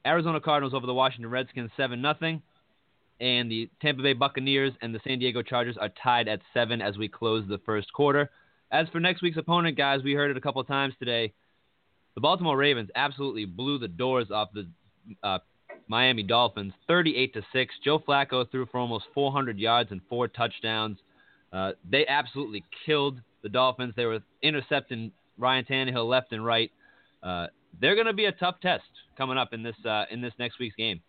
Arizona 0.05 0.39
Cardinals 0.39 0.73
over 0.73 0.85
the 0.85 0.93
Washington 0.93 1.29
Redskins 1.29 1.71
7 1.75 2.01
nothing, 2.01 2.41
and 3.19 3.51
the 3.51 3.69
Tampa 3.81 4.03
Bay 4.03 4.13
Buccaneers 4.13 4.73
and 4.81 4.93
the 4.93 4.99
San 5.05 5.19
Diego 5.19 5.41
Chargers 5.41 5.77
are 5.77 5.89
tied 6.01 6.27
at 6.27 6.39
7 6.53 6.81
as 6.81 6.97
we 6.97 7.07
close 7.07 7.47
the 7.47 7.59
first 7.59 7.91
quarter. 7.93 8.29
As 8.71 8.87
for 8.89 8.99
next 8.99 9.21
week's 9.21 9.37
opponent, 9.37 9.77
guys, 9.77 10.03
we 10.03 10.13
heard 10.13 10.29
it 10.31 10.37
a 10.37 10.41
couple 10.41 10.61
of 10.61 10.67
times 10.67 10.93
today. 10.99 11.33
The 12.15 12.21
Baltimore 12.21 12.57
Ravens 12.57 12.89
absolutely 12.95 13.45
blew 13.45 13.77
the 13.79 13.87
doors 13.87 14.29
off 14.31 14.49
the 14.53 14.67
uh, 15.23 15.39
Miami 15.87 16.23
Dolphins, 16.23 16.73
38 16.87 17.33
to 17.33 17.41
six. 17.53 17.73
Joe 17.83 17.99
Flacco 17.99 18.49
threw 18.49 18.65
for 18.65 18.79
almost 18.79 19.05
400 19.13 19.57
yards 19.57 19.91
and 19.91 20.01
four 20.09 20.27
touchdowns. 20.27 20.97
Uh, 21.53 21.71
they 21.89 22.05
absolutely 22.07 22.63
killed 22.85 23.21
the 23.41 23.49
Dolphins. 23.49 23.93
They 23.95 24.05
were 24.05 24.19
intercepting 24.41 25.11
Ryan 25.37 25.65
Tannehill 25.65 26.07
left 26.07 26.33
and 26.33 26.45
right. 26.45 26.71
Uh, 27.23 27.47
they're 27.79 27.95
going 27.95 28.07
to 28.07 28.13
be 28.13 28.25
a 28.25 28.31
tough 28.31 28.55
test 28.61 28.83
coming 29.17 29.37
up 29.37 29.53
in 29.53 29.63
this 29.63 29.75
uh, 29.85 30.05
in 30.11 30.21
this 30.21 30.33
next 30.39 30.59
week's 30.59 30.75
game. 30.75 31.01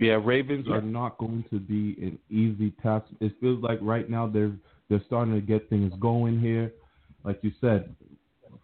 Yeah, 0.00 0.20
Ravens 0.22 0.68
are 0.68 0.80
not 0.80 1.18
going 1.18 1.44
to 1.50 1.58
be 1.58 1.96
an 2.00 2.18
easy 2.30 2.70
task. 2.82 3.06
It 3.20 3.32
feels 3.40 3.62
like 3.62 3.78
right 3.82 4.08
now 4.08 4.26
they're 4.26 4.52
they're 4.88 5.02
starting 5.06 5.34
to 5.34 5.40
get 5.40 5.68
things 5.68 5.92
going 6.00 6.40
here. 6.40 6.72
Like 7.24 7.40
you 7.42 7.52
said, 7.60 7.94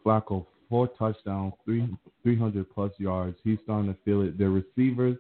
Flacco 0.05 0.47
four 0.69 0.89
touchdowns, 0.89 1.55
three 1.65 1.89
300 2.23 2.73
plus 2.73 2.93
yards. 2.99 3.37
He's 3.45 3.59
starting 3.65 3.93
to 3.93 3.99
feel 4.05 4.23
it. 4.23 4.39
Their 4.39 4.51
receivers 4.51 5.17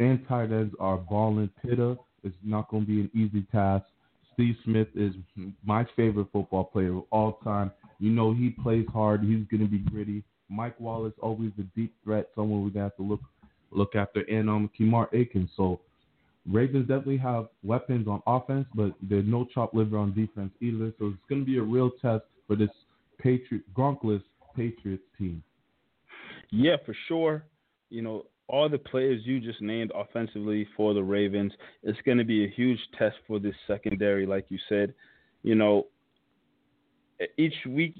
and 0.00 0.26
tight 0.26 0.52
ends 0.52 0.74
are 0.80 0.96
balling. 0.96 1.50
Pitta 1.64 1.96
is 2.24 2.32
not 2.42 2.68
going 2.68 2.84
to 2.84 2.88
be 2.88 3.00
an 3.00 3.10
easy 3.14 3.46
task. 3.52 3.84
Steve 4.32 4.56
Smith 4.64 4.88
is 4.94 5.14
my 5.64 5.86
favorite 5.96 6.28
football 6.32 6.64
player 6.64 6.96
of 6.96 7.04
all 7.10 7.38
time. 7.44 7.70
You 7.98 8.10
know 8.10 8.32
he 8.32 8.50
plays 8.50 8.86
hard. 8.92 9.22
He's 9.22 9.46
going 9.50 9.60
to 9.60 9.70
be 9.70 9.78
gritty. 9.78 10.24
Mike 10.48 10.78
Wallace 10.80 11.14
always 11.22 11.52
a 11.58 11.62
deep 11.78 11.94
threat, 12.04 12.28
someone 12.34 12.62
we're 12.62 12.70
going 12.70 12.74
to 12.74 12.80
have 12.80 12.96
to 12.96 13.02
look 13.02 13.20
look 13.74 13.94
after, 13.94 14.20
and 14.22 14.48
um, 14.48 14.70
Kamar 14.76 15.08
Aiken. 15.12 15.48
So 15.56 15.80
Ravens 16.50 16.88
definitely 16.88 17.18
have 17.18 17.48
weapons 17.62 18.08
on 18.08 18.22
offense, 18.26 18.66
but 18.74 18.92
there's 19.02 19.26
no 19.26 19.46
chop 19.54 19.74
liver 19.74 19.96
on 19.98 20.14
defense 20.14 20.52
either. 20.60 20.92
So 20.98 21.08
it's 21.08 21.28
going 21.28 21.40
to 21.42 21.46
be 21.46 21.58
a 21.58 21.62
real 21.62 21.90
test 22.02 22.24
for 22.46 22.56
this 22.56 22.70
Patriot 23.18 23.62
Gronkless 23.74 24.22
Patriots 24.56 25.04
team. 25.18 25.42
Yeah, 26.50 26.76
for 26.84 26.94
sure. 27.08 27.44
You 27.90 28.02
know, 28.02 28.26
all 28.48 28.68
the 28.68 28.78
players 28.78 29.22
you 29.24 29.40
just 29.40 29.60
named 29.62 29.92
offensively 29.94 30.66
for 30.76 30.94
the 30.94 31.02
Ravens, 31.02 31.52
it's 31.82 31.98
going 32.04 32.18
to 32.18 32.24
be 32.24 32.44
a 32.44 32.48
huge 32.48 32.78
test 32.98 33.16
for 33.26 33.38
this 33.38 33.54
secondary, 33.66 34.26
like 34.26 34.46
you 34.48 34.58
said. 34.68 34.92
You 35.42 35.54
know, 35.54 35.86
each 37.38 37.54
week, 37.66 37.94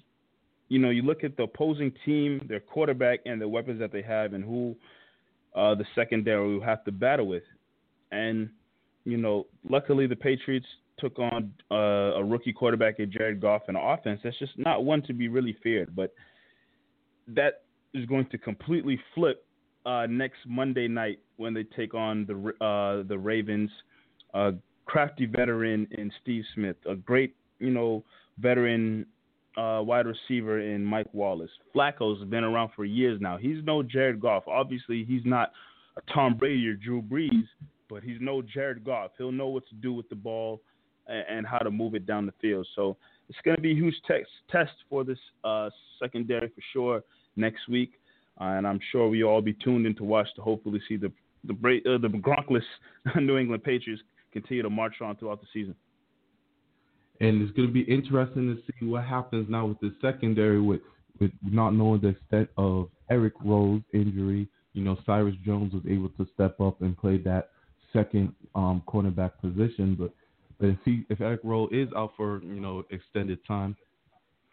you 0.68 0.78
know, 0.78 0.90
you 0.90 1.02
look 1.02 1.22
at 1.22 1.36
the 1.36 1.44
opposing 1.44 1.92
team, 2.04 2.44
their 2.48 2.60
quarterback, 2.60 3.20
and 3.24 3.40
the 3.40 3.48
weapons 3.48 3.78
that 3.78 3.92
they 3.92 4.02
have, 4.02 4.32
and 4.32 4.44
who 4.44 4.74
uh, 5.54 5.74
the 5.74 5.84
secondary 5.94 6.46
we 6.48 6.54
will 6.58 6.64
have 6.64 6.84
to 6.84 6.92
battle 6.92 7.26
with. 7.26 7.42
And, 8.10 8.50
you 9.04 9.16
know, 9.16 9.46
luckily 9.68 10.06
the 10.06 10.16
Patriots 10.16 10.66
took 10.98 11.18
on 11.18 11.52
uh, 11.70 11.74
a 11.74 12.24
rookie 12.24 12.52
quarterback 12.52 13.00
at 13.00 13.10
Jared 13.10 13.40
Goff 13.40 13.62
and 13.68 13.76
offense. 13.76 14.20
That's 14.22 14.38
just 14.38 14.52
not 14.56 14.84
one 14.84 15.02
to 15.02 15.12
be 15.12 15.28
really 15.28 15.56
feared. 15.62 15.94
But 15.94 16.14
that 17.28 17.62
is 17.94 18.06
going 18.06 18.26
to 18.30 18.38
completely 18.38 18.98
flip 19.14 19.44
uh, 19.84 20.06
next 20.08 20.38
Monday 20.46 20.88
night 20.88 21.18
when 21.36 21.54
they 21.54 21.64
take 21.64 21.94
on 21.94 22.26
the 22.26 22.64
uh, 22.64 23.02
the 23.08 23.18
Ravens. 23.18 23.70
Crafty 24.84 25.26
veteran 25.26 25.86
in 25.92 26.10
Steve 26.22 26.44
Smith, 26.54 26.76
a 26.88 26.94
great 26.94 27.34
you 27.60 27.70
know 27.70 28.04
veteran 28.38 29.06
uh, 29.56 29.80
wide 29.82 30.06
receiver 30.06 30.60
in 30.60 30.84
Mike 30.84 31.12
Wallace. 31.12 31.50
Flacco's 31.74 32.24
been 32.28 32.44
around 32.44 32.70
for 32.74 32.84
years 32.84 33.20
now. 33.20 33.36
He's 33.36 33.62
no 33.64 33.82
Jared 33.82 34.20
Goff. 34.20 34.44
Obviously, 34.46 35.04
he's 35.04 35.22
not 35.24 35.52
a 35.96 36.12
Tom 36.12 36.36
Brady 36.36 36.66
or 36.68 36.74
Drew 36.74 37.02
Brees, 37.02 37.46
but 37.88 38.02
he's 38.02 38.18
no 38.20 38.42
Jared 38.42 38.84
Goff. 38.84 39.12
He'll 39.18 39.32
know 39.32 39.48
what 39.48 39.68
to 39.68 39.74
do 39.76 39.92
with 39.92 40.08
the 40.08 40.14
ball 40.14 40.62
and, 41.06 41.24
and 41.28 41.46
how 41.46 41.58
to 41.58 41.70
move 41.70 41.94
it 41.94 42.06
down 42.06 42.26
the 42.26 42.32
field. 42.40 42.66
So 42.74 42.96
it's 43.28 43.38
going 43.44 43.56
to 43.56 43.62
be 43.62 43.72
a 43.72 43.74
huge 43.74 43.94
test 44.06 44.28
test 44.50 44.72
for 44.88 45.04
this 45.04 45.18
uh, 45.44 45.70
secondary 46.00 46.48
for 46.48 46.62
sure 46.72 47.02
next 47.36 47.68
week, 47.68 47.92
uh, 48.40 48.44
and 48.44 48.66
I'm 48.66 48.80
sure 48.90 49.08
we 49.08 49.22
all 49.22 49.42
be 49.42 49.54
tuned 49.54 49.86
in 49.86 49.94
to 49.96 50.04
watch 50.04 50.28
to 50.36 50.42
hopefully 50.42 50.80
see 50.88 50.96
the 50.96 51.12
the 51.44 51.54
uh, 51.54 51.98
the 51.98 52.08
Gronkless 52.08 52.62
New 53.20 53.36
England 53.36 53.64
Patriots 53.64 54.02
continue 54.32 54.62
to 54.62 54.70
march 54.70 54.94
on 55.00 55.16
throughout 55.16 55.40
the 55.40 55.46
season. 55.52 55.74
And 57.22 57.40
it's 57.40 57.56
going 57.56 57.68
to 57.68 57.72
be 57.72 57.82
interesting 57.82 58.54
to 58.54 58.60
see 58.66 58.86
what 58.86 59.04
happens 59.04 59.48
now 59.48 59.66
with 59.66 59.80
the 59.80 59.94
secondary 60.02 60.60
with 60.60 60.80
with 61.20 61.30
not 61.42 61.70
knowing 61.70 62.00
the 62.00 62.08
extent 62.08 62.50
of 62.58 62.88
Eric 63.10 63.34
Rowe's 63.44 63.82
injury. 63.94 64.48
You 64.72 64.82
know, 64.82 64.98
Cyrus 65.06 65.36
Jones 65.46 65.72
was 65.72 65.84
able 65.88 66.08
to 66.10 66.26
step 66.34 66.60
up 66.60 66.82
and 66.82 66.98
play 66.98 67.18
that 67.18 67.50
second 67.92 68.34
um, 68.54 68.82
cornerback 68.88 69.32
position, 69.40 69.96
but 69.98 70.12
but 70.58 70.70
if 70.70 70.78
he 70.84 71.04
if 71.10 71.20
Eric 71.20 71.40
Rowe 71.44 71.68
is 71.70 71.88
out 71.96 72.12
for 72.16 72.42
you 72.42 72.60
know 72.60 72.84
extended 72.90 73.38
time, 73.46 73.76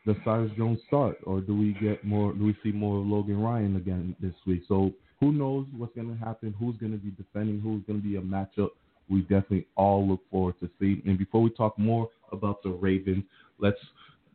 does 0.06 0.16
Cyrus 0.24 0.52
Jones 0.58 0.80
start, 0.88 1.18
or 1.24 1.42
do 1.42 1.56
we 1.56 1.74
get 1.74 2.04
more? 2.04 2.34
Do 2.34 2.46
we 2.46 2.58
see 2.64 2.72
more 2.72 3.00
of 3.00 3.08
Logan 3.08 3.42
Ryan 3.42 3.76
again 3.78 4.16
this 4.20 4.34
week? 4.46 4.64
So 4.68 4.92
who 5.20 5.32
knows 5.32 5.68
what's 5.76 5.96
going 5.96 6.10
to 6.16 6.24
happen? 6.24 6.54
Who's 6.60 6.78
going 6.78 6.92
to 6.92 6.98
be 6.98 7.12
defending? 7.12 7.62
Who's 7.62 7.84
going 7.86 8.02
to 8.02 8.08
be 8.08 8.16
a 8.18 8.22
matchup? 8.22 8.70
We 9.10 9.22
definitely 9.22 9.68
all 9.76 10.08
look 10.08 10.22
forward 10.30 10.56
to 10.60 10.70
see. 10.80 11.02
And 11.06 11.18
before 11.18 11.42
we 11.42 11.50
talk 11.50 11.78
more 11.78 12.10
about 12.32 12.62
the 12.64 12.70
Ravens, 12.70 13.24
let's 13.60 13.80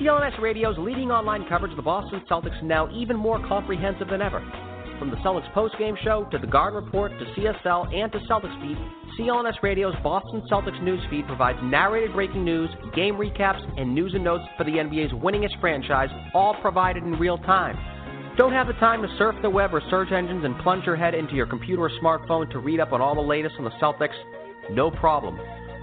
CLNS 0.00 0.40
Radio's 0.40 0.78
leading 0.78 1.10
online 1.10 1.46
coverage 1.48 1.72
of 1.72 1.76
the 1.76 1.82
Boston 1.82 2.22
Celtics 2.30 2.62
now 2.62 2.88
even 2.90 3.16
more 3.16 3.44
comprehensive 3.46 4.08
than 4.08 4.22
ever. 4.22 4.40
From 4.98 5.10
the 5.10 5.16
Celtics 5.16 5.52
postgame 5.52 5.96
show 6.02 6.24
to 6.30 6.38
the 6.38 6.46
Garden 6.46 6.82
Report 6.84 7.12
to 7.18 7.24
CSL 7.38 7.94
and 7.94 8.10
to 8.12 8.18
Celtics 8.20 8.58
Beat, 8.62 8.78
CLNS 9.18 9.62
Radio's 9.62 9.94
Boston 10.02 10.42
Celtics 10.50 10.80
newsfeed 10.80 11.26
provides 11.26 11.58
narrated 11.62 12.12
breaking 12.12 12.44
news, 12.44 12.70
game 12.94 13.14
recaps, 13.14 13.60
and 13.78 13.94
news 13.94 14.14
and 14.14 14.24
notes 14.24 14.44
for 14.56 14.64
the 14.64 14.72
NBA's 14.72 15.12
winningest 15.12 15.60
franchise, 15.60 16.08
all 16.34 16.54
provided 16.62 17.02
in 17.02 17.12
real 17.12 17.38
time. 17.38 17.76
Don't 18.40 18.52
have 18.52 18.68
the 18.68 18.72
time 18.80 19.02
to 19.02 19.16
surf 19.18 19.36
the 19.42 19.50
web 19.50 19.74
or 19.74 19.82
search 19.90 20.12
engines 20.12 20.46
and 20.46 20.58
plunge 20.60 20.86
your 20.86 20.96
head 20.96 21.14
into 21.14 21.34
your 21.34 21.44
computer 21.44 21.82
or 21.82 21.90
smartphone 22.02 22.50
to 22.52 22.58
read 22.58 22.80
up 22.80 22.90
on 22.90 23.02
all 23.02 23.14
the 23.14 23.20
latest 23.20 23.56
on 23.58 23.64
the 23.64 23.70
Celtics? 23.72 24.16
No 24.70 24.90
problem. 24.90 25.36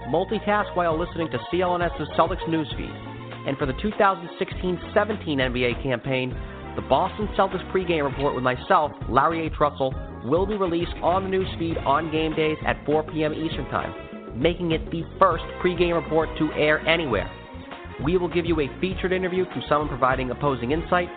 Multitask 0.08 0.74
while 0.74 0.98
listening 0.98 1.30
to 1.30 1.38
CLNS's 1.52 2.08
Celtics 2.18 2.42
newsfeed. 2.48 2.90
And 3.46 3.56
for 3.58 3.66
the 3.66 3.74
2016 3.80 4.80
17 4.92 5.38
NBA 5.38 5.84
campaign, 5.84 6.30
the 6.74 6.82
Boston 6.82 7.28
Celtics 7.38 7.64
pregame 7.70 8.02
report 8.02 8.34
with 8.34 8.42
myself, 8.42 8.90
Larry 9.08 9.46
H. 9.46 9.52
Russell, 9.60 9.94
will 10.24 10.44
be 10.44 10.56
released 10.56 10.94
on 11.00 11.30
the 11.30 11.36
newsfeed 11.36 11.80
on 11.86 12.10
game 12.10 12.34
days 12.34 12.56
at 12.66 12.84
4 12.84 13.04
p.m. 13.04 13.34
Eastern 13.34 13.66
Time, 13.66 13.94
making 14.34 14.72
it 14.72 14.90
the 14.90 15.04
first 15.20 15.44
pregame 15.62 15.94
report 15.94 16.28
to 16.38 16.52
air 16.54 16.80
anywhere. 16.88 17.30
We 18.04 18.18
will 18.18 18.28
give 18.28 18.46
you 18.46 18.58
a 18.58 18.80
featured 18.80 19.12
interview 19.12 19.44
from 19.44 19.62
someone 19.68 19.86
providing 19.86 20.32
opposing 20.32 20.72
insight, 20.72 21.08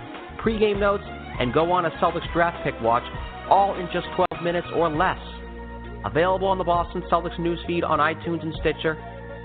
pregame 0.46 0.80
notes, 0.80 1.04
and 1.40 1.54
go 1.54 1.72
on 1.72 1.86
a 1.86 1.92
Celtics 1.92 2.32
draft 2.34 2.64
pick 2.64 2.80
watch, 2.82 3.04
all 3.50 3.80
in 3.80 3.88
just 3.94 4.08
12 4.16 4.44
minutes 4.44 4.68
or 4.76 4.90
less. 4.90 5.20
Available 6.06 6.48
on 6.48 6.58
the 6.58 6.64
Boston 6.64 7.04
Celtics 7.12 7.38
newsfeed 7.40 7.84
on 7.84 8.00
iTunes 8.00 8.42
and 8.42 8.54
Stitcher, 8.60 8.94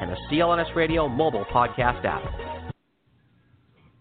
and 0.01 0.11
the 0.11 0.17
CLNS 0.31 0.75
Radio 0.75 1.09
mobile 1.09 1.45
podcast 1.53 2.05
app. 2.05 2.23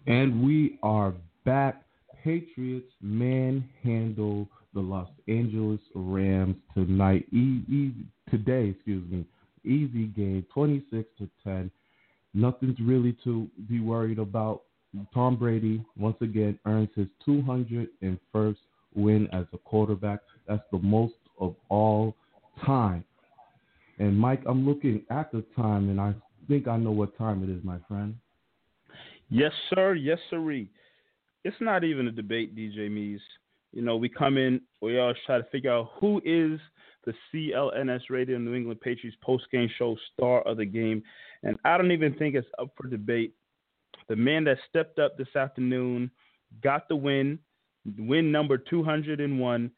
And 0.08 0.44
we 0.46 0.78
are 0.84 1.14
back 1.46 1.84
Patriots 2.24 2.92
manhandle 3.02 4.48
the 4.74 4.80
Los 4.80 5.10
Angeles 5.28 5.80
Rams 5.94 6.56
tonight. 6.74 7.26
E- 7.32 7.64
e- 7.70 7.94
today, 8.30 8.70
excuse 8.70 9.10
me. 9.10 9.26
Easy 9.64 10.08
game, 10.08 10.46
26 10.54 11.08
to 11.18 11.30
10. 11.44 11.72
Nothing's 12.34 12.80
really 12.80 13.16
to 13.24 13.48
be 13.70 13.80
worried 13.80 14.20
about. 14.20 14.62
Tom 15.14 15.36
Brady 15.36 15.84
once 15.98 16.18
again 16.22 16.58
earns 16.66 16.90
his 16.96 17.08
201st 17.28 18.56
win 18.94 19.28
as 19.34 19.46
a 19.54 19.58
quarterback. 19.60 20.20
That's 20.48 20.64
the 20.72 20.80
most 20.80 21.16
of 21.40 21.56
all 21.70 22.16
time. 22.66 23.04
And 24.00 24.18
Mike, 24.18 24.42
I'm 24.46 24.68
looking 24.68 25.04
at 25.10 25.32
the 25.32 25.44
time, 25.56 25.90
and 25.90 26.00
I 26.00 26.14
think 26.48 26.68
I 26.68 26.78
know 26.78 26.92
what 26.92 27.18
time 27.18 27.44
it 27.44 27.50
is, 27.50 27.64
my 27.64 27.78
friend. 27.88 28.16
Yes, 29.30 29.52
sir. 29.74 29.96
Yes, 29.96 30.20
sirree 30.30 30.70
it's 31.46 31.56
not 31.62 31.84
even 31.84 32.08
a 32.08 32.12
debate, 32.12 32.56
DJ 32.56 32.92
Mees. 32.92 33.22
You 33.72 33.84
know, 33.84 33.96
we 33.96 34.10
come 34.10 34.38
in, 34.38 34.60
we 34.82 35.00
always 35.00 35.16
try 35.26 35.38
to 35.38 35.44
figure 35.52 35.72
out 35.72 35.92
who 36.00 36.18
is 36.26 36.60
the 37.06 37.14
CLNS 37.32 38.02
Radio 38.10 38.40
New 38.40 38.56
England 38.56 38.82
Patriots 38.82 39.18
post 39.22 39.46
game 39.52 39.70
show 39.78 39.96
star 40.12 40.42
of 40.42 40.58
the 40.58 40.66
game. 40.66 41.04
And 41.44 41.56
I 41.64 41.78
don't 41.78 41.92
even 41.92 42.16
think 42.16 42.34
it's 42.34 42.48
up 42.58 42.72
for 42.76 42.88
debate. 42.88 43.36
The 44.10 44.16
man 44.16 44.44
that 44.46 44.58
stepped 44.70 45.00
up 45.00 45.18
this 45.18 45.36
afternoon 45.36 46.12
got 46.64 46.88
the 46.88 46.96
win, 46.96 47.40
win 47.98 48.32
number 48.32 48.58
201, 48.58 49.72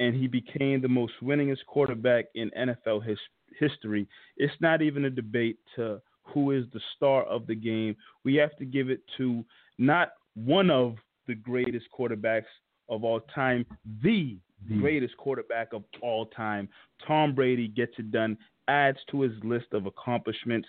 and 0.00 0.14
he 0.14 0.26
became 0.26 0.80
the 0.80 0.88
most 0.88 1.14
winningest 1.22 1.64
quarterback 1.66 2.26
in 2.34 2.50
NFL 2.58 3.06
his, 3.06 3.18
history. 3.58 4.08
It's 4.36 4.54
not 4.60 4.82
even 4.82 5.04
a 5.04 5.10
debate 5.10 5.58
to 5.76 6.00
who 6.24 6.52
is 6.52 6.64
the 6.72 6.80
star 6.96 7.24
of 7.24 7.46
the 7.46 7.54
game. 7.54 7.96
We 8.24 8.34
have 8.36 8.56
to 8.56 8.64
give 8.64 8.90
it 8.90 9.00
to 9.18 9.44
not 9.78 10.12
one 10.34 10.70
of 10.70 10.96
the 11.26 11.34
greatest 11.34 11.86
quarterbacks 11.96 12.44
of 12.88 13.04
all 13.04 13.20
time, 13.34 13.66
the 14.02 14.36
mm-hmm. 14.64 14.80
greatest 14.80 15.16
quarterback 15.16 15.72
of 15.72 15.84
all 16.00 16.26
time. 16.26 16.68
Tom 17.06 17.34
Brady 17.34 17.68
gets 17.68 17.92
it 17.98 18.10
done, 18.12 18.36
adds 18.68 18.98
to 19.10 19.22
his 19.22 19.32
list 19.42 19.66
of 19.72 19.86
accomplishments. 19.86 20.68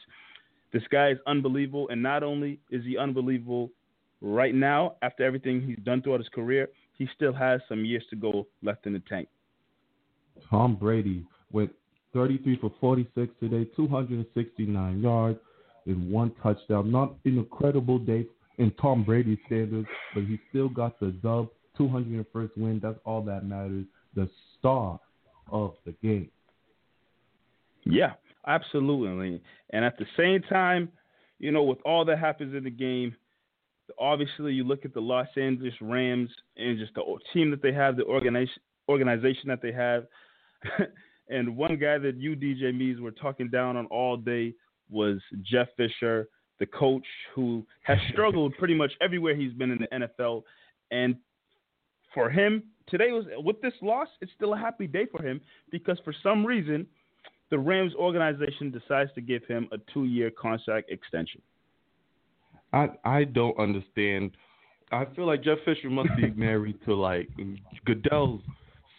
This 0.74 0.84
guy 0.92 1.12
is 1.12 1.20
unbelievable, 1.28 1.88
and 1.90 2.02
not 2.02 2.24
only 2.24 2.60
is 2.72 2.84
he 2.84 2.98
unbelievable 2.98 3.72
right 4.22 4.56
now, 4.56 4.96
after 5.04 5.24
everything 5.24 5.62
he's 5.62 5.78
done 5.84 6.02
throughout 6.02 6.20
his 6.20 6.30
career, 6.30 6.68
he 6.98 7.08
still 7.16 7.34
has 7.34 7.62
some 7.70 7.86
years 7.86 8.04
to 8.10 8.16
go 8.16 8.48
left 8.64 8.88
in 8.88 8.94
the 8.94 9.04
tank. 9.08 9.28
Tom 10.50 10.76
Brady 10.76 11.26
went 11.52 11.72
33 12.14 12.58
for 12.60 12.72
46 12.82 13.32
today, 13.40 13.70
269 13.76 15.02
yards, 15.02 15.40
and 15.86 16.12
one 16.12 16.32
touchdown. 16.42 16.92
Not 16.92 17.16
an 17.26 17.38
incredible 17.38 18.00
day 18.00 18.26
in 18.58 18.72
Tom 18.82 19.04
Brady 19.04 19.40
standards, 19.46 19.88
but 20.14 20.24
he 20.24 20.40
still 20.50 20.70
got 20.70 21.00
the 21.00 21.08
dub, 21.08 21.50
201st 21.80 22.58
win. 22.58 22.80
That's 22.82 23.00
all 23.06 23.22
that 23.24 23.46
matters. 23.46 23.86
The 24.16 24.30
star 24.58 25.00
of 25.52 25.74
the 25.86 25.94
game. 26.04 26.30
Yeah, 27.86 28.14
absolutely. 28.48 29.42
And 29.72 29.86
at 29.86 29.98
the 29.98 30.06
same 30.18 30.42
time, 30.44 30.90
you 31.40 31.52
know, 31.52 31.64
with 31.64 31.80
all 31.86 32.06
that 32.06 32.20
happens 32.20 32.56
in 32.56 32.64
the 32.64 32.70
game, 32.70 33.16
obviously 34.00 34.54
you 34.54 34.64
look 34.64 34.86
at 34.86 34.94
the 34.94 35.02
Los 35.02 35.28
Angeles 35.36 35.74
Rams 35.82 36.30
and 36.58 36.80
just 36.80 36.94
the 36.96 37.04
team 37.34 37.52
that 37.52 37.62
they 37.62 37.74
have, 37.74 37.98
the 37.98 38.06
organization 38.06 38.62
organization 38.90 39.48
that 39.48 39.62
they 39.62 39.72
have. 39.72 40.06
and 41.30 41.56
one 41.56 41.78
guy 41.78 41.98
that 41.98 42.18
you, 42.18 42.36
DJ 42.36 42.76
Mees, 42.78 43.00
were 43.00 43.12
talking 43.12 43.50
down 43.50 43.78
on 43.78 43.86
all 43.88 44.18
day 44.18 44.54
was 44.90 45.20
Jeff 45.44 45.68
Fisher 45.78 46.28
the 46.60 46.66
coach 46.68 47.06
who 47.36 47.66
has 47.82 47.98
struggled 48.12 48.54
pretty 48.58 48.76
much 48.76 48.92
everywhere 49.02 49.36
he's 49.36 49.54
been 49.54 49.72
in 49.72 49.80
the 49.80 50.08
NFL. 50.08 50.44
And 50.92 51.16
for 52.14 52.30
him, 52.30 52.64
today 52.88 53.12
was 53.12 53.26
with 53.38 53.62
this 53.62 53.74
loss, 53.82 54.08
it's 54.22 54.32
still 54.36 54.54
a 54.54 54.58
happy 54.58 54.88
day 54.88 55.06
for 55.12 55.22
him 55.26 55.42
because 55.72 55.98
for 56.04 56.14
some 56.24 56.46
reason, 56.46 56.86
the 57.50 57.60
Rams 57.60 57.94
organization 57.96 58.72
decides 58.72 59.12
to 59.14 59.22
give 59.22 59.44
him 59.46 59.68
a 59.72 59.78
two-year 59.94 60.32
contract 60.32 60.92
extension. 60.92 61.42
I 62.72 62.90
I 63.04 63.24
don't 63.26 63.58
understand. 63.60 64.32
I 64.92 65.06
feel 65.16 65.26
like 65.26 65.44
Jeff 65.44 65.60
Fisher 65.66 65.90
must 65.90 66.10
be 66.18 66.32
married 66.36 66.80
to 66.86 66.96
like 66.96 67.30
Goodell's 67.86 68.42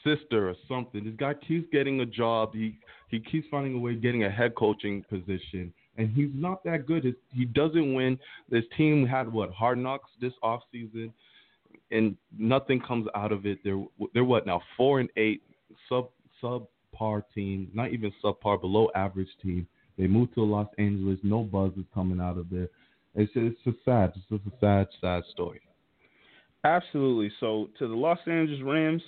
sister 0.04 0.48
or 0.48 0.54
something. 0.68 1.04
This 1.04 1.14
guy 1.16 1.34
keeps 1.34 1.66
getting 1.72 2.00
a 2.00 2.06
job. 2.06 2.54
He 2.54 2.78
he 3.10 3.20
keeps 3.20 3.46
finding 3.50 3.74
a 3.74 3.78
way 3.78 3.94
getting 3.94 4.24
a 4.24 4.30
head 4.30 4.54
coaching 4.54 5.04
position 5.08 5.72
and 5.96 6.10
he's 6.10 6.30
not 6.34 6.64
that 6.64 6.86
good. 6.86 7.14
He 7.32 7.44
doesn't 7.44 7.94
win. 7.94 8.18
This 8.50 8.64
team 8.76 9.06
had 9.06 9.32
what 9.32 9.50
hard 9.50 9.78
knocks 9.78 10.10
this 10.20 10.32
off 10.42 10.62
season, 10.72 11.12
and 11.90 12.16
nothing 12.36 12.80
comes 12.80 13.06
out 13.14 13.32
of 13.32 13.46
it. 13.46 13.58
They're 13.64 13.84
they're 14.12 14.24
what 14.24 14.46
now 14.46 14.60
four 14.76 15.00
and 15.00 15.08
eight, 15.16 15.42
sub 15.88 16.08
sub 16.40 16.66
subpar 16.94 17.22
team, 17.34 17.70
not 17.74 17.92
even 17.92 18.12
subpar, 18.22 18.60
below 18.60 18.90
average 18.94 19.28
team. 19.42 19.66
They 19.98 20.06
moved 20.06 20.34
to 20.34 20.42
Los 20.42 20.68
Angeles. 20.78 21.18
No 21.22 21.42
buzz 21.42 21.72
is 21.76 21.84
coming 21.94 22.20
out 22.20 22.38
of 22.38 22.50
there. 22.50 22.68
It's 23.14 23.32
it's 23.34 23.58
just 23.64 23.78
sad. 23.84 24.12
It's 24.16 24.26
just 24.28 24.54
a 24.54 24.58
sad, 24.60 24.88
sad 25.00 25.22
story. 25.30 25.60
Absolutely. 26.64 27.30
So 27.40 27.68
to 27.78 27.86
the 27.86 27.94
Los 27.94 28.18
Angeles 28.26 28.60
Rams, 28.62 29.02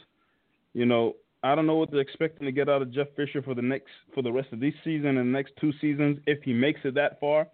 you 0.74 0.86
know, 0.86 1.16
I 1.42 1.54
don't 1.54 1.66
know 1.66 1.76
what 1.76 1.90
they're 1.90 2.00
expecting 2.00 2.44
to 2.44 2.52
get 2.52 2.68
out 2.68 2.82
of 2.82 2.92
Jeff 2.92 3.08
Fisher 3.16 3.42
for 3.42 3.54
the 3.54 3.62
next 3.62 3.88
for 4.14 4.22
the 4.22 4.32
rest 4.32 4.52
of 4.52 4.60
this 4.60 4.74
season 4.84 5.18
and 5.18 5.34
the 5.34 5.38
next 5.38 5.52
two 5.60 5.72
seasons 5.80 6.18
if 6.26 6.42
he 6.42 6.52
makes 6.52 6.80
it 6.84 6.94
that 6.94 7.18
far. 7.18 7.48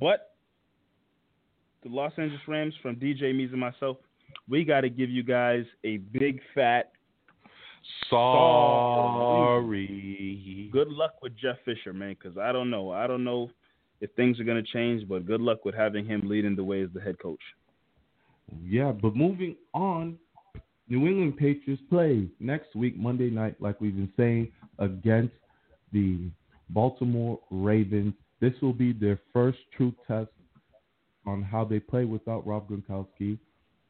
But 0.00 0.34
the 1.82 1.90
Los 1.90 2.12
Angeles 2.18 2.40
Rams 2.48 2.74
from 2.82 2.96
DJ 2.96 3.34
Mees 3.34 3.50
and 3.52 3.60
myself, 3.60 3.98
we 4.48 4.64
got 4.64 4.82
to 4.82 4.90
give 4.90 5.10
you 5.10 5.22
guys 5.22 5.64
a 5.84 5.98
big 5.98 6.40
fat 6.54 6.93
sorry. 8.10 9.80
Good 10.72 10.88
luck 10.88 11.14
with 11.22 11.36
Jeff 11.36 11.56
Fisher, 11.64 11.92
man, 11.92 12.16
because 12.20 12.38
I 12.38 12.52
don't 12.52 12.70
know. 12.70 12.90
I 12.90 13.06
don't 13.06 13.24
know 13.24 13.50
if 14.00 14.10
things 14.12 14.40
are 14.40 14.44
going 14.44 14.62
to 14.62 14.72
change, 14.72 15.08
but 15.08 15.26
good 15.26 15.40
luck 15.40 15.64
with 15.64 15.74
having 15.74 16.04
him 16.06 16.22
leading 16.24 16.56
the 16.56 16.64
way 16.64 16.82
as 16.82 16.90
the 16.94 17.00
head 17.00 17.18
coach. 17.18 17.40
Yeah, 18.62 18.92
but 18.92 19.16
moving 19.16 19.56
on 19.72 20.18
New 20.88 21.06
England 21.06 21.36
Patriots 21.36 21.82
play 21.88 22.28
next 22.40 22.74
week, 22.76 22.96
Monday 22.96 23.30
night, 23.30 23.56
like 23.60 23.80
we've 23.80 23.96
been 23.96 24.12
saying, 24.16 24.52
against 24.78 25.34
the 25.92 26.30
Baltimore 26.70 27.40
Ravens. 27.50 28.14
This 28.40 28.52
will 28.60 28.72
be 28.72 28.92
their 28.92 29.18
first 29.32 29.58
true 29.76 29.94
test 30.06 30.30
on 31.26 31.42
how 31.42 31.64
they 31.64 31.80
play 31.80 32.04
without 32.04 32.46
Rob 32.46 32.68
Gronkowski. 32.68 33.38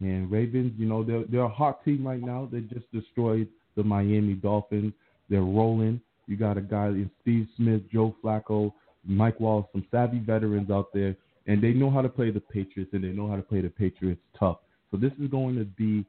And 0.00 0.30
Ravens, 0.30 0.72
you 0.76 0.86
know, 0.86 1.02
they're, 1.02 1.24
they're 1.28 1.40
a 1.40 1.48
hot 1.48 1.84
team 1.84 2.06
right 2.06 2.20
now. 2.20 2.48
They 2.50 2.60
just 2.60 2.90
destroyed 2.92 3.48
the 3.76 3.82
Miami 3.82 4.34
Dolphins. 4.34 4.92
They're 5.28 5.42
rolling. 5.42 6.00
You 6.26 6.36
got 6.36 6.56
a 6.56 6.60
guy 6.60 6.86
in 6.86 7.10
Steve 7.20 7.46
Smith, 7.56 7.82
Joe 7.92 8.14
Flacco, 8.22 8.72
Mike 9.04 9.38
Wallace, 9.40 9.66
some 9.72 9.84
savvy 9.90 10.18
veterans 10.18 10.70
out 10.70 10.92
there, 10.94 11.16
and 11.46 11.62
they 11.62 11.72
know 11.72 11.90
how 11.90 12.00
to 12.00 12.08
play 12.08 12.30
the 12.30 12.40
Patriots, 12.40 12.92
and 12.94 13.04
they 13.04 13.08
know 13.08 13.28
how 13.28 13.36
to 13.36 13.42
play 13.42 13.60
the 13.60 13.68
Patriots 13.68 14.22
tough. 14.38 14.58
So 14.90 14.96
this 14.96 15.12
is 15.20 15.28
going 15.30 15.56
to 15.56 15.64
be 15.64 16.04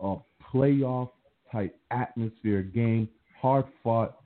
a 0.00 0.16
playoff 0.52 1.10
type 1.50 1.78
atmosphere 1.90 2.62
game, 2.62 3.08
hard 3.40 3.66
fought. 3.82 4.18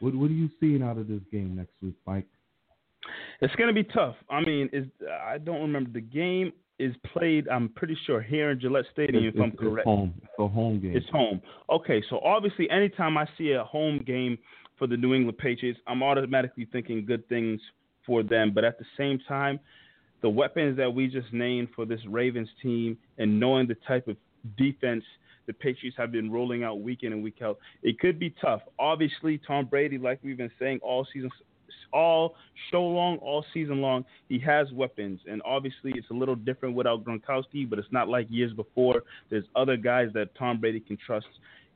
What, 0.00 0.14
what 0.14 0.30
are 0.30 0.34
you 0.34 0.48
seeing 0.58 0.82
out 0.82 0.98
of 0.98 1.08
this 1.08 1.20
game 1.30 1.54
next 1.54 1.74
week, 1.82 1.94
Mike? 2.06 2.26
It's 3.40 3.54
going 3.54 3.68
to 3.68 3.74
be 3.74 3.84
tough. 3.84 4.16
I 4.28 4.40
mean, 4.40 4.68
I 5.24 5.38
don't 5.38 5.60
remember 5.60 5.90
the 5.92 6.00
game 6.00 6.52
is 6.80 6.94
played. 7.12 7.46
I'm 7.48 7.68
pretty 7.68 7.96
sure 8.06 8.22
here 8.22 8.50
in 8.50 8.60
Gillette 8.60 8.86
Stadium, 8.92 9.24
it's, 9.24 9.36
if 9.36 9.42
I'm 9.42 9.50
it's 9.50 9.60
correct. 9.60 9.86
home. 9.86 10.14
It's 10.22 10.32
a 10.38 10.48
home 10.48 10.80
game. 10.80 10.96
It's 10.96 11.08
home. 11.10 11.42
Okay, 11.68 12.02
so 12.08 12.18
obviously, 12.20 12.68
anytime 12.70 13.18
I 13.18 13.26
see 13.36 13.52
a 13.52 13.62
home 13.64 14.02
game 14.06 14.38
for 14.78 14.86
the 14.86 14.96
New 14.96 15.14
England 15.14 15.38
Patriots, 15.38 15.78
I'm 15.86 16.02
automatically 16.02 16.66
thinking 16.72 17.04
good 17.04 17.28
things 17.28 17.60
for 18.06 18.22
them. 18.22 18.52
But 18.54 18.64
at 18.64 18.78
the 18.78 18.86
same 18.96 19.20
time, 19.28 19.60
the 20.22 20.28
weapons 20.30 20.76
that 20.78 20.92
we 20.92 21.06
just 21.06 21.32
named 21.32 21.68
for 21.76 21.84
this 21.84 22.00
Ravens 22.08 22.48
team, 22.62 22.96
and 23.18 23.38
knowing 23.38 23.68
the 23.68 23.76
type 23.86 24.08
of 24.08 24.16
defense 24.56 25.04
the 25.46 25.52
Patriots 25.52 25.96
have 25.96 26.12
been 26.12 26.30
rolling 26.30 26.62
out 26.62 26.80
week 26.80 27.02
in 27.02 27.12
and 27.12 27.22
week 27.22 27.42
out, 27.42 27.58
it 27.82 27.98
could 27.98 28.18
be 28.18 28.34
tough. 28.40 28.62
Obviously, 28.78 29.40
Tom 29.46 29.66
Brady, 29.66 29.98
like 29.98 30.20
we've 30.22 30.36
been 30.36 30.50
saying 30.58 30.80
all 30.82 31.06
season, 31.12 31.30
all 31.92 32.34
show 32.70 32.82
long, 32.82 33.18
all 33.18 33.44
season 33.52 33.80
long, 33.80 34.04
he 34.28 34.38
has 34.40 34.70
weapons, 34.72 35.20
and 35.28 35.42
obviously 35.44 35.92
it's 35.96 36.10
a 36.10 36.14
little 36.14 36.36
different 36.36 36.74
without 36.74 37.04
Gronkowski, 37.04 37.68
but 37.68 37.78
it's 37.78 37.90
not 37.90 38.08
like 38.08 38.26
years 38.30 38.52
before. 38.52 39.02
There's 39.30 39.44
other 39.56 39.76
guys 39.76 40.08
that 40.14 40.34
Tom 40.36 40.60
Brady 40.60 40.80
can 40.80 40.98
trust. 41.04 41.26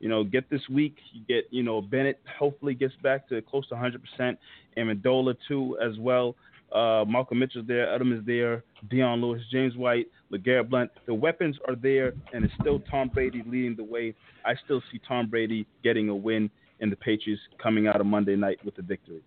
You 0.00 0.08
know, 0.08 0.24
get 0.24 0.50
this 0.50 0.62
week, 0.70 0.96
you 1.12 1.22
get 1.26 1.44
you 1.50 1.62
know 1.62 1.80
Bennett 1.80 2.20
hopefully 2.38 2.74
gets 2.74 2.94
back 3.02 3.28
to 3.28 3.40
close 3.42 3.68
to 3.68 3.74
100%, 3.74 4.36
Amendola 4.76 5.36
too 5.48 5.78
as 5.82 5.98
well. 5.98 6.36
Uh, 6.72 7.04
Malcolm 7.06 7.38
Mitchell's 7.38 7.66
there, 7.68 7.86
Edelman's 7.86 8.26
there, 8.26 8.64
Dion 8.90 9.20
Lewis, 9.20 9.40
James 9.52 9.76
White, 9.76 10.08
LeGarrette 10.32 10.68
Blount. 10.68 10.90
The 11.06 11.14
weapons 11.14 11.56
are 11.68 11.76
there, 11.76 12.14
and 12.32 12.44
it's 12.44 12.54
still 12.60 12.80
Tom 12.90 13.08
Brady 13.08 13.44
leading 13.46 13.76
the 13.76 13.84
way. 13.84 14.14
I 14.44 14.54
still 14.64 14.82
see 14.90 15.00
Tom 15.06 15.28
Brady 15.28 15.66
getting 15.84 16.08
a 16.08 16.16
win, 16.16 16.50
and 16.80 16.90
the 16.90 16.96
Patriots 16.96 17.40
coming 17.62 17.86
out 17.86 18.00
of 18.00 18.06
Monday 18.06 18.34
night 18.34 18.58
with 18.64 18.76
a 18.78 18.82
victory. 18.82 19.22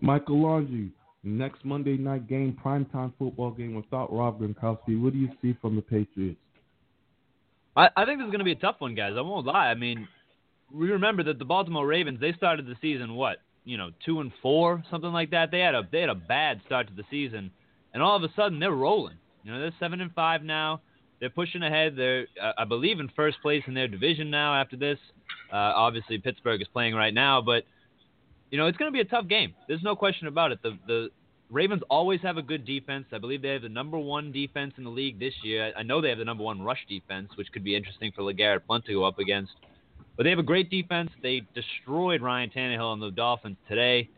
Michael 0.00 0.42
Laundry, 0.42 0.90
next 1.22 1.64
Monday 1.64 1.96
night 1.96 2.28
game, 2.28 2.56
primetime 2.64 3.12
football 3.18 3.50
game 3.50 3.74
without 3.74 4.12
Rob 4.12 4.40
Gronkowski. 4.40 5.00
What 5.00 5.12
do 5.12 5.18
you 5.18 5.30
see 5.42 5.56
from 5.60 5.76
the 5.76 5.82
Patriots? 5.82 6.38
I, 7.76 7.88
I 7.96 8.04
think 8.04 8.18
this 8.18 8.26
is 8.26 8.30
going 8.30 8.38
to 8.38 8.44
be 8.44 8.52
a 8.52 8.56
tough 8.56 8.76
one, 8.78 8.94
guys. 8.94 9.12
I 9.16 9.20
won't 9.20 9.46
lie. 9.46 9.68
I 9.68 9.74
mean, 9.74 10.08
we 10.72 10.90
remember 10.90 11.22
that 11.24 11.38
the 11.38 11.44
Baltimore 11.44 11.86
Ravens 11.86 12.20
they 12.20 12.32
started 12.32 12.66
the 12.66 12.76
season 12.80 13.14
what 13.14 13.38
you 13.64 13.76
know 13.76 13.90
two 14.04 14.20
and 14.20 14.32
four 14.42 14.82
something 14.90 15.12
like 15.12 15.30
that. 15.30 15.50
They 15.50 15.60
had 15.60 15.74
a 15.74 15.82
they 15.90 16.00
had 16.00 16.08
a 16.08 16.14
bad 16.14 16.60
start 16.66 16.88
to 16.88 16.94
the 16.94 17.04
season, 17.10 17.50
and 17.94 18.02
all 18.02 18.16
of 18.16 18.22
a 18.22 18.32
sudden 18.34 18.58
they're 18.58 18.72
rolling. 18.72 19.16
You 19.44 19.52
know 19.52 19.60
they're 19.60 19.74
seven 19.78 20.00
and 20.00 20.12
five 20.12 20.42
now. 20.42 20.80
They're 21.20 21.30
pushing 21.30 21.62
ahead. 21.62 21.94
They're 21.96 22.26
uh, 22.42 22.52
I 22.58 22.64
believe 22.64 23.00
in 23.00 23.08
first 23.14 23.40
place 23.42 23.62
in 23.66 23.74
their 23.74 23.88
division 23.88 24.30
now. 24.30 24.54
After 24.54 24.76
this, 24.76 24.98
uh, 25.52 25.56
obviously 25.56 26.18
Pittsburgh 26.18 26.60
is 26.60 26.68
playing 26.68 26.94
right 26.94 27.14
now, 27.14 27.40
but 27.40 27.64
you 28.50 28.58
know 28.58 28.66
it's 28.66 28.78
going 28.78 28.90
to 28.90 28.92
be 28.92 29.00
a 29.00 29.04
tough 29.04 29.28
game. 29.28 29.54
There's 29.68 29.82
no 29.82 29.96
question 29.96 30.26
about 30.26 30.52
it. 30.52 30.62
The 30.62 30.78
the 30.86 31.10
Ravens 31.48 31.82
always 31.88 32.20
have 32.22 32.38
a 32.38 32.42
good 32.42 32.64
defense. 32.64 33.06
I 33.12 33.18
believe 33.18 33.40
they 33.40 33.50
have 33.50 33.62
the 33.62 33.68
number 33.68 33.98
one 33.98 34.32
defense 34.32 34.74
in 34.78 34.84
the 34.84 34.90
league 34.90 35.20
this 35.20 35.34
year. 35.42 35.72
I 35.76 35.82
know 35.84 36.00
they 36.00 36.08
have 36.08 36.18
the 36.18 36.24
number 36.24 36.42
one 36.42 36.60
rush 36.60 36.84
defense, 36.88 37.30
which 37.36 37.52
could 37.52 37.62
be 37.62 37.76
interesting 37.76 38.10
for 38.14 38.22
LeGarrette 38.22 38.66
Blount 38.66 38.84
to 38.86 38.92
go 38.94 39.04
up 39.04 39.20
against. 39.20 39.52
But 40.16 40.24
they 40.24 40.30
have 40.30 40.40
a 40.40 40.44
great 40.44 40.70
defense. 40.70 41.10
They 41.22 41.42
destroyed 41.54 42.20
Ryan 42.20 42.50
Tannehill 42.50 42.92
and 42.94 43.02
the 43.02 43.10
Dolphins 43.10 43.58
today. 43.68 44.08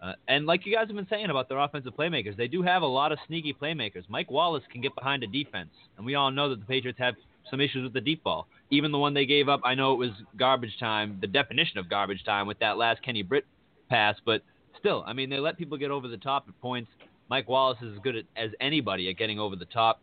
Uh, 0.00 0.12
and 0.28 0.46
like 0.46 0.64
you 0.64 0.72
guys 0.72 0.86
have 0.86 0.96
been 0.96 1.08
saying 1.10 1.28
about 1.28 1.48
their 1.48 1.58
offensive 1.58 1.92
playmakers, 1.94 2.36
they 2.36 2.46
do 2.46 2.62
have 2.62 2.82
a 2.82 2.86
lot 2.86 3.10
of 3.10 3.18
sneaky 3.26 3.52
playmakers. 3.52 4.04
Mike 4.08 4.30
Wallace 4.30 4.62
can 4.70 4.80
get 4.80 4.94
behind 4.94 5.24
a 5.24 5.26
defense, 5.26 5.70
and 5.96 6.06
we 6.06 6.14
all 6.14 6.30
know 6.30 6.48
that 6.48 6.60
the 6.60 6.66
Patriots 6.66 7.00
have 7.00 7.16
some 7.50 7.60
issues 7.60 7.82
with 7.82 7.92
the 7.92 8.00
deep 8.00 8.22
ball. 8.22 8.46
Even 8.70 8.92
the 8.92 8.98
one 8.98 9.12
they 9.12 9.26
gave 9.26 9.48
up, 9.48 9.60
I 9.64 9.74
know 9.74 9.92
it 9.94 9.96
was 9.96 10.10
garbage 10.36 10.78
time, 10.78 11.18
the 11.20 11.26
definition 11.26 11.78
of 11.78 11.90
garbage 11.90 12.22
time 12.24 12.46
with 12.46 12.60
that 12.60 12.78
last 12.78 13.02
Kenny 13.02 13.22
Britt 13.22 13.44
pass, 13.88 14.16
but 14.24 14.42
still, 14.78 15.04
I 15.06 15.12
mean, 15.12 15.30
they 15.30 15.38
let 15.38 15.58
people 15.58 15.78
get 15.78 15.90
over 15.90 16.08
the 16.08 16.16
top 16.16 16.46
at 16.48 16.60
points. 16.60 16.90
Mike 17.28 17.48
Wallace 17.48 17.78
is 17.82 17.94
as 17.94 17.98
good 18.00 18.26
as 18.36 18.50
anybody 18.60 19.08
at 19.10 19.18
getting 19.18 19.38
over 19.38 19.56
the 19.56 19.66
top. 19.66 20.00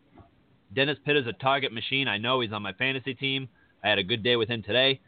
Dennis 0.74 0.98
Pitta 1.06 1.20
is 1.20 1.28
a 1.28 1.34
target 1.34 1.74
machine. 1.74 2.07
I 2.07 2.18
know 2.18 2.41
he's 2.41 2.52
on 2.52 2.62
my 2.62 2.74
fantasy 2.74 3.14
team. 3.14 3.48
I 3.84 3.90
had 3.90 3.98
a 3.98 4.03
good 4.03 4.24
day 4.24 4.36
with 4.36 4.49
him 4.49 4.64
today. 4.64 4.99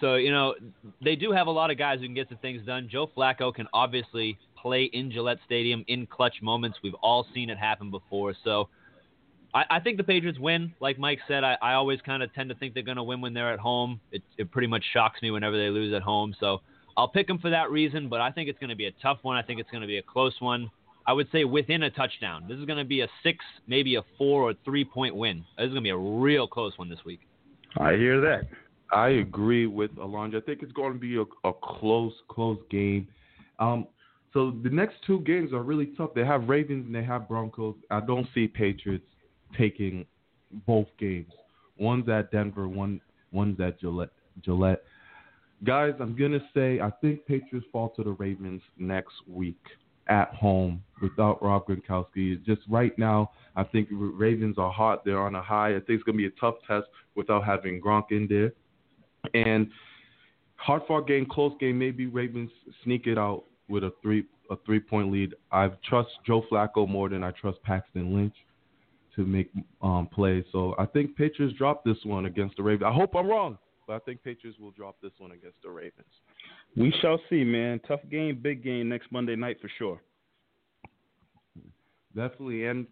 So, 0.00 0.16
you 0.16 0.32
know, 0.32 0.54
they 1.02 1.14
do 1.14 1.30
have 1.30 1.46
a 1.46 1.50
lot 1.50 1.70
of 1.70 1.78
guys 1.78 2.00
who 2.00 2.06
can 2.06 2.14
get 2.14 2.28
some 2.28 2.38
things 2.38 2.66
done. 2.66 2.88
Joe 2.90 3.08
Flacco 3.16 3.54
can 3.54 3.68
obviously 3.72 4.38
play 4.60 4.84
in 4.84 5.10
Gillette 5.10 5.38
Stadium 5.46 5.84
in 5.88 6.06
clutch 6.06 6.42
moments. 6.42 6.78
We've 6.82 6.94
all 6.94 7.26
seen 7.32 7.48
it 7.48 7.58
happen 7.58 7.90
before. 7.90 8.34
So 8.42 8.68
I, 9.54 9.64
I 9.70 9.80
think 9.80 9.96
the 9.96 10.04
Patriots 10.04 10.38
win. 10.38 10.74
Like 10.80 10.98
Mike 10.98 11.20
said, 11.28 11.44
I, 11.44 11.56
I 11.62 11.74
always 11.74 12.00
kind 12.00 12.22
of 12.22 12.34
tend 12.34 12.48
to 12.48 12.56
think 12.56 12.74
they're 12.74 12.82
going 12.82 12.96
to 12.96 13.04
win 13.04 13.20
when 13.20 13.34
they're 13.34 13.52
at 13.52 13.60
home. 13.60 14.00
It, 14.10 14.22
it 14.36 14.50
pretty 14.50 14.68
much 14.68 14.82
shocks 14.92 15.22
me 15.22 15.30
whenever 15.30 15.56
they 15.56 15.70
lose 15.70 15.94
at 15.94 16.02
home. 16.02 16.34
So 16.40 16.60
I'll 16.96 17.08
pick 17.08 17.26
them 17.26 17.38
for 17.38 17.50
that 17.50 17.70
reason, 17.70 18.08
but 18.08 18.20
I 18.20 18.30
think 18.30 18.48
it's 18.48 18.58
going 18.58 18.70
to 18.70 18.76
be 18.76 18.86
a 18.86 18.92
tough 19.02 19.18
one. 19.22 19.36
I 19.36 19.42
think 19.42 19.60
it's 19.60 19.70
going 19.70 19.80
to 19.80 19.86
be 19.86 19.98
a 19.98 20.02
close 20.02 20.34
one. 20.40 20.70
I 21.06 21.12
would 21.12 21.28
say 21.32 21.44
within 21.44 21.82
a 21.82 21.90
touchdown. 21.90 22.44
This 22.48 22.58
is 22.58 22.64
going 22.64 22.78
to 22.78 22.84
be 22.84 23.02
a 23.02 23.08
six, 23.22 23.44
maybe 23.66 23.96
a 23.96 24.02
four 24.16 24.42
or 24.42 24.54
three 24.64 24.84
point 24.84 25.14
win. 25.14 25.44
This 25.58 25.66
is 25.66 25.72
going 25.72 25.82
to 25.82 25.86
be 25.86 25.90
a 25.90 25.96
real 25.96 26.46
close 26.46 26.72
one 26.78 26.88
this 26.88 27.04
week. 27.04 27.20
I 27.78 27.92
hear 27.92 28.20
that. 28.20 28.48
I 28.92 29.08
agree 29.08 29.66
with 29.66 29.90
Alonzo. 29.98 30.38
I 30.38 30.40
think 30.40 30.62
it's 30.62 30.72
going 30.72 30.92
to 30.92 30.98
be 30.98 31.16
a, 31.16 31.48
a 31.48 31.52
close, 31.52 32.12
close 32.28 32.58
game. 32.70 33.08
Um, 33.58 33.86
so 34.32 34.54
the 34.62 34.70
next 34.70 34.96
two 35.06 35.20
games 35.20 35.52
are 35.52 35.62
really 35.62 35.86
tough. 35.96 36.10
They 36.14 36.24
have 36.24 36.48
Ravens 36.48 36.86
and 36.86 36.94
they 36.94 37.04
have 37.04 37.28
Broncos. 37.28 37.76
I 37.90 38.00
don't 38.00 38.26
see 38.34 38.46
Patriots 38.46 39.06
taking 39.58 40.06
both 40.66 40.86
games. 40.98 41.32
One's 41.76 42.08
at 42.08 42.30
Denver, 42.30 42.68
one 42.68 43.00
one's 43.32 43.60
at 43.60 43.80
Gillette. 43.80 44.10
Gillette. 44.42 44.82
Guys, 45.64 45.94
I'm 45.98 46.14
gonna 46.16 46.40
say 46.52 46.80
I 46.80 46.90
think 47.00 47.24
Patriots 47.26 47.66
fall 47.72 47.90
to 47.90 48.02
the 48.02 48.12
Ravens 48.12 48.62
next 48.76 49.14
week 49.26 49.60
at 50.08 50.28
home 50.34 50.82
without 51.00 51.42
Rob 51.42 51.66
Gronkowski. 51.66 52.44
Just 52.44 52.60
right 52.68 52.96
now, 52.98 53.30
I 53.56 53.64
think 53.64 53.88
Ravens 53.90 54.58
are 54.58 54.70
hot. 54.70 55.04
They're 55.04 55.20
on 55.20 55.34
a 55.34 55.42
high. 55.42 55.70
I 55.70 55.80
think 55.80 55.90
it's 55.90 56.02
gonna 56.02 56.18
be 56.18 56.26
a 56.26 56.40
tough 56.40 56.56
test 56.66 56.86
without 57.14 57.44
having 57.44 57.80
Gronk 57.80 58.10
in 58.10 58.26
there. 58.28 58.52
And 59.32 59.70
hard 60.56 60.82
fought 60.86 61.06
game, 61.06 61.26
close 61.26 61.54
game. 61.58 61.78
Maybe 61.78 62.06
Ravens 62.06 62.50
sneak 62.82 63.06
it 63.06 63.16
out 63.16 63.44
with 63.68 63.84
a 63.84 63.92
three 64.02 64.24
a 64.50 64.56
three 64.66 64.80
point 64.80 65.10
lead. 65.10 65.34
I 65.50 65.70
trust 65.88 66.10
Joe 66.26 66.44
Flacco 66.50 66.86
more 66.88 67.08
than 67.08 67.24
I 67.24 67.30
trust 67.30 67.62
Paxton 67.62 68.14
Lynch 68.14 68.34
to 69.16 69.24
make 69.24 69.50
um, 69.80 70.08
plays. 70.12 70.44
So 70.52 70.74
I 70.78 70.86
think 70.86 71.16
Patriots 71.16 71.56
drop 71.56 71.84
this 71.84 71.96
one 72.04 72.26
against 72.26 72.56
the 72.56 72.62
Ravens. 72.62 72.86
I 72.86 72.92
hope 72.92 73.14
I'm 73.14 73.28
wrong, 73.28 73.58
but 73.86 73.94
I 73.94 73.98
think 74.00 74.22
Patriots 74.22 74.58
will 74.58 74.70
drop 74.70 74.96
this 75.02 75.12
one 75.18 75.32
against 75.32 75.62
the 75.62 75.70
Ravens. 75.70 76.06
We 76.76 76.92
shall 77.00 77.20
see, 77.30 77.44
man. 77.44 77.80
Tough 77.86 78.00
game, 78.10 78.38
big 78.42 78.62
game 78.62 78.88
next 78.88 79.10
Monday 79.12 79.36
night 79.36 79.58
for 79.60 79.70
sure. 79.78 80.00
Definitely. 82.14 82.66
And 82.66 82.86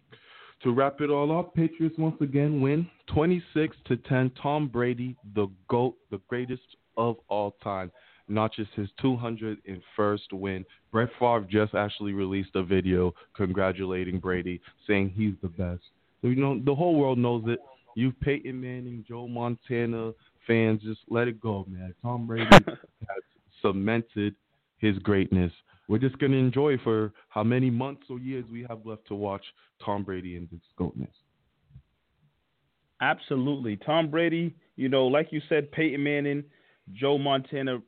to 0.63 0.71
wrap 0.71 1.01
it 1.01 1.09
all 1.09 1.37
up, 1.37 1.53
Patriots 1.53 1.95
once 1.97 2.19
again 2.21 2.61
win 2.61 2.89
26 3.07 3.75
to 3.87 3.97
10. 3.97 4.31
Tom 4.41 4.67
Brady, 4.67 5.15
the 5.35 5.47
GOAT, 5.67 5.95
the 6.11 6.19
greatest 6.27 6.61
of 6.97 7.17
all 7.27 7.55
time, 7.63 7.91
notches 8.27 8.67
his 8.75 8.87
201st 9.03 10.33
win. 10.33 10.65
Brett 10.91 11.09
Favre 11.19 11.47
just 11.49 11.73
actually 11.73 12.13
released 12.13 12.51
a 12.55 12.63
video 12.63 13.13
congratulating 13.35 14.19
Brady, 14.19 14.61
saying 14.87 15.13
he's 15.15 15.33
the 15.41 15.49
best. 15.49 15.83
So, 16.21 16.29
you 16.29 16.35
know, 16.35 16.61
the 16.63 16.73
whole 16.73 16.95
world 16.95 17.17
knows 17.17 17.43
it. 17.47 17.59
You've 17.95 18.19
Peyton 18.21 18.59
Manning, 18.59 19.03
Joe 19.07 19.27
Montana 19.27 20.13
fans, 20.47 20.81
just 20.81 21.01
let 21.09 21.27
it 21.27 21.39
go, 21.39 21.65
man. 21.67 21.93
Tom 22.01 22.27
Brady 22.27 22.49
has 22.65 23.23
cemented 23.61 24.35
his 24.77 24.97
greatness. 24.99 25.51
We're 25.87 25.97
just 25.97 26.17
going 26.19 26.31
to 26.31 26.37
enjoy 26.37 26.77
for 26.83 27.11
how 27.29 27.43
many 27.43 27.69
months 27.69 28.03
or 28.09 28.19
years 28.19 28.45
we 28.51 28.65
have 28.69 28.85
left 28.85 29.07
to 29.07 29.15
watch 29.15 29.43
Tom 29.83 30.03
Brady 30.03 30.37
and 30.37 30.47
his 30.49 30.61
greatness. 30.75 31.13
Absolutely. 33.01 33.77
Tom 33.77 34.09
Brady, 34.09 34.55
you 34.75 34.87
know, 34.87 35.07
like 35.07 35.27
you 35.31 35.41
said, 35.49 35.71
Peyton 35.71 36.01
Manning, 36.01 36.43
Joe 36.93 37.17
Montana, 37.17 37.79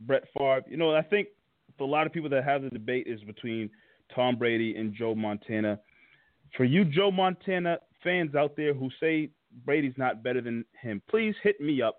Brett 0.00 0.24
Favre. 0.36 0.62
You 0.68 0.76
know, 0.76 0.94
I 0.94 1.02
think 1.02 1.28
for 1.76 1.84
a 1.84 1.90
lot 1.90 2.06
of 2.06 2.12
people 2.12 2.30
that 2.30 2.44
have 2.44 2.62
the 2.62 2.70
debate 2.70 3.06
is 3.08 3.20
between 3.22 3.68
Tom 4.14 4.36
Brady 4.36 4.76
and 4.76 4.94
Joe 4.94 5.14
Montana. 5.14 5.80
For 6.56 6.64
you 6.64 6.84
Joe 6.84 7.10
Montana 7.10 7.78
fans 8.02 8.34
out 8.34 8.56
there 8.56 8.74
who 8.74 8.90
say 9.00 9.30
Brady's 9.64 9.94
not 9.96 10.22
better 10.22 10.40
than 10.40 10.64
him, 10.80 11.02
please 11.08 11.34
hit 11.42 11.60
me 11.60 11.82
up. 11.82 11.98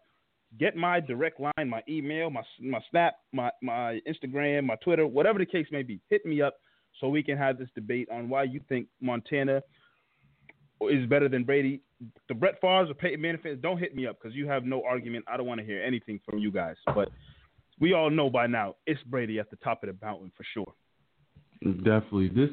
Get 0.60 0.76
my 0.76 1.00
direct 1.00 1.40
line, 1.40 1.70
my 1.70 1.82
email, 1.88 2.30
my 2.30 2.44
my 2.60 2.80
Snap, 2.90 3.16
my 3.32 3.52
my 3.62 4.02
Instagram, 4.08 4.66
my 4.66 4.76
Twitter, 4.84 5.08
whatever 5.08 5.40
the 5.40 5.46
case 5.46 5.68
may 5.72 5.84
be. 5.84 6.00
Hit 6.10 6.26
me 6.26 6.42
up 6.42 6.56
so 7.00 7.08
we 7.08 7.24
can 7.24 7.38
have 7.38 7.58
this 7.58 7.70
debate 7.74 8.10
on 8.12 8.28
why 8.28 8.44
you 8.44 8.60
think 8.68 8.88
Montana 9.00 9.62
is 10.82 11.08
better 11.08 11.30
than 11.30 11.44
Brady. 11.44 11.82
The 12.28 12.34
Brett 12.34 12.60
Favre's 12.60 12.90
or 12.90 12.96
Peyton 12.96 13.22
Manning 13.22 13.60
don't 13.62 13.78
hit 13.78 13.96
me 13.96 14.08
up 14.08 14.18
because 14.22 14.36
you 14.36 14.48
have 14.48 14.66
no 14.66 14.84
argument. 14.84 15.26
I 15.28 15.38
don't 15.38 15.46
want 15.46 15.60
to 15.60 15.66
hear 15.66 15.82
anything 15.84 16.20
from 16.26 16.40
you 16.40 16.52
guys. 16.52 16.76
But 16.94 17.10
we 17.80 17.94
all 17.94 18.10
know 18.10 18.30
by 18.30 18.48
now 18.48 18.76
it's 18.86 19.02
Brady 19.04 19.40
at 19.40 19.50
the 19.50 19.58
top 19.58 19.84
of 19.84 19.90
the 19.90 20.06
mountain 20.06 20.32
for 20.36 20.44
sure. 20.54 20.74
Definitely. 21.64 22.30
This 22.30 22.50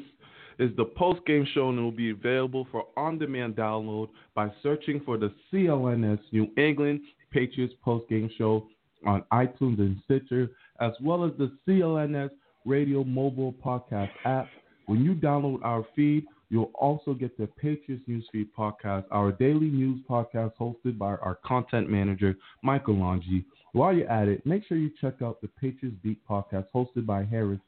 is 0.59 0.75
the 0.75 0.85
post 0.85 1.25
game 1.25 1.47
show 1.53 1.69
and 1.69 1.81
will 1.81 1.91
be 1.91 2.11
available 2.11 2.67
for 2.71 2.85
on 2.97 3.17
demand 3.17 3.55
download 3.55 4.09
by 4.35 4.51
searching 4.61 5.01
for 5.05 5.17
the 5.17 5.33
CLNS 5.51 6.19
New 6.31 6.49
England 6.57 7.01
Patriots 7.31 7.73
post 7.83 8.07
game 8.09 8.29
show 8.37 8.67
on 9.05 9.23
iTunes 9.31 9.79
and 9.79 10.01
Stitcher, 10.05 10.51
as 10.81 10.91
well 11.01 11.23
as 11.23 11.31
the 11.37 11.51
CLNS 11.65 12.29
Radio 12.65 13.03
mobile 13.03 13.53
podcast 13.53 14.09
app. 14.25 14.47
When 14.87 15.03
you 15.03 15.13
download 15.13 15.63
our 15.63 15.85
feed, 15.95 16.25
you'll 16.49 16.71
also 16.73 17.13
get 17.13 17.37
the 17.37 17.47
Patriots 17.47 18.03
Newsfeed 18.09 18.49
podcast, 18.57 19.05
our 19.11 19.31
daily 19.31 19.69
news 19.69 20.01
podcast 20.09 20.53
hosted 20.59 20.97
by 20.97 21.11
our 21.11 21.39
content 21.45 21.89
manager, 21.89 22.35
Michael 22.63 22.95
Longi. 22.95 23.45
While 23.71 23.93
you're 23.93 24.09
at 24.09 24.27
it, 24.27 24.45
make 24.45 24.65
sure 24.65 24.77
you 24.77 24.89
check 24.99 25.21
out 25.21 25.39
the 25.41 25.47
Patriots 25.47 25.97
Beat 26.03 26.19
podcast 26.27 26.65
hosted 26.73 27.05
by 27.05 27.23
Harris, 27.23 27.59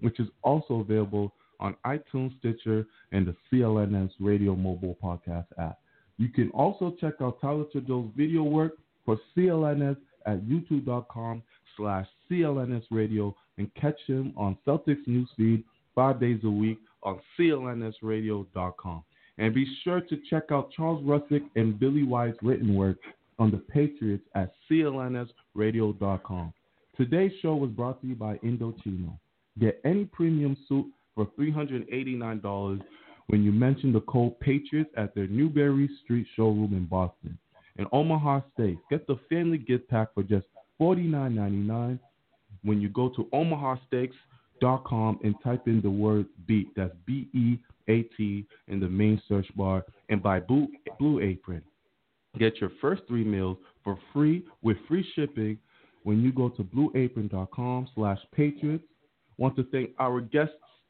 which 0.00 0.18
is 0.20 0.28
also 0.42 0.80
available 0.80 1.32
on 1.60 1.76
iTunes, 1.86 2.36
Stitcher, 2.38 2.86
and 3.12 3.26
the 3.26 3.34
CLNS 3.50 4.10
Radio 4.20 4.54
mobile 4.54 4.96
podcast 5.02 5.46
app. 5.58 5.78
You 6.16 6.28
can 6.28 6.50
also 6.50 6.94
check 7.00 7.14
out 7.20 7.40
Tyler 7.40 7.64
Joe's 7.86 8.10
video 8.16 8.42
work 8.42 8.74
for 9.04 9.18
CLNS 9.36 9.96
at 10.26 10.40
youtube.com 10.42 11.42
slash 11.76 12.06
CLNS 12.30 12.84
radio 12.90 13.34
and 13.58 13.72
catch 13.74 13.98
him 14.06 14.32
on 14.36 14.56
Celtics 14.66 15.06
Newsfeed 15.08 15.64
five 15.94 16.20
days 16.20 16.40
a 16.44 16.50
week 16.50 16.78
on 17.02 17.20
clnsradio.com. 17.38 19.04
And 19.38 19.52
be 19.54 19.66
sure 19.82 20.00
to 20.00 20.16
check 20.30 20.44
out 20.50 20.70
Charles 20.72 21.02
Russick 21.04 21.42
and 21.56 21.78
Billy 21.78 22.04
White's 22.04 22.38
written 22.42 22.74
work 22.74 22.98
on 23.38 23.50
the 23.50 23.58
Patriots 23.58 24.24
at 24.34 24.52
clnsradio.com. 24.70 26.52
Today's 26.96 27.32
show 27.42 27.56
was 27.56 27.70
brought 27.70 28.00
to 28.00 28.06
you 28.06 28.14
by 28.14 28.36
Indochino. 28.38 29.18
Get 29.58 29.80
any 29.84 30.04
premium 30.04 30.56
suit 30.68 30.86
for 31.14 31.26
$389 31.38 32.80
when 33.28 33.42
you 33.42 33.52
mention 33.52 33.92
the 33.92 34.00
code 34.02 34.38
Patriots 34.40 34.90
at 34.96 35.14
their 35.14 35.26
Newbury 35.26 35.88
Street 36.04 36.26
showroom 36.36 36.72
in 36.72 36.86
Boston. 36.86 37.38
In 37.76 37.86
Omaha 37.92 38.40
Steaks, 38.52 38.80
get 38.90 39.06
the 39.06 39.18
family 39.28 39.58
gift 39.58 39.88
pack 39.88 40.14
for 40.14 40.22
just 40.22 40.46
$49.99 40.80 41.98
when 42.62 42.80
you 42.80 42.88
go 42.88 43.08
to 43.10 43.28
omahasteaks.com 43.32 45.18
and 45.24 45.34
type 45.42 45.66
in 45.66 45.80
the 45.80 45.90
word 45.90 46.26
BEAT. 46.46 46.68
That's 46.76 46.94
B 47.06 47.28
E 47.34 47.58
A 47.88 48.02
T 48.16 48.46
in 48.68 48.80
the 48.80 48.88
main 48.88 49.20
search 49.28 49.46
bar 49.56 49.84
and 50.08 50.22
by 50.22 50.40
Blue, 50.40 50.68
Blue 50.98 51.20
Apron. 51.20 51.62
Get 52.38 52.60
your 52.60 52.70
first 52.80 53.02
three 53.06 53.24
meals 53.24 53.58
for 53.82 53.98
free 54.12 54.44
with 54.62 54.76
free 54.88 55.06
shipping 55.14 55.58
when 56.02 56.22
you 56.22 56.32
go 56.32 56.48
to 56.50 56.62
blueapron.com 56.62 57.88
slash 57.94 58.18
patriots. 58.34 58.84
Want 59.36 59.56
to 59.56 59.64
thank 59.64 59.90
our 59.98 60.20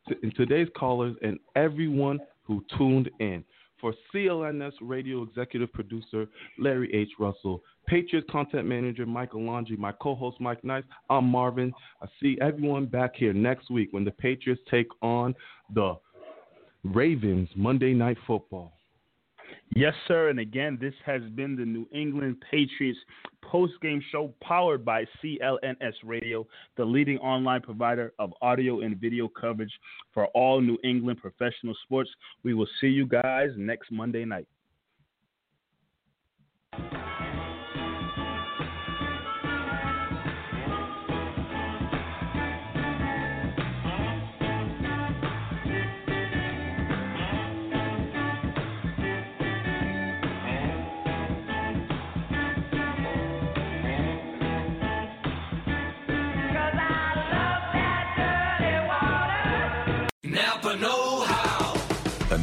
guests 0.08 0.20
and 0.22 0.34
today's 0.34 0.68
callers 0.76 1.16
and 1.22 1.38
everyone 1.56 2.18
who 2.42 2.64
tuned 2.76 3.10
in. 3.20 3.44
For 3.80 3.92
CLNS 4.14 4.72
radio 4.80 5.22
executive 5.22 5.70
producer 5.72 6.26
Larry 6.58 6.92
H. 6.94 7.10
Russell, 7.18 7.62
Patriots 7.86 8.26
content 8.30 8.66
manager 8.66 9.04
Michael 9.04 9.40
Longi, 9.40 9.76
my 9.76 9.92
co 9.92 10.14
host 10.14 10.40
Mike 10.40 10.64
Nice, 10.64 10.84
I'm 11.10 11.26
Marvin. 11.26 11.72
I 12.00 12.06
see 12.20 12.38
everyone 12.40 12.86
back 12.86 13.14
here 13.14 13.34
next 13.34 13.70
week 13.70 13.88
when 13.90 14.04
the 14.04 14.10
Patriots 14.10 14.62
take 14.70 14.86
on 15.02 15.34
the 15.74 15.96
Ravens 16.82 17.50
Monday 17.56 17.92
Night 17.92 18.16
Football. 18.26 18.72
Yes, 19.76 19.94
sir. 20.06 20.28
And 20.28 20.38
again, 20.38 20.78
this 20.80 20.94
has 21.04 21.22
been 21.34 21.56
the 21.56 21.64
New 21.64 21.88
England 21.92 22.36
Patriots 22.50 22.98
post-game 23.42 24.02
show 24.12 24.32
powered 24.40 24.84
by 24.84 25.04
CLNS 25.22 25.94
Radio, 26.04 26.46
the 26.76 26.84
leading 26.84 27.18
online 27.18 27.60
provider 27.60 28.12
of 28.18 28.32
audio 28.40 28.80
and 28.80 28.96
video 29.00 29.28
coverage 29.28 29.72
for 30.12 30.26
all 30.28 30.60
New 30.60 30.78
England 30.84 31.20
professional 31.20 31.74
sports. 31.82 32.10
We 32.42 32.54
will 32.54 32.68
see 32.80 32.88
you 32.88 33.06
guys 33.06 33.50
next 33.56 33.90
Monday 33.90 34.24
night. 34.24 34.46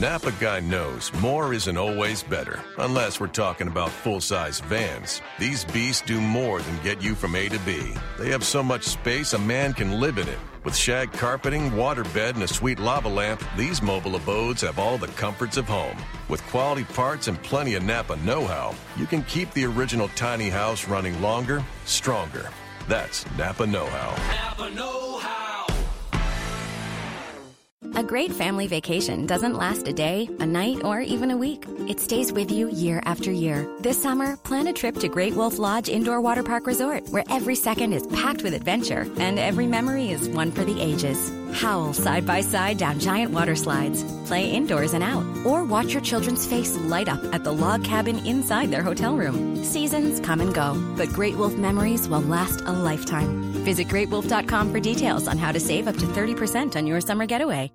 Napa 0.02 0.32
guy 0.40 0.60
knows 0.62 1.14
more 1.22 1.54
isn't 1.54 1.78
always 1.78 2.24
better, 2.24 2.60
unless 2.80 3.20
we're 3.20 3.28
talking 3.28 3.68
about 3.68 3.92
full 3.92 4.20
size 4.20 4.60
vans. 4.62 5.22
These 5.38 5.64
beasts 5.66 6.02
do 6.02 6.20
more 6.20 6.60
than 6.60 6.82
get 6.82 7.04
you 7.04 7.14
from 7.14 7.36
A 7.36 7.48
to 7.50 7.60
B. 7.60 7.94
They 8.18 8.32
have 8.32 8.44
so 8.44 8.64
much 8.64 8.82
space 8.82 9.34
a 9.34 9.38
man 9.38 9.74
can 9.74 10.00
live 10.00 10.18
in 10.18 10.28
it. 10.28 10.40
With 10.64 10.76
shag 10.76 11.12
carpeting, 11.12 11.70
waterbed, 11.70 12.34
and 12.34 12.42
a 12.42 12.48
sweet 12.48 12.80
lava 12.80 13.10
lamp, 13.10 13.44
these 13.56 13.84
mobile 13.84 14.16
abodes 14.16 14.62
have 14.62 14.80
all 14.80 14.98
the 14.98 15.08
comforts 15.10 15.58
of 15.58 15.66
home. 15.66 15.98
With 16.30 16.42
quality 16.48 16.86
parts 16.86 17.28
and 17.28 17.40
plenty 17.44 17.76
of 17.76 17.84
Napa 17.84 18.16
know 18.26 18.44
how, 18.44 18.74
you 18.98 19.06
can 19.06 19.22
keep 19.26 19.54
the 19.54 19.66
original 19.66 20.08
tiny 20.16 20.50
house 20.50 20.88
running 20.88 21.22
longer, 21.22 21.64
stronger. 21.86 22.50
That's 22.88 23.24
Napa 23.38 23.68
Know 23.68 23.86
How. 23.86 24.16
Napa 24.34 24.74
Know. 24.74 25.01
A 27.96 28.04
great 28.04 28.32
family 28.32 28.68
vacation 28.68 29.26
doesn't 29.26 29.58
last 29.58 29.86
a 29.86 29.92
day, 29.92 30.30
a 30.40 30.46
night, 30.46 30.84
or 30.86 31.02
even 31.02 31.30
a 31.30 31.36
week. 31.38 31.66
It 31.90 32.00
stays 32.00 32.32
with 32.32 32.50
you 32.50 32.70
year 32.70 33.02
after 33.04 33.32
year. 33.32 33.68
This 33.82 34.02
summer, 34.02 34.38
plan 34.38 34.68
a 34.68 34.74
trip 34.74 34.96
to 35.00 35.10
Great 35.10 35.34
Wolf 35.34 35.60
Lodge 35.60 35.90
Indoor 35.90 36.22
Water 36.22 36.42
Park 36.42 36.68
Resort, 36.68 37.10
where 37.10 37.26
every 37.30 37.56
second 37.56 37.92
is 37.92 38.08
packed 38.08 38.44
with 38.44 38.54
adventure 38.54 39.06
and 39.18 39.38
every 39.38 39.68
memory 39.68 40.10
is 40.10 40.30
one 40.30 40.52
for 40.52 40.64
the 40.64 40.80
ages. 40.82 41.32
Howl 41.54 41.92
side 41.92 42.26
by 42.26 42.40
side 42.40 42.78
down 42.78 42.98
giant 42.98 43.34
water 43.34 43.58
slides, 43.58 44.06
play 44.26 44.50
indoors 44.50 44.94
and 44.94 45.04
out, 45.04 45.26
or 45.46 45.66
watch 45.66 45.92
your 45.92 46.02
children's 46.02 46.46
face 46.46 46.78
light 46.78 47.10
up 47.10 47.22
at 47.34 47.44
the 47.44 47.52
log 47.52 47.84
cabin 47.84 48.26
inside 48.26 48.72
their 48.72 48.84
hotel 48.84 49.18
room. 49.18 49.62
Seasons 49.66 50.22
come 50.22 50.40
and 50.40 50.54
go, 50.54 50.82
but 50.96 51.10
Great 51.10 51.36
Wolf 51.36 51.56
memories 51.56 52.08
will 52.08 52.22
last 52.22 52.62
a 52.62 52.72
lifetime. 52.72 53.52
Visit 53.66 53.90
greatwolf.com 53.90 54.72
for 54.72 54.80
details 54.80 55.28
on 55.28 55.38
how 55.38 55.52
to 55.52 55.60
save 55.60 55.90
up 55.90 55.98
to 55.98 56.06
30% 56.06 56.78
on 56.78 56.88
your 56.88 57.02
summer 57.02 57.26
getaway. 57.26 57.70